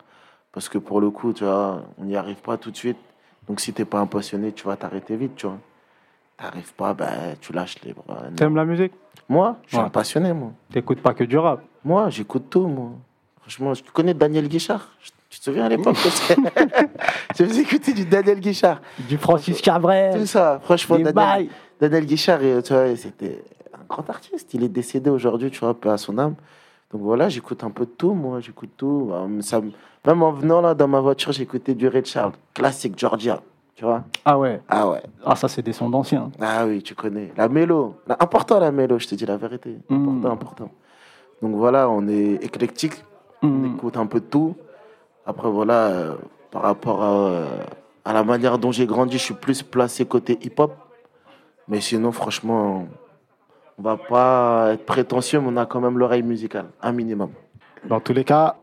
Parce 0.51 0.69
que 0.69 0.77
pour 0.77 1.01
le 1.01 1.09
coup, 1.09 1.33
tu 1.33 1.43
vois, 1.43 1.83
on 1.97 2.05
n'y 2.05 2.15
arrive 2.15 2.41
pas 2.41 2.57
tout 2.57 2.71
de 2.71 2.77
suite. 2.77 2.97
Donc 3.47 3.59
si 3.59 3.73
t'es 3.73 3.85
pas 3.85 3.99
un 3.99 4.05
passionné, 4.05 4.51
tu 4.51 4.65
vas 4.65 4.77
t'arrêter 4.77 5.15
vite, 5.15 5.35
tu 5.35 5.47
vois. 5.47 5.59
T'arrives 6.41 6.73
pas, 6.73 6.93
ben, 6.93 7.35
tu 7.41 7.51
lâches 7.53 7.75
les 7.83 7.93
bras. 7.93 8.23
Non. 8.29 8.35
T'aimes 8.35 8.55
la 8.55 8.65
musique? 8.65 8.93
Moi, 9.27 9.57
je 9.65 9.69
suis 9.69 9.77
Ouais. 9.77 9.83
un 9.83 9.89
passionné, 9.89 10.31
moi. 10.33 10.51
T'écoutes 10.71 11.01
pas 11.01 11.13
que 11.13 11.23
du 11.23 11.37
rap? 11.37 11.61
Moi, 11.83 12.09
j'écoute 12.09 12.45
tout, 12.49 12.67
moi. 12.67 12.91
Franchement, 13.41 13.73
tu 13.73 13.83
connais 13.91 14.13
Daniel 14.13 14.47
Guichard? 14.47 14.87
Tu 15.29 15.39
te 15.39 15.43
souviens 15.43 15.65
à 15.65 15.69
l'époque 15.69 15.95
Je 17.37 17.43
faisais 17.45 17.61
écouter 17.61 17.93
du 17.93 18.05
Daniel 18.05 18.39
Guichard. 18.39 18.81
Du 19.07 19.17
Francis 19.17 19.61
Cabrel. 19.61 20.17
Tout 20.19 20.25
ça, 20.25 20.59
franchement, 20.63 20.95
Daniel, 20.95 21.13
bails. 21.13 21.49
Daniel 21.79 22.05
Guichard, 22.05 22.39
euh, 22.41 22.61
tu 22.61 22.73
vois, 22.73 22.95
c'était 22.95 23.43
un 23.73 23.83
grand 23.87 24.09
artiste. 24.09 24.53
Il 24.53 24.63
est 24.63 24.69
décédé 24.69 25.09
aujourd'hui, 25.09 25.51
tu 25.51 25.59
vois, 25.59 25.79
peu 25.79 25.91
à 25.91 25.97
son 25.97 26.17
âme. 26.17 26.35
Donc 26.91 27.01
voilà, 27.01 27.29
j'écoute 27.29 27.63
un 27.63 27.69
peu 27.69 27.85
de 27.85 27.91
tout, 27.91 28.13
moi, 28.13 28.39
j'écoute 28.39 28.71
tout. 28.75 29.11
Euh, 29.13 29.41
Ça, 29.41 29.61
même 30.07 30.23
en 30.23 30.31
venant 30.31 30.61
là 30.61 30.73
dans 30.73 30.87
ma 30.87 30.99
voiture, 31.01 31.31
j'écoutais 31.31 31.75
du 31.75 31.87
Ray 31.87 32.03
Charles, 32.05 32.31
classique 32.55 32.97
Georgia. 32.97 33.41
Tu 33.79 33.85
vois 33.85 34.03
Ah 34.25 34.37
ouais. 34.37 34.59
Ah 34.67 34.89
ouais. 34.89 35.01
Ah, 35.25 35.37
ça, 35.37 35.47
c'est 35.47 35.61
des 35.61 35.71
sons 35.71 35.89
d'anciens. 35.89 36.29
Ah 36.41 36.65
oui, 36.65 36.83
tu 36.83 36.95
connais. 36.95 37.31
La 37.37 37.47
mélo. 37.47 37.95
La- 38.07 38.17
Important 38.19 38.59
la 38.59 38.73
mélo, 38.73 38.99
je 38.99 39.07
te 39.07 39.15
dis 39.15 39.25
la 39.25 39.37
vérité. 39.37 39.77
Mm. 39.87 39.95
Important, 39.95 40.31
important. 40.33 40.71
Donc 41.41 41.55
voilà, 41.55 41.89
on 41.89 42.05
est 42.09 42.43
éclectique. 42.43 43.01
On 43.41 43.73
écoute 43.73 43.95
un 43.95 44.05
peu 44.05 44.19
de 44.19 44.25
tout. 44.25 44.53
Après, 45.25 45.49
voilà, 45.49 45.87
euh, 45.91 46.15
par 46.51 46.63
rapport 46.63 47.01
à, 47.01 47.13
euh, 47.29 47.45
à 48.03 48.11
la 48.11 48.25
manière 48.25 48.57
dont 48.57 48.73
j'ai 48.73 48.85
grandi, 48.85 49.17
je 49.17 49.23
suis 49.23 49.33
plus 49.33 49.63
placé 49.63 50.05
côté 50.05 50.37
hip-hop. 50.41 50.73
Mais 51.69 51.79
sinon, 51.79 52.11
franchement, 52.11 52.85
on 53.77 53.81
va 53.81 53.95
pas 53.95 54.71
être 54.73 54.85
prétentieux, 54.85 55.39
mais 55.39 55.47
on 55.53 55.55
a 55.55 55.65
quand 55.65 55.79
même 55.79 55.97
l'oreille 55.97 56.23
musicale, 56.23 56.65
un 56.81 56.91
minimum. 56.91 57.29
Dans 57.87 58.01
tous 58.01 58.11
les 58.11 58.25
cas, 58.25 58.57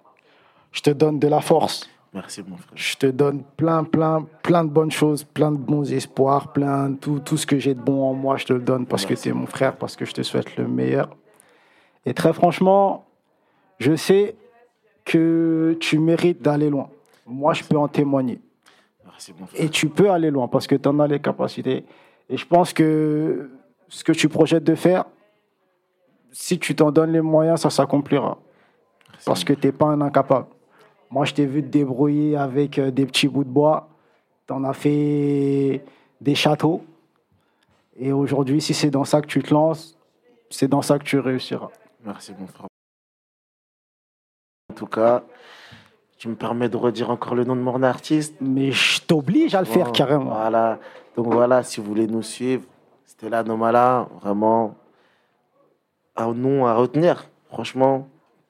je 0.72 0.82
te 0.82 0.90
donne 0.90 1.18
de 1.18 1.28
la 1.28 1.40
force. 1.40 1.88
Merci, 2.16 2.42
mon 2.48 2.56
frère. 2.56 2.72
Je 2.74 2.96
te 2.96 3.06
donne 3.06 3.42
plein, 3.58 3.84
plein, 3.84 4.26
plein 4.42 4.64
de 4.64 4.70
bonnes 4.70 4.90
choses, 4.90 5.22
plein 5.22 5.52
de 5.52 5.58
bons 5.58 5.92
espoirs, 5.92 6.50
plein 6.50 6.88
de 6.88 6.96
tout, 6.96 7.20
tout 7.20 7.36
ce 7.36 7.46
que 7.46 7.58
j'ai 7.58 7.74
de 7.74 7.80
bon 7.80 8.08
en 8.08 8.14
moi, 8.14 8.38
je 8.38 8.46
te 8.46 8.54
le 8.54 8.60
donne 8.60 8.86
parce 8.86 9.04
que 9.04 9.12
tu 9.12 9.28
es 9.28 9.32
mon 9.32 9.44
frère, 9.44 9.76
parce 9.76 9.96
que 9.96 10.06
je 10.06 10.14
te 10.14 10.22
souhaite 10.22 10.56
le 10.56 10.66
meilleur. 10.66 11.10
Et 12.06 12.14
très 12.14 12.32
franchement, 12.32 13.04
je 13.78 13.94
sais 13.96 14.34
que 15.04 15.76
tu 15.78 15.98
mérites 15.98 16.40
d'aller 16.40 16.70
loin. 16.70 16.88
Moi, 17.26 17.52
je 17.52 17.62
peux 17.64 17.76
en 17.76 17.86
témoigner. 17.86 18.40
Merci, 19.04 19.34
mon 19.38 19.46
frère. 19.46 19.62
Et 19.62 19.68
tu 19.68 19.90
peux 19.90 20.10
aller 20.10 20.30
loin 20.30 20.48
parce 20.48 20.66
que 20.66 20.74
tu 20.74 20.88
en 20.88 20.98
as 21.00 21.06
les 21.06 21.20
capacités. 21.20 21.84
Et 22.30 22.38
je 22.38 22.46
pense 22.46 22.72
que 22.72 23.50
ce 23.88 24.02
que 24.02 24.12
tu 24.12 24.30
projettes 24.30 24.64
de 24.64 24.74
faire, 24.74 25.04
si 26.32 26.58
tu 26.58 26.74
t'en 26.74 26.90
donnes 26.90 27.12
les 27.12 27.20
moyens, 27.20 27.60
ça 27.60 27.68
s'accomplira. 27.68 28.38
Parce 29.26 29.44
que 29.44 29.52
tu 29.52 29.66
n'es 29.66 29.72
pas 29.72 29.88
un 29.88 30.00
incapable. 30.00 30.46
Moi, 31.11 31.24
je 31.24 31.34
t'ai 31.34 31.46
vu 31.46 31.62
te 31.62 31.68
débrouiller 31.68 32.36
avec 32.36 32.78
euh, 32.78 32.90
des 32.90 33.07
petits 33.07 33.28
bouts 33.28 33.44
de 33.44 33.48
bois. 33.48 33.88
Tu 34.46 34.52
en 34.52 34.64
as 34.64 34.72
fait 34.72 35.84
des 36.20 36.34
châteaux. 36.34 36.84
Et 37.98 38.12
aujourd'hui, 38.12 38.61
si 38.61 38.74
c'est 38.74 38.90
dans 38.90 39.04
ça 39.04 39.20
que 39.22 39.26
tu 39.26 39.42
te 39.42 39.52
lances, 39.54 39.96
c'est 40.50 40.68
dans 40.68 40.82
ça 40.82 40.98
que 40.98 41.04
tu 41.04 41.18
réussiras. 41.18 41.70
Merci, 42.04 42.32
mon 42.38 42.46
frère. 42.46 42.66
En 44.70 44.74
tout 44.74 44.86
cas, 44.86 45.22
tu 46.18 46.28
me 46.28 46.34
permets 46.34 46.68
de 46.68 46.76
redire 46.76 47.11
encore 47.11 47.34
le 47.34 47.44
nom 47.44 47.57
de 47.57 47.61
mon 47.62 47.82
artiste 47.82 48.34
Mais 48.40 48.72
je 48.72 49.00
t'oblige 49.02 49.54
à 49.54 49.61
le 49.61 49.66
faire 49.66 49.86
Bon, 49.86 49.92
carrément. 49.92 50.24
Voilà. 50.34 50.78
Donc 51.16 51.32
voilà, 51.32 51.62
si 51.62 51.80
vous 51.80 51.86
voulez 51.86 52.07
nous 52.07 52.22
suivre, 52.22 52.64
c'était 53.04 53.30
là 53.30 53.42
Nomala, 53.42 54.09
vraiment 54.20 54.74
un 56.16 56.34
nom 56.34 56.66
à 56.66 56.74
retenir, 56.74 57.28
franchement. 57.48 58.09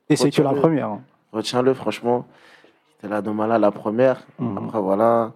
Et 0.09 0.17
c'est 0.17 0.31
que 0.31 0.43
la 0.43 0.53
première. 0.53 0.89
hein. 0.89 1.03
Retiens-le, 1.37 1.75
franchement. 1.75 2.27
C'était 2.89 3.09
la 3.09 3.21
Nomala 3.21 3.59
la 3.59 3.71
première. 3.71 4.27
Mhm. 4.39 4.57
Après 4.59 4.81
voilà, 4.81 5.33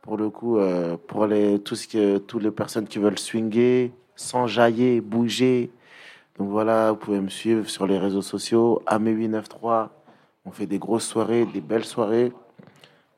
pour 0.00 0.16
le 0.16 0.30
coup, 0.30 0.56
euh, 0.56 0.96
pour 1.06 1.26
les 1.26 1.58
tout 1.60 1.76
ce 1.76 1.86
que 1.86 2.16
toutes 2.16 2.42
les 2.42 2.50
personnes 2.50 2.86
qui 2.86 2.98
veulent 2.98 3.18
swinguer, 3.18 3.92
s'enjailler, 4.16 5.02
bouger. 5.02 5.70
Donc 6.38 6.48
voilà, 6.48 6.92
vous 6.92 6.96
pouvez 6.96 7.20
me 7.20 7.28
suivre 7.28 7.68
sur 7.68 7.86
les 7.86 7.98
réseaux 7.98 8.22
sociaux, 8.22 8.82
Amé893. 8.86 9.88
On 10.46 10.50
fait 10.50 10.66
des 10.66 10.78
grosses 10.78 11.06
soirées, 11.06 11.44
des 11.44 11.60
belles 11.60 11.84
soirées. 11.84 12.32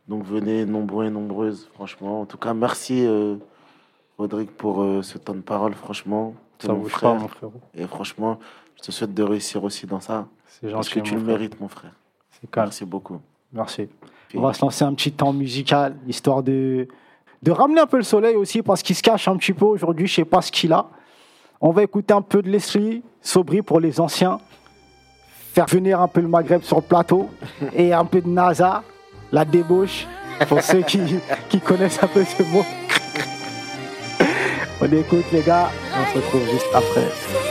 Donc 0.09 0.25
venez 0.25 0.65
nombreux 0.65 1.05
et 1.05 1.11
nombreuses, 1.11 1.69
franchement. 1.75 2.23
En 2.23 2.27
tout 2.27 2.39
cas, 2.39 2.55
merci 2.55 3.07
euh, 3.07 3.37
Rodrigue 4.19 4.51
pour 4.51 4.83
euh, 4.83 5.03
ce 5.03 5.17
temps 5.17 5.35
de 5.35 5.43
parole, 5.43 5.75
franchement. 5.75 6.35
Ça 6.59 6.73
vous 6.73 6.89
frère. 6.89 7.13
fera, 7.13 7.15
mon 7.15 7.29
frérot. 7.29 7.61
Et 7.75 7.87
franchement, 7.87 8.41
je 8.79 8.83
te 8.83 8.91
souhaite 8.91 9.15
de 9.15 9.23
réussir 9.23 9.63
aussi 9.63 9.87
dans 9.87 10.01
ça. 10.01 10.27
C'est 10.49 10.73
Parce 10.73 10.89
que 10.89 10.99
tu 10.99 11.15
le 11.15 11.23
mérites, 11.23 11.61
mon 11.61 11.69
frère. 11.69 11.93
Calme. 12.49 12.67
Merci 12.67 12.85
beaucoup. 12.85 13.21
Merci. 13.53 13.89
Puis- 14.29 14.39
On 14.39 14.43
va 14.43 14.53
se 14.53 14.63
lancer 14.65 14.85
un 14.85 14.95
petit 14.95 15.13
temps 15.13 15.33
musical, 15.33 15.97
histoire 16.07 16.43
de, 16.43 16.87
de 17.43 17.51
ramener 17.51 17.81
un 17.81 17.87
peu 17.87 17.97
le 17.97 18.03
soleil 18.05 18.37
aussi, 18.37 18.63
parce 18.63 18.83
qu'il 18.83 18.95
se 18.97 19.03
cache 19.03 19.27
un 19.29 19.37
petit 19.37 19.53
peu 19.53 19.65
aujourd'hui, 19.65 20.07
je 20.07 20.15
sais 20.17 20.25
pas 20.25 20.41
ce 20.43 20.53
qu'il 20.53 20.73
a. 20.73 20.87
On 21.61 21.71
va 21.71 21.83
écouter 21.83 22.15
un 22.15 22.23
peu 22.23 22.41
de 22.43 22.49
Leslie, 22.51 23.03
Sobri 23.21 23.61
pour 23.63 23.81
les 23.81 24.01
anciens, 24.01 24.39
faire 25.53 25.67
venir 25.67 26.01
un 26.01 26.09
peu 26.09 26.21
le 26.21 26.29
Maghreb 26.29 26.63
sur 26.63 26.77
le 26.77 26.83
plateau, 26.83 27.29
et 27.75 27.93
un 27.93 28.05
peu 28.05 28.21
de 28.21 28.29
NASA, 28.29 28.83
la 29.33 29.45
débauche, 29.45 30.07
pour 30.49 30.63
ceux 30.63 30.83
qui, 30.83 31.01
qui 31.49 31.61
connaissent 31.61 32.03
un 32.03 32.07
peu 32.07 32.25
ce 32.25 32.43
mot. 32.45 32.65
On 34.81 34.87
écoute 34.91 35.25
les 35.33 35.43
gars, 35.43 35.69
on 35.95 36.07
se 36.11 36.17
retrouve 36.17 36.49
juste 36.51 36.69
après. 36.75 37.50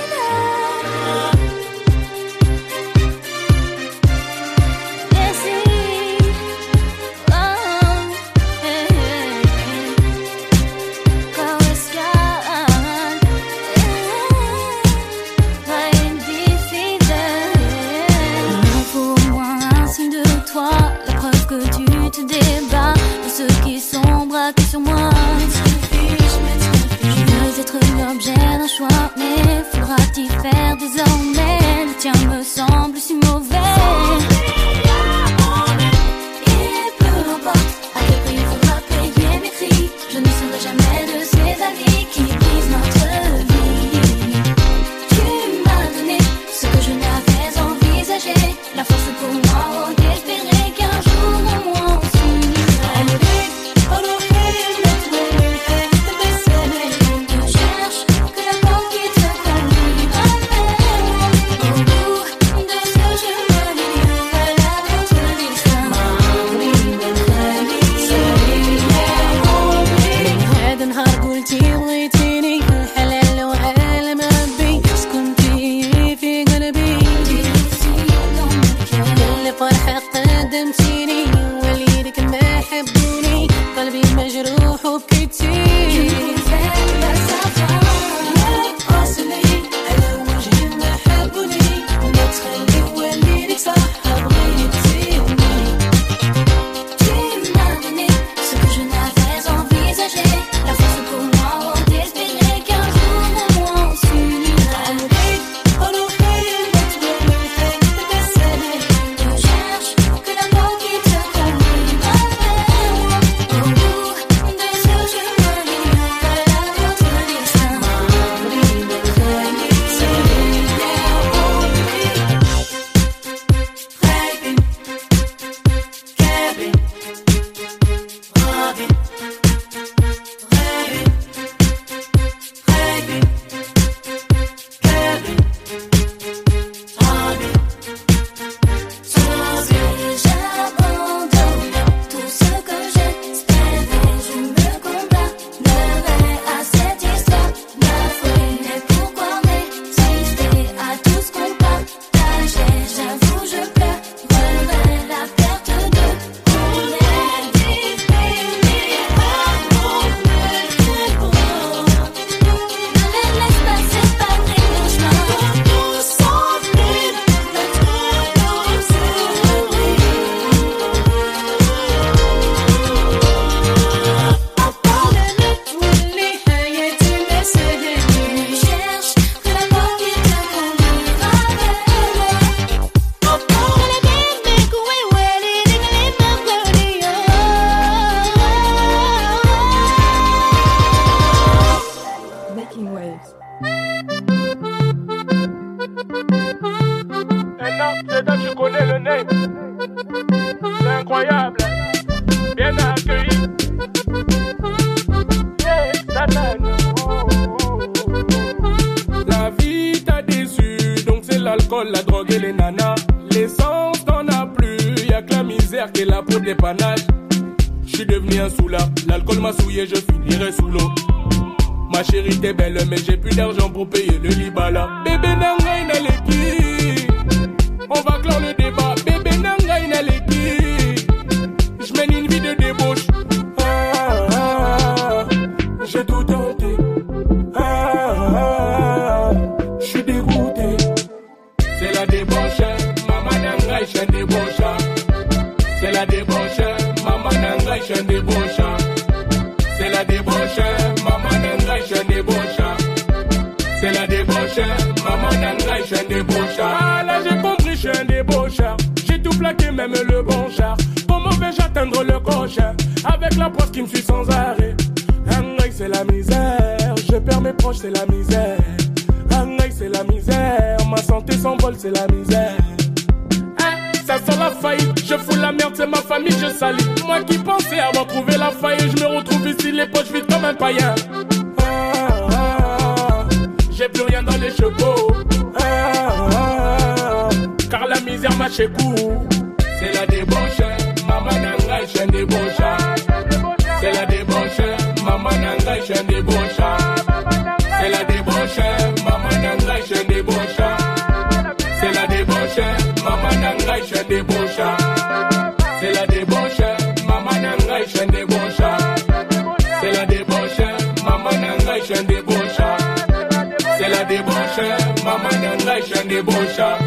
Suis 315.82 316.00
un 316.00 316.06
débaucheur. 316.06 316.78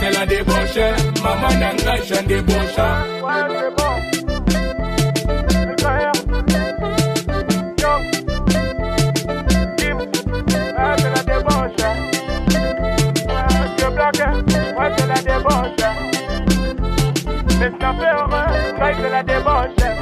C'est 0.00 0.10
la 0.18 0.26
débauche, 0.26 0.78
maman 1.22 1.48
suis 2.04 2.18
un 2.18 2.22
débaucheur. 2.22 3.06
Ouais, 14.78 14.92
c'est 14.96 15.06
la 15.06 15.14
débauche. 15.22 15.76
Les 17.60 17.70
snappers, 17.78 18.28
ouais, 18.80 18.94
c'est 19.00 19.10
la 19.10 19.22
débauche. 19.22 19.97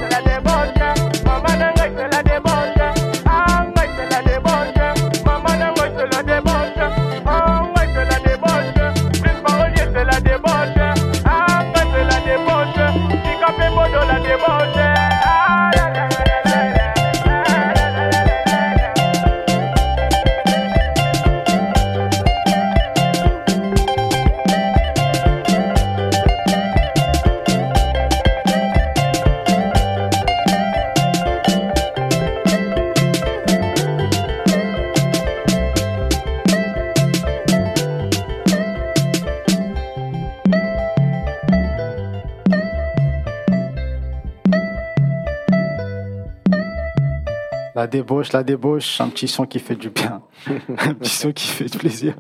La 47.87 47.91
débauche, 47.91 48.32
la 48.32 48.43
débauche, 48.43 49.01
un 49.01 49.09
petit 49.11 49.28
son 49.28 49.47
qui 49.47 49.61
fait 49.61 49.76
du 49.76 49.91
bien. 49.91 50.20
un 50.49 50.95
petit 50.95 51.09
son 51.09 51.30
qui 51.30 51.47
fait 51.47 51.66
du 51.66 51.78
plaisir. 51.78 52.16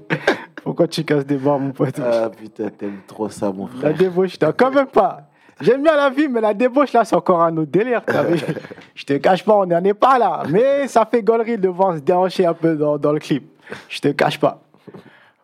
Pourquoi 0.62 0.86
tu 0.86 1.02
casses 1.02 1.26
des 1.26 1.38
barres, 1.38 1.58
mon 1.58 1.72
pote? 1.72 1.98
Ah 1.98 2.30
putain, 2.30 2.70
t'aimes 2.70 3.00
trop 3.04 3.28
ça, 3.28 3.50
mon 3.50 3.66
frère. 3.66 3.90
La 3.90 3.92
débauche, 3.92 4.40
non, 4.40 4.52
quand 4.56 4.70
même 4.70 4.86
pas. 4.86 5.22
J'aime 5.60 5.82
bien 5.82 5.96
la 5.96 6.08
vie, 6.08 6.28
mais 6.28 6.40
la 6.40 6.54
débauche, 6.54 6.92
là, 6.92 7.04
c'est 7.04 7.16
encore 7.16 7.42
un 7.42 7.56
autre 7.56 7.72
délire. 7.72 8.00
t'as 8.06 8.22
Je 8.94 9.04
te 9.04 9.14
cache 9.14 9.44
pas, 9.44 9.56
on 9.56 9.66
n'en 9.66 9.82
est 9.82 9.92
pas 9.92 10.20
là. 10.20 10.44
Mais 10.48 10.86
ça 10.86 11.04
fait 11.04 11.20
gaulerie 11.20 11.58
de 11.58 11.68
voir 11.68 11.96
se 11.96 12.00
déhancher 12.00 12.46
un 12.46 12.54
peu 12.54 12.76
dans, 12.76 12.96
dans 12.96 13.10
le 13.10 13.18
clip. 13.18 13.50
Je 13.88 13.98
te 13.98 14.08
cache 14.12 14.38
pas. 14.38 14.62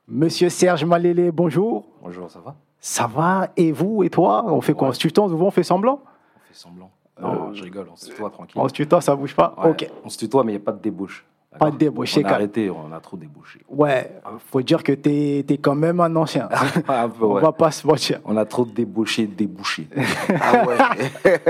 Monsieur 0.06 0.50
Serge 0.50 0.84
Malélé, 0.84 1.32
bonjour. 1.32 1.84
Bonjour, 2.00 2.30
ça 2.30 2.38
va? 2.38 2.54
Ça 2.78 3.08
va 3.08 3.48
Et 3.56 3.72
vous 3.72 4.04
et 4.04 4.08
toi? 4.08 4.44
On 4.46 4.60
fait 4.60 4.72
quoi? 4.72 4.86
On 4.86 4.92
se 4.92 5.00
tutoie 5.00 5.26
souvent 5.26 5.46
On 5.46 5.50
fait 5.50 5.64
semblant? 5.64 6.00
On 6.04 6.48
fait 6.48 6.54
semblant. 6.60 6.92
Non, 7.22 7.52
je 7.54 7.62
rigole, 7.62 7.86
on 7.92 7.96
se 7.96 8.06
tutoie 8.10 8.30
tranquille. 8.30 8.60
On 8.60 8.68
se 8.68 8.72
tutoie, 8.74 9.00
ça 9.00 9.14
bouge 9.14 9.34
pas? 9.34 9.54
Ouais, 9.62 9.70
Ok. 9.70 9.88
On 10.04 10.08
se 10.08 10.18
tutoie, 10.18 10.44
mais 10.44 10.52
il 10.52 10.56
n'y 10.56 10.62
a 10.62 10.64
pas 10.64 10.72
de 10.72 10.80
débauche. 10.82 11.24
Pas 11.58 11.70
de 11.70 11.76
débauche, 11.76 12.12
On 12.16 12.20
c'est 12.20 12.24
a 12.24 12.30
arrêté, 12.34 12.70
on 12.70 12.90
a 12.94 12.98
trop 13.00 13.18
débauché. 13.18 13.60
Ouais, 13.68 14.10
faut 14.50 14.62
dire 14.62 14.82
que 14.82 14.92
t'es 14.92 15.44
es 15.46 15.58
quand 15.58 15.74
même 15.74 16.00
un 16.00 16.16
ancien. 16.16 16.48
Un 16.88 17.10
peu, 17.10 17.26
On 17.26 17.34
va 17.34 17.52
pas 17.52 17.70
se 17.70 17.86
mentir. 17.86 18.20
On 18.24 18.38
a 18.38 18.46
trop 18.46 18.64
débauché, 18.64 19.26
débouché. 19.26 19.86
Ah 20.40 20.64
ouais. 20.66 20.76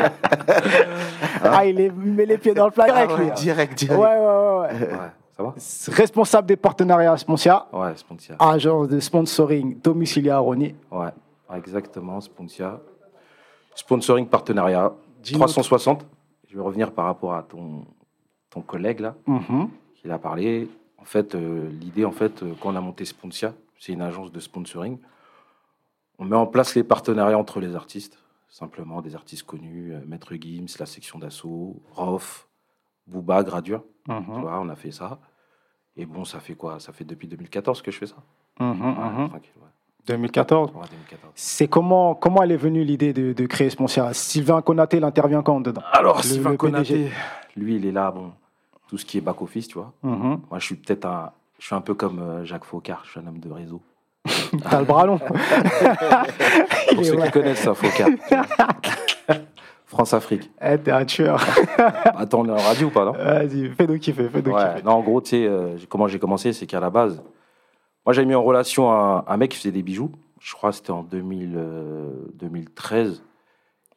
Ah, 1.45 1.65
il 1.67 1.81
est- 1.81 1.91
met 1.91 2.27
les 2.27 2.39
pieds 2.39 2.55
dans 2.55 2.67
le 2.67 2.71
plat 2.73 2.87
direct, 2.87 3.13
Ah 3.15 3.19
ouais, 3.19 3.25
lui. 3.27 3.33
direct, 3.33 3.79
direct. 3.79 4.01
Ouais, 4.01 4.07
ouais, 4.09 4.17
ouais. 4.17 4.93
ouais. 4.93 5.11
Ça 5.37 5.43
va? 5.43 5.55
Responsable 5.97 6.49
des 6.49 6.57
partenariats 6.57 7.17
Sponsia, 7.17 7.67
Ouais, 7.73 7.93
Spontia. 7.97 8.35
agence 8.39 8.89
de 8.89 9.01
sponsoring 9.01 9.81
domiciliaire 9.81 10.37
à 10.37 10.41
Rony. 10.41 10.75
Ouais, 10.91 11.09
exactement, 11.57 12.21
Spontia. 12.21 12.81
Sponsoring 13.75 14.27
partenariat 14.27 14.93
360. 15.23 16.07
Je 16.49 16.57
vais 16.57 16.63
revenir 16.63 16.93
par 16.93 17.07
rapport 17.07 17.35
à 17.35 17.43
ton, 17.43 17.85
ton 18.51 18.61
collègue 18.61 19.01
là, 19.01 19.15
Mhm. 19.27 19.69
qui 19.95 20.11
a 20.11 20.19
parlé. 20.19 20.69
En 20.99 21.05
fait, 21.05 21.35
euh, 21.35 21.69
l'idée, 21.71 22.05
en 22.05 22.13
fait, 22.13 22.43
euh, 22.43 22.55
quand 22.61 22.73
on 22.73 22.77
a 22.77 22.81
monté 22.81 23.05
Spontia, 23.05 23.55
c'est 23.79 23.93
une 23.93 24.03
agence 24.03 24.31
de 24.31 24.39
sponsoring. 24.41 24.99
On 26.19 26.25
met 26.25 26.37
en 26.37 26.47
place 26.47 26.75
les 26.75 26.85
partenariats 26.85 27.39
entre 27.39 27.59
les 27.61 27.75
artistes, 27.75 28.19
simplement 28.49 29.01
des 29.03 29.15
artistes 29.17 29.43
connus, 29.45 29.93
euh, 29.95 30.01
Maître 30.07 30.35
Gims, 30.35 30.67
la 30.79 30.87
section 30.87 31.19
d'assaut, 31.19 31.83
Rof, 31.93 32.47
Booba, 33.07 33.43
Gradure. 33.43 33.83
Mhm. 34.09 34.25
Tu 34.35 34.41
vois, 34.41 34.61
on 34.61 34.69
a 34.69 34.77
fait 34.77 34.93
ça. 34.93 35.19
Et 35.97 36.07
bon, 36.07 36.25
ça 36.25 36.39
fait 36.41 36.55
quoi? 36.55 36.79
Ça 36.81 36.93
fait 36.93 37.05
depuis 37.05 37.27
2014 37.29 37.83
que 37.83 37.91
je 37.91 37.99
fais 37.99 38.07
ça. 38.07 38.17
Ouais, 38.61 38.67
mhm. 38.67 39.29
tranquille, 39.29 39.53
ouais. 39.57 39.69
2014. 40.07 40.71
Ouais, 40.71 40.81
2014. 40.91 41.33
C'est 41.35 41.69
comment, 41.69 42.15
comment 42.15 42.43
elle 42.43 42.53
est 42.53 42.57
venue 42.57 42.83
l'idée 42.85 43.13
de, 43.13 43.33
de 43.33 43.47
créer 43.47 43.71
Sponsia? 43.71 44.13
Sylvain 44.13 44.61
Konaté, 44.63 44.97
il 44.99 45.05
intervient 45.05 45.43
quand 45.43 45.61
dedans? 45.61 45.83
Alors, 45.93 46.17
Le- 46.19 46.23
Sylvain 46.23 46.51
le 46.51 46.57
Konaté, 46.57 47.09
lui, 47.57 47.77
il 47.77 47.87
est 47.87 47.93
là, 47.93 48.11
bon, 48.11 48.33
tout 48.89 48.99
ce 48.99 49.05
qui 49.05 49.19
est 49.19 49.21
back-office, 49.21 49.69
tu 49.69 49.75
vois. 49.75 49.93
Mhm. 50.03 50.41
Moi, 50.51 50.59
je 50.59 50.65
suis 50.65 50.75
peut-être 50.75 51.07
un. 51.07 51.31
Je 51.59 51.67
suis 51.67 51.75
un 51.77 51.81
peu 51.81 51.95
comme 51.95 52.19
euh, 52.19 52.45
Jacques 52.45 52.65
Faucard, 52.65 53.03
je 53.05 53.11
suis 53.13 53.21
un 53.21 53.27
homme 53.29 53.39
de 53.39 53.53
réseau. 53.53 53.81
T'as 54.69 54.81
le 54.81 54.85
bras 54.85 55.07
long. 55.07 55.19
Pour 56.95 57.05
ceux 57.05 57.17
qui 57.17 57.31
connaissent 57.31 57.61
ça, 57.61 57.75
Faucard. 57.75 58.09
France-Afrique. 59.87 60.51
Eh, 60.65 60.79
t'es 60.79 60.91
un 60.91 61.05
tueur. 61.05 61.39
Attends, 62.17 62.41
on 62.41 62.47
est 62.47 62.51
en 62.51 62.57
radio 62.57 62.87
ou 62.87 62.91
pas, 62.91 63.05
non? 63.05 63.13
Vas-y, 63.13 63.69
fais-nous 63.77 63.99
kiffer, 63.99 64.29
fais-nous 64.31 64.51
Ouais, 64.53 64.63
kiffer. 64.75 64.83
non, 64.85 64.93
en 64.93 65.01
gros, 65.03 65.21
tu 65.21 65.31
sais, 65.31 65.47
euh, 65.47 65.77
comment 65.89 66.09
j'ai 66.09 66.19
commencé, 66.19 66.53
c'est 66.55 66.67
qu'à 66.67 66.81
la 66.81 66.89
base, 66.89 67.23
moi 68.07 68.13
j'avais 68.13 68.27
mis 68.27 68.35
en 68.35 68.43
relation 68.43 68.91
un, 68.91 69.25
un 69.27 69.37
mec 69.37 69.51
qui 69.53 69.59
faisait 69.59 69.71
des 69.73 69.83
bijoux. 69.83 70.11
Je 70.41 70.53
crois 70.55 70.71
que 70.71 70.77
c'était 70.77 70.91
en 70.91 71.03
2000, 71.03 71.53
euh, 71.57 72.11
2013. 72.35 73.23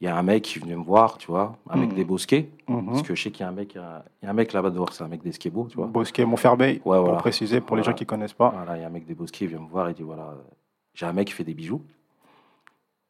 Il 0.02 0.06
y 0.06 0.08
a 0.08 0.16
un 0.18 0.22
mec 0.24 0.44
qui 0.44 0.60
venait 0.60 0.76
me 0.76 0.84
voir, 0.84 1.18
tu 1.18 1.28
vois, 1.28 1.58
un 1.70 1.78
mec 1.78 1.90
Mhm. 1.90 1.96
des 1.96 2.04
Bosquets. 2.04 2.50
Mhm. 2.68 2.86
Parce 2.88 3.02
que 3.02 3.16
je 3.16 3.24
sais 3.24 3.32
qu'il 3.32 3.42
y 3.42 3.44
a 3.44 3.50
un 3.50 3.54
mec, 3.54 3.74
il 3.74 3.78
y 3.78 4.28
a 4.28 4.30
un 4.30 4.34
mec 4.34 4.52
là-bas 4.54 4.70
dehors, 4.70 4.92
c'est 4.94 5.04
un 5.04 5.08
mec 5.08 5.24
d'Esquebo, 5.24 5.68
tu 5.70 5.78
vois. 5.78 5.88
Bosquet, 5.88 6.26
Montfermeil, 6.26 6.76
Ouais, 6.76 6.82
pour 6.98 7.06
voilà. 7.06 7.18
préciser, 7.18 7.62
pour 7.62 7.78
les 7.78 7.84
gens 7.84 7.94
qui 7.94 8.06
connaissent 8.06 8.34
pas. 8.34 8.50
Voilà, 8.50 8.78
il 8.78 8.82
y 8.82 8.84
a 8.84 8.88
un 8.88 8.92
mec 8.92 9.06
des 9.06 9.16
Bosquets, 9.16 9.46
il 9.46 9.50
vient 9.50 9.60
me 9.60 9.68
voir 9.68 9.90
et 9.90 9.94
dit 9.94 10.04
voilà, 10.04 10.34
j'ai 10.94 11.06
un 11.06 11.14
mec 11.14 11.28
qui 11.28 11.34
fait 11.34 11.44
des 11.46 11.54
bijoux. 11.56 11.82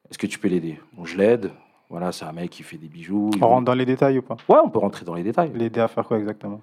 Est-ce 0.09 0.17
que 0.19 0.27
tu 0.27 0.37
peux 0.39 0.47
l'aider? 0.47 0.79
Bon, 0.93 1.03
je 1.05 1.17
l'aide. 1.17 1.51
Voilà, 1.89 2.11
c'est 2.11 2.25
un 2.25 2.31
mec 2.31 2.51
qui 2.51 2.63
fait 2.63 2.77
des 2.77 2.87
bijoux. 2.87 3.31
On 3.41 3.47
rentre 3.47 3.65
dans 3.65 3.73
les 3.73 3.85
détails 3.85 4.17
ou 4.19 4.21
pas? 4.21 4.37
Ouais, 4.47 4.57
on 4.63 4.69
peut 4.69 4.79
rentrer 4.79 5.03
dans 5.05 5.13
les 5.15 5.23
détails. 5.23 5.51
L'aider 5.53 5.79
à 5.81 5.87
faire 5.87 6.07
quoi 6.07 6.17
exactement? 6.19 6.61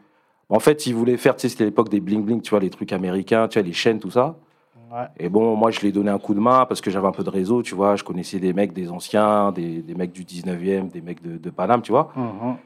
En 0.52 0.60
fait, 0.60 0.86
il 0.86 0.94
voulait 0.94 1.16
faire, 1.16 1.34
tu 1.34 1.40
sais, 1.40 1.48
c'était 1.48 1.64
l'époque 1.64 1.88
des 1.88 2.00
bling 2.00 2.22
bling, 2.22 2.42
tu 2.42 2.50
vois, 2.50 2.60
les 2.60 2.68
trucs 2.68 2.92
américains, 2.92 3.48
tu 3.48 3.58
vois, 3.58 3.66
les 3.66 3.72
chaînes, 3.72 3.98
tout 3.98 4.10
ça. 4.10 4.36
Ouais. 4.92 5.06
Et 5.18 5.30
bon, 5.30 5.56
moi, 5.56 5.70
je 5.70 5.80
lui 5.80 5.88
ai 5.88 5.92
donné 5.92 6.10
un 6.10 6.18
coup 6.18 6.34
de 6.34 6.40
main 6.40 6.66
parce 6.66 6.82
que 6.82 6.90
j'avais 6.90 7.06
un 7.06 7.12
peu 7.12 7.24
de 7.24 7.30
réseau, 7.30 7.62
tu 7.62 7.74
vois. 7.74 7.96
Je 7.96 8.04
connaissais 8.04 8.38
des 8.38 8.52
mecs, 8.52 8.74
des 8.74 8.90
anciens, 8.90 9.50
des, 9.50 9.80
des 9.80 9.94
mecs 9.94 10.12
du 10.12 10.24
19e, 10.24 10.90
des 10.90 11.00
mecs 11.00 11.22
de, 11.22 11.38
de 11.38 11.50
Paname, 11.50 11.80
tu 11.80 11.92
vois. 11.92 12.12
Mhm. 12.14 12.56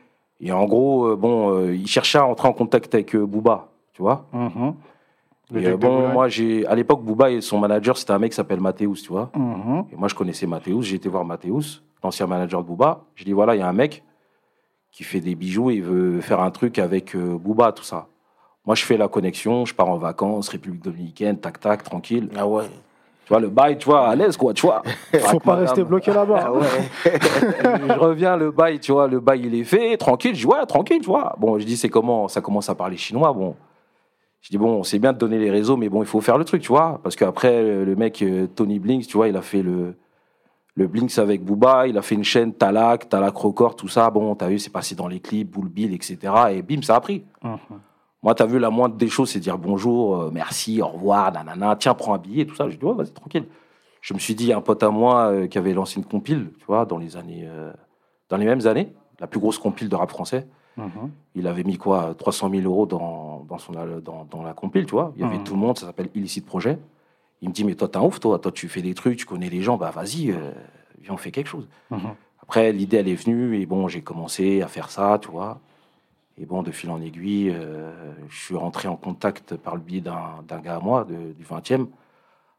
Et 0.41 0.51
en 0.51 0.65
gros, 0.65 1.07
euh, 1.07 1.17
bon, 1.17 1.55
euh, 1.55 1.77
il 1.77 1.87
cherchait 1.87 2.19
à 2.19 2.27
entrer 2.27 2.49
en 2.49 2.53
contact 2.53 2.93
avec 2.93 3.15
euh, 3.15 3.25
Booba, 3.25 3.69
tu 3.93 4.03
vois. 4.03 4.27
Mhm. 4.33 4.75
Le 5.53 5.63
Et 5.63 5.77
bon, 5.77 6.09
moi, 6.09 6.27
j'ai, 6.27 6.67
à 6.67 6.75
l'époque, 6.75 7.05
Booba 7.05 7.31
et 7.31 7.41
son 7.41 7.61
manager, 7.61 7.97
c'était 7.97 8.11
un 8.11 8.19
mec 8.19 8.33
qui 8.33 8.37
s'appelle 8.37 8.61
Mathéus, 8.61 9.03
tu 9.03 9.13
vois. 9.13 9.31
Mhm. 9.37 9.85
Et 9.93 9.97
moi, 9.97 10.09
je 10.09 10.17
connaissais 10.17 10.49
Mathéus, 10.49 10.87
j'ai 10.87 10.97
été 10.97 11.09
voir 11.09 11.25
Mathéus, 11.25 11.85
l'ancien 12.03 12.27
manager 12.27 12.65
de 12.65 12.67
Booba. 12.67 13.05
Je 13.15 13.23
dis 13.23 13.33
voilà, 13.33 13.55
il 13.55 13.61
y 13.61 13.63
a 13.63 13.69
un 13.69 13.73
mec 13.73 14.03
qui 14.97 15.05
fait 15.05 15.21
des 15.21 15.35
bijoux 15.35 15.71
et 15.71 15.75
il 15.75 15.83
veut 15.83 16.23
faire 16.23 16.41
un 16.41 16.51
truc 16.51 16.79
avec 16.79 17.15
euh, 17.15 17.37
Booba, 17.37 17.71
tout 17.73 17.85
ça. 17.85 18.09
Moi, 18.65 18.75
je 18.75 18.83
fais 18.83 18.97
la 18.97 19.09
connexion, 19.09 19.67
je 19.67 19.75
pars 19.75 19.91
en 19.91 19.99
vacances, 19.99 20.49
République 20.49 20.83
Dominicaine, 20.83 21.39
tac, 21.39 21.61
tac, 21.61 21.83
tranquille. 21.83 22.31
Ah 22.35 22.47
ouais. 22.47 22.65
Tu 23.27 23.29
vois, 23.29 23.41
le 23.41 23.51
bail, 23.51 23.77
tu 23.77 23.85
vois, 23.85 24.09
à 24.09 24.17
l'aise, 24.17 24.39
quoi, 24.39 24.55
tu 24.55 24.65
vois. 24.65 24.83
Faut 25.13 25.39
pas 25.39 25.51
madame. 25.51 25.67
rester 25.67 25.85
bloqué 25.85 26.15
là-bas. 26.15 26.45
Ah 26.47 26.53
ouais. 26.53 26.67
je 27.05 27.99
reviens, 27.99 28.39
le 28.39 28.51
bail, 28.51 28.81
tu 28.81 28.93
vois, 28.93 29.07
le 29.07 29.21
bail, 29.21 29.43
il 29.45 29.55
est 29.55 29.65
fait, 29.65 29.99
tranquille. 29.99 30.35
Je 30.35 30.41
dis, 30.41 30.47
ouais, 30.47 30.65
tranquille, 30.65 31.01
tu 31.01 31.11
vois. 31.11 31.37
Bon, 31.39 31.59
je 31.59 31.67
dis, 31.67 31.77
c'est 31.77 31.91
comment 31.91 32.27
Ça 32.29 32.41
commence 32.41 32.71
à 32.71 32.75
parler 32.75 32.97
chinois, 32.97 33.35
bon. 33.35 33.55
Je 34.41 34.49
dis, 34.49 34.57
bon, 34.57 34.83
c'est 34.83 34.99
bien 34.99 35.13
de 35.13 35.19
donner 35.19 35.39
les 35.39 35.51
réseaux, 35.51 35.77
mais 35.77 35.91
bon, 35.91 36.03
il 36.03 36.07
faut 36.07 36.23
faire 36.23 36.39
le 36.39 36.45
truc, 36.47 36.63
tu 36.63 36.69
vois. 36.69 37.01
Parce 37.03 37.17
qu'après, 37.17 37.63
le 37.63 37.85
le 37.85 37.97
mec, 37.97 38.23
euh, 38.23 38.47
Tony 38.47 38.79
Blinks, 38.79 39.09
tu 39.09 39.19
vois, 39.19 39.29
il 39.29 39.37
a 39.37 39.43
fait 39.43 39.61
le, 39.61 39.95
le 40.77 40.87
Blinks 40.87 41.19
avec 41.19 41.43
Booba, 41.43 41.87
il 41.89 41.97
a 41.97 42.03
fait 42.03 42.15
une 42.15 42.25
chaîne 42.25 42.53
Talak, 42.53 43.09
Talak 43.09 43.35
Record, 43.37 43.77
tout 43.77 43.89
ça. 43.89 44.11
Bon, 44.11 44.35
t'as 44.35 44.49
vu, 44.49 44.59
c'est 44.59 44.71
passé 44.71 44.95
dans 44.95 45.09
les 45.09 45.21
clips, 45.21 45.51
Bull 45.51 45.69
Bill, 45.69 45.95
etc. 45.95 46.19
Et 46.53 46.63
bim, 46.63 46.83
ça 46.83 46.97
a 46.97 47.01
pris. 47.01 47.25
Mhm. 47.43 47.59
Moi, 48.23 48.35
t'as 48.35 48.45
vu, 48.47 48.59
la 48.59 48.69
moindre 48.71 48.97
des 48.97 49.09
choses, 49.09 49.31
c'est 49.31 49.41
dire 49.41 49.57
bonjour, 49.57 50.17
euh, 50.21 50.31
merci, 50.33 50.83
au 50.83 50.89
revoir, 50.89 51.33
nanana, 51.33 51.77
tiens, 51.77 51.95
prends 51.95 52.15
un 52.15 52.19
billet, 52.19 52.45
tout 52.45 52.55
ça. 52.55 52.69
Je 52.69 52.77
dis, 52.77 52.85
ouais, 52.85 52.95
vas-y, 52.95 53.11
tranquille. 53.13 53.47
Je 54.03 54.13
me 54.15 54.19
suis 54.19 54.35
dit, 54.35 54.53
un 54.53 54.61
pote 54.61 54.83
à 54.83 54.91
moi 54.91 55.29
euh, 55.33 55.47
qui 55.47 55.57
avait 55.59 55.73
lancé 55.73 55.99
une 55.99 56.05
compile, 56.05 56.53
tu 56.59 56.65
vois, 56.67 56.85
dans 56.85 56.99
les 56.99 57.17
années, 57.17 57.45
euh, 57.47 57.73
dans 58.29 58.37
les 58.37 58.45
mêmes 58.47 58.67
années, 58.67 58.93
la 59.19 59.27
plus 59.27 59.41
grosse 59.41 59.59
compile 59.59 59.89
de 59.89 59.97
rap 59.97 60.11
français. 60.11 60.47
Mhm. 60.77 61.11
Il 61.37 61.47
avait 61.47 61.65
mis 61.65 61.79
quoi 61.79 62.15
300 62.19 62.51
000 62.51 62.63
euros 62.65 62.85
dans, 62.85 63.47
dans, 63.49 63.57
son, 63.59 63.73
dans, 63.73 64.27
dans 64.31 64.43
la 64.43 64.53
compile, 64.53 64.85
tu 64.85 64.93
vois. 64.93 65.13
Il 65.17 65.23
y 65.23 65.25
avait 65.25 65.39
Mhm. 65.39 65.45
tout 65.45 65.55
le 65.55 65.61
monde, 65.61 65.79
ça 65.79 65.87
s'appelle 65.87 66.11
Illicite 66.15 66.45
Projet. 66.45 66.79
Il 67.43 67.49
me 67.49 67.55
dit, 67.55 67.65
mais 67.65 67.75
toi, 67.75 67.89
t'es 67.89 67.99
un 67.99 68.03
ouf, 68.03 68.19
toi. 68.21 68.39
Toi, 68.39 68.51
tu 68.53 68.69
fais 68.69 68.83
des 68.83 68.95
trucs, 68.95 69.19
tu 69.19 69.27
connais 69.27 69.49
les 69.51 69.61
gens, 69.63 69.77
bah 69.77 69.91
vas-y, 69.91 70.31
euh, 70.31 70.53
viens, 71.03 71.15
on 71.15 71.17
fait 71.17 71.31
quelque 71.31 71.49
chose. 71.49 71.69
Mhm. 71.91 71.99
Après, 72.43 72.73
l'idée, 72.73 72.99
elle 72.99 73.09
est 73.09 73.15
venue, 73.15 73.61
et 73.61 73.67
bon, 73.67 73.89
j'ai 73.89 74.01
commencé 74.03 74.63
à 74.63 74.69
faire 74.69 74.91
ça, 74.91 75.19
tu 75.21 75.29
vois. 75.31 75.59
Et 76.39 76.45
bon, 76.47 76.63
de 76.63 76.71
fil 76.71 76.91
en 76.91 77.01
aiguille, 77.01 77.51
euh, 77.55 77.91
je 78.29 78.37
suis 78.45 78.57
rentré 78.57 78.89
en 78.89 78.97
contact 78.97 79.57
par 79.57 79.75
le 79.75 79.81
biais 79.81 80.01
d'un 80.03 80.59
gars 80.63 80.77
à 80.77 80.81
moi, 80.81 81.05
de- 81.05 81.33
du 81.33 81.45
20e, 81.45 81.87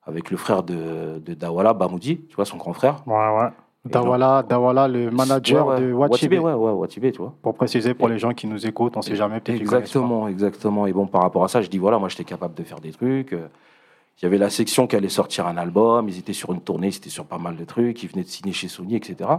avec 0.05 0.31
le 0.31 0.37
frère 0.37 0.63
de, 0.63 1.19
de 1.23 1.33
Dawala, 1.33 1.73
Bamoudi, 1.73 2.17
tu 2.29 2.35
vois, 2.35 2.45
son 2.45 2.57
grand 2.57 2.73
frère. 2.73 3.03
Ouais, 3.05 3.13
ouais. 3.15 3.49
Dawala, 3.85 4.43
Dawala, 4.43 4.87
le 4.87 5.09
manager 5.11 5.67
Ouais, 5.67 5.75
ouais. 5.75 5.81
de 5.81 5.93
Watibé. 5.93 6.39
ouais, 6.39 6.53
ouais, 6.53 6.71
Watibé, 6.71 7.11
tu 7.11 7.19
vois. 7.19 7.33
Pour 7.41 7.53
préciser 7.55 7.93
pour 7.93 8.09
les 8.09 8.19
gens 8.19 8.33
qui 8.33 8.45
nous 8.47 8.65
écoutent, 8.67 8.97
on 8.97 9.01
sait 9.01 9.15
jamais, 9.15 9.39
peut-être. 9.39 9.61
Exactement, 9.61 10.27
exactement. 10.27 10.87
Et 10.87 10.93
bon, 10.93 11.07
par 11.07 11.21
rapport 11.21 11.43
à 11.43 11.47
ça, 11.47 11.61
je 11.61 11.69
dis 11.69 11.77
voilà, 11.77 11.97
moi 11.97 12.09
j'étais 12.09 12.23
capable 12.25 12.53
de 12.55 12.63
faire 12.63 12.79
des 12.81 12.91
trucs. 12.91 13.31
Euh, 13.33 13.47
Il 14.19 14.23
y 14.23 14.25
avait 14.25 14.37
la 14.37 14.49
section 14.49 14.87
qui 14.87 14.95
allait 14.95 15.09
sortir 15.09 15.45
un 15.45 15.57
album, 15.57 16.09
ils 16.09 16.17
étaient 16.17 16.33
sur 16.33 16.51
une 16.51 16.61
tournée, 16.61 16.91
c'était 16.91 17.09
sur 17.09 17.25
pas 17.25 17.37
mal 17.37 17.55
de 17.55 17.65
trucs, 17.65 18.01
ils 18.03 18.09
venaient 18.09 18.23
de 18.23 18.29
signer 18.29 18.53
chez 18.53 18.67
Sony, 18.67 18.95
etc. 18.95 19.29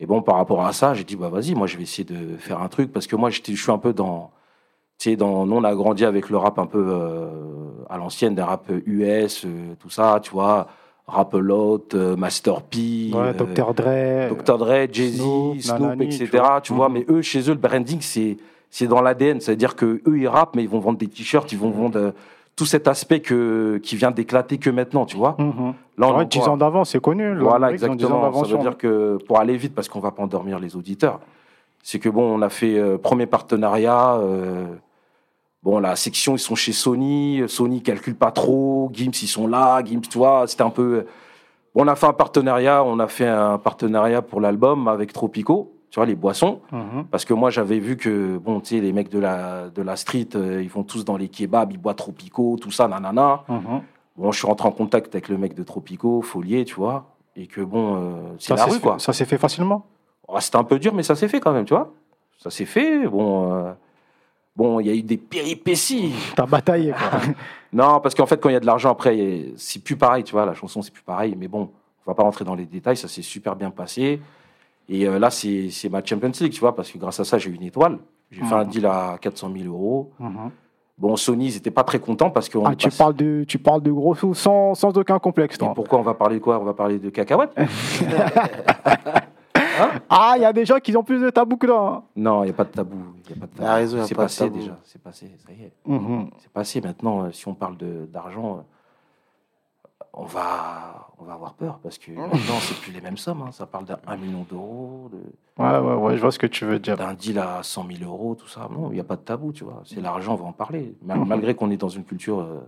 Et 0.00 0.06
bon, 0.06 0.20
par 0.20 0.36
rapport 0.36 0.64
à 0.66 0.72
ça, 0.72 0.92
j'ai 0.92 1.04
dit 1.04 1.16
bah 1.16 1.30
vas-y, 1.30 1.54
moi 1.54 1.66
je 1.66 1.76
vais 1.78 1.84
essayer 1.84 2.04
de 2.04 2.36
faire 2.36 2.60
un 2.60 2.68
truc 2.68 2.92
parce 2.92 3.06
que 3.06 3.16
moi 3.16 3.30
je 3.30 3.40
suis 3.42 3.72
un 3.72 3.78
peu 3.78 3.92
dans. 3.92 4.30
Tu 4.98 5.10
sais, 5.10 5.16
dans, 5.16 5.46
nous 5.46 5.56
on 5.56 5.64
a 5.64 5.74
grandi 5.74 6.04
avec 6.04 6.30
le 6.30 6.36
rap 6.36 6.58
un 6.58 6.66
peu 6.66 6.84
euh, 6.88 7.28
à 7.88 7.96
l'ancienne, 7.96 8.34
des 8.34 8.42
rap 8.42 8.70
US, 8.86 9.44
euh, 9.44 9.74
tout 9.78 9.90
ça, 9.90 10.20
tu 10.22 10.30
vois. 10.30 10.68
Rap 11.06 11.34
Lot, 11.34 11.94
euh, 11.94 12.16
Master 12.16 12.62
P, 12.62 13.12
Ouais, 13.14 13.32
Dr. 13.32 13.74
Dre, 13.74 14.34
Dr. 14.34 14.58
Dre, 14.58 14.88
Jay-Z, 14.90 15.20
Snoop, 15.60 16.00
etc. 16.00 16.28
tu 16.62 16.72
vois. 16.72 16.88
Mhm. 16.88 16.94
mais 16.94 17.06
eux, 17.08 17.22
chez 17.22 17.40
eux, 17.48 17.52
le 17.52 17.60
branding, 17.60 18.00
c'est 18.00 18.36
c'est 18.70 18.88
dans 18.88 19.00
l'ADN. 19.00 19.40
C'est-à-dire 19.40 19.76
que 19.76 20.02
eux, 20.06 20.18
ils 20.18 20.28
rappent, 20.28 20.56
mais 20.56 20.64
ils 20.64 20.68
vont 20.68 20.80
vendre 20.80 20.98
des 20.98 21.06
t-shirts, 21.06 21.50
ils 21.52 21.58
vont 21.58 21.70
vendre 21.70 21.98
euh, 21.98 22.10
tout 22.56 22.64
cet 22.66 22.88
aspect 22.88 23.20
que, 23.20 23.78
qui 23.82 23.96
vient 23.96 24.10
d'éclater 24.10 24.56
que 24.58 24.70
maintenant, 24.70 25.04
tu 25.04 25.16
vois. 25.16 25.36
Là, 25.38 25.44
on 26.08 26.14
est 26.14 26.16
Ouais, 26.18 26.24
10 26.26 26.38
encore- 26.40 26.52
ans 26.54 26.56
d'avance, 26.56 26.90
c'est 26.90 27.00
connu. 27.00 27.36
Voilà, 27.38 27.70
L'Amérique, 27.70 27.82
ils 27.82 27.90
ont 27.90 27.94
10 27.94 28.04
ans 28.06 28.08
exactement. 28.28 28.44
Ça 28.44 28.56
veut 28.56 28.62
dire 28.62 28.78
que 28.78 29.18
pour 29.26 29.38
aller 29.38 29.56
vite, 29.58 29.74
parce 29.74 29.88
qu'on 29.88 30.00
va 30.00 30.10
pas 30.10 30.22
endormir 30.22 30.58
les 30.58 30.74
auditeurs, 30.74 31.20
c'est 31.82 31.98
que 31.98 32.08
bon, 32.08 32.22
on 32.22 32.40
a 32.42 32.48
fait 32.48 32.78
euh, 32.78 32.96
premier 32.98 33.26
partenariat. 33.26 34.14
euh, 34.14 34.64
bon, 35.62 35.78
la 35.80 35.96
section, 35.96 36.34
ils 36.34 36.38
sont 36.38 36.54
chez 36.54 36.72
Sony. 36.72 37.42
Sony 37.46 37.82
calcule 37.82 38.14
pas 38.16 38.30
trop. 38.30 38.90
Gims, 38.92 39.10
ils 39.22 39.28
sont 39.28 39.46
là. 39.46 39.84
Gims, 39.84 40.00
tu 40.10 40.16
vois, 40.18 40.46
c'était 40.46 40.62
un 40.64 40.70
peu. 40.70 41.04
Bon, 41.74 41.84
on 41.84 41.88
a 41.88 41.94
fait 41.94 42.06
un 42.06 42.14
partenariat. 42.14 42.82
On 42.84 42.98
a 42.98 43.06
fait 43.06 43.28
un 43.28 43.58
partenariat 43.58 44.22
pour 44.22 44.40
l'album 44.40 44.88
avec 44.88 45.12
Tropico. 45.12 45.72
Tu 45.96 46.00
vois, 46.00 46.04
les 46.06 46.14
boissons. 46.14 46.60
Mhm. 46.72 47.06
Parce 47.10 47.24
que 47.24 47.32
moi, 47.32 47.48
j'avais 47.48 47.78
vu 47.78 47.96
que, 47.96 48.36
bon, 48.36 48.60
tu 48.60 48.74
sais, 48.76 48.82
les 48.82 48.92
mecs 48.92 49.08
de 49.08 49.18
la, 49.18 49.70
de 49.70 49.80
la 49.80 49.96
street, 49.96 50.28
euh, 50.34 50.60
ils 50.62 50.68
vont 50.68 50.82
tous 50.82 51.06
dans 51.06 51.16
les 51.16 51.28
kebabs, 51.30 51.72
ils 51.72 51.78
boivent 51.78 51.94
Tropico, 51.94 52.58
tout 52.60 52.70
ça, 52.70 52.86
nanana. 52.86 53.44
Mhm. 53.48 53.80
Bon, 54.18 54.30
je 54.30 54.36
suis 54.36 54.46
rentré 54.46 54.68
en 54.68 54.72
contact 54.72 55.14
avec 55.14 55.30
le 55.30 55.38
mec 55.38 55.54
de 55.54 55.62
Tropico, 55.62 56.20
Folier, 56.20 56.66
tu 56.66 56.74
vois. 56.74 57.06
Et 57.34 57.46
que, 57.46 57.62
bon, 57.62 57.96
euh, 57.96 58.34
c'est 58.38 58.48
Ça 58.48 58.56
la 58.56 58.64
s'est 58.64 58.68
rue, 58.72 58.76
fait- 58.76 58.82
quoi. 58.82 58.98
Ça 58.98 59.14
s'est 59.14 59.24
fait 59.24 59.38
facilement 59.38 59.86
Oh, 60.28 60.36
C'était 60.38 60.58
un 60.58 60.64
peu 60.64 60.78
dur, 60.78 60.92
mais 60.92 61.02
ça 61.02 61.14
s'est 61.14 61.28
fait 61.28 61.40
quand 61.40 61.52
même, 61.52 61.64
tu 61.64 61.72
vois. 61.72 61.90
Ça 62.40 62.50
s'est 62.50 62.66
fait. 62.66 63.06
Bon, 63.08 63.54
euh, 63.54 63.72
bon, 64.54 64.80
il 64.80 64.88
y 64.88 64.90
a 64.90 64.94
eu 64.94 65.02
des 65.02 65.16
péripéties. 65.16 66.12
T'as 66.34 66.44
bataillé, 66.44 66.92
quoi. 66.92 67.20
non, 67.72 68.00
parce 68.00 68.14
qu'en 68.14 68.26
fait, 68.26 68.38
quand 68.38 68.50
il 68.50 68.52
y 68.52 68.56
a 68.56 68.60
de 68.60 68.66
l'argent 68.66 68.90
après, 68.90 69.46
c'est 69.56 69.82
plus 69.82 69.96
pareil, 69.96 70.24
tu 70.24 70.32
vois. 70.32 70.44
La 70.44 70.52
chanson, 70.52 70.82
c'est 70.82 70.92
plus 70.92 71.02
pareil. 71.04 71.34
Mais 71.38 71.48
bon, 71.48 71.70
on 72.06 72.10
va 72.10 72.14
pas 72.14 72.22
rentrer 72.22 72.44
dans 72.44 72.54
les 72.54 72.66
détails. 72.66 72.98
Ça 72.98 73.08
s'est 73.08 73.22
super 73.22 73.56
bien 73.56 73.70
passé. 73.70 74.20
Et 74.88 75.06
euh, 75.08 75.18
là, 75.18 75.30
c'est 75.30 75.70
c'est 75.70 75.88
ma 75.88 76.04
Champions 76.04 76.30
League, 76.40 76.52
tu 76.52 76.60
vois, 76.60 76.74
parce 76.76 76.90
que 76.90 76.98
grâce 76.98 77.18
à 77.20 77.24
ça, 77.24 77.38
j'ai 77.38 77.50
eu 77.50 77.54
une 77.54 77.62
étoile. 77.64 77.98
J'ai 78.30 78.42
fait 78.42 78.54
un 78.54 78.64
Mhm. 78.64 78.70
deal 78.70 78.86
à 78.86 79.18
400 79.20 79.50
000 79.56 79.68
euros. 79.72 80.12
Mhm. 80.18 80.50
Bon, 80.98 81.14
Sony, 81.16 81.48
ils 81.48 81.54
n'étaient 81.54 81.70
pas 81.70 81.84
très 81.84 81.98
contents 82.00 82.30
parce 82.30 82.48
qu'on 82.48 82.64
Ah, 82.64 82.74
tu 82.74 82.86
passé- 82.88 82.98
parles, 82.98 83.14
de, 83.14 83.44
tu 83.46 83.58
parles 83.58 83.82
de 83.82 83.92
gros 83.92 84.14
sous 84.14 84.32
sans, 84.34 84.74
sans 84.74 84.96
aucun 84.96 85.18
complexe, 85.18 85.58
toi. 85.58 85.72
Pourquoi 85.74 85.98
on 85.98 86.02
va 86.02 86.14
parler 86.14 86.36
de 86.36 86.42
quoi? 86.42 86.58
On 86.58 86.64
va 86.64 86.72
parler 86.74 86.98
de 86.98 87.10
cacahuètes 87.10 87.54
Ah, 90.08 90.34
il 90.36 90.42
y 90.42 90.44
a 90.46 90.52
des 90.54 90.64
gens 90.64 90.78
qui 90.78 90.96
ont 90.96 91.02
plus 91.02 91.20
de 91.20 91.28
tabou 91.28 91.56
que 91.58 91.66
toi. 91.66 91.92
hein. 91.96 92.02
Non, 92.16 92.42
il 92.42 92.46
n'y 92.46 92.50
a 92.50 92.54
pas 92.54 92.64
de 92.64 92.70
tabou. 92.70 92.96
y 93.28 93.32
a 93.32 93.36
pas 93.36 93.46
de 93.46 93.52
tabou. 93.52 94.06
C'est 94.06 94.14
pas 94.14 94.22
de 94.22 94.26
passé 94.26 94.44
tabou. 94.44 94.58
déjà. 94.58 94.78
C'est 94.84 95.02
passé, 95.02 95.30
ça 95.46 95.52
y 95.52 95.64
est. 95.64 95.72
Mhm. 95.86 96.30
C'est 96.38 96.50
passé. 96.50 96.80
Maintenant, 96.80 97.24
euh, 97.24 97.30
si 97.32 97.46
on 97.46 97.54
parle 97.54 97.76
de- 97.76 98.06
d'argent, 98.10 98.56
euh, 98.58 98.60
on 100.16 100.24
va, 100.24 101.08
on 101.18 101.24
va 101.24 101.34
avoir 101.34 101.54
peur 101.54 101.78
parce 101.82 101.98
que 101.98 102.10
maintenant, 102.10 102.58
c'est 102.60 102.76
plus 102.80 102.92
les 102.92 103.00
mêmes 103.00 103.16
sommes. 103.18 103.42
hein. 103.42 103.52
Ça 103.52 103.66
parle 103.66 103.84
d'un 103.84 104.16
million 104.16 104.44
d'euros, 104.48 105.10
de- 105.12 105.62
Ouais, 105.62 105.78
ouais, 105.78 105.94
ouais, 105.94 106.16
je 106.16 106.22
vois 106.22 106.32
ce 106.32 106.38
que 106.38 106.46
tu 106.46 106.64
veux 106.64 106.78
dire. 106.78 106.96
d'un 106.96 107.14
deal 107.14 107.38
à 107.38 107.62
100 107.62 107.86
000 107.98 108.10
euros, 108.10 108.34
tout 108.34 108.48
ça. 108.48 108.68
Non, 108.70 108.90
il 108.90 108.94
n'y 108.94 109.00
a 109.00 109.04
pas 109.04 109.16
de 109.16 109.20
tabou, 109.22 109.52
tu 109.52 109.64
vois. 109.64 109.82
C'est 109.84 110.00
l'argent, 110.00 110.32
on 110.34 110.36
va 110.36 110.44
en 110.46 110.52
parler. 110.52 110.94
Mal- 111.02 111.24
Malgré 111.26 111.54
qu'on 111.54 111.70
est 111.70 111.76
dans 111.76 111.88
une 111.88 112.04
culture. 112.04 112.40
euh, 112.40 112.60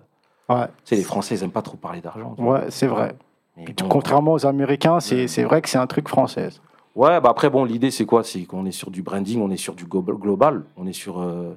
Ouais. 0.50 0.66
Tu 0.66 0.72
sais, 0.84 0.96
les 0.96 1.02
Français, 1.02 1.34
ils 1.36 1.40
n'aiment 1.42 1.50
pas 1.50 1.60
trop 1.62 1.76
parler 1.76 2.00
d'argent. 2.00 2.34
Ouais, 2.38 2.70
c'est 2.70 2.86
vrai. 2.86 3.14
Mais 3.56 3.64
Puis, 3.64 3.74
bon, 3.74 3.88
contrairement 3.88 4.32
aux 4.32 4.46
Américains, 4.46 5.00
c'est 5.00 5.26
c'est 5.28 5.42
vrai 5.44 5.60
que 5.60 5.68
c'est 5.68 5.76
un 5.78 5.86
truc 5.86 6.08
français. 6.08 6.48
Ouais, 6.94 7.20
bah 7.20 7.28
après, 7.30 7.50
bon, 7.50 7.64
l'idée, 7.64 7.90
c'est 7.90 8.06
quoi? 8.06 8.24
C'est 8.24 8.44
qu'on 8.44 8.64
est 8.64 8.70
sur 8.72 8.90
du 8.90 9.02
branding, 9.02 9.42
on 9.42 9.50
est 9.50 9.56
sur 9.58 9.74
du 9.74 9.84
glo- 9.84 10.02
global, 10.18 10.64
on 10.78 10.86
est 10.86 10.92
sur 10.94 11.20
euh, 11.20 11.54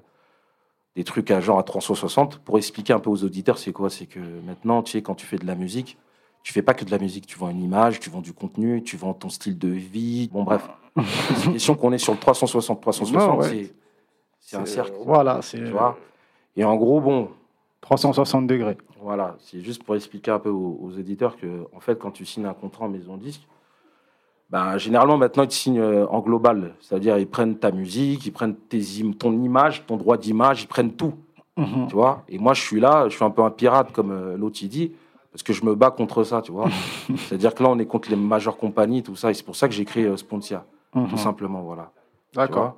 des 0.95 1.03
trucs 1.03 1.31
à 1.31 1.39
genre 1.41 1.59
à 1.59 1.63
360. 1.63 2.39
Pour 2.39 2.57
expliquer 2.57 2.93
un 2.93 2.99
peu 2.99 3.09
aux 3.09 3.23
auditeurs, 3.23 3.57
c'est 3.57 3.71
quoi? 3.71 3.89
C'est 3.89 4.05
que 4.05 4.19
maintenant, 4.45 4.83
tu 4.83 4.91
sais, 4.93 5.01
quand 5.01 5.15
tu 5.15 5.25
fais 5.25 5.37
de 5.37 5.45
la 5.45 5.55
musique, 5.55 5.97
tu 6.43 6.53
fais 6.53 6.61
pas 6.61 6.73
que 6.73 6.83
de 6.85 6.91
la 6.91 6.97
musique, 6.97 7.25
tu 7.27 7.37
vends 7.37 7.49
une 7.49 7.61
image, 7.61 7.99
tu 7.99 8.09
vends 8.09 8.21
du 8.21 8.33
contenu, 8.33 8.83
tu 8.83 8.97
vends 8.97 9.13
ton 9.13 9.29
style 9.29 9.57
de 9.57 9.67
vie. 9.69 10.29
Bon, 10.31 10.43
bref. 10.43 10.67
c'est 11.35 11.45
une 11.45 11.53
question 11.53 11.75
qu'on 11.75 11.93
est 11.93 11.97
sur 11.97 12.13
le 12.13 12.19
360. 12.19 12.81
360, 12.81 13.39
Ouais, 13.39 13.43
ouais. 13.45 13.49
c'est- 13.49 13.73
c'est 14.39 14.57
un 14.57 14.65
cercle. 14.65 14.93
Voilà, 15.05 15.41
c'est 15.41 15.57
Tu 15.59 15.65
vois? 15.71 15.97
Et 16.57 16.63
en 16.65 16.75
gros, 16.75 16.99
bon, 16.99 17.29
360 17.79 18.47
degrés. 18.47 18.77
voilà, 18.99 19.37
c'est 19.39 19.61
juste 19.61 19.83
pour 19.83 19.95
expliquer 19.95 20.31
un 20.31 20.39
peu 20.39 20.49
aux, 20.49 20.79
aux 20.81 20.91
éditeurs 20.91 21.37
que, 21.37 21.65
en 21.73 21.79
fait, 21.79 21.97
quand 21.97 22.11
tu 22.11 22.25
signes 22.25 22.45
un 22.45 22.53
contrat 22.53 22.85
en 22.85 22.89
maison 22.89 23.15
disque, 23.17 23.43
ben, 24.51 24.77
généralement, 24.77 25.17
maintenant, 25.17 25.43
ils 25.43 25.47
te 25.49 25.53
signent 25.53 25.79
euh, 25.79 26.05
en 26.07 26.19
global. 26.19 26.73
C'est-à-dire, 26.81 27.17
ils 27.17 27.27
prennent 27.27 27.55
ta 27.57 27.71
musique, 27.71 28.25
ils 28.25 28.31
prennent 28.31 28.55
tes 28.55 28.81
im- 29.01 29.13
ton 29.13 29.31
image, 29.31 29.85
ton 29.87 29.97
droit 29.97 30.17
d'image, 30.17 30.63
ils 30.63 30.67
prennent 30.67 30.91
tout. 30.91 31.13
Mhm. 31.57 31.87
Tu 31.87 31.95
vois? 31.95 32.23
Et 32.29 32.37
moi, 32.37 32.53
je 32.53 32.61
suis 32.61 32.79
là, 32.79 33.07
je 33.09 33.15
suis 33.15 33.23
un 33.23 33.29
peu 33.29 33.43
un 33.43 33.49
pirate, 33.51 33.91
comme 33.91 34.11
euh, 34.11 34.37
l'autre, 34.37 34.59
il 34.61 34.69
dit, 34.69 34.91
parce 35.31 35.43
que 35.43 35.53
je 35.53 35.63
me 35.63 35.73
bats 35.75 35.91
contre 35.91 36.23
ça, 36.23 36.41
tu 36.41 36.51
vois 36.51 36.69
C'est-à-dire 37.15 37.53
que 37.55 37.63
là, 37.63 37.69
on 37.69 37.79
est 37.79 37.85
contre 37.85 38.09
les 38.09 38.15
majeures 38.17 38.57
compagnies, 38.57 39.03
tout 39.03 39.15
ça, 39.15 39.31
et 39.31 39.33
c'est 39.33 39.45
pour 39.45 39.55
ça 39.55 39.67
que 39.69 39.73
j'ai 39.73 39.85
créé 39.85 40.05
euh, 40.05 40.17
Spontia, 40.17 40.65
Mhm. 40.93 41.07
tout 41.07 41.17
simplement, 41.17 41.61
voilà. 41.61 41.91
D'accord. 42.35 42.75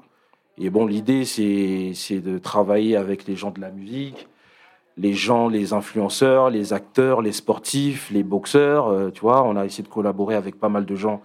Et 0.59 0.69
bon, 0.69 0.85
l'idée, 0.85 1.25
c'est 1.25 1.93
c'est 1.95 2.19
de 2.19 2.37
travailler 2.37 2.95
avec 2.95 3.25
les 3.25 3.35
gens 3.35 3.49
de 3.49 3.59
la 3.59 3.71
musique, 3.71 4.27
les 4.97 5.13
gens, 5.13 5.47
les 5.47 5.73
influenceurs, 5.73 6.51
les 6.51 6.73
acteurs, 6.73 7.23
les 7.23 7.31
sportifs, 7.31 8.11
les 8.11 8.21
boxeurs. 8.21 8.87
euh, 8.89 9.09
tu 9.09 9.21
vois, 9.21 9.41
on 9.43 9.55
a 9.55 9.65
essayé 9.65 9.83
de 9.83 9.87
collaborer 9.91 10.35
avec 10.35 10.59
pas 10.59 10.69
mal 10.69 10.85
de 10.85 10.95
gens 10.95 11.21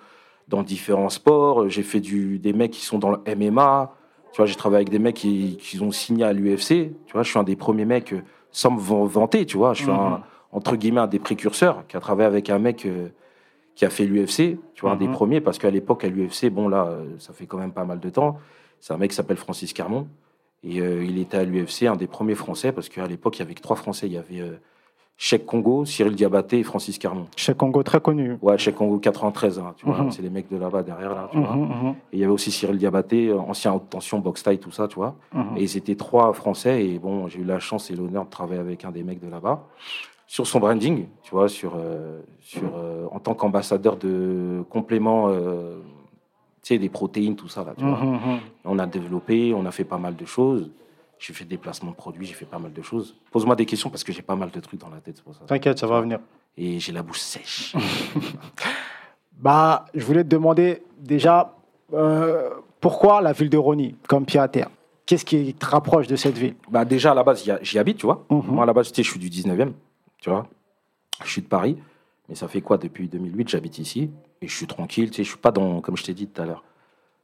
dans 0.49 0.63
différents 0.63 1.11
sports. 1.11 1.69
J'ai 1.69 1.83
fait 1.83 2.01
du, 2.01 2.39
des 2.39 2.53
mecs 2.53 2.73
qui 2.73 2.85
sont 2.85 2.99
dans 2.99 3.11
le 3.11 3.19
MMA. 3.37 3.93
Tu 4.33 4.37
vois, 4.39 4.47
j'ai 4.47 4.55
travaillé 4.57 4.79
avec 4.79 4.91
des 4.91 4.99
mecs 4.99 5.17
qui, 5.17 5.57
qui 5.61 5.81
ont 5.81 5.93
signé 5.93 6.25
à 6.25 6.33
l'UFC. 6.33 6.69
Tu 7.07 7.13
vois, 7.13 7.23
je 7.23 7.31
suis 7.31 7.39
un 7.39 7.45
des 7.45 7.57
premiers 7.57 7.85
mecs, 7.85 8.13
euh, 8.13 8.23
sans 8.51 8.71
me 8.73 8.81
van- 8.81 9.05
vanter, 9.05 9.47
tu 9.47 9.57
vois. 9.57 9.75
Je 9.75 9.83
suis 9.83 9.91
un, 9.91 10.11
Mhm. 10.11 10.21
entre 10.53 10.77
guillemets 10.77 11.01
un 11.01 11.07
des 11.07 11.19
précurseurs 11.19 11.87
qui 11.87 11.97
a 11.97 12.01
travaillé 12.01 12.27
avec 12.27 12.51
un 12.51 12.59
mec 12.59 12.85
euh, 12.87 13.09
qui 13.75 13.85
a 13.85 13.91
fait 13.91 14.05
l'UFC. 14.07 14.59
Tu 14.75 14.81
vois, 14.83 14.93
un 14.93 14.97
des 14.97 15.07
Mhm. 15.07 15.13
premiers, 15.15 15.41
parce 15.41 15.59
qu'à 15.59 15.71
l'époque, 15.71 16.05
à 16.05 16.09
l'UFC, 16.09 16.51
bon, 16.51 16.69
là, 16.69 16.87
euh, 16.87 17.05
ça 17.19 17.33
fait 17.33 17.47
quand 17.47 17.59
même 17.59 17.73
pas 17.73 17.85
mal 17.85 18.01
de 18.01 18.11
temps. 18.11 18.39
C'est 18.81 18.93
un 18.93 18.97
mec 18.97 19.11
qui 19.11 19.17
s'appelle 19.17 19.37
Francis 19.37 19.73
Carmon. 19.73 20.09
Et 20.65 20.81
euh, 20.81 21.05
il 21.05 21.19
était 21.19 21.37
à 21.37 21.45
l'UFC, 21.45 21.87
un 21.87 21.95
des 21.97 22.07
premiers 22.09 22.35
Français, 22.35 22.73
parce 22.73 22.89
qu'à 22.89 23.07
l'époque, 23.07 23.37
il 23.37 23.41
y 23.41 23.43
avait 23.43 23.55
que 23.55 23.61
trois 23.61 23.77
Français. 23.77 24.07
Il 24.09 24.13
y 24.15 24.19
avait 24.19 24.41
euh, 24.41 24.57
Cheikh 25.21 25.45
Congo, 25.47 25.85
Cyril 25.85 26.15
Diabaté 26.15 26.61
et 26.61 26.63
Francis 26.63 26.97
Carmon. 26.97 27.27
Chez 27.35 27.53
Congo, 27.53 27.83
très 27.83 28.01
connu. 28.01 28.39
Ouais, 28.41 28.57
Cheikh 28.57 28.77
Congo 28.77 28.99
93, 29.01 29.59
hein, 29.59 29.75
tu 29.77 29.85
vois, 29.85 29.99
Mhm. 30.05 30.13
c'est 30.13 30.23
les 30.23 30.31
mecs 30.31 30.49
de 30.49 30.57
là-bas 30.57 30.85
derrière, 30.85 31.13
là, 31.13 31.29
tu 31.33 31.39
vois. 31.41 31.57
Mhm, 31.57 31.63
mhm. 31.63 31.89
Et 31.89 31.95
il 32.13 32.19
y 32.21 32.23
avait 32.23 32.33
aussi 32.33 32.53
Cyril 32.53 32.79
Diabaté, 32.79 33.27
euh, 33.29 33.39
ancien 33.41 33.73
haute 33.75 33.91
tension, 33.91 34.21
boxe 34.21 34.45
taille, 34.45 34.59
tout 34.59 34.71
ça, 34.71 34.87
tu 34.87 34.95
vois. 34.95 35.17
Mhm. 35.35 35.57
Et 35.57 35.63
ils 35.65 35.77
étaient 35.77 35.97
trois 35.97 36.33
Français, 36.33 36.87
et 36.87 37.01
bon, 37.01 37.27
j'ai 37.27 37.41
eu 37.41 37.45
la 37.45 37.59
chance 37.59 37.91
et 37.91 37.97
l'honneur 37.97 38.27
de 38.27 38.31
travailler 38.31 38.61
avec 38.61 38.85
un 38.85 38.93
des 38.93 39.03
mecs 39.03 39.19
de 39.21 39.29
là-bas. 39.29 39.65
Sur 40.29 40.47
son 40.47 40.61
branding, 40.61 41.07
tu 41.25 41.33
vois, 41.33 41.49
sur, 41.49 41.73
euh, 41.77 42.21
sur, 42.39 42.63
euh, 42.77 43.07
en 43.11 43.19
tant 43.19 43.35
qu'ambassadeur 43.35 43.97
de 43.97 44.63
compléments, 44.71 45.31
euh, 45.31 45.79
tu 46.63 46.75
sais, 46.75 46.79
des 46.79 46.91
protéines, 46.91 47.35
tout 47.35 47.49
ça, 47.49 47.65
là, 47.65 47.73
tu 47.77 47.85
vois. 47.85 47.99
Mhm, 47.99 48.13
mhm. 48.13 48.39
On 48.67 48.79
a 48.79 48.87
développé, 48.87 49.53
on 49.53 49.67
a 49.67 49.73
fait 49.73 49.85
pas 49.85 49.99
mal 49.99 50.15
de 50.15 50.25
choses. 50.27 50.71
J'ai 51.19 51.33
fait 51.33 51.45
des 51.45 51.59
placements 51.59 51.91
de 51.91 51.97
produits, 51.97 52.27
j'ai 52.27 52.35
fait 52.35 52.45
pas 52.47 52.59
mal 52.59 52.73
de 52.73 52.83
choses. 52.83 53.17
Pose-moi 53.33 53.57
des 53.57 53.67
questions 53.67 53.91
parce 53.91 54.05
que 54.05 54.13
j'ai 54.13 54.23
pas 54.23 54.37
mal 54.37 54.51
de 54.51 54.61
trucs 54.61 54.81
dans 54.81 54.89
la 54.91 55.01
tête. 55.01 55.23
T'inquiète, 55.47 55.79
ça 55.79 55.87
va 55.87 56.01
venir. 56.01 56.21
Et 56.57 56.79
j'ai 56.79 56.93
la 56.93 57.03
bouche 57.03 57.21
sèche. 57.21 57.75
Bah, 59.41 59.85
je 59.95 60.05
voulais 60.05 60.25
te 60.25 60.29
demander 60.29 60.83
déjà 60.99 61.55
euh, 61.93 62.51
pourquoi 62.81 63.21
la 63.21 63.33
ville 63.33 63.51
de 63.51 63.57
Rony 63.57 63.95
comme 64.09 64.27
pied 64.27 64.41
à 64.41 64.49
terre? 64.49 64.69
Qu'est-ce 65.07 65.25
qui 65.25 65.55
te 65.55 65.65
rapproche 65.67 66.07
de 66.09 66.17
cette 66.17 66.37
ville? 66.37 66.55
Bah 66.69 66.85
déjà, 66.85 67.13
à 67.13 67.15
la 67.15 67.23
base, 67.23 67.49
j'y 67.63 67.79
habite, 67.79 67.99
tu 67.99 68.07
vois. 68.07 68.27
Mhm. 68.31 68.43
Moi, 68.49 68.65
à 68.65 68.67
la 68.67 68.73
base, 68.73 68.93
je 68.95 69.03
suis 69.03 69.19
du 69.21 69.29
19e, 69.31 69.73
tu 70.21 70.29
vois. 70.29 70.47
Je 71.25 71.31
suis 71.31 71.41
de 71.43 71.47
Paris, 71.47 71.79
mais 72.29 72.35
ça 72.35 72.47
fait 72.49 72.61
quoi 72.61 72.79
Depuis 72.79 73.09
2008, 73.09 73.49
j'habite 73.49 73.79
ici. 73.79 74.11
Et 74.43 74.49
je 74.49 74.55
suis 74.57 74.67
tranquille, 74.67 75.11
tu 75.11 75.17
sais, 75.19 75.25
je 75.25 75.29
suis 75.31 75.39
pas 75.39 75.51
dans, 75.53 75.81
comme 75.81 75.97
je 75.97 76.03
t'ai 76.05 76.15
dit 76.15 76.27
tout 76.27 76.43
à 76.43 76.45
l'heure, 76.45 76.63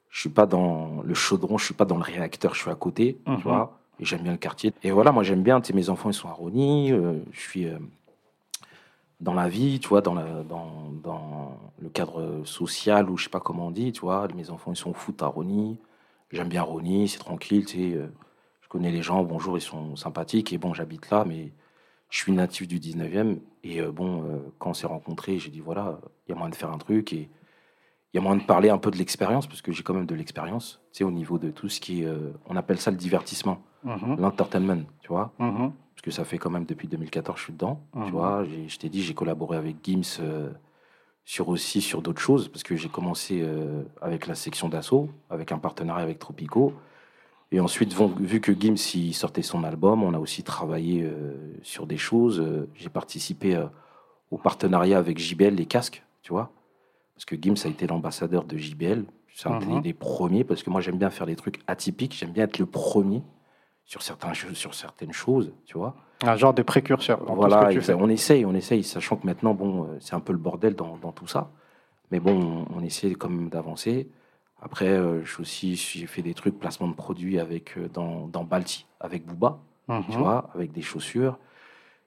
je 0.08 0.20
suis 0.20 0.30
pas 0.30 0.46
dans 0.46 1.02
le 1.04 1.14
chaudron, 1.14 1.58
je 1.58 1.64
suis 1.66 1.74
pas 1.74 1.84
dans 1.84 1.96
le 1.96 2.02
réacteur, 2.02 2.54
je 2.54 2.60
suis 2.60 2.70
à 2.70 2.74
côté, 2.76 3.18
Mhm. 3.26 3.36
tu 3.38 3.42
vois. 3.42 3.78
Et 4.00 4.04
j'aime 4.04 4.22
bien 4.22 4.32
le 4.32 4.38
quartier. 4.38 4.72
Et 4.82 4.90
voilà, 4.90 5.12
moi, 5.12 5.22
j'aime 5.22 5.42
bien, 5.42 5.60
tu 5.60 5.68
sais, 5.68 5.72
mes 5.72 5.88
enfants, 5.88 6.10
ils 6.10 6.14
sont 6.14 6.28
à 6.28 6.32
Rony, 6.32 6.92
euh, 6.92 7.18
je 7.32 7.40
suis 7.40 7.66
euh, 7.66 7.78
dans 9.20 9.34
la 9.34 9.48
vie, 9.48 9.78
tu 9.80 9.88
vois, 9.88 10.00
dans, 10.00 10.14
dans, 10.14 10.90
dans 11.02 11.58
le 11.80 11.88
cadre 11.88 12.42
social, 12.44 13.08
ou 13.08 13.16
je 13.16 13.24
sais 13.24 13.30
pas 13.30 13.40
comment 13.40 13.68
on 13.68 13.70
dit, 13.70 13.92
tu 13.92 14.00
vois. 14.00 14.26
Mes 14.34 14.50
enfants, 14.50 14.72
ils 14.72 14.76
sont 14.76 14.90
au 14.90 14.94
foot 14.94 15.22
à 15.22 15.26
Rony. 15.26 15.78
J'aime 16.32 16.48
bien 16.48 16.62
Rony, 16.62 17.08
c'est 17.08 17.18
tranquille, 17.18 17.64
tu 17.66 17.78
sais. 17.78 17.96
euh, 17.96 18.08
je 18.62 18.68
connais 18.68 18.90
les 18.90 19.02
gens, 19.02 19.22
bonjour, 19.22 19.56
ils 19.56 19.60
sont 19.60 19.94
sympathiques. 19.94 20.52
Et 20.52 20.58
bon, 20.58 20.74
j'habite 20.74 21.08
là, 21.10 21.24
mais 21.24 21.52
je 22.10 22.18
suis 22.18 22.32
natif 22.32 22.66
du 22.66 22.80
19e. 22.80 23.38
Et 23.62 23.80
bon, 23.82 24.42
quand 24.58 24.70
on 24.70 24.74
s'est 24.74 24.86
rencontrés, 24.88 25.38
j'ai 25.38 25.50
dit, 25.50 25.60
voilà, 25.60 26.00
il 26.26 26.32
y 26.32 26.34
a 26.34 26.36
moyen 26.36 26.50
de 26.50 26.56
faire 26.56 26.72
un 26.72 26.78
truc. 26.78 27.12
Et 27.12 27.28
il 28.14 28.18
y 28.18 28.20
a 28.20 28.22
moyen 28.22 28.38
de 28.40 28.46
parler 28.46 28.70
un 28.70 28.78
peu 28.78 28.92
de 28.92 28.96
l'expérience, 28.96 29.48
parce 29.48 29.60
que 29.60 29.72
j'ai 29.72 29.82
quand 29.82 29.92
même 29.92 30.06
de 30.06 30.14
l'expérience, 30.14 30.80
tu 30.92 30.98
sais, 30.98 31.04
au 31.04 31.10
niveau 31.10 31.36
de 31.36 31.50
tout 31.50 31.68
ce 31.68 31.80
qui 31.80 32.02
est. 32.02 32.06
euh, 32.06 32.30
on 32.46 32.54
appelle 32.54 32.78
ça 32.78 32.92
le 32.92 32.96
divertissement, 32.96 33.58
Mhm. 33.82 34.16
l'entertainment, 34.20 34.84
tu 35.00 35.08
vois. 35.08 35.32
Mhm. 35.40 35.72
Parce 35.94 36.02
que 36.02 36.10
ça 36.12 36.24
fait 36.24 36.38
quand 36.38 36.50
même 36.50 36.64
depuis 36.64 36.86
2014 36.86 37.38
je 37.38 37.44
suis 37.44 37.52
dedans, 37.52 37.80
Mhm. 37.92 38.04
tu 38.06 38.10
vois. 38.12 38.44
J'ai- 38.44 38.68
Je 38.68 38.78
t'ai 38.78 38.88
dit, 38.88 39.02
j'ai 39.02 39.14
collaboré 39.14 39.56
avec 39.56 39.76
Gims 39.82 40.20
euh, 40.20 40.50
sur 41.24 41.48
aussi 41.48 41.80
sur 41.80 42.02
d'autres 42.02 42.20
choses, 42.20 42.46
parce 42.48 42.62
que 42.62 42.76
j'ai 42.76 42.88
commencé 42.88 43.40
euh, 43.42 43.82
avec 44.00 44.28
la 44.28 44.36
section 44.36 44.68
d'assaut, 44.68 45.08
avec 45.28 45.50
un 45.50 45.58
partenariat 45.58 46.04
avec 46.04 46.20
Tropico. 46.20 46.72
Et 47.50 47.58
ensuite, 47.58 47.94
vu 48.20 48.40
que 48.40 48.52
Gims 48.52 48.76
il 48.94 49.12
sortait 49.12 49.42
son 49.42 49.64
album, 49.64 50.02
on 50.04 50.14
a 50.14 50.18
aussi 50.18 50.42
travaillé 50.44 51.08
sur 51.62 51.86
des 51.86 51.96
choses. 51.98 52.42
J'ai 52.74 52.88
participé 52.88 53.60
au 54.32 54.38
partenariat 54.38 54.98
avec 54.98 55.18
JBL, 55.18 55.54
les 55.54 55.66
casques, 55.66 56.02
tu 56.22 56.32
vois. 56.32 56.50
Parce 57.14 57.24
que 57.24 57.36
Gims 57.40 57.54
a 57.64 57.68
été 57.68 57.86
l'ambassadeur 57.86 58.44
de 58.44 58.56
JBL. 58.56 59.04
C'est 59.32 59.48
un 59.48 59.58
des, 59.58 59.80
des 59.80 59.92
premiers, 59.92 60.44
parce 60.44 60.62
que 60.62 60.70
moi 60.70 60.80
j'aime 60.80 60.96
bien 60.98 61.10
faire 61.10 61.26
des 61.26 61.34
trucs 61.34 61.60
atypiques, 61.66 62.14
j'aime 62.14 62.30
bien 62.30 62.44
être 62.44 62.58
le 62.58 62.66
premier 62.66 63.22
sur, 63.84 64.00
certains, 64.02 64.32
sur 64.32 64.74
certaines 64.74 65.12
choses, 65.12 65.52
tu 65.66 65.76
vois. 65.76 65.96
Un 66.22 66.36
genre 66.36 66.54
de 66.54 66.62
précurseur. 66.62 67.18
tout 67.18 67.26
ce 67.28 67.32
Voilà, 67.34 67.66
que 67.66 67.72
tu 67.72 67.80
fais. 67.80 67.94
on 67.94 68.08
essaye, 68.08 68.44
on 68.44 68.54
essaye, 68.54 68.84
sachant 68.84 69.16
que 69.16 69.26
maintenant, 69.26 69.52
bon, 69.52 69.84
euh, 69.84 69.96
c'est 69.98 70.14
un 70.14 70.20
peu 70.20 70.32
le 70.32 70.38
bordel 70.38 70.74
dans, 70.76 70.96
dans 70.98 71.10
tout 71.10 71.26
ça. 71.26 71.50
Mais 72.12 72.20
bon, 72.20 72.64
on, 72.70 72.76
on 72.78 72.82
essaie 72.84 73.12
quand 73.14 73.28
même 73.28 73.48
d'avancer. 73.48 74.08
Après, 74.62 74.86
euh, 74.88 75.24
je 75.24 75.42
aussi, 75.42 75.74
j'ai 75.74 76.06
fait 76.06 76.22
des 76.22 76.32
trucs, 76.34 76.58
placement 76.58 76.86
de 76.88 76.94
produits 76.94 77.40
avec, 77.40 77.76
euh, 77.76 77.88
dans, 77.92 78.28
dans 78.28 78.44
Balti, 78.44 78.86
avec 79.00 79.26
Booba, 79.26 79.58
tu 79.88 79.92
Mhm. 80.12 80.18
vois, 80.18 80.48
avec 80.54 80.70
des 80.72 80.80
chaussures. 80.82 81.38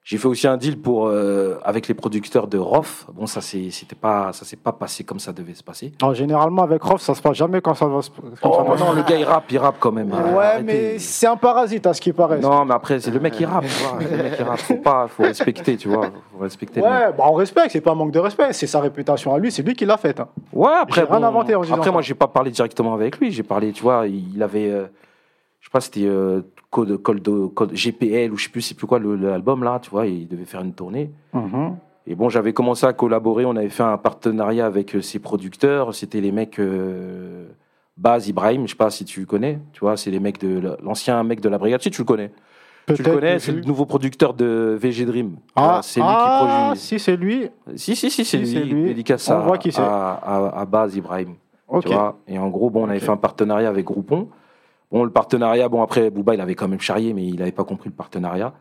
J'ai 0.10 0.18
fait 0.18 0.30
aussi 0.30 0.48
un 0.48 0.56
deal 0.56 0.80
pour, 0.80 1.08
euh, 1.08 1.60
avec 1.66 1.90
les 1.90 1.94
producteurs 1.94 2.48
de 2.48 2.58
Rof. 2.58 3.06
Bon, 3.14 3.28
ça 3.28 3.42
c'était 3.42 3.94
pas, 3.94 4.32
ça 4.32 4.46
s'est 4.46 4.56
pas 4.56 4.72
passé 4.72 5.04
comme 5.04 5.20
ça 5.20 5.34
devait 5.34 5.54
se 5.54 5.62
passer. 5.66 5.92
Alors, 6.02 6.14
généralement, 6.16 6.64
avec 6.64 6.82
Rof, 6.82 7.02
ça 7.02 7.14
se 7.14 7.22
passe 7.22 7.36
jamais 7.36 7.60
quand 7.60 7.74
ça 7.74 7.88
va 7.88 8.02
se. 8.02 8.10
Oh 8.42 8.54
ça 8.56 8.64
va 8.64 8.78
se- 8.78 8.84
non, 8.86 8.94
le 8.94 9.04
gars 9.04 9.18
il 9.18 9.26
rappe, 9.26 9.52
il 9.52 9.58
rappe 9.58 9.76
quand 9.82 9.92
même. 9.92 10.10
Ouais, 10.14 10.18
Arrêtez. 10.46 10.64
mais 10.64 11.00
c'est 11.00 11.28
un 11.28 11.36
parasite 11.36 11.86
à 11.88 11.94
ce 11.94 12.00
qui 12.00 12.14
paraît. 12.14 12.40
Non, 12.40 12.64
mais 12.64 12.74
après, 12.74 13.02
c'est 13.02 13.12
le 13.12 13.20
mec 13.20 13.34
qui 13.34 13.44
rappe, 13.44 13.66
tu 13.66 13.84
vois. 13.84 14.00
Le 14.02 14.24
mec 14.24 14.38
qui 14.38 14.44
rappe, 14.44 14.60
faut 14.60 14.76
pas, 14.78 15.08
faut 15.10 15.24
respecter, 15.24 15.76
tu 15.76 15.90
vois. 15.90 16.06
Faut 16.32 16.40
respecter. 16.42 16.80
Ouais, 16.80 17.12
bah 17.12 17.26
on 17.28 17.34
respecte, 17.34 17.72
c'est 17.72 17.82
pas 17.82 17.92
un 17.92 17.96
manque 17.96 18.12
de 18.14 18.20
respect, 18.20 18.54
c'est 18.54 18.66
sa 18.68 18.80
réputation 18.80 19.34
à 19.34 19.40
lui, 19.40 19.52
c'est 19.52 19.62
lui 19.62 19.74
qui 19.76 19.86
l'a 19.86 19.98
faite. 19.98 20.22
hein. 20.22 20.30
Ouais, 20.54 20.72
après, 20.84 21.02
J'ai 21.02 21.08
rien 21.12 21.20
bon, 21.20 21.26
inventé 21.28 21.54
en 21.54 21.64
après 21.64 21.92
moi, 21.92 22.02
j'ai 22.02 22.14
pas 22.16 22.28
parlé 22.28 22.52
directement 22.52 22.94
avec 22.94 23.18
lui. 23.20 23.34
J'ai 23.34 23.44
parlé, 23.44 23.74
tu 23.74 23.84
vois, 23.84 24.08
il 24.08 24.42
avait, 24.42 24.70
euh, 24.72 24.86
je 25.60 25.68
sais 25.68 25.72
pas, 25.72 25.82
c'était 25.82 26.06
euh, 26.06 26.44
code, 26.70 26.98
code, 27.02 27.54
code 27.54 27.74
GPL 27.74 28.32
ou 28.32 28.38
je 28.38 28.46
sais 28.46 28.50
plus, 28.50 28.62
c'est 28.62 28.76
plus 28.76 28.88
quoi 28.88 29.00
l'album 29.00 29.64
là, 29.64 29.80
tu 29.82 29.90
vois, 29.90 30.06
il 30.08 30.28
devait 30.28 30.46
faire 30.46 30.62
une 30.62 30.74
tournée. 30.74 31.12
Mhm. 31.34 31.76
Et 32.10 32.16
bon, 32.16 32.30
j'avais 32.30 32.54
commencé 32.54 32.86
à 32.86 32.94
collaborer. 32.94 33.44
On 33.46 33.56
avait 33.56 33.68
fait 33.70 33.84
un 33.84 33.98
partenariat 33.98 34.66
avec 34.66 34.96
euh, 34.96 35.02
ses 35.02 35.20
producteurs. 35.20 35.94
C'était 35.94 36.22
les 36.22 36.32
mecs 36.32 36.58
euh, 36.60 37.48
Baz 37.98 38.30
Ibrahim, 38.30 38.64
je 38.66 38.72
sais 38.72 38.78
pas 38.78 38.90
si 38.90 39.04
tu 39.04 39.26
connais. 39.26 39.60
Tu 39.74 39.82
vois, 39.82 39.98
c'est 39.98 40.10
les 40.12 40.20
mecs 40.22 40.40
de 40.40 40.60
la- 40.60 40.78
l'ancien 40.82 41.22
mec 41.24 41.42
de 41.42 41.50
la 41.50 41.58
brigade. 41.58 41.82
Si 41.82 41.92
tu 41.92 42.02
le 42.02 42.06
connais. 42.06 42.32
Tu 42.96 43.04
le 43.04 43.14
connais, 43.14 43.40
c'est 43.40 43.52
le 43.52 43.60
nouveau 43.62 43.86
producteur 43.86 44.34
de 44.34 44.78
VG 44.80 45.04
Dream. 45.06 45.36
Ah, 45.58 45.62
vois, 45.62 45.82
c'est 45.84 46.00
lui 46.00 46.06
ah, 46.10 46.22
qui 46.40 46.46
produit. 46.46 46.80
si 46.80 47.00
c'est 47.00 47.18
lui. 47.18 47.50
Si, 47.76 47.98
si, 47.98 48.10
si, 48.10 48.24
c'est 48.24 48.46
Si, 48.46 48.60
lui. 48.60 48.70
lui. 48.74 48.84
Dédicace 48.86 49.28
On 49.30 49.34
à, 49.34 49.40
voit 49.40 49.58
qui 49.58 49.78
à, 49.78 49.84
à, 50.14 50.62
à 50.62 50.66
Baz 50.66 50.96
Ibrahim. 50.96 51.34
Ok. 51.68 51.84
Tu 51.88 51.92
vois 51.94 52.18
et 52.30 52.40
en 52.40 52.48
gros, 52.48 52.70
bon, 52.70 52.86
on 52.86 52.90
avait 52.90 53.00
fait 53.02 53.10
un 53.12 53.18
partenariat 53.18 53.68
avec 53.68 53.84
Groupon. 53.86 54.30
Bon, 54.92 55.04
le 55.04 55.10
partenariat, 55.10 55.68
bon, 55.68 55.82
après, 55.82 56.10
Booba, 56.10 56.34
il 56.34 56.42
avait 56.42 56.56
quand 56.56 56.70
même 56.70 56.80
charrié, 56.80 57.14
mais 57.14 57.26
il 57.26 57.36
n'avait 57.40 57.52
pas 57.52 57.66
compris 57.66 57.90
le 57.90 57.96
partenariat. 57.96 58.54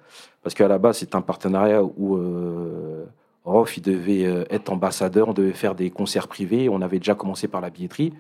Parce 0.43 0.55
qu'à 0.55 0.67
la 0.67 0.79
base, 0.79 0.99
c'est 0.99 1.15
un 1.15 1.21
partenariat 1.21 1.83
où 1.85 2.17
euh, 2.17 3.07
Rof, 3.45 3.77
il 3.77 3.83
devait 3.83 4.27
euh, 4.27 4.45
être 4.51 4.73
ambassadeur, 4.73 5.29
on 5.29 5.33
devait 5.33 5.53
faire 5.53 5.77
des 5.77 5.91
concerts 5.91 6.27
privés. 6.27 6.69
On 6.69 6.83
avait 6.83 6.99
déjà 6.99 7.15
commencé 7.15 7.47
par 7.47 7.61
la 7.61 7.71
billetterie. 7.71 8.13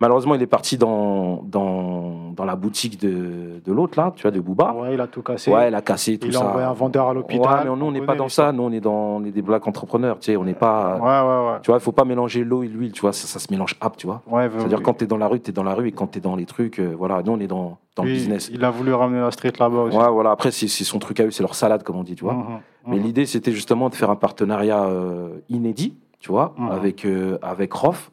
Malheureusement, 0.00 0.34
il 0.34 0.40
est 0.40 0.46
parti 0.46 0.78
dans, 0.78 1.42
dans, 1.44 2.32
dans 2.34 2.44
la 2.46 2.56
boutique 2.56 2.98
de, 3.00 3.60
de 3.62 3.72
l'autre, 3.72 3.98
là, 3.98 4.12
tu 4.16 4.22
vois, 4.22 4.30
de 4.30 4.40
Booba. 4.40 4.72
Ouais, 4.72 4.94
il 4.94 5.00
a 5.00 5.06
tout 5.06 5.20
cassé. 5.20 5.50
Ouais, 5.52 5.68
il 5.68 5.74
a 5.74 5.82
cassé 5.82 6.16
tout 6.16 6.26
Il 6.28 6.32
ça. 6.32 6.40
a 6.40 6.48
envoyé 6.48 6.66
un 6.66 6.72
vendeur 6.72 7.08
à 7.08 7.12
l'hôpital. 7.14 7.42
Ouais, 7.66 7.70
mais 7.70 7.76
nous, 7.76 7.84
on 7.84 7.92
n'est 7.92 8.00
pas 8.00 8.14
dans 8.16 8.30
ça. 8.30 8.50
Nous, 8.50 8.62
on 8.62 8.72
est, 8.72 8.80
dans, 8.80 8.92
on 8.92 9.24
est 9.24 9.30
des 9.30 9.42
black 9.42 9.66
entrepreneurs. 9.66 10.18
Tu 10.18 10.26
sais, 10.32 10.36
on 10.38 10.44
n'est 10.44 10.54
pas. 10.54 10.96
Ouais, 10.96 11.02
ouais, 11.02 11.52
ouais. 11.52 11.58
Tu 11.62 11.70
vois, 11.70 11.76
il 11.76 11.82
faut 11.82 11.92
pas 11.92 12.06
mélanger 12.06 12.44
l'eau 12.44 12.62
et 12.62 12.68
l'huile. 12.68 12.92
Tu 12.92 13.02
vois, 13.02 13.12
ça, 13.12 13.26
ça 13.26 13.38
se 13.38 13.52
mélange 13.52 13.76
ap, 13.82 13.96
tu 13.98 14.06
vois. 14.06 14.22
Ouais, 14.26 14.48
C'est-à-dire, 14.56 14.78
oui. 14.78 14.84
quand 14.84 14.94
tu 14.94 15.04
es 15.04 15.06
dans 15.06 15.18
la 15.18 15.28
rue, 15.28 15.40
tu 15.40 15.50
es 15.50 15.52
dans 15.52 15.64
la 15.64 15.74
rue. 15.74 15.88
Et 15.88 15.92
quand 15.92 16.06
tu 16.06 16.18
es 16.18 16.20
dans 16.22 16.34
les 16.36 16.46
trucs, 16.46 16.78
euh, 16.78 16.94
voilà, 16.96 17.22
nous, 17.22 17.32
on 17.32 17.40
est 17.40 17.46
dans, 17.46 17.76
dans 17.94 18.02
le 18.04 18.10
business. 18.10 18.50
Il 18.52 18.64
a 18.64 18.70
voulu 18.70 18.94
ramener 18.94 19.20
la 19.20 19.30
street 19.30 19.52
là-bas 19.60 19.82
aussi. 19.82 19.98
Ouais, 19.98 20.08
voilà. 20.10 20.30
Après, 20.30 20.50
c'est 20.50 20.66
son 20.68 20.98
truc 20.98 21.20
à 21.20 21.24
eux, 21.26 21.30
c'est 21.30 21.42
leur 21.42 21.54
salade, 21.54 21.82
comme 21.82 21.96
on 21.96 22.04
dit, 22.04 22.14
tu 22.14 22.24
vois. 22.24 22.32
Mhm, 22.34 22.44
Mais 22.86 22.96
mhm. 22.96 23.02
l'idée, 23.02 23.26
c'était 23.26 23.52
justement 23.52 23.90
de 23.90 23.94
faire 23.94 24.08
un 24.08 24.16
partenariat 24.16 24.84
euh, 24.84 25.28
inédit, 25.50 25.94
tu 26.20 26.30
vois, 26.32 26.54
Mhm. 26.56 26.70
avec, 26.70 27.04
euh, 27.04 27.36
avec 27.42 27.70
Rof. 27.74 28.10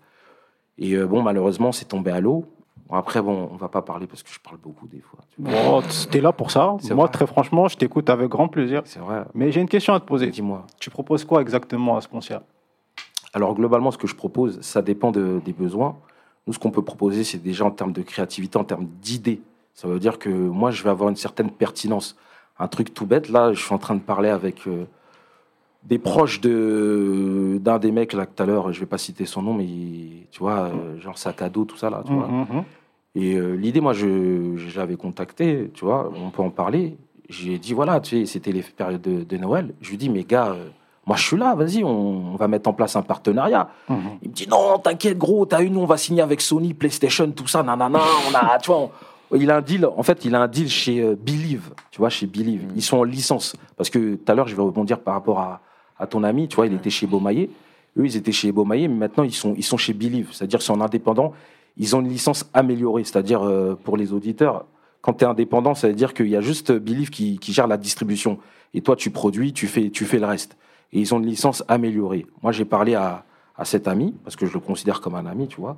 Et 0.78 0.93
euh, 0.93 1.05
bon, 1.07 1.21
malheureusement, 1.21 1.71
c'est 1.71 1.86
tombé 1.86 2.11
à 2.11 2.19
l'eau. 2.19 2.45
Bon, 2.88 2.95
après, 2.95 3.21
bon, 3.21 3.49
on 3.51 3.55
va 3.57 3.67
pas 3.67 3.82
parler 3.82 4.07
parce 4.07 4.23
que 4.23 4.30
je 4.32 4.39
parle 4.39 4.57
beaucoup 4.57 4.88
des 4.88 5.01
fois. 5.01 5.19
tu. 5.30 5.41
Bon, 5.41 5.82
t'es 6.11 6.21
là 6.21 6.32
pour 6.32 6.51
ça. 6.51 6.78
Moi, 6.91 7.05
vrai. 7.05 7.11
très 7.11 7.28
franchement, 7.28 7.67
je 7.67 7.78
t'écoute 7.78 8.09
avec 8.09 8.30
grand 8.30 8.47
plaisir. 8.47 8.82
C'est 8.86 8.99
vrai. 8.99 9.23
Mais 9.34 9.51
j'ai 9.51 9.59
une 9.61 9.67
question 9.67 9.93
à 9.93 9.99
te 9.99 10.05
poser. 10.05 10.28
Dis-moi. 10.28 10.65
Tu 10.80 10.89
proposes 10.89 11.25
quoi 11.25 11.41
exactement 11.41 11.97
à 11.97 12.01
Sponcia 12.01 12.43
Alors 13.34 13.55
globalement, 13.55 13.91
ce 13.91 13.97
que 13.97 14.07
je 14.07 14.15
propose, 14.15 14.61
ça 14.61 14.82
dépend 14.82 15.11
de- 15.11 15.41
des 15.43 15.53
besoins. 15.53 15.97
Nous, 16.45 16.53
ce 16.53 16.59
qu'on 16.59 16.71
peut 16.71 16.82
proposer, 16.84 17.23
c'est 17.25 17.39
déjà 17.43 17.65
en 17.65 17.71
termes 17.71 17.91
de 17.91 18.01
créativité, 18.01 18.57
en 18.57 18.63
termes 18.63 18.86
d'idées. 19.01 19.41
Ça 19.73 19.88
veut 19.88 19.99
dire 19.99 20.17
que 20.17 20.30
moi, 20.30 20.71
je 20.71 20.82
vais 20.84 20.89
avoir 20.89 21.09
une 21.09 21.15
certaine 21.17 21.51
pertinence. 21.51 22.15
Un 22.57 22.67
truc 22.67 22.93
tout 22.93 23.05
bête, 23.05 23.30
là, 23.30 23.51
je 23.53 23.61
suis 23.61 23.73
en 23.73 23.78
train 23.78 23.95
de 23.95 23.99
parler 23.99 24.30
avec 24.30 24.65
euh, 24.67 24.86
des 25.88 26.00
proches 26.00 26.42
de 26.42 27.60
d'un 27.62 27.80
des 27.80 27.92
mecs 27.92 28.14
là 28.14 28.26
tout 28.26 28.44
à 28.44 28.46
l'heure, 28.46 28.74
je 28.74 28.80
vais 28.80 28.86
pas 28.86 28.98
citer 28.98 29.26
son 29.26 29.42
nom, 29.42 29.54
mais 29.54 29.66
tu 30.32 30.40
vois, 30.40 30.66
euh, 30.66 31.00
genre 31.00 31.18
sac 31.18 31.42
à 31.42 31.50
dos, 31.50 31.66
tout 31.66 31.78
ça 31.78 31.90
là, 31.90 32.04
tu 32.06 32.14
vois. 32.14 32.28
Mhm, 32.28 32.40
mhm. 32.52 32.64
Et 33.16 33.36
euh, 33.36 33.54
l'idée, 33.56 33.82
moi, 33.82 33.94
je, 33.94 34.56
je 34.58 34.78
l'avais 34.78 34.96
contacté, 34.98 35.72
tu 35.74 35.86
vois, 35.86 36.12
on 36.16 36.30
peut 36.30 36.42
en 36.44 36.50
parler. 36.52 36.98
J'ai 37.30 37.58
dit, 37.58 37.74
voilà, 37.74 38.00
tu 38.00 38.20
sais, 38.20 38.26
c'était 38.26 38.52
les 38.52 38.62
périodes 38.62 39.02
de, 39.02 39.24
de 39.24 39.38
Noël. 39.38 39.74
Je 39.82 39.90
lui 39.90 39.98
dis, 39.98 40.10
mais 40.10 40.24
gars, 40.24 40.50
euh, 40.52 40.66
moi, 41.06 41.16
je 41.16 41.24
suis 41.24 41.38
là, 41.38 41.56
vas-y, 41.56 41.84
on, 41.84 42.34
on 42.34 42.36
va 42.36 42.48
mettre 42.48 42.70
en 42.70 42.74
place 42.74 42.96
un 42.96 43.02
partenariat. 43.02 43.70
Il 43.90 43.96
me 44.30 44.34
dit, 44.34 44.48
non, 44.48 44.78
t'inquiète, 44.78 45.18
gros, 45.18 45.46
t'as 45.46 45.64
une, 45.64 45.78
on 45.78 45.86
va 45.86 45.98
signer 45.98 46.22
avec 46.22 46.42
Sony, 46.42 46.74
PlayStation, 46.74 47.32
tout 47.32 47.48
ça, 47.48 47.64
nanana, 47.64 48.00
on 48.30 48.36
a, 48.36 48.58
tu 48.60 48.68
vois, 48.68 48.80
on- 49.32 49.36
il 49.36 49.50
a 49.52 49.58
un 49.58 49.62
deal, 49.62 49.86
en 49.86 50.04
fait, 50.04 50.24
il 50.24 50.36
a 50.36 50.42
un 50.42 50.48
deal 50.48 50.70
chez 50.70 51.16
Believe, 51.16 51.72
tu 51.92 51.98
vois, 52.00 52.10
chez 52.10 52.28
Believe. 52.28 52.62
Ils 52.76 52.82
sont 52.84 52.98
en 52.98 53.04
licence. 53.04 53.56
Parce 53.76 53.90
que 53.90 54.16
tout 54.16 54.32
à 54.32 54.36
l'heure, 54.36 54.48
je 54.48 54.56
vais 54.56 54.62
rebondir 54.62 55.00
par 55.00 55.16
rapport 55.16 55.40
à, 55.40 55.60
à 56.00 56.08
ton 56.08 56.24
ami, 56.24 56.48
tu 56.48 56.56
vois, 56.56 56.68
il 56.68 56.74
était 56.74 56.89
chez 56.89 57.08
Beaumaillé. 57.08 57.50
Eux, 57.98 58.06
ils 58.06 58.16
étaient 58.16 58.32
chez 58.32 58.52
Beaumaillé, 58.52 58.88
mais 58.88 58.95
maintenant, 58.95 59.24
ils 59.24 59.34
sont, 59.34 59.54
ils 59.58 59.64
sont 59.64 59.78
chez 59.78 59.93
Believe. 59.93 60.30
C'est-à-dire, 60.32 60.62
c'est 60.62 60.72
en 60.72 60.82
indépendant. 60.82 61.34
Ils 61.78 61.95
ont 61.95 62.02
une 62.02 62.10
licence 62.10 62.50
améliorée. 62.54 63.04
C'est-à-dire, 63.04 63.43
euh, 63.43 63.76
pour 63.76 63.98
les 63.98 64.14
auditeurs, 64.14 64.66
quand 65.02 65.14
tu 65.14 65.26
es 65.26 65.28
indépendant, 65.28 65.74
ça 65.74 65.88
veut 65.88 65.93
dire 65.93 66.14
qu'il 66.14 66.28
y 66.28 66.36
a 66.36 66.41
juste 66.41 66.72
Believe 66.72 67.10
qui, 67.10 67.39
qui 67.39 67.54
gère 67.54 67.68
la 67.68 67.78
distribution. 67.78 68.39
Et 68.74 68.82
toi, 68.82 68.95
tu 68.95 69.10
produis, 69.10 69.54
tu 69.54 69.68
fais, 69.68 69.89
tu 69.89 70.06
fais 70.06 70.20
le 70.20 70.26
reste. 70.26 70.58
Et 70.93 71.00
ils 71.00 71.14
ont 71.14 71.20
une 71.20 71.26
licence 71.26 71.64
améliorée. 71.68 72.26
Moi, 72.43 72.52
j'ai 72.52 72.66
parlé 72.66 72.95
à, 72.95 73.26
à 73.58 73.66
cet 73.66 73.88
ami, 73.88 74.14
parce 74.24 74.36
que 74.36 74.45
je 74.45 74.54
le 74.54 74.60
considère 74.60 75.02
comme 75.02 75.16
un 75.16 75.26
ami, 75.26 75.48
tu 75.48 75.60
vois 75.60 75.78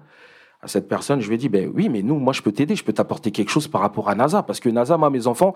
à 0.61 0.67
cette 0.67 0.87
personne, 0.87 1.21
je 1.21 1.27
lui 1.27 1.35
ai 1.35 1.37
dit, 1.37 1.49
ben 1.49 1.71
oui, 1.73 1.87
mais 1.89 2.01
nous, 2.01 2.19
moi, 2.19 2.33
je 2.33 2.41
peux 2.41 2.51
t'aider, 2.51 2.75
je 2.75 2.83
peux 2.83 2.91
t'apporter 2.93 3.31
quelque 3.31 3.49
chose 3.49 3.67
par 3.67 3.81
rapport 3.81 4.09
à 4.09 4.15
NASA. 4.15 4.43
Parce 4.43 4.59
que 4.59 4.67
NASA, 4.69 4.97
moi, 4.97 5.09
mes 5.09 5.25
enfants, 5.25 5.55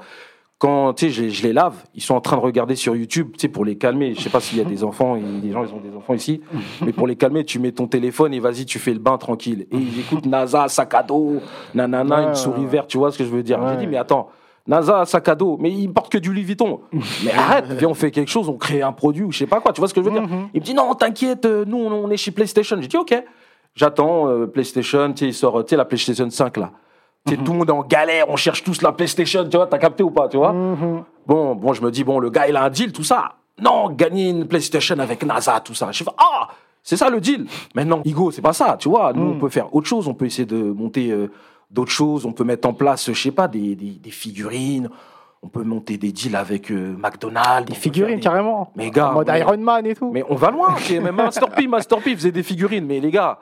quand 0.64 0.93
tu 0.93 1.07
sais, 1.07 1.11
je, 1.11 1.28
je 1.28 1.43
les 1.43 1.51
lave, 1.51 1.76
ils 1.93 2.01
sont 2.01 2.16
en 2.16 2.22
train 2.22 2.38
de 2.38 2.41
regarder 2.41 2.78
sur 2.78 2.95
YouTube, 2.95 3.32
tu 3.34 3.39
sais, 3.41 3.47
pour 3.49 3.66
les 3.66 3.76
calmer. 3.78 4.14
Je 4.16 4.22
sais 4.22 4.30
pas 4.30 4.39
s'il 4.39 4.57
y 4.57 4.61
a 4.61 4.64
des 4.64 4.86
enfants, 4.86 5.18
des 5.18 5.51
gens, 5.51 5.66
ils 5.66 5.74
ont 5.74 5.82
des 5.82 5.93
enfants 5.93 6.14
ici, 6.14 6.39
mais 6.86 6.93
pour 6.93 7.05
les 7.05 7.18
calmer, 7.18 7.43
tu 7.43 7.59
mets 7.59 7.74
ton 7.74 7.86
téléphone 7.88 8.34
et 8.34 8.39
vas-y, 8.39 8.66
tu 8.66 8.80
fais 8.80 8.93
le 8.93 8.99
bain 8.99 9.18
tranquille. 9.18 9.68
Et 9.72 9.76
ils 9.76 9.99
écoutent 9.99 10.26
NASA, 10.26 10.70
sac 10.70 10.93
à 10.93 11.03
dos, 11.03 11.41
nanana, 11.76 12.18
Ouais, 12.22 12.28
une 12.30 12.36
souris 12.36 12.66
verte, 12.66 12.88
tu 12.88 12.97
vois 12.97 13.11
ce 13.11 13.18
que 13.18 13.26
je 13.26 13.30
veux 13.30 13.43
dire. 13.43 13.59
J'ai 13.61 13.74
Ouais. 13.76 13.78
dit, 13.78 13.88
mais 13.88 13.97
attends. 13.97 14.30
NASA, 14.66 15.03
sac 15.03 15.28
à 15.28 15.36
dos, 15.36 15.57
mais 15.59 15.70
il 15.70 15.89
porte 15.91 16.09
que 16.09 16.18
du 16.18 16.32
Louis 16.34 16.43
Vuitton. 16.43 16.80
mais 17.26 17.34
arrête, 17.34 17.66
viens, 17.72 17.89
on 17.89 17.93
fait 17.93 18.11
quelque 18.11 18.32
chose, 18.32 18.47
on 18.47 18.55
crée 18.55 18.82
un 18.82 18.93
produit 18.93 19.24
ou 19.26 19.32
je 19.34 19.39
sais 19.39 19.47
pas 19.47 19.59
quoi, 19.59 19.74
tu 19.74 19.82
vois 19.82 19.89
ce 19.89 19.93
que 19.93 20.01
je 20.01 20.05
veux 20.09 20.18
dire. 20.18 20.24
Il 20.53 20.61
me 20.61 20.66
dit, 20.66 20.74
non, 20.74 20.93
t'inquiète, 20.95 21.43
euh, 21.45 21.66
nous, 21.68 21.76
on 21.78 21.91
on 21.91 22.09
est 22.09 22.16
chez 22.16 22.32
PlayStation. 22.32 22.78
J'ai 22.80 22.88
dit, 22.88 22.95
ok. 22.95 23.14
J'attends 23.76 24.30
euh, 24.30 24.45
PlayStation, 24.47 25.11
tu 25.11 25.20
sais, 25.20 25.26
il 25.28 25.34
sort, 25.34 25.66
tu 25.66 25.72
sais, 25.72 25.76
la 25.76 25.84
PlayStation 25.84 26.30
5 26.30 26.55
là. 26.57 26.72
Sais, 27.28 27.38
Tout 27.38 27.53
le 27.53 27.59
monde 27.59 27.69
est 27.69 27.74
en 27.74 27.84
galère, 27.84 28.26
on 28.30 28.36
cherche 28.36 28.63
tous 28.63 28.82
la 28.82 28.91
PlayStation, 28.91 29.47
tu 29.47 29.55
vois, 29.55 29.67
t'as 29.67 29.78
capté 29.78 30.03
ou 30.03 30.11
pas, 30.11 30.28
tu 30.28 30.38
vois 30.38 30.51
Bon, 31.26 31.55
bon, 31.55 31.74
je 31.74 31.82
me 31.82 31.89
dis, 31.89 32.03
bon, 32.03 32.19
le 32.19 32.30
gars, 32.30 32.47
il 32.49 32.55
a 32.57 32.63
un 32.63 32.69
deal, 32.69 32.91
tout 32.91 33.03
ça. 33.03 33.36
Non, 33.61 33.89
gagner 33.91 34.30
une 34.30 34.45
PlayStation 34.45 34.99
avec 34.99 35.24
NASA, 35.26 35.61
tout 35.61 35.74
ça. 35.74 35.89
Je 35.91 36.03
fais, 36.03 36.09
ah, 36.17 36.49
c'est 36.84 36.97
ça 36.97 37.09
le 37.09 37.21
deal. 37.21 37.45
Maintenant, 37.76 38.01
Igo, 38.03 38.32
c'est 38.32 38.41
pas 38.41 38.51
ça, 38.51 38.76
tu 38.78 38.89
vois. 38.89 39.13
Nous, 39.13 39.24
on 39.24 39.39
peut 39.39 39.47
faire 39.49 39.74
autre 39.74 39.88
chose, 39.88 40.07
on 40.09 40.13
peut 40.13 40.26
essayer 40.26 40.45
de 40.45 40.61
monter 40.61 41.11
euh, 41.11 41.32
d'autres 41.71 41.91
choses, 41.91 42.26
on 42.26 42.34
peut 42.34 42.43
mettre 42.43 42.67
en 42.67 42.74
place, 42.74 43.09
je 43.11 43.17
sais 43.17 43.32
pas, 43.32 43.47
des, 43.47 43.76
des, 43.76 43.91
des 43.91 44.11
figurines, 44.11 44.89
on 45.43 45.47
peut 45.49 45.63
monter 45.63 45.97
des 45.97 46.11
deals 46.13 46.35
avec 46.37 46.71
euh, 46.71 46.95
McDonald's. 46.97 47.65
Des 47.67 47.75
Figurines, 47.75 48.19
carrément. 48.21 48.71
Mais 48.77 48.89
gars, 48.89 49.09
En 49.09 49.13
mode 49.15 49.27
mais- 49.27 49.39
Iron 49.41 49.57
Man 49.57 49.85
et 49.85 49.93
tout. 49.93 50.09
mais 50.11 50.23
on 50.29 50.35
va 50.35 50.51
loin. 50.51 50.75
c'est 50.79 50.99
Même 51.01 51.15
Master 51.17 51.49
P, 51.49 51.67
Master 51.67 51.99
P 51.99 52.15
faisait 52.15 52.31
des 52.31 52.43
figurines. 52.43 52.85
Mais 52.85 52.99
les 53.01 53.11
gars, 53.11 53.39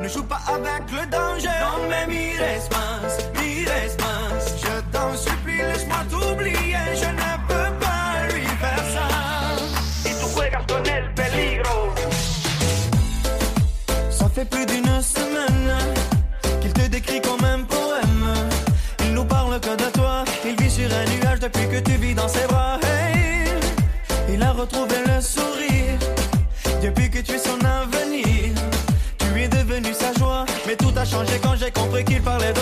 Ne 0.00 0.06
joue 0.08 0.22
pas 0.22 0.40
avec 0.46 0.82
le 0.92 1.10
danger. 1.10 1.48
Non 1.48 1.88
mais 1.88 2.06
mires 2.06 2.68
más, 2.70 3.18
mires 3.40 3.96
más 3.98 4.56
Je 4.62 4.80
t'en 4.92 5.16
supplie, 5.16 5.58
laisse-moi 5.58 5.96
t'oublier. 6.08 6.84
Je 6.94 7.06
ne 7.06 7.30
peux 7.48 7.70
pas 7.84 8.32
lui 8.32 8.46
faire 8.62 8.84
ça. 8.94 9.08
Y 10.08 10.12
tú 10.20 10.26
juegas 10.36 10.64
con 10.68 10.84
el 10.84 11.12
peligro. 11.14 11.90
Ça 14.10 14.28
fait 14.28 14.44
plus 14.48 14.66
d'une 14.66 14.73
depuis 21.54 21.68
que 21.68 21.90
tu 21.90 21.96
vis 21.98 22.14
dans 22.14 22.28
ses 22.28 22.46
bras. 22.46 22.78
Hey, 22.82 23.48
il 24.32 24.42
a 24.42 24.52
retrouvé 24.52 24.96
le 25.06 25.20
sourire 25.20 25.98
depuis 26.82 27.10
que 27.10 27.18
tu 27.18 27.32
es 27.32 27.38
son 27.38 27.58
avenir. 27.64 28.54
Tu 29.18 29.42
es 29.42 29.48
devenu 29.48 29.92
sa 29.94 30.12
joie, 30.18 30.44
mais 30.66 30.76
tout 30.76 30.92
a 30.96 31.04
changé 31.04 31.38
quand 31.42 31.54
j'ai 31.56 31.70
compris 31.70 32.04
qu'il 32.04 32.22
parlait 32.22 32.52
de 32.52 32.60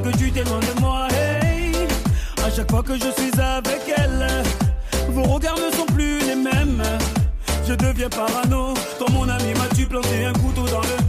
que 0.00 0.16
tu 0.16 0.30
t'éloignes 0.30 0.60
de 0.74 0.80
moi. 0.80 1.08
Hey, 1.12 1.72
À 2.44 2.50
chaque 2.50 2.70
fois 2.70 2.82
que 2.82 2.94
je 2.94 3.10
suis 3.20 3.40
avec 3.40 3.80
elle, 3.96 4.26
vos 5.10 5.22
regards 5.22 5.56
ne 5.58 5.74
sont 5.76 5.86
plus 5.86 6.18
les 6.20 6.34
mêmes. 6.34 6.82
Je 7.66 7.74
deviens 7.74 8.08
parano. 8.08 8.74
Quand 8.98 9.10
mon 9.10 9.28
ami 9.28 9.52
m'a-tu 9.54 9.86
planté 9.86 10.26
un 10.26 10.32
couteau 10.32 10.66
dans 10.66 10.80
le 10.80 11.03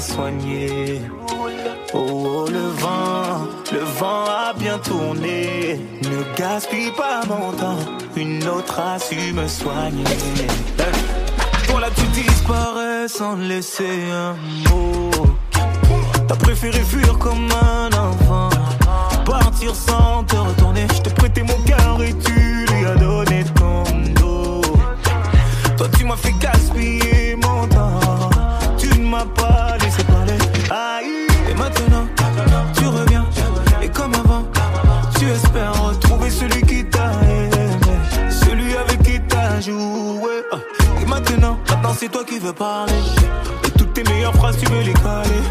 soigné. 0.00 1.00
Oh, 1.94 1.98
oh, 1.98 2.46
le 2.50 2.68
vent, 2.80 3.48
le 3.72 3.80
vent 3.98 4.24
a 4.24 4.52
bien 4.54 4.78
tourné. 4.78 5.80
Ne 6.02 6.36
gaspille 6.36 6.92
pas 6.92 7.22
mon 7.28 7.52
temps. 7.52 7.78
Une 8.16 8.46
autre 8.48 8.78
a 8.78 8.98
su 8.98 9.32
me 9.32 9.46
soigner. 9.46 10.04
Toi 11.68 11.80
là 11.80 11.88
tu 11.94 12.06
disparais 12.08 13.08
sans 13.08 13.36
laisser 13.36 14.02
un 14.12 14.34
mot. 14.68 15.10
T'as 16.28 16.36
préféré 16.36 16.80
fuir 16.80 17.18
comme 17.18 17.48
un 17.50 17.88
enfant. 17.96 18.50
Partir 19.24 19.74
sans 19.74 20.24
te 20.24 20.36
retourner. 20.36 20.86
Je 20.94 21.02
t'ai 21.02 21.10
prêté 21.10 21.42
mon 21.42 21.58
cœur 21.64 22.02
et 22.02 22.14
tu 22.14 22.66
lui 22.72 22.86
as 22.86 22.96
donné 22.96 23.44
ton 23.54 23.82
dos. 24.20 24.62
Toi 25.76 25.88
tu 25.98 26.04
m'as 26.04 26.16
fait 26.16 26.34
gaspiller 26.40 27.25
c'est 41.96 42.10
toi 42.10 42.24
qui 42.24 42.38
veux 42.38 42.52
parler. 42.52 42.92
Et 43.64 43.70
toutes 43.78 43.92
tes 43.94 44.04
meilleures 44.04 44.34
phrases, 44.34 44.58
tu 44.58 44.66
veux 44.66 44.82
les 44.82 44.92
caler. 44.92 45.44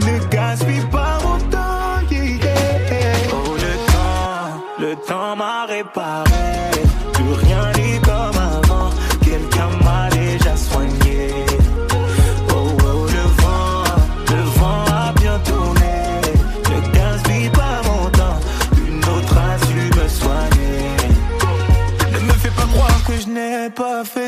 Ne 0.00 0.28
gaspille 0.28 0.84
pas 0.90 1.18
mon 1.22 1.38
temps, 1.48 2.00
yeah, 2.10 2.24
yeah. 2.24 3.14
Oh, 3.32 3.54
le 3.54 3.74
temps, 3.92 4.64
le 4.80 4.96
temps 5.06 5.36
m'a 5.36 5.66
réparé. 5.66 6.30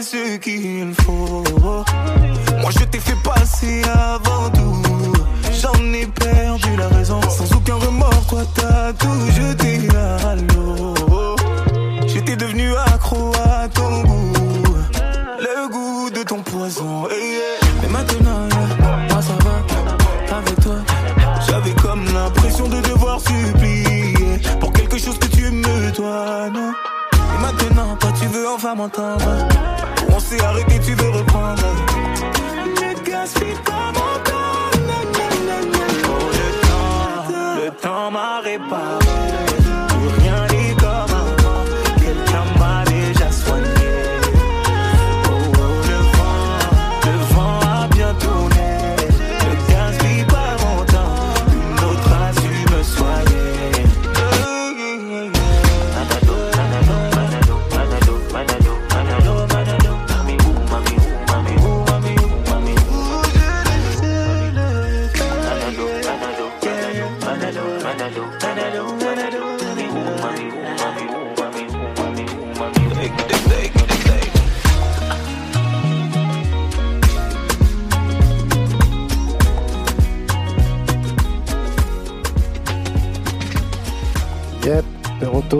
Ce 0.06 0.36
qu'il 0.36 0.94
faut. 1.02 1.42
Moi 2.60 2.70
je 2.70 2.84
t'ai 2.84 3.00
fait 3.00 3.16
passer 3.24 3.82
avant 3.92 4.48
tout. 4.50 4.82
J'en 5.60 5.92
ai 5.92 6.06
perdu 6.06 6.76
la 6.76 6.88
raison. 6.88 7.20
Sans 7.22 7.52
aucun 7.56 7.74
remords, 7.74 8.26
toi 8.28 8.42
t'as 8.54 8.92
tout 8.92 9.20
jeté 9.36 9.88
à 9.96 10.36
l'eau. 10.36 10.94
J'étais 12.06 12.36
devenu 12.36 12.74
accro 12.76 13.32
à 13.44 13.68
ton 13.68 14.02
goût. 14.02 14.32
Le 15.40 15.68
goût 15.72 16.10
de 16.10 16.22
ton 16.22 16.40
poison. 16.42 17.08
hey, 17.10 17.32
yeah. 17.32 17.68
Mais 17.82 17.88
maintenant, 17.88 18.42
moi 19.10 19.22
ça 19.22 19.36
va. 19.44 20.36
Avec 20.36 20.60
toi, 20.60 20.76
j'avais 21.48 21.74
comme 21.82 22.04
l'impression 22.14 22.68
de 22.68 22.80
devoir 22.80 23.18
supplier. 23.20 24.38
Pour 24.60 24.72
quelque 24.72 24.98
chose 24.98 25.18
que 25.18 25.26
tu 25.26 25.50
me 25.50 25.90
dois, 25.92 26.48
non? 26.50 26.72
Et 27.12 27.42
maintenant, 27.42 27.96
toi 27.96 28.10
tu 28.20 28.26
veux 28.26 28.48
enfin 28.48 28.74
m'entendre. 28.76 29.55
On 30.26 30.28
s'est 30.28 30.42
arrêté, 30.42 30.80
tu 30.80 30.92
veux 30.94 31.15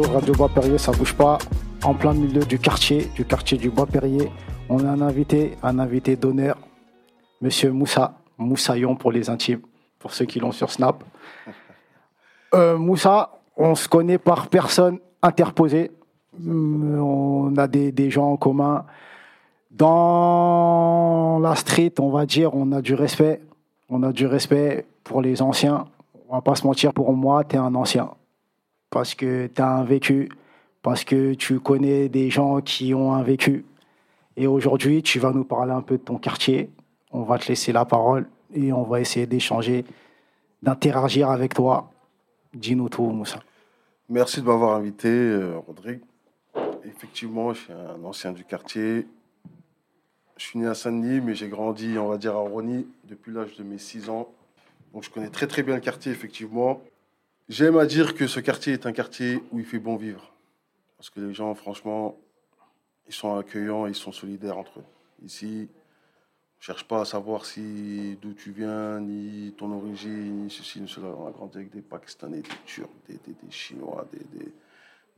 Radio 0.03 0.35
Bois 0.35 0.49
Perrier, 0.49 0.79
ça 0.79 0.93
bouge 0.93 1.15
pas. 1.15 1.39
En 1.83 1.95
plein 1.95 2.13
milieu 2.13 2.45
du 2.45 2.59
quartier, 2.59 3.07
du 3.15 3.25
quartier 3.25 3.57
du 3.57 3.71
Bois 3.71 3.87
Perrier. 3.87 4.31
On 4.69 4.85
a 4.85 4.91
un 4.91 5.01
invité, 5.01 5.57
un 5.63 5.79
invité 5.79 6.17
d'honneur, 6.17 6.57
Monsieur 7.41 7.71
Moussa, 7.71 8.19
Moussaillon 8.39 8.97
pour 8.97 9.13
les 9.13 9.31
intimes, 9.31 9.61
pour 9.99 10.13
ceux 10.13 10.25
qui 10.25 10.41
l'ont 10.41 10.53
sur 10.53 10.71
Snap. 10.71 11.03
Euh, 12.55 12.77
Moussa, 12.77 13.39
on 13.57 13.75
se 13.75 13.89
connaît 13.89 14.19
par 14.19 14.49
personne 14.49 14.99
interposée. 15.23 15.93
Hum, 16.45 17.01
On 17.01 17.57
a 17.57 17.67
des, 17.67 17.93
des 17.93 18.11
gens 18.11 18.33
en 18.33 18.37
commun. 18.37 18.85
Dans 19.71 21.39
la 21.43 21.55
street, 21.55 21.95
on 22.01 22.11
va 22.11 22.27
dire, 22.27 22.55
on 22.55 22.73
a 22.73 22.83
du 22.83 22.95
respect. 22.95 23.41
On 23.89 24.03
a 24.03 24.13
du 24.13 24.27
respect 24.27 24.87
pour 25.05 25.23
les 25.23 25.43
anciens. 25.43 25.87
On 26.29 26.35
va 26.35 26.43
pas 26.43 26.55
se 26.55 26.67
mentir, 26.67 26.93
pour 26.93 27.13
moi, 27.13 27.45
tu 27.45 27.57
es 27.57 27.59
un 27.59 27.75
ancien. 27.75 28.11
Parce 28.97 29.15
que 29.15 29.47
tu 29.55 29.61
as 29.61 29.69
un 29.69 29.85
vécu, 29.85 30.31
parce 30.81 31.05
que 31.05 31.35
tu 31.35 31.61
connais 31.61 32.09
des 32.09 32.31
gens 32.31 32.63
qui 32.63 32.95
ont 32.95 33.13
un 33.13 33.23
vécu. 33.23 33.67
Et 34.39 34.47
aujourd'hui, 34.47 35.03
tu 35.03 35.19
vas 35.19 35.33
nous 35.33 35.45
parler 35.45 35.73
un 35.73 35.83
peu 35.83 35.99
de 35.99 36.03
ton 36.03 36.17
quartier. 36.17 36.71
On 37.13 37.21
va 37.21 37.39
te 37.39 37.47
laisser 37.47 37.73
la 37.73 37.85
parole 37.85 38.27
et 38.55 38.73
on 38.73 38.85
va 38.85 39.03
essayer 39.03 39.27
d'échanger, 39.27 39.85
d'interagir 40.63 41.29
avec 41.29 41.53
toi. 41.53 41.91
Dis-nous 42.55 42.89
tout, 42.89 43.05
Moussa. 43.05 43.39
Merci 44.09 44.41
de 44.41 44.47
m'avoir 44.47 44.75
invité, 44.75 45.11
euh, 45.11 45.59
Rodrigue. 45.67 46.01
Effectivement, 46.87 47.53
je 47.53 47.65
suis 47.65 47.73
un 47.75 48.03
ancien 48.03 48.33
du 48.33 48.45
quartier. 48.45 49.07
Je 50.39 50.43
suis 50.43 50.59
né 50.59 50.69
à 50.69 50.75
Saint-Denis, 50.75 51.21
mais 51.21 51.35
j'ai 51.35 51.51
grandi, 51.51 51.99
on 51.99 52.09
va 52.09 52.17
dire, 52.17 52.35
à 52.35 52.39
Rony 52.41 52.87
depuis 53.05 53.31
l'âge 53.31 53.57
de 53.59 53.63
mes 53.63 53.77
6 53.77 54.09
ans. 54.09 54.29
Donc 54.95 55.05
je 55.05 55.11
connais 55.11 55.29
très 55.29 55.47
très 55.47 55.63
bien 55.63 55.75
le 55.75 55.83
quartier, 55.83 56.13
effectivement. 56.13 56.81
J'aime 57.49 57.79
à 57.79 57.87
dire 57.87 58.15
que 58.15 58.27
ce 58.27 58.41
quartier 58.41 58.73
est 58.73 58.87
un 58.87 58.93
quartier 58.93 59.41
où 59.53 59.61
il 59.61 59.65
fait 59.65 59.79
bon 59.79 59.97
vivre. 59.97 60.33
Parce 60.97 61.11
que 61.11 61.21
les 61.21 61.33
gens, 61.33 61.55
franchement, 61.55 62.17
ils 63.07 63.15
sont 63.15 63.37
accueillants, 63.37 63.87
ils 63.87 63.95
sont 63.95 64.11
solidaires 64.11 64.59
entre 64.59 64.81
eux. 64.81 64.85
Ici, 65.25 65.69
on 65.69 66.59
ne 66.59 66.63
cherche 66.63 66.85
pas 66.89 67.03
à 67.03 67.05
savoir 67.05 67.45
si 67.45 68.19
d'où 68.21 68.33
tu 68.33 68.51
viens, 68.51 68.99
ni 68.99 69.55
ton 69.57 69.71
origine, 69.71 70.45
ni 70.45 70.51
ceci, 70.51 70.81
ni 70.81 70.89
cela. 70.89 71.07
On 71.09 71.29
a 71.29 71.31
grandi 71.31 71.59
avec 71.59 71.71
des 71.71 71.83
Pakistanais, 71.83 72.39
des 72.39 72.49
Turcs, 72.65 72.89
des, 73.09 73.19
Chinois, 73.51 74.05
des, 74.13 74.39
des, 74.39 74.53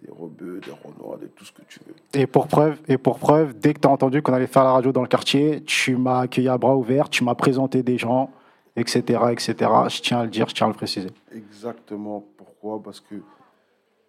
des 0.01 0.11
Rebeux, 0.11 0.61
des 0.61 0.73
Renois, 0.73 1.17
des 1.17 1.29
tout 1.29 1.47
ce 1.47 1.53
que 1.53 1.63
tu 1.67 1.81
veux. 1.87 1.95
Et 2.13 2.27
pour 2.27 2.47
preuve, 2.47 2.79
et 2.89 2.99
pour 2.99 3.19
preuve 3.19 3.59
dès 3.59 3.73
que 3.73 3.81
tu 3.81 3.89
as 3.89 3.91
entendu 3.91 4.21
qu'on 4.21 4.35
allait 4.35 4.47
faire 4.47 4.65
la 4.65 4.73
radio 4.73 4.93
dans 4.93 5.03
le 5.03 5.09
quartier, 5.09 5.63
tu 5.63 5.97
m'as 5.97 6.21
accueilli 6.21 6.49
à 6.49 6.59
bras 6.59 6.77
ouverts, 6.77 7.09
tu 7.09 7.25
m'as 7.25 7.35
présenté 7.35 7.83
des 7.83 7.97
gens, 7.97 8.31
etc., 8.79 9.21
etc. 9.31 9.55
Je 9.89 10.01
tiens 10.01 10.21
à 10.21 10.25
le 10.25 10.31
dire, 10.31 10.49
je 10.49 10.55
tiens 10.55 10.67
à 10.67 10.71
le 10.71 10.77
préciser. 10.77 11.11
Exactement. 11.33 12.25
Pourquoi? 12.37 12.83
Parce 12.83 13.01
que 13.01 13.17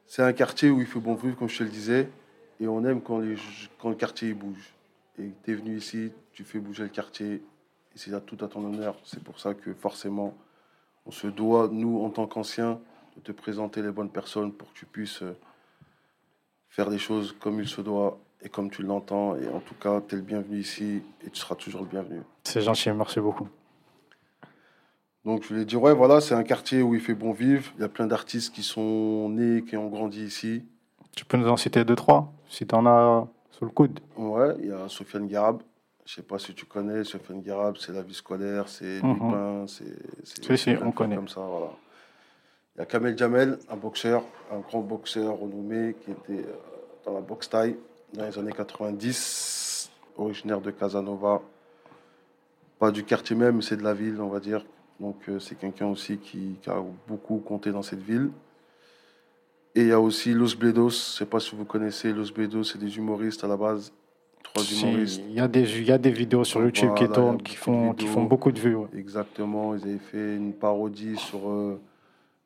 c'est 0.05 0.23
un 0.23 0.33
quartier 0.33 0.69
où 0.69 0.81
il 0.81 0.87
fait 0.87 0.99
bon 0.99 1.15
vivre, 1.15 1.37
comme 1.37 1.49
je 1.49 1.59
te 1.59 1.63
le 1.63 1.69
disais, 1.69 2.09
et 2.59 2.67
on 2.67 2.83
aime 2.85 3.01
quand, 3.01 3.19
les, 3.19 3.35
quand 3.79 3.89
le 3.89 3.95
quartier 3.95 4.29
il 4.29 4.35
bouge. 4.35 4.73
Et 5.19 5.31
tu 5.43 5.51
es 5.51 5.55
venu 5.55 5.77
ici, 5.77 6.11
tu 6.33 6.43
fais 6.43 6.59
bouger 6.59 6.83
le 6.83 6.89
quartier, 6.89 7.33
et 7.33 7.97
c'est 7.97 8.11
là 8.11 8.19
tout 8.19 8.37
à 8.43 8.47
ton 8.47 8.63
honneur. 8.63 8.95
C'est 9.03 9.23
pour 9.23 9.39
ça 9.39 9.53
que 9.53 9.73
forcément, 9.73 10.33
on 11.05 11.11
se 11.11 11.27
doit, 11.27 11.69
nous, 11.71 12.03
en 12.03 12.09
tant 12.09 12.27
qu'anciens, 12.27 12.79
de 13.15 13.21
te 13.21 13.31
présenter 13.31 13.81
les 13.81 13.91
bonnes 13.91 14.09
personnes 14.09 14.51
pour 14.53 14.71
que 14.73 14.79
tu 14.79 14.85
puisses 14.85 15.21
euh, 15.21 15.35
faire 16.69 16.89
les 16.89 16.97
choses 16.97 17.35
comme 17.39 17.59
il 17.59 17.67
se 17.67 17.81
doit 17.81 18.17
et 18.41 18.49
comme 18.49 18.69
tu 18.69 18.83
l'entends. 18.83 19.35
Et 19.35 19.47
en 19.47 19.59
tout 19.59 19.75
cas, 19.75 20.01
tu 20.07 20.15
es 20.15 20.17
le 20.17 20.23
bienvenu 20.23 20.59
ici 20.59 21.01
et 21.25 21.29
tu 21.29 21.39
seras 21.39 21.55
toujours 21.55 21.81
le 21.81 21.87
bienvenu. 21.87 22.21
C'est 22.43 22.61
gentil, 22.61 22.91
merci 22.91 23.19
beaucoup. 23.19 23.47
Donc 25.29 25.43
je 25.43 25.49
voulais 25.49 25.65
dire, 25.65 25.79
ouais, 25.79 25.93
voilà, 25.93 26.21
c'est 26.21 26.33
un 26.33 26.41
quartier 26.41 26.81
où 26.81 26.95
il 26.95 27.01
fait 27.01 27.13
bon 27.13 27.33
vivre. 27.33 27.71
Il 27.77 27.81
y 27.81 27.83
a 27.83 27.87
plein 27.87 28.07
d'artistes 28.07 28.51
qui 28.51 28.63
sont 28.63 29.29
nés, 29.29 29.63
qui 29.63 29.77
ont 29.77 29.87
grandi 29.87 30.23
ici. 30.25 30.65
Tu 31.15 31.23
peux 31.23 31.37
nous 31.37 31.47
en 31.47 31.55
citer 31.55 31.85
deux, 31.85 31.95
trois, 31.95 32.33
si 32.49 32.65
tu 32.65 32.73
en 32.73 32.87
as 32.87 33.27
sous 33.51 33.63
le 33.65 33.69
coude. 33.69 33.99
Ouais, 34.17 34.55
il 34.59 34.69
y 34.69 34.71
a 34.71 34.89
Sofiane 34.89 35.27
Garab. 35.27 35.61
Je 36.03 36.15
sais 36.15 36.23
pas 36.23 36.39
si 36.39 36.55
tu 36.55 36.65
connais, 36.65 37.03
Sofiane 37.03 37.43
Garab, 37.43 37.77
c'est 37.77 37.91
la 37.91 38.01
vie 38.01 38.15
scolaire, 38.15 38.67
c'est 38.67 39.03
Mhm. 39.03 39.13
Lupin, 39.13 39.65
c'est... 39.67 39.83
c'est- 40.23 40.57
Si, 40.57 40.69
on 40.83 40.91
connaît. 40.91 41.15
Comme 41.15 41.27
ça, 41.27 41.41
voilà. 41.41 41.69
Il 42.75 42.79
y 42.79 42.81
a 42.81 42.85
Kamel 42.87 43.15
Jamel, 43.15 43.59
un 43.69 43.75
boxeur, 43.75 44.23
un 44.51 44.61
grand 44.61 44.79
boxeur 44.81 45.37
renommé 45.37 45.95
qui 46.03 46.09
était 46.09 46.43
euh, 46.47 46.55
dans 47.05 47.13
la 47.13 47.21
boxe 47.21 47.49
taille 47.51 47.75
dans 48.15 48.25
les 48.25 48.39
années 48.39 48.51
90, 48.53 49.91
originaire 50.17 50.59
de 50.59 50.71
Casanova. 50.71 51.43
Pas 52.79 52.89
du 52.89 53.03
quartier 53.03 53.35
même, 53.35 53.57
mais 53.57 53.61
c'est 53.61 53.77
de 53.77 53.83
la 53.83 53.93
ville, 53.93 54.19
on 54.19 54.29
va 54.29 54.39
dire. 54.39 54.65
Donc 54.99 55.17
euh, 55.29 55.39
c'est 55.39 55.55
quelqu'un 55.55 55.87
aussi 55.87 56.17
qui, 56.17 56.55
qui 56.61 56.69
a 56.69 56.83
beaucoup 57.07 57.37
compté 57.37 57.71
dans 57.71 57.81
cette 57.81 58.01
ville. 58.01 58.29
Et 59.75 59.81
il 59.81 59.87
y 59.87 59.91
a 59.91 59.99
aussi 59.99 60.33
Los 60.33 60.55
Bledos, 60.57 60.89
je 60.89 60.95
sais 61.19 61.25
pas 61.25 61.39
si 61.39 61.55
vous 61.55 61.63
connaissez 61.65 62.11
Los 62.11 62.31
Bledos, 62.33 62.63
c'est 62.65 62.79
des 62.79 62.97
humoristes 62.97 63.43
à 63.43 63.47
la 63.47 63.55
base. 63.55 63.93
Trois 64.43 64.63
humoristes. 64.63 65.21
Il 65.29 65.33
y, 65.35 65.39
a 65.39 65.47
des- 65.47 65.81
y 65.83 65.91
a 65.91 65.97
des 65.97 66.11
vidéos 66.11 66.43
sur 66.43 66.61
YouTube 66.61 66.89
qui 66.95 67.03
Voilà, 67.05 67.13
tournent, 67.13 67.41
qui 67.41 67.55
font, 67.55 67.93
qui 67.93 68.07
font 68.07 68.23
beaucoup 68.23 68.51
de 68.51 68.59
vues. 68.59 68.75
ouais. 68.75 68.87
Exactement, 68.95 69.75
ils 69.75 69.83
avaient 69.83 69.97
fait 69.99 70.35
une 70.35 70.53
parodie 70.53 71.15
sur 71.17 71.49
euh, 71.49 71.79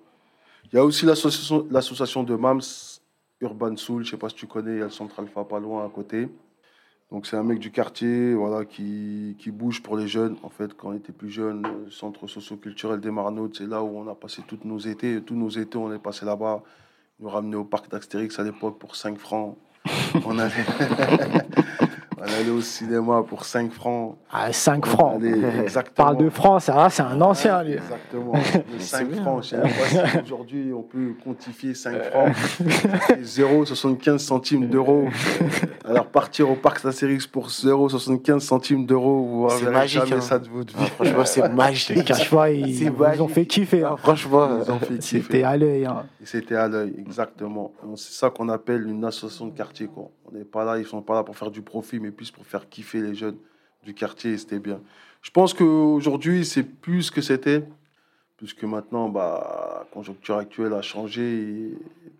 Il 0.72 0.78
y 0.78 0.80
a 0.80 0.86
aussi 0.86 1.06
l'association 1.06 2.24
de 2.24 2.36
MAMS, 2.36 3.02
Urban 3.44 3.76
Soul, 3.78 4.06
je 4.06 4.12
sais 4.12 4.18
pas 4.18 4.30
si 4.30 4.36
tu 4.36 4.48
connais, 4.48 4.74
il 4.74 4.80
y 4.80 4.82
a 4.82 4.86
le 4.86 4.90
Centre 4.90 5.20
Alpha 5.20 5.44
pas 5.44 5.60
loin 5.60 5.86
à 5.86 5.90
côté. 5.90 6.30
Donc 7.12 7.28
c'est 7.28 7.38
un 7.38 7.44
mec 7.44 7.60
du 7.60 7.70
quartier 7.70 8.34
voilà, 8.34 8.66
qui, 8.66 9.36
qui 9.38 9.52
bouge 9.52 9.84
pour 9.84 9.98
les 9.98 10.08
jeunes. 10.08 10.36
En 10.42 10.50
fait, 10.50 10.74
quand 10.74 10.90
on 10.90 10.94
était 10.94 11.12
plus 11.12 11.30
jeune, 11.30 11.62
le 11.86 11.92
centre 11.92 12.26
socio-culturel 12.26 13.00
des 13.00 13.12
Marnautes, 13.12 13.58
c'est 13.58 13.68
là 13.68 13.84
où 13.84 13.98
on 13.98 14.08
a 14.08 14.16
passé 14.16 14.42
tous 14.48 14.60
nos 14.64 14.80
étés. 14.80 15.22
Tous 15.22 15.36
nos 15.36 15.50
étés, 15.50 15.78
on 15.78 15.94
est 15.94 16.00
passé 16.00 16.26
là-bas. 16.26 16.64
Ils 17.20 17.24
nous 17.24 17.30
ramenaient 17.30 17.56
au 17.56 17.66
parc 17.66 17.92
d'Astérix 17.92 18.40
à 18.40 18.44
l'époque 18.44 18.80
pour 18.80 18.96
5 18.96 19.20
francs. 19.20 19.56
on, 20.26 20.40
allait... 20.40 20.54
On 22.26 22.40
allait 22.40 22.50
au 22.52 22.62
cinéma 22.62 23.22
pour 23.28 23.44
5 23.44 23.72
francs. 23.72 24.16
Ah, 24.32 24.52
5 24.54 24.86
On 24.88 24.90
francs. 24.90 25.22
exactement. 25.62 25.94
Parle 25.96 26.18
de 26.18 26.30
francs, 26.30 26.62
ça 26.62 26.74
va, 26.74 26.90
c'est 26.90 27.02
un 27.04 27.20
ancien, 27.22 27.62
lui. 27.64 27.74
Exactement. 27.74 28.34
Les 28.74 28.80
5 28.80 29.12
francs. 29.16 29.44
Je 29.44 29.50
sais 29.50 29.58
même 29.58 29.66
pas 29.68 30.08
si 30.10 30.18
aujourd'hui 30.26 30.72
on 30.74 30.82
peut 30.84 31.14
quantifier 31.24 31.74
5 31.74 32.02
francs. 32.04 32.32
C'est 33.24 33.42
0,75 33.42 34.18
centimes 34.20 34.68
d'euros. 34.70 35.08
Alors 35.86 36.06
partir 36.08 36.50
au 36.50 36.56
parc 36.56 36.86
Astérix 36.86 37.28
pour 37.28 37.48
0,75 37.50 38.40
centimes 38.40 38.86
d'euros, 38.86 39.24
vous 39.26 39.50
C'est 39.50 39.60
verrez 39.66 39.72
magique, 39.74 40.00
jamais 40.06 40.16
hein. 40.16 40.22
ça 40.22 40.40
de 40.40 40.48
votre 40.48 40.74
vie. 40.78 40.84
Ah, 40.86 40.92
franchement, 40.96 41.26
c'est 41.26 41.50
magique. 41.50 42.12
Pas, 42.32 42.52
ils 42.52 43.22
ont 43.22 43.28
fait 43.28 43.46
kiffer. 43.46 43.84
hein. 43.84 43.96
Franchement, 43.98 44.50
Ils 44.66 44.72
ont 44.72 44.80
fait 44.80 44.98
kiffer. 45.00 45.22
C'était 45.24 45.44
à 45.44 45.58
l'œil. 45.58 45.86
hein. 45.86 46.04
C'était 46.24 46.56
à 46.56 46.68
l'œil, 46.68 46.94
exactement. 47.00 47.72
C'est 47.96 48.14
ça 48.14 48.30
qu'on 48.30 48.50
appelle 48.50 48.88
une 48.88 49.04
association 49.06 49.48
de 49.48 49.52
quartier. 49.58 49.88
Quoi. 49.88 50.10
On 50.32 50.38
n'est 50.38 50.46
pas 50.46 50.64
là, 50.64 50.78
ils 50.80 50.86
sont 50.86 51.02
pas 51.02 51.16
là 51.16 51.24
pour 51.24 51.36
faire 51.38 51.52
du 51.52 51.62
profit, 51.62 52.00
mais 52.00 52.12
plus 52.14 52.32
pour 52.32 52.46
faire 52.46 52.70
kiffer 52.70 53.02
les 53.02 53.16
jeunes 53.16 53.38
du 53.84 53.94
quartier. 53.94 54.38
C'était 54.38 54.60
bien. 54.60 54.80
Je 55.22 55.32
pense 55.32 55.54
qu'aujourd'hui, 55.54 56.46
c'est 56.46 56.64
plus 56.64 57.04
ce 57.04 57.12
que 57.12 57.22
c'était, 57.22 57.64
puisque 58.38 58.64
maintenant, 58.64 59.10
bah, 59.10 59.80
la 59.80 59.86
conjoncture 59.92 60.38
actuelle 60.38 60.74
a 60.74 60.82
changé. 60.82 61.24
Et 61.24 61.74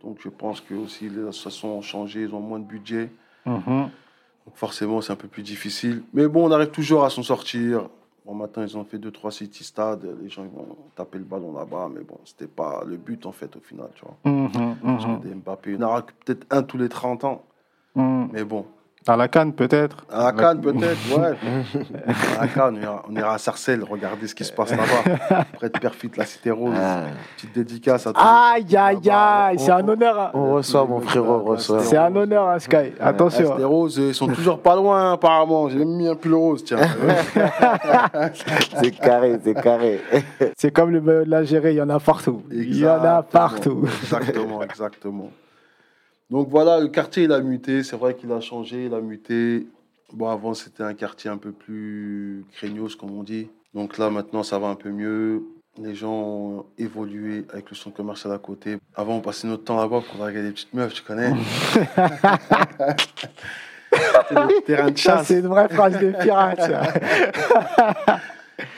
donc, 0.04 0.18
je 0.22 0.30
pense 0.30 0.62
que 0.62 0.74
aussi 0.74 1.10
les 1.10 1.22
associations 1.24 1.78
ont 1.78 1.82
changé, 1.82 2.22
ils 2.22 2.34
ont 2.34 2.40
moins 2.40 2.60
de 2.60 2.66
budget. 2.66 3.10
Mhm. 3.46 3.90
Donc 4.46 4.56
forcément, 4.56 5.02
c'est 5.02 5.14
un 5.14 5.18
peu 5.18 5.28
plus 5.28 5.44
difficile. 5.44 6.04
Mais 6.14 6.28
bon, 6.28 6.48
on 6.48 6.52
arrive 6.52 6.72
toujours 6.72 7.04
à 7.06 7.10
s'en 7.10 7.24
sortir. 7.24 7.90
Bon, 8.26 8.34
maintenant, 8.34 8.64
ils 8.64 8.78
ont 8.78 8.86
fait 8.86 8.98
deux, 8.98 9.12
trois 9.12 9.32
city 9.32 9.64
stades. 9.64 10.06
Les 10.22 10.30
gens 10.30 10.44
ils 10.44 10.50
vont 10.50 10.78
taper 10.96 11.18
le 11.18 11.24
ballon 11.26 11.54
là-bas. 11.54 11.90
Mais 11.94 12.02
bon, 12.02 12.18
c'était 12.26 12.48
pas 12.48 12.84
le 12.86 12.96
but, 12.98 13.26
en 13.26 13.32
fait, 13.34 13.54
au 13.56 13.60
final. 13.60 13.90
Tu 13.96 14.04
vois. 14.06 14.18
Mhm, 14.32 14.76
Parce 14.82 15.06
que 15.06 15.10
mhm. 15.10 15.20
des 15.22 15.36
Mbappé, 15.36 15.72
il 15.72 15.80
y 15.80 15.84
en 15.84 15.88
aura 15.88 16.06
peut-être 16.06 16.46
un 16.50 16.64
tous 16.64 16.78
les 16.78 16.90
30 16.90 17.24
ans. 17.26 17.44
Mhm. 17.96 18.30
Mais 18.32 18.44
bon. 18.44 18.66
À 19.06 19.18
la 19.18 19.28
canne, 19.28 19.52
peut-être. 19.54 19.98
À 20.12 20.24
la 20.26 20.32
Cannes, 20.32 20.62
peut-être, 20.62 21.18
ouais. 21.18 21.36
à 22.38 22.42
la 22.42 22.48
Cannes, 22.48 22.78
on 22.78 22.82
ira, 22.82 23.04
on 23.10 23.16
ira 23.16 23.34
à 23.34 23.38
Sarcelles, 23.38 23.84
regarder 23.84 24.28
ce 24.28 24.36
qui 24.36 24.46
se 24.46 24.54
passe 24.54 24.72
là-bas. 24.72 25.44
Près 25.54 25.70
de 25.70 25.78
Perfit, 25.78 26.10
la 26.16 26.26
Cité 26.26 26.52
Rose. 26.52 26.74
Petite 27.36 27.54
dédicace 27.54 28.08
à 28.08 28.14
tous. 28.14 28.22
Aïe, 28.22 28.76
aïe, 28.78 29.10
aïe, 29.10 29.60
c'est 29.60 29.72
un 29.72 29.86
honneur. 29.88 30.18
hein. 30.20 30.32
On 30.34 30.54
reçoit, 30.54 30.86
mon 30.86 31.02
frérot, 31.02 31.42
on 31.42 31.44
reçoit. 31.44 31.82
C'est 31.84 31.98
un 31.98 32.16
honneur, 32.16 32.48
hein, 32.48 32.60
Sky. 32.60 32.94
Attention. 33.00 33.50
Ah, 33.50 33.54
Cité 33.56 33.64
Rose, 33.66 33.98
ils 33.98 34.16
sont 34.16 34.28
toujours 34.28 34.60
pas 34.60 34.76
loin, 34.76 35.14
apparemment. 35.14 35.68
J'ai 35.70 35.80
même 35.80 35.90
mis 35.98 36.08
un 36.08 36.16
pull 36.16 36.34
rose, 36.34 36.64
tiens. 36.64 36.78
c'est 38.82 38.92
carré, 38.92 39.38
c'est 39.44 39.54
carré. 39.54 40.02
C'est 40.58 40.72
comme 40.72 40.92
le 40.92 41.24
l'Algérie, 41.26 41.74
il 41.74 41.78
y 41.78 41.82
en 41.82 41.90
a 41.90 42.00
partout. 42.00 42.44
Il 42.52 42.78
y 42.78 42.88
en 42.88 43.04
a 43.04 43.22
partout. 43.22 43.86
Exactement, 44.02 44.64
exactement. 44.64 45.30
Donc 46.34 46.50
voilà, 46.50 46.80
le 46.80 46.88
quartier, 46.88 47.26
il 47.26 47.32
a 47.32 47.40
muté. 47.42 47.84
C'est 47.84 47.96
vrai 47.96 48.16
qu'il 48.16 48.32
a 48.32 48.42
changé, 48.42 48.88
il 48.88 48.94
a 48.96 49.02
muté. 49.02 49.68
Bon, 50.12 50.30
avant, 50.30 50.56
c'était 50.56 50.82
un 50.82 50.96
quartier 50.96 51.30
un 51.30 51.38
peu 51.38 51.52
plus 51.52 52.44
craignos, 52.54 52.96
comme 52.96 53.12
on 53.12 53.22
dit. 53.22 53.50
Donc 53.76 54.00
là, 54.00 54.10
maintenant, 54.10 54.42
ça 54.42 54.58
va 54.58 54.66
un 54.70 54.76
peu 54.76 54.90
mieux. 54.90 55.44
Les 55.78 55.94
gens 55.94 56.12
ont 56.12 56.66
évolué 56.80 57.46
avec 57.54 57.70
le 57.70 57.76
centre 57.76 57.96
commercial 57.96 58.34
à 58.34 58.40
côté. 58.40 58.78
Avant, 58.96 59.18
on 59.18 59.22
passait 59.22 59.48
notre 59.48 59.64
temps 59.64 59.78
là-bas 59.78 60.02
pour 60.02 60.22
regarder 60.26 60.42
des 60.42 60.54
petites 60.54 60.74
meufs, 60.74 60.96
tu 60.96 61.04
connais? 61.04 61.34
C'était 63.94 64.34
notre 64.34 64.64
terrain 64.66 64.90
de 64.90 64.98
Ça, 64.98 65.18
chasse. 65.18 65.28
c'est 65.28 65.40
une 65.40 65.46
vraie 65.46 65.70
phrase 65.70 66.00
de 66.00 66.14
pirate. 66.20 66.60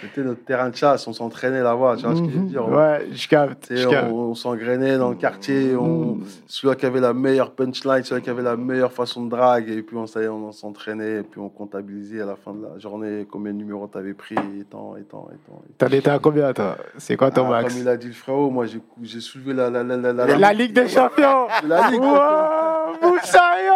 C'était 0.01 0.21
notre 0.21 0.43
terrain 0.43 0.69
de 0.69 0.75
chasse. 0.75 1.07
On 1.07 1.13
s'entraînait 1.13 1.61
là-bas, 1.61 1.95
tu 1.97 2.05
vois 2.05 2.15
ce 2.15 2.21
que 2.21 2.29
je 2.29 2.37
veux 2.37 2.45
dire. 2.45 2.67
Mhm. 2.67 2.75
Ouais, 2.75 3.07
je 3.11 3.27
capte. 3.27 3.67
Je 3.69 3.87
capte. 3.87 4.11
on, 4.11 4.15
on 4.15 4.35
s'engrainait 4.35 4.97
dans 4.97 5.09
le 5.09 5.15
quartier, 5.15 5.75
on, 5.75 6.19
celui 6.47 6.75
qui 6.75 6.85
avait 6.85 6.99
la 6.99 7.13
meilleure 7.13 7.51
punchline, 7.51 8.03
celui 8.03 8.21
qui 8.21 8.29
avait 8.29 8.43
la 8.43 8.57
meilleure 8.57 8.91
façon 8.91 9.23
de 9.25 9.29
drague, 9.29 9.69
et 9.69 9.81
puis 9.81 9.95
on, 9.97 10.05
s'entraînait, 10.51 11.19
et 11.19 11.23
puis 11.23 11.39
on 11.39 11.49
comptabilisait 11.49 12.21
à 12.21 12.25
la 12.25 12.35
fin 12.35 12.53
de 12.53 12.63
la 12.63 12.77
journée 12.79 13.25
combien 13.29 13.53
de 13.53 13.57
numéros 13.57 13.87
t'avais 13.87 14.13
pris, 14.13 14.35
et 14.35 14.63
tant, 14.65 14.95
et 14.97 15.03
tant, 15.03 15.27
et 15.31 15.37
tant. 15.47 15.61
T'en 15.77 15.87
étais 15.93 16.09
à 16.09 16.19
combien, 16.19 16.53
toi? 16.53 16.77
C'est 16.97 17.15
quoi 17.15 17.31
ton 17.31 17.45
Ah, 17.47 17.61
max? 17.61 17.73
Comme 17.73 17.81
il 17.81 17.87
a 17.87 17.97
dit 17.97 18.07
le 18.07 18.13
frérot, 18.13 18.49
moi 18.49 18.65
j'ai 18.65 19.19
soulevé 19.21 19.53
la, 19.53 19.69
la, 19.69 19.83
la, 19.83 20.13
la, 20.13 20.37
La 20.37 20.53
Ligue 20.53 20.73
des 20.73 20.87
Champions 20.87 21.47
La 21.67 21.89
Ligue 21.89 22.01
des 22.01 23.07
Moussaïo 23.07 23.73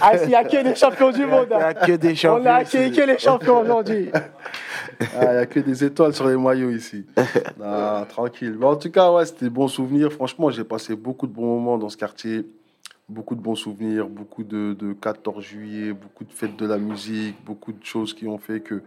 Ah, 0.00 0.18
s'il 0.18 0.28
n'y 0.28 0.34
a 0.34 0.44
que 0.44 0.62
des 0.62 0.74
champions 0.74 1.10
du 1.10 1.24
monde. 1.26 1.48
Il 1.50 1.56
n'y 1.56 1.62
a 1.62 1.74
que 1.74 1.92
des 1.92 2.12
On 2.12 2.14
champions 2.14 2.50
a 2.50 2.62
ici. 2.62 2.76
accueilli 2.76 2.92
que 2.96 3.02
les 3.02 3.18
champions 3.18 3.60
aujourd'hui. 3.60 4.10
Ah, 4.14 4.20
Il 5.22 5.30
n'y 5.30 5.36
a 5.38 5.46
que 5.46 5.60
des 5.60 5.84
étoiles 5.84 6.14
sur 6.14 6.26
les 6.28 6.36
maillots 6.36 6.70
ici. 6.70 7.06
Tranquille. 8.08 8.56
Mais 8.58 8.66
en 8.66 8.76
tout 8.76 8.90
cas, 8.90 9.10
ouais, 9.12 9.26
c'était 9.26 9.46
des 9.46 9.50
bons 9.50 9.68
souvenirs. 9.68 10.12
Franchement, 10.12 10.50
j'ai 10.50 10.64
passé 10.64 10.94
beaucoup 10.96 11.26
de 11.26 11.32
bons 11.32 11.46
moments 11.58 11.78
dans 11.78 11.88
ce 11.88 11.96
quartier. 11.96 12.46
Beaucoup 13.08 13.34
de 13.34 13.40
bons 13.40 13.56
souvenirs, 13.56 14.06
beaucoup 14.08 14.44
de, 14.44 14.72
de 14.78 14.92
14 14.92 15.42
juillet, 15.42 15.92
beaucoup 15.92 16.22
de 16.24 16.30
fêtes 16.32 16.56
de 16.56 16.64
la 16.66 16.78
musique, 16.78 17.34
beaucoup 17.44 17.72
de 17.72 17.84
choses 17.84 18.14
qui 18.14 18.28
ont 18.28 18.38
fait 18.38 18.60
que 18.60 18.82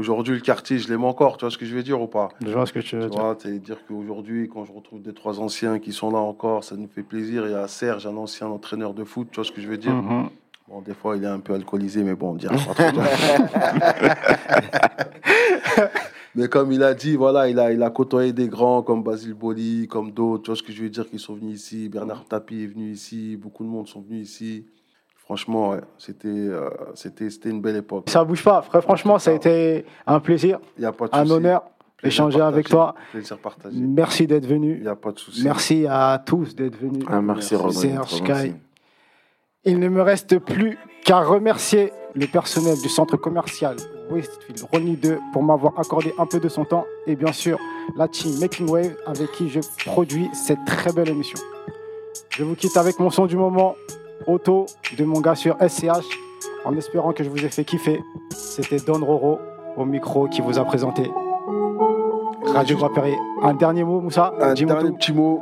aujourd'hui, 0.00 0.34
le 0.34 0.40
quartier, 0.40 0.78
je 0.78 0.88
l'aime 0.88 1.04
encore. 1.04 1.36
Tu 1.36 1.44
vois 1.44 1.50
ce 1.50 1.58
que 1.58 1.66
je 1.66 1.74
veux 1.74 1.82
dire 1.82 2.00
ou 2.00 2.06
pas? 2.06 2.30
Je 2.44 2.50
vois 2.50 2.66
ce 2.66 2.72
que 2.72 2.80
tu 2.80 2.96
veux 2.96 3.08
Tu 3.08 3.16
vois, 3.16 3.36
c'est-à-dire 3.38 3.78
qu'aujourd'hui, 3.86 4.48
quand 4.48 4.64
je 4.64 4.72
retrouve 4.72 5.02
des 5.02 5.12
trois 5.12 5.38
anciens 5.38 5.78
qui 5.78 5.92
sont 5.92 6.10
là 6.10 6.18
encore, 6.18 6.64
ça 6.64 6.76
nous 6.76 6.88
fait 6.88 7.02
plaisir. 7.02 7.46
Il 7.46 7.52
y 7.52 7.54
a 7.54 7.68
Serge, 7.68 8.06
un 8.06 8.16
ancien 8.16 8.48
entraîneur 8.48 8.94
de 8.94 9.04
foot, 9.04 9.28
tu 9.30 9.36
vois 9.36 9.44
ce 9.44 9.52
que 9.52 9.60
je 9.60 9.68
veux 9.68 9.76
dire? 9.76 9.94
Mhm. 9.94 10.30
Bon, 10.68 10.80
des 10.80 10.94
fois, 10.94 11.16
il 11.16 11.24
est 11.24 11.28
un 11.28 11.40
peu 11.40 11.54
alcoolisé, 11.54 12.02
mais 12.02 12.14
bon, 12.14 12.30
on 12.30 12.34
dira 12.34 12.56
pas 12.56 12.92
trop. 12.92 13.02
mais 16.36 16.48
comme 16.48 16.72
il 16.72 16.82
a 16.82 16.94
dit, 16.94 17.16
voilà, 17.16 17.48
il 17.48 17.58
a, 17.58 17.72
il 17.72 17.82
a 17.82 17.90
côtoyé 17.90 18.32
des 18.32 18.48
grands 18.48 18.82
comme 18.82 19.02
Basile 19.02 19.34
Boli, 19.34 19.88
comme 19.88 20.12
d'autres, 20.12 20.44
tu 20.44 20.50
vois 20.50 20.56
ce 20.56 20.62
que 20.62 20.72
je 20.72 20.82
veux 20.82 20.88
dire, 20.88 21.10
qui 21.10 21.18
sont 21.18 21.34
venus 21.34 21.60
ici. 21.60 21.88
Bernard 21.88 22.24
Tapie 22.24 22.62
est 22.62 22.68
venu 22.68 22.92
ici, 22.92 23.36
beaucoup 23.36 23.64
de 23.64 23.68
monde 23.68 23.88
sont 23.88 24.00
venus 24.00 24.30
ici. 24.30 24.64
Franchement, 25.30 25.70
ouais, 25.70 25.80
c'était 25.96 26.26
euh, 26.26 26.70
c'était 26.94 27.30
c'était 27.30 27.50
une 27.50 27.60
belle 27.60 27.76
époque. 27.76 28.10
Ça 28.10 28.24
bouge 28.24 28.42
pas. 28.42 28.62
Frère, 28.62 28.82
franchement, 28.82 29.16
ça 29.20 29.30
a 29.30 29.34
été 29.34 29.84
un 30.04 30.18
plaisir, 30.18 30.58
y 30.76 30.84
a 30.84 30.90
pas 30.90 31.06
de 31.06 31.14
un 31.14 31.22
souci. 31.22 31.32
honneur 31.32 31.62
d'échanger 32.02 32.40
avec 32.40 32.68
toi. 32.68 32.96
Plaisir 33.12 33.38
partagé. 33.38 33.76
Merci 33.78 34.26
d'être 34.26 34.44
venu. 34.44 34.74
Il 34.78 34.82
n'y 34.82 34.88
a 34.88 34.96
pas 34.96 35.12
de 35.12 35.20
souci. 35.20 35.44
Merci 35.44 35.86
à 35.88 36.20
tous 36.26 36.56
d'être 36.56 36.74
venus. 36.76 37.04
Ah, 37.08 37.22
merci, 37.22 37.54
Sky. 37.54 37.92
merci. 38.26 38.54
Il 39.62 39.78
ne 39.78 39.88
me 39.88 40.02
reste 40.02 40.36
plus 40.40 40.76
qu'à 41.04 41.20
remercier 41.20 41.92
le 42.16 42.26
personnel 42.26 42.76
du 42.82 42.88
centre 42.88 43.16
commercial 43.16 43.76
Westfield 44.10 44.62
Ronnie 44.72 44.96
2 44.96 45.16
pour 45.32 45.44
m'avoir 45.44 45.78
accordé 45.78 46.12
un 46.18 46.26
peu 46.26 46.40
de 46.40 46.48
son 46.48 46.64
temps 46.64 46.86
et 47.06 47.14
bien 47.14 47.30
sûr 47.30 47.56
la 47.96 48.08
team 48.08 48.36
Making 48.40 48.68
Wave 48.68 48.96
avec 49.06 49.30
qui 49.30 49.48
je 49.48 49.60
produis 49.86 50.28
cette 50.32 50.64
très 50.66 50.92
belle 50.92 51.10
émission. 51.10 51.38
Je 52.30 52.42
vous 52.42 52.56
quitte 52.56 52.76
avec 52.76 52.98
mon 52.98 53.10
son 53.10 53.26
du 53.26 53.36
moment, 53.36 53.76
Auto, 54.26 54.66
de 54.96 55.04
mon 55.04 55.20
gars 55.20 55.34
sur 55.34 55.56
SCH, 55.56 56.06
en 56.64 56.76
espérant 56.76 57.12
que 57.12 57.24
je 57.24 57.30
vous 57.30 57.44
ai 57.44 57.48
fait 57.48 57.64
kiffer. 57.64 58.02
C'était 58.30 58.78
Don 58.78 59.04
Roro 59.04 59.38
au 59.76 59.84
micro 59.84 60.28
qui 60.28 60.40
vous 60.40 60.58
a 60.58 60.64
présenté 60.64 61.10
Radio 62.46 62.76
Perrier. 62.88 63.16
Un 63.42 63.54
dernier 63.54 63.84
mot, 63.84 64.00
Moussa? 64.00 64.32
Un 64.40 64.54
dernier 64.54 64.92
petit 64.92 65.12
mot 65.12 65.40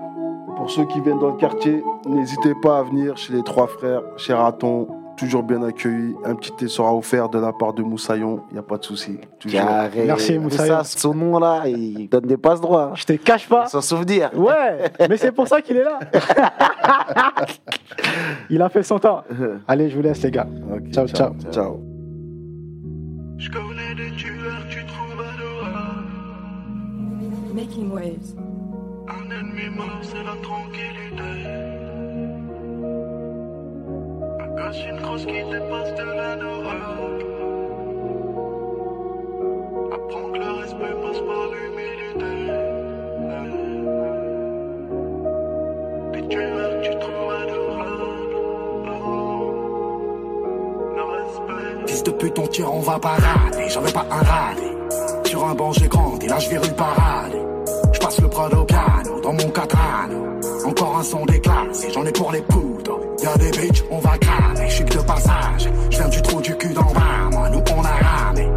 pour 0.57 0.71
ceux 0.71 0.85
qui 0.87 1.01
viennent 1.01 1.19
dans 1.19 1.31
le 1.31 1.37
quartier. 1.37 1.83
N'hésitez 2.07 2.55
pas 2.63 2.81
à 2.81 2.83
venir 2.83 3.17
chez 3.17 3.33
les 3.33 3.43
trois 3.43 3.67
frères, 3.67 4.03
chez 4.17 4.35
Raton. 4.35 4.89
Toujours 5.19 5.43
bien 5.43 5.63
accueillis. 5.65 6.15
Un 6.25 6.37
petit 6.37 6.53
thé 6.53 6.69
sera 6.69 6.95
offert 6.95 7.29
de 7.29 7.39
la 7.41 7.53
part 7.53 7.73
de 7.73 7.83
Moussaillon. 7.83 8.45
Il 8.51 8.55
n'y 8.55 8.59
a 8.61 8.63
pas 8.63 8.79
de 8.79 8.85
souci. 8.85 9.19
Toujours. 9.41 9.61
Carré. 9.61 10.05
Merci, 10.07 10.39
Moussaï. 10.39 10.69
ça, 10.69 10.85
son 10.85 11.13
nom 11.13 11.39
là, 11.41 11.65
il 11.67 12.09
donne 12.09 12.27
des 12.27 12.37
passes 12.37 12.61
droits. 12.61 12.93
Je 12.95 13.05
te 13.05 13.13
cache 13.15 13.49
pas. 13.49 13.67
Sans 13.67 13.81
souvenir. 13.81 14.31
Ouais, 14.35 14.91
mais 15.09 15.17
c'est 15.17 15.33
pour 15.33 15.49
ça 15.49 15.61
qu'il 15.61 15.77
est 15.77 15.85
là. 15.85 15.99
Il 18.51 18.63
a 18.63 18.69
fait 18.69 18.83
son 18.83 18.99
temps. 18.99 19.23
Allez, 19.69 19.91
je 19.91 19.97
vous 19.97 20.03
laisse, 20.03 20.23
les 20.23 20.31
gars. 20.31 20.47
Ciao, 20.93 21.07
ciao. 21.09 21.33
ciao. 21.53 21.81
Je 23.37 23.51
connais 23.51 23.95
des 23.95 24.11
tueurs, 24.17 24.65
tu 24.71 24.85
trouves 24.87 25.21
adorable. 25.21 26.09
Making 27.55 27.91
waves. 27.91 28.35
Un 29.09 29.31
ennemi 29.31 29.69
mort, 29.77 30.01
c'est 30.03 30.25
la 30.25 30.37
tranquillité. 30.43 31.78
Gosse, 34.59 34.85
une 34.91 35.01
grosse 35.01 35.25
qui 35.25 35.45
dépasse 35.45 35.95
de 35.95 36.03
l'adorable. 36.03 37.25
Apprends 39.93 40.31
que 40.33 40.39
le 40.39 40.51
respect 40.61 40.95
passe 41.03 41.21
par 41.29 41.45
l'humilité. 41.53 42.35
Des 46.13 46.29
tueurs, 46.29 46.83
tu 46.83 46.91
trouves 46.99 47.33
adorable. 47.43 48.35
Le 50.97 51.03
respect. 51.03 51.87
Fils 51.87 52.03
de 52.03 52.11
pute, 52.11 52.39
on 52.39 52.47
tire, 52.49 52.75
on 52.75 52.81
va 52.81 52.99
parader. 52.99 53.69
J'en 53.69 53.81
veux 53.81 53.93
pas 53.93 54.07
un 54.11 54.23
radé. 54.23 54.69
Sur 55.25 55.45
un 55.45 55.55
banc, 55.55 55.73
j'ai 55.73 55.89
grandi, 55.89 56.27
là 56.27 56.39
je 56.41 56.49
virule 56.49 56.75
parade. 56.75 57.37
Je 57.93 57.99
passe 58.01 58.21
le 58.21 58.29
prod 58.29 58.53
au 58.55 58.67
dans 59.23 59.33
mon 59.33 59.51
catano. 59.51 60.41
Encore 60.65 60.99
un 60.99 61.03
son 61.03 61.25
déclassé, 61.27 61.91
j'en 61.93 62.05
ai 62.05 62.13
pour 62.13 62.33
les 62.33 62.43
poudres. 62.43 62.99
Y'a 63.23 63.37
des 63.37 63.51
bitches, 63.51 63.85
on 63.91 63.99
va 63.99 64.17
cramer 64.19 64.48
je 64.69 64.75
suis 64.75 64.85
de 64.85 64.99
passage. 64.99 65.69
Je 65.91 65.97
viens 65.97 66.09
du 66.09 66.23
trou 66.23 66.41
du 66.41 66.57
cul 66.57 66.73
d'en 66.73 66.93
bas, 66.93 67.31
moi, 67.33 67.49
nous 67.51 67.63
on 67.77 67.85
a 67.85 67.89
ramé. 67.89 68.49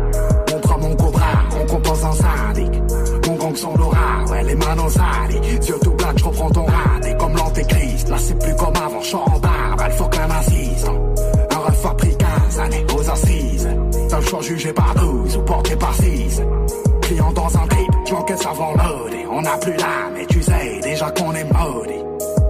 On 0.53 0.59
prend 0.59 0.77
mon 0.77 0.95
cobra, 0.95 1.31
on 1.59 1.65
compose 1.65 2.05
un 2.05 2.11
sadique. 2.11 2.81
Mon 3.27 3.35
gang 3.35 3.55
sans 3.55 3.75
l'aura, 3.75 4.25
ouais, 4.29 4.43
les 4.43 4.55
mains 4.55 4.75
dans 4.75 4.85
le 4.85 5.47
Yeux 5.67 5.79
tout 5.81 5.95
je 6.15 6.23
reprends 6.25 6.49
ton 6.49 6.65
rad. 6.65 7.05
Et 7.05 7.17
comme 7.17 7.35
l'antéchrist, 7.35 8.09
là 8.09 8.17
c'est 8.17 8.37
plus 8.39 8.55
comme 8.55 8.75
avant, 8.75 9.01
je 9.01 9.15
en 9.15 9.39
barbe, 9.39 9.81
elle 9.85 9.91
faut 9.93 10.07
qu'un 10.07 10.29
assiste. 10.29 10.87
Un 11.49 11.57
ref 11.57 11.85
a 11.85 11.93
pris 11.95 12.15
15 12.17 12.59
années 12.59 12.85
aux 12.95 13.09
assises. 13.09 13.69
D'un 14.09 14.21
choix 14.21 14.41
jugé 14.41 14.73
par 14.73 14.93
12 14.95 15.37
ou 15.37 15.41
porté 15.41 15.75
par 15.75 15.93
6. 15.93 16.41
Client 17.01 17.31
dans 17.33 17.57
un 17.57 17.67
trip, 17.67 17.89
encaisses 18.13 18.45
avant 18.45 18.73
l'audit. 18.73 19.25
On 19.31 19.41
n'a 19.41 19.57
plus 19.57 19.73
l'âme, 19.77 20.17
et 20.19 20.25
tu 20.25 20.41
sais 20.41 20.79
déjà 20.83 21.09
qu'on 21.11 21.33
est 21.33 21.45
maudit. 21.45 22.03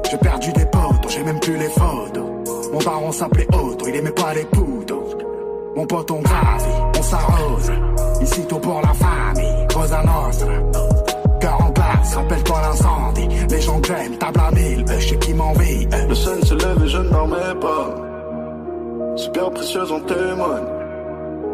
J'ai 0.09 0.17
perdu 0.17 0.51
des 0.53 0.65
potes, 0.65 1.09
j'ai 1.09 1.23
même 1.23 1.39
plus 1.39 1.57
les 1.57 1.69
photos. 1.69 2.30
Mon 2.71 2.79
baron 2.79 3.11
s'appelait 3.11 3.47
Otto, 3.53 3.85
il 3.87 3.95
aimait 3.95 4.11
pas 4.11 4.33
les 4.33 4.45
poudres. 4.45 5.03
Mon 5.75 5.85
pote 5.85 6.11
on 6.11 6.21
gravit, 6.21 6.99
on 6.99 7.03
s'arrose. 7.03 7.71
Ici 8.21 8.45
tout 8.47 8.59
pour 8.59 8.81
la 8.81 8.93
famille, 8.93 9.67
Cosa 9.73 10.03
Nostra. 10.03 10.53
Cœur 11.39 11.61
en 11.61 11.69
glace, 11.69 12.15
rappelle-toi 12.15 12.61
l'incendie. 12.61 13.27
Les 13.49 13.61
gens 13.61 13.79
t'aiment, 13.81 14.17
table 14.17 14.39
à 14.39 14.51
mille, 14.51 14.85
euh, 14.89 14.99
je 14.99 15.07
sais 15.09 15.17
qui 15.17 15.33
m'envie. 15.33 15.87
euh. 15.93 16.07
Le 16.07 16.15
sun 16.15 16.43
se 16.43 16.53
lève 16.53 16.83
et 16.83 16.87
je 16.87 16.97
ne 16.97 17.53
pas. 17.55 17.95
Super 19.17 19.51
précieuse 19.51 19.91
en 19.91 19.99
témoigne. 20.01 20.65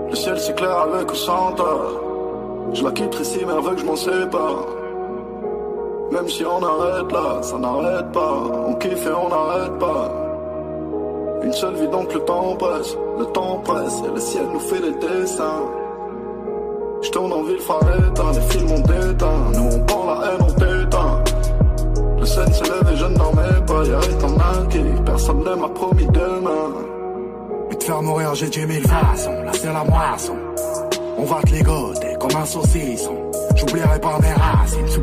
Le 0.09 0.15
ciel 0.15 0.39
s'éclaire 0.39 0.77
avec 0.79 1.11
ou 1.11 1.15
sans. 1.15 1.55
Je 2.73 2.83
la 2.83 2.91
quitterai 2.91 3.23
si 3.23 3.39
que 3.39 3.77
je 3.77 3.85
m'en 3.85 3.95
sépare. 3.95 4.65
Même 6.11 6.29
si 6.29 6.45
on 6.45 6.63
arrête 6.63 7.11
là, 7.11 7.41
ça 7.41 7.57
n'arrête 7.57 8.11
pas. 8.11 8.43
On 8.67 8.73
kiffe 8.75 9.05
et 9.05 9.11
on 9.11 9.29
n'arrête 9.29 9.77
pas. 9.79 10.26
Une 11.43 11.53
seule 11.53 11.75
vie 11.75 11.87
donc 11.87 12.13
le 12.13 12.19
temps 12.21 12.55
presse. 12.55 12.97
Le 13.19 13.25
temps 13.25 13.61
presse 13.63 14.01
et 14.05 14.13
le 14.13 14.19
ciel 14.19 14.43
nous 14.53 14.59
fait 14.59 14.79
des 14.79 14.93
dessins. 14.93 15.63
Je 17.01 17.09
tourne 17.11 17.31
en 17.31 17.43
ville 17.43 17.59
phare 17.59 17.81
éteint, 17.81 18.31
les 18.33 18.41
films 18.41 18.71
ont 18.71 18.79
déteint. 18.79 19.51
Nous 19.53 19.69
on 19.75 19.79
prend 19.85 20.05
la 20.05 20.27
haine, 20.27 20.41
on 20.41 20.51
t'éteint. 20.51 21.23
Le 22.19 22.25
sun 22.25 22.53
se 22.53 22.63
lève 22.63 22.93
et 22.93 22.95
je 22.95 23.05
ne 23.05 23.15
dormais 23.15 23.65
pas. 23.67 23.83
Y'a 23.85 23.99
rien 23.99 24.65
qui 24.69 24.79
personne 25.05 25.43
ne 25.43 25.55
m'a 25.55 25.69
promis 25.69 26.07
demain. 26.07 26.73
Et 27.71 27.75
te 27.75 27.83
faire 27.83 28.01
mourir, 28.01 28.33
j'ai 28.35 28.49
dix 28.49 28.65
mille 28.65 28.87
façons. 28.87 29.43
Là, 29.43 29.51
c'est 29.53 29.71
la 29.71 29.83
moisson. 29.83 30.35
On 31.17 31.23
va 31.23 31.41
te 31.41 31.51
ligoter 31.51 32.15
comme 32.19 32.35
un 32.41 32.45
saucisson. 32.45 33.26
J'oublierai 33.67 33.99
pas 33.99 34.19
mes 34.19 34.33
racines 34.33 34.87
sous. 34.87 35.01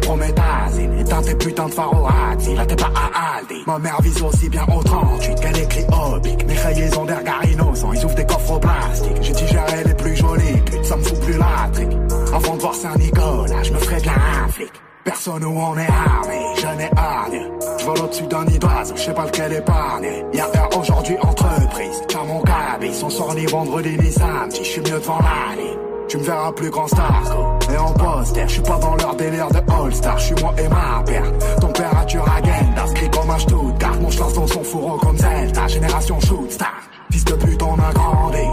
Éteins 1.00 1.22
tes 1.22 1.34
putains 1.34 1.66
de 1.66 1.72
pharoati. 1.72 2.54
Là, 2.54 2.64
t'es 2.66 2.76
pas 2.76 2.90
à 2.94 3.36
Aldi. 3.38 3.62
Ma 3.66 3.78
mère 3.78 4.00
vise 4.00 4.22
aussi 4.22 4.48
bien 4.48 4.64
au 4.74 4.82
38 4.82 5.40
qu'elle 5.40 5.58
écrit 5.58 5.84
obique. 5.92 6.46
Mes 6.46 6.54
rayés 6.54 6.96
ont 6.96 7.04
des 7.04 7.14
regards 7.14 7.44
innocents. 7.44 7.92
Ils 7.92 8.04
ouvrent 8.04 8.14
des 8.14 8.26
coffres 8.26 8.52
au 8.52 8.58
plastique. 8.58 9.16
J'ai 9.20 9.32
digéré 9.32 9.84
les 9.84 9.94
plus 9.94 10.16
jolies 10.16 10.60
putes. 10.64 10.84
Ça 10.84 10.96
me 10.96 11.02
fout 11.02 11.20
plus 11.20 11.38
la 11.38 11.68
trique. 11.72 11.92
Avant 12.32 12.56
de 12.56 12.60
voir 12.60 12.74
Saint-Nicolas, 12.74 13.62
je 13.62 13.72
me 13.72 13.78
ferais 13.78 14.00
bien 14.00 14.14
un 14.44 14.48
flic. 14.48 14.72
Personne 15.04 15.44
où 15.44 15.58
on 15.58 15.76
est 15.76 15.86
armé, 15.86 16.40
je 16.56 16.66
n'ai 16.78 16.90
hargne. 16.96 17.50
Je 17.78 17.84
vole 17.84 17.98
au-dessus 17.98 18.26
d'un 18.26 18.44
nid 18.44 18.58
je 18.96 19.00
sais 19.00 19.12
pas 19.12 19.26
lequel 19.26 19.52
épargner. 19.52 20.24
Y'a 20.32 20.46
heure 20.46 20.78
aujourd'hui 20.80 21.16
entreprise, 21.20 22.02
car 22.08 22.24
mon 22.24 22.40
cabis, 22.40 23.02
on 23.02 23.10
sort 23.10 23.34
ni 23.34 23.44
vendredi 23.44 23.98
ni 23.98 24.10
samedi, 24.10 24.60
je 24.60 24.68
suis 24.68 24.80
mieux 24.80 24.98
devant 24.98 25.18
la. 25.18 25.93
Tu 26.14 26.20
me 26.20 26.26
verras 26.26 26.52
plus 26.52 26.70
grand 26.70 26.86
Starco 26.86 27.58
Et 27.72 27.76
en 27.76 27.92
poster, 27.92 28.44
je 28.46 28.52
suis 28.52 28.62
pas 28.62 28.78
dans 28.78 28.94
leur 28.94 29.16
délire 29.16 29.48
de 29.48 29.58
All-Star 29.68 30.16
Je 30.16 30.26
suis 30.26 30.34
moi 30.40 30.54
et 30.58 30.68
ma 30.68 31.02
père 31.04 31.24
Température 31.60 32.24
agenda, 32.28 32.82
inscrit 32.84 33.10
comme 33.10 33.30
un 33.30 33.38
Stuttgart 33.40 33.96
Mon 33.96 34.04
lance 34.04 34.32
dans 34.34 34.46
son 34.46 34.62
fourreau 34.62 34.96
comme 34.98 35.18
Zelda 35.18 35.66
Génération 35.66 36.20
shoot 36.20 36.52
star. 36.52 36.72
Fils 37.10 37.24
de 37.24 37.32
pute 37.32 37.60
on 37.64 37.74
a 37.74 37.92
grandi. 37.92 38.46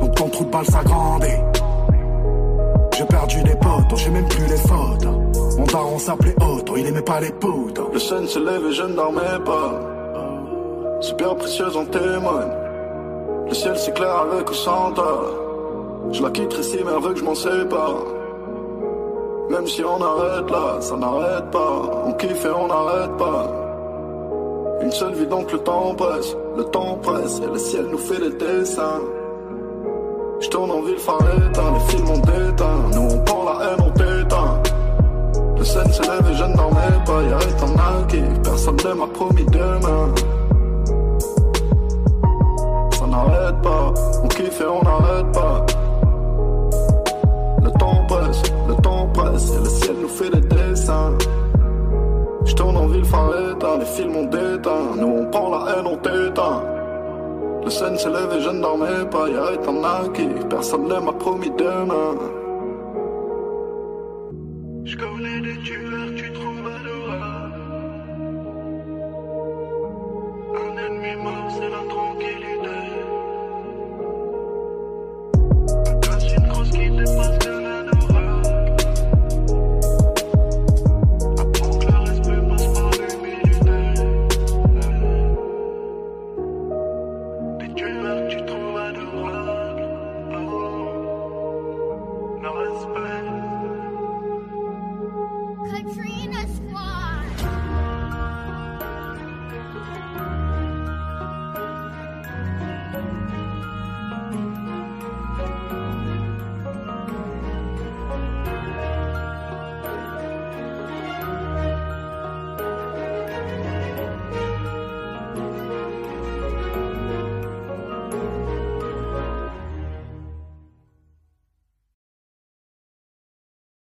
Donc 0.00 0.14
ton 0.16 0.28
trou 0.28 0.44
de 0.44 0.50
balle 0.50 0.66
s'agrandit 0.66 1.26
J'ai 2.94 3.04
perdu 3.04 3.42
des 3.44 3.56
potes, 3.56 3.96
j'ai 3.96 4.10
même 4.10 4.28
plus 4.28 4.46
les 4.48 4.56
photos. 4.58 5.56
Mon 5.56 5.64
daron 5.64 5.98
s'appelait 5.98 6.36
Otto, 6.42 6.76
il 6.76 6.86
aimait 6.88 7.00
pas 7.00 7.20
les 7.20 7.32
poudres. 7.32 7.88
Le 7.90 7.98
sun 7.98 8.26
se 8.26 8.38
lève 8.38 8.66
et 8.66 8.72
je 8.74 8.82
ne 8.82 8.94
dormais 8.94 9.38
pas. 9.46 9.80
Super 11.00 11.34
précieuse 11.36 11.74
en 11.74 11.86
témoigne. 11.86 12.52
Le 13.48 13.54
ciel 13.54 13.78
s'éclaire 13.78 14.26
avec 14.30 14.50
ou 14.50 14.52
sans. 14.52 14.92
Je 16.12 16.22
la 16.22 16.30
quitterai 16.30 16.62
si 16.62 16.76
veut 16.78 17.12
que 17.12 17.18
je 17.18 17.24
m'en 17.24 17.34
sépare. 17.34 18.04
Même 19.50 19.66
si 19.66 19.82
on 19.84 20.02
arrête 20.02 20.50
là, 20.50 20.80
ça 20.80 20.96
n'arrête 20.96 21.50
pas. 21.50 21.82
On 22.06 22.12
kiffe 22.12 22.44
et 22.44 22.50
on 22.50 22.66
n'arrête 22.66 23.16
pas. 23.16 23.46
Une 24.82 24.92
seule 24.92 25.14
vie 25.14 25.26
donc 25.26 25.52
le 25.52 25.58
temps 25.58 25.94
presse. 25.94 26.36
Le 26.56 26.64
temps 26.64 26.98
presse 27.02 27.40
et 27.42 27.46
le 27.46 27.58
ciel 27.58 27.86
nous 27.90 27.98
fait 27.98 28.20
des 28.20 28.36
dessins. 28.36 29.00
Je 30.40 30.48
tourne 30.48 30.70
en 30.70 30.82
ville 30.82 30.98
phare 30.98 31.18
les 31.20 31.92
films 31.92 32.10
ont 32.10 32.18
déteint. 32.18 32.82
Nous 32.94 33.08
on 33.14 33.18
prend 33.24 33.44
la 33.44 33.66
haine, 33.66 33.80
on 33.86 33.90
t'éteint. 33.90 34.62
Le 35.58 35.64
sun 35.64 35.92
se 35.92 36.02
lève 36.02 36.30
et 36.30 36.34
je 36.34 36.44
ne 36.44 36.56
dormais 36.56 37.04
pas. 37.04 37.22
Y'a 37.22 37.38
rien 37.38 38.06
qui 38.08 38.22
personne 38.42 38.76
ne 38.84 38.92
m'a 38.94 39.06
promis 39.08 39.44
demain. 39.46 40.14
Ça 42.92 43.06
n'arrête 43.06 43.60
pas, 43.62 43.94
on 44.22 44.28
kiffe 44.28 44.60
et 44.60 44.66
on 44.66 44.82
n'arrête 44.82 45.32
pas. 45.32 45.66
Je 52.48 52.54
tourne 52.54 52.78
en 52.78 52.86
ville 52.86 53.04
éteint, 53.04 53.78
les 53.78 53.84
films 53.84 54.16
ont 54.16 54.24
déteint. 54.24 54.96
Nous 54.96 55.06
on 55.06 55.26
prend 55.26 55.50
la 55.50 55.60
haine, 55.70 55.86
on 55.86 55.96
t'éteint. 55.98 56.62
Le 57.62 57.70
sun 57.70 57.98
se 57.98 58.08
lève 58.08 58.32
et 58.38 58.40
je 58.40 58.48
ne 58.48 58.62
dormais 58.62 59.04
pas. 59.10 59.28
Y'a 59.28 59.44
rien 59.48 60.08
qui 60.14 60.26
personne 60.48 60.88
ne 60.88 60.98
m'a 60.98 61.12
promis 61.12 61.50
demain. 61.50 62.14
Je 64.84 64.96
connais 64.96 65.40
des 65.42 65.58
tueurs, 65.58 66.14
tu 66.16 66.32
trouves 66.32 66.66
adorable. 66.78 67.60
Un 70.62 70.72
ennemi 70.86 71.22
mort, 71.22 71.50
c'est 71.50 71.68
la 71.68 71.82
tranquillité. 71.92 72.78
Casse 76.00 76.32
une 76.32 76.48
grosse 76.48 76.70
qui 76.70 76.90
dépasse 76.90 77.47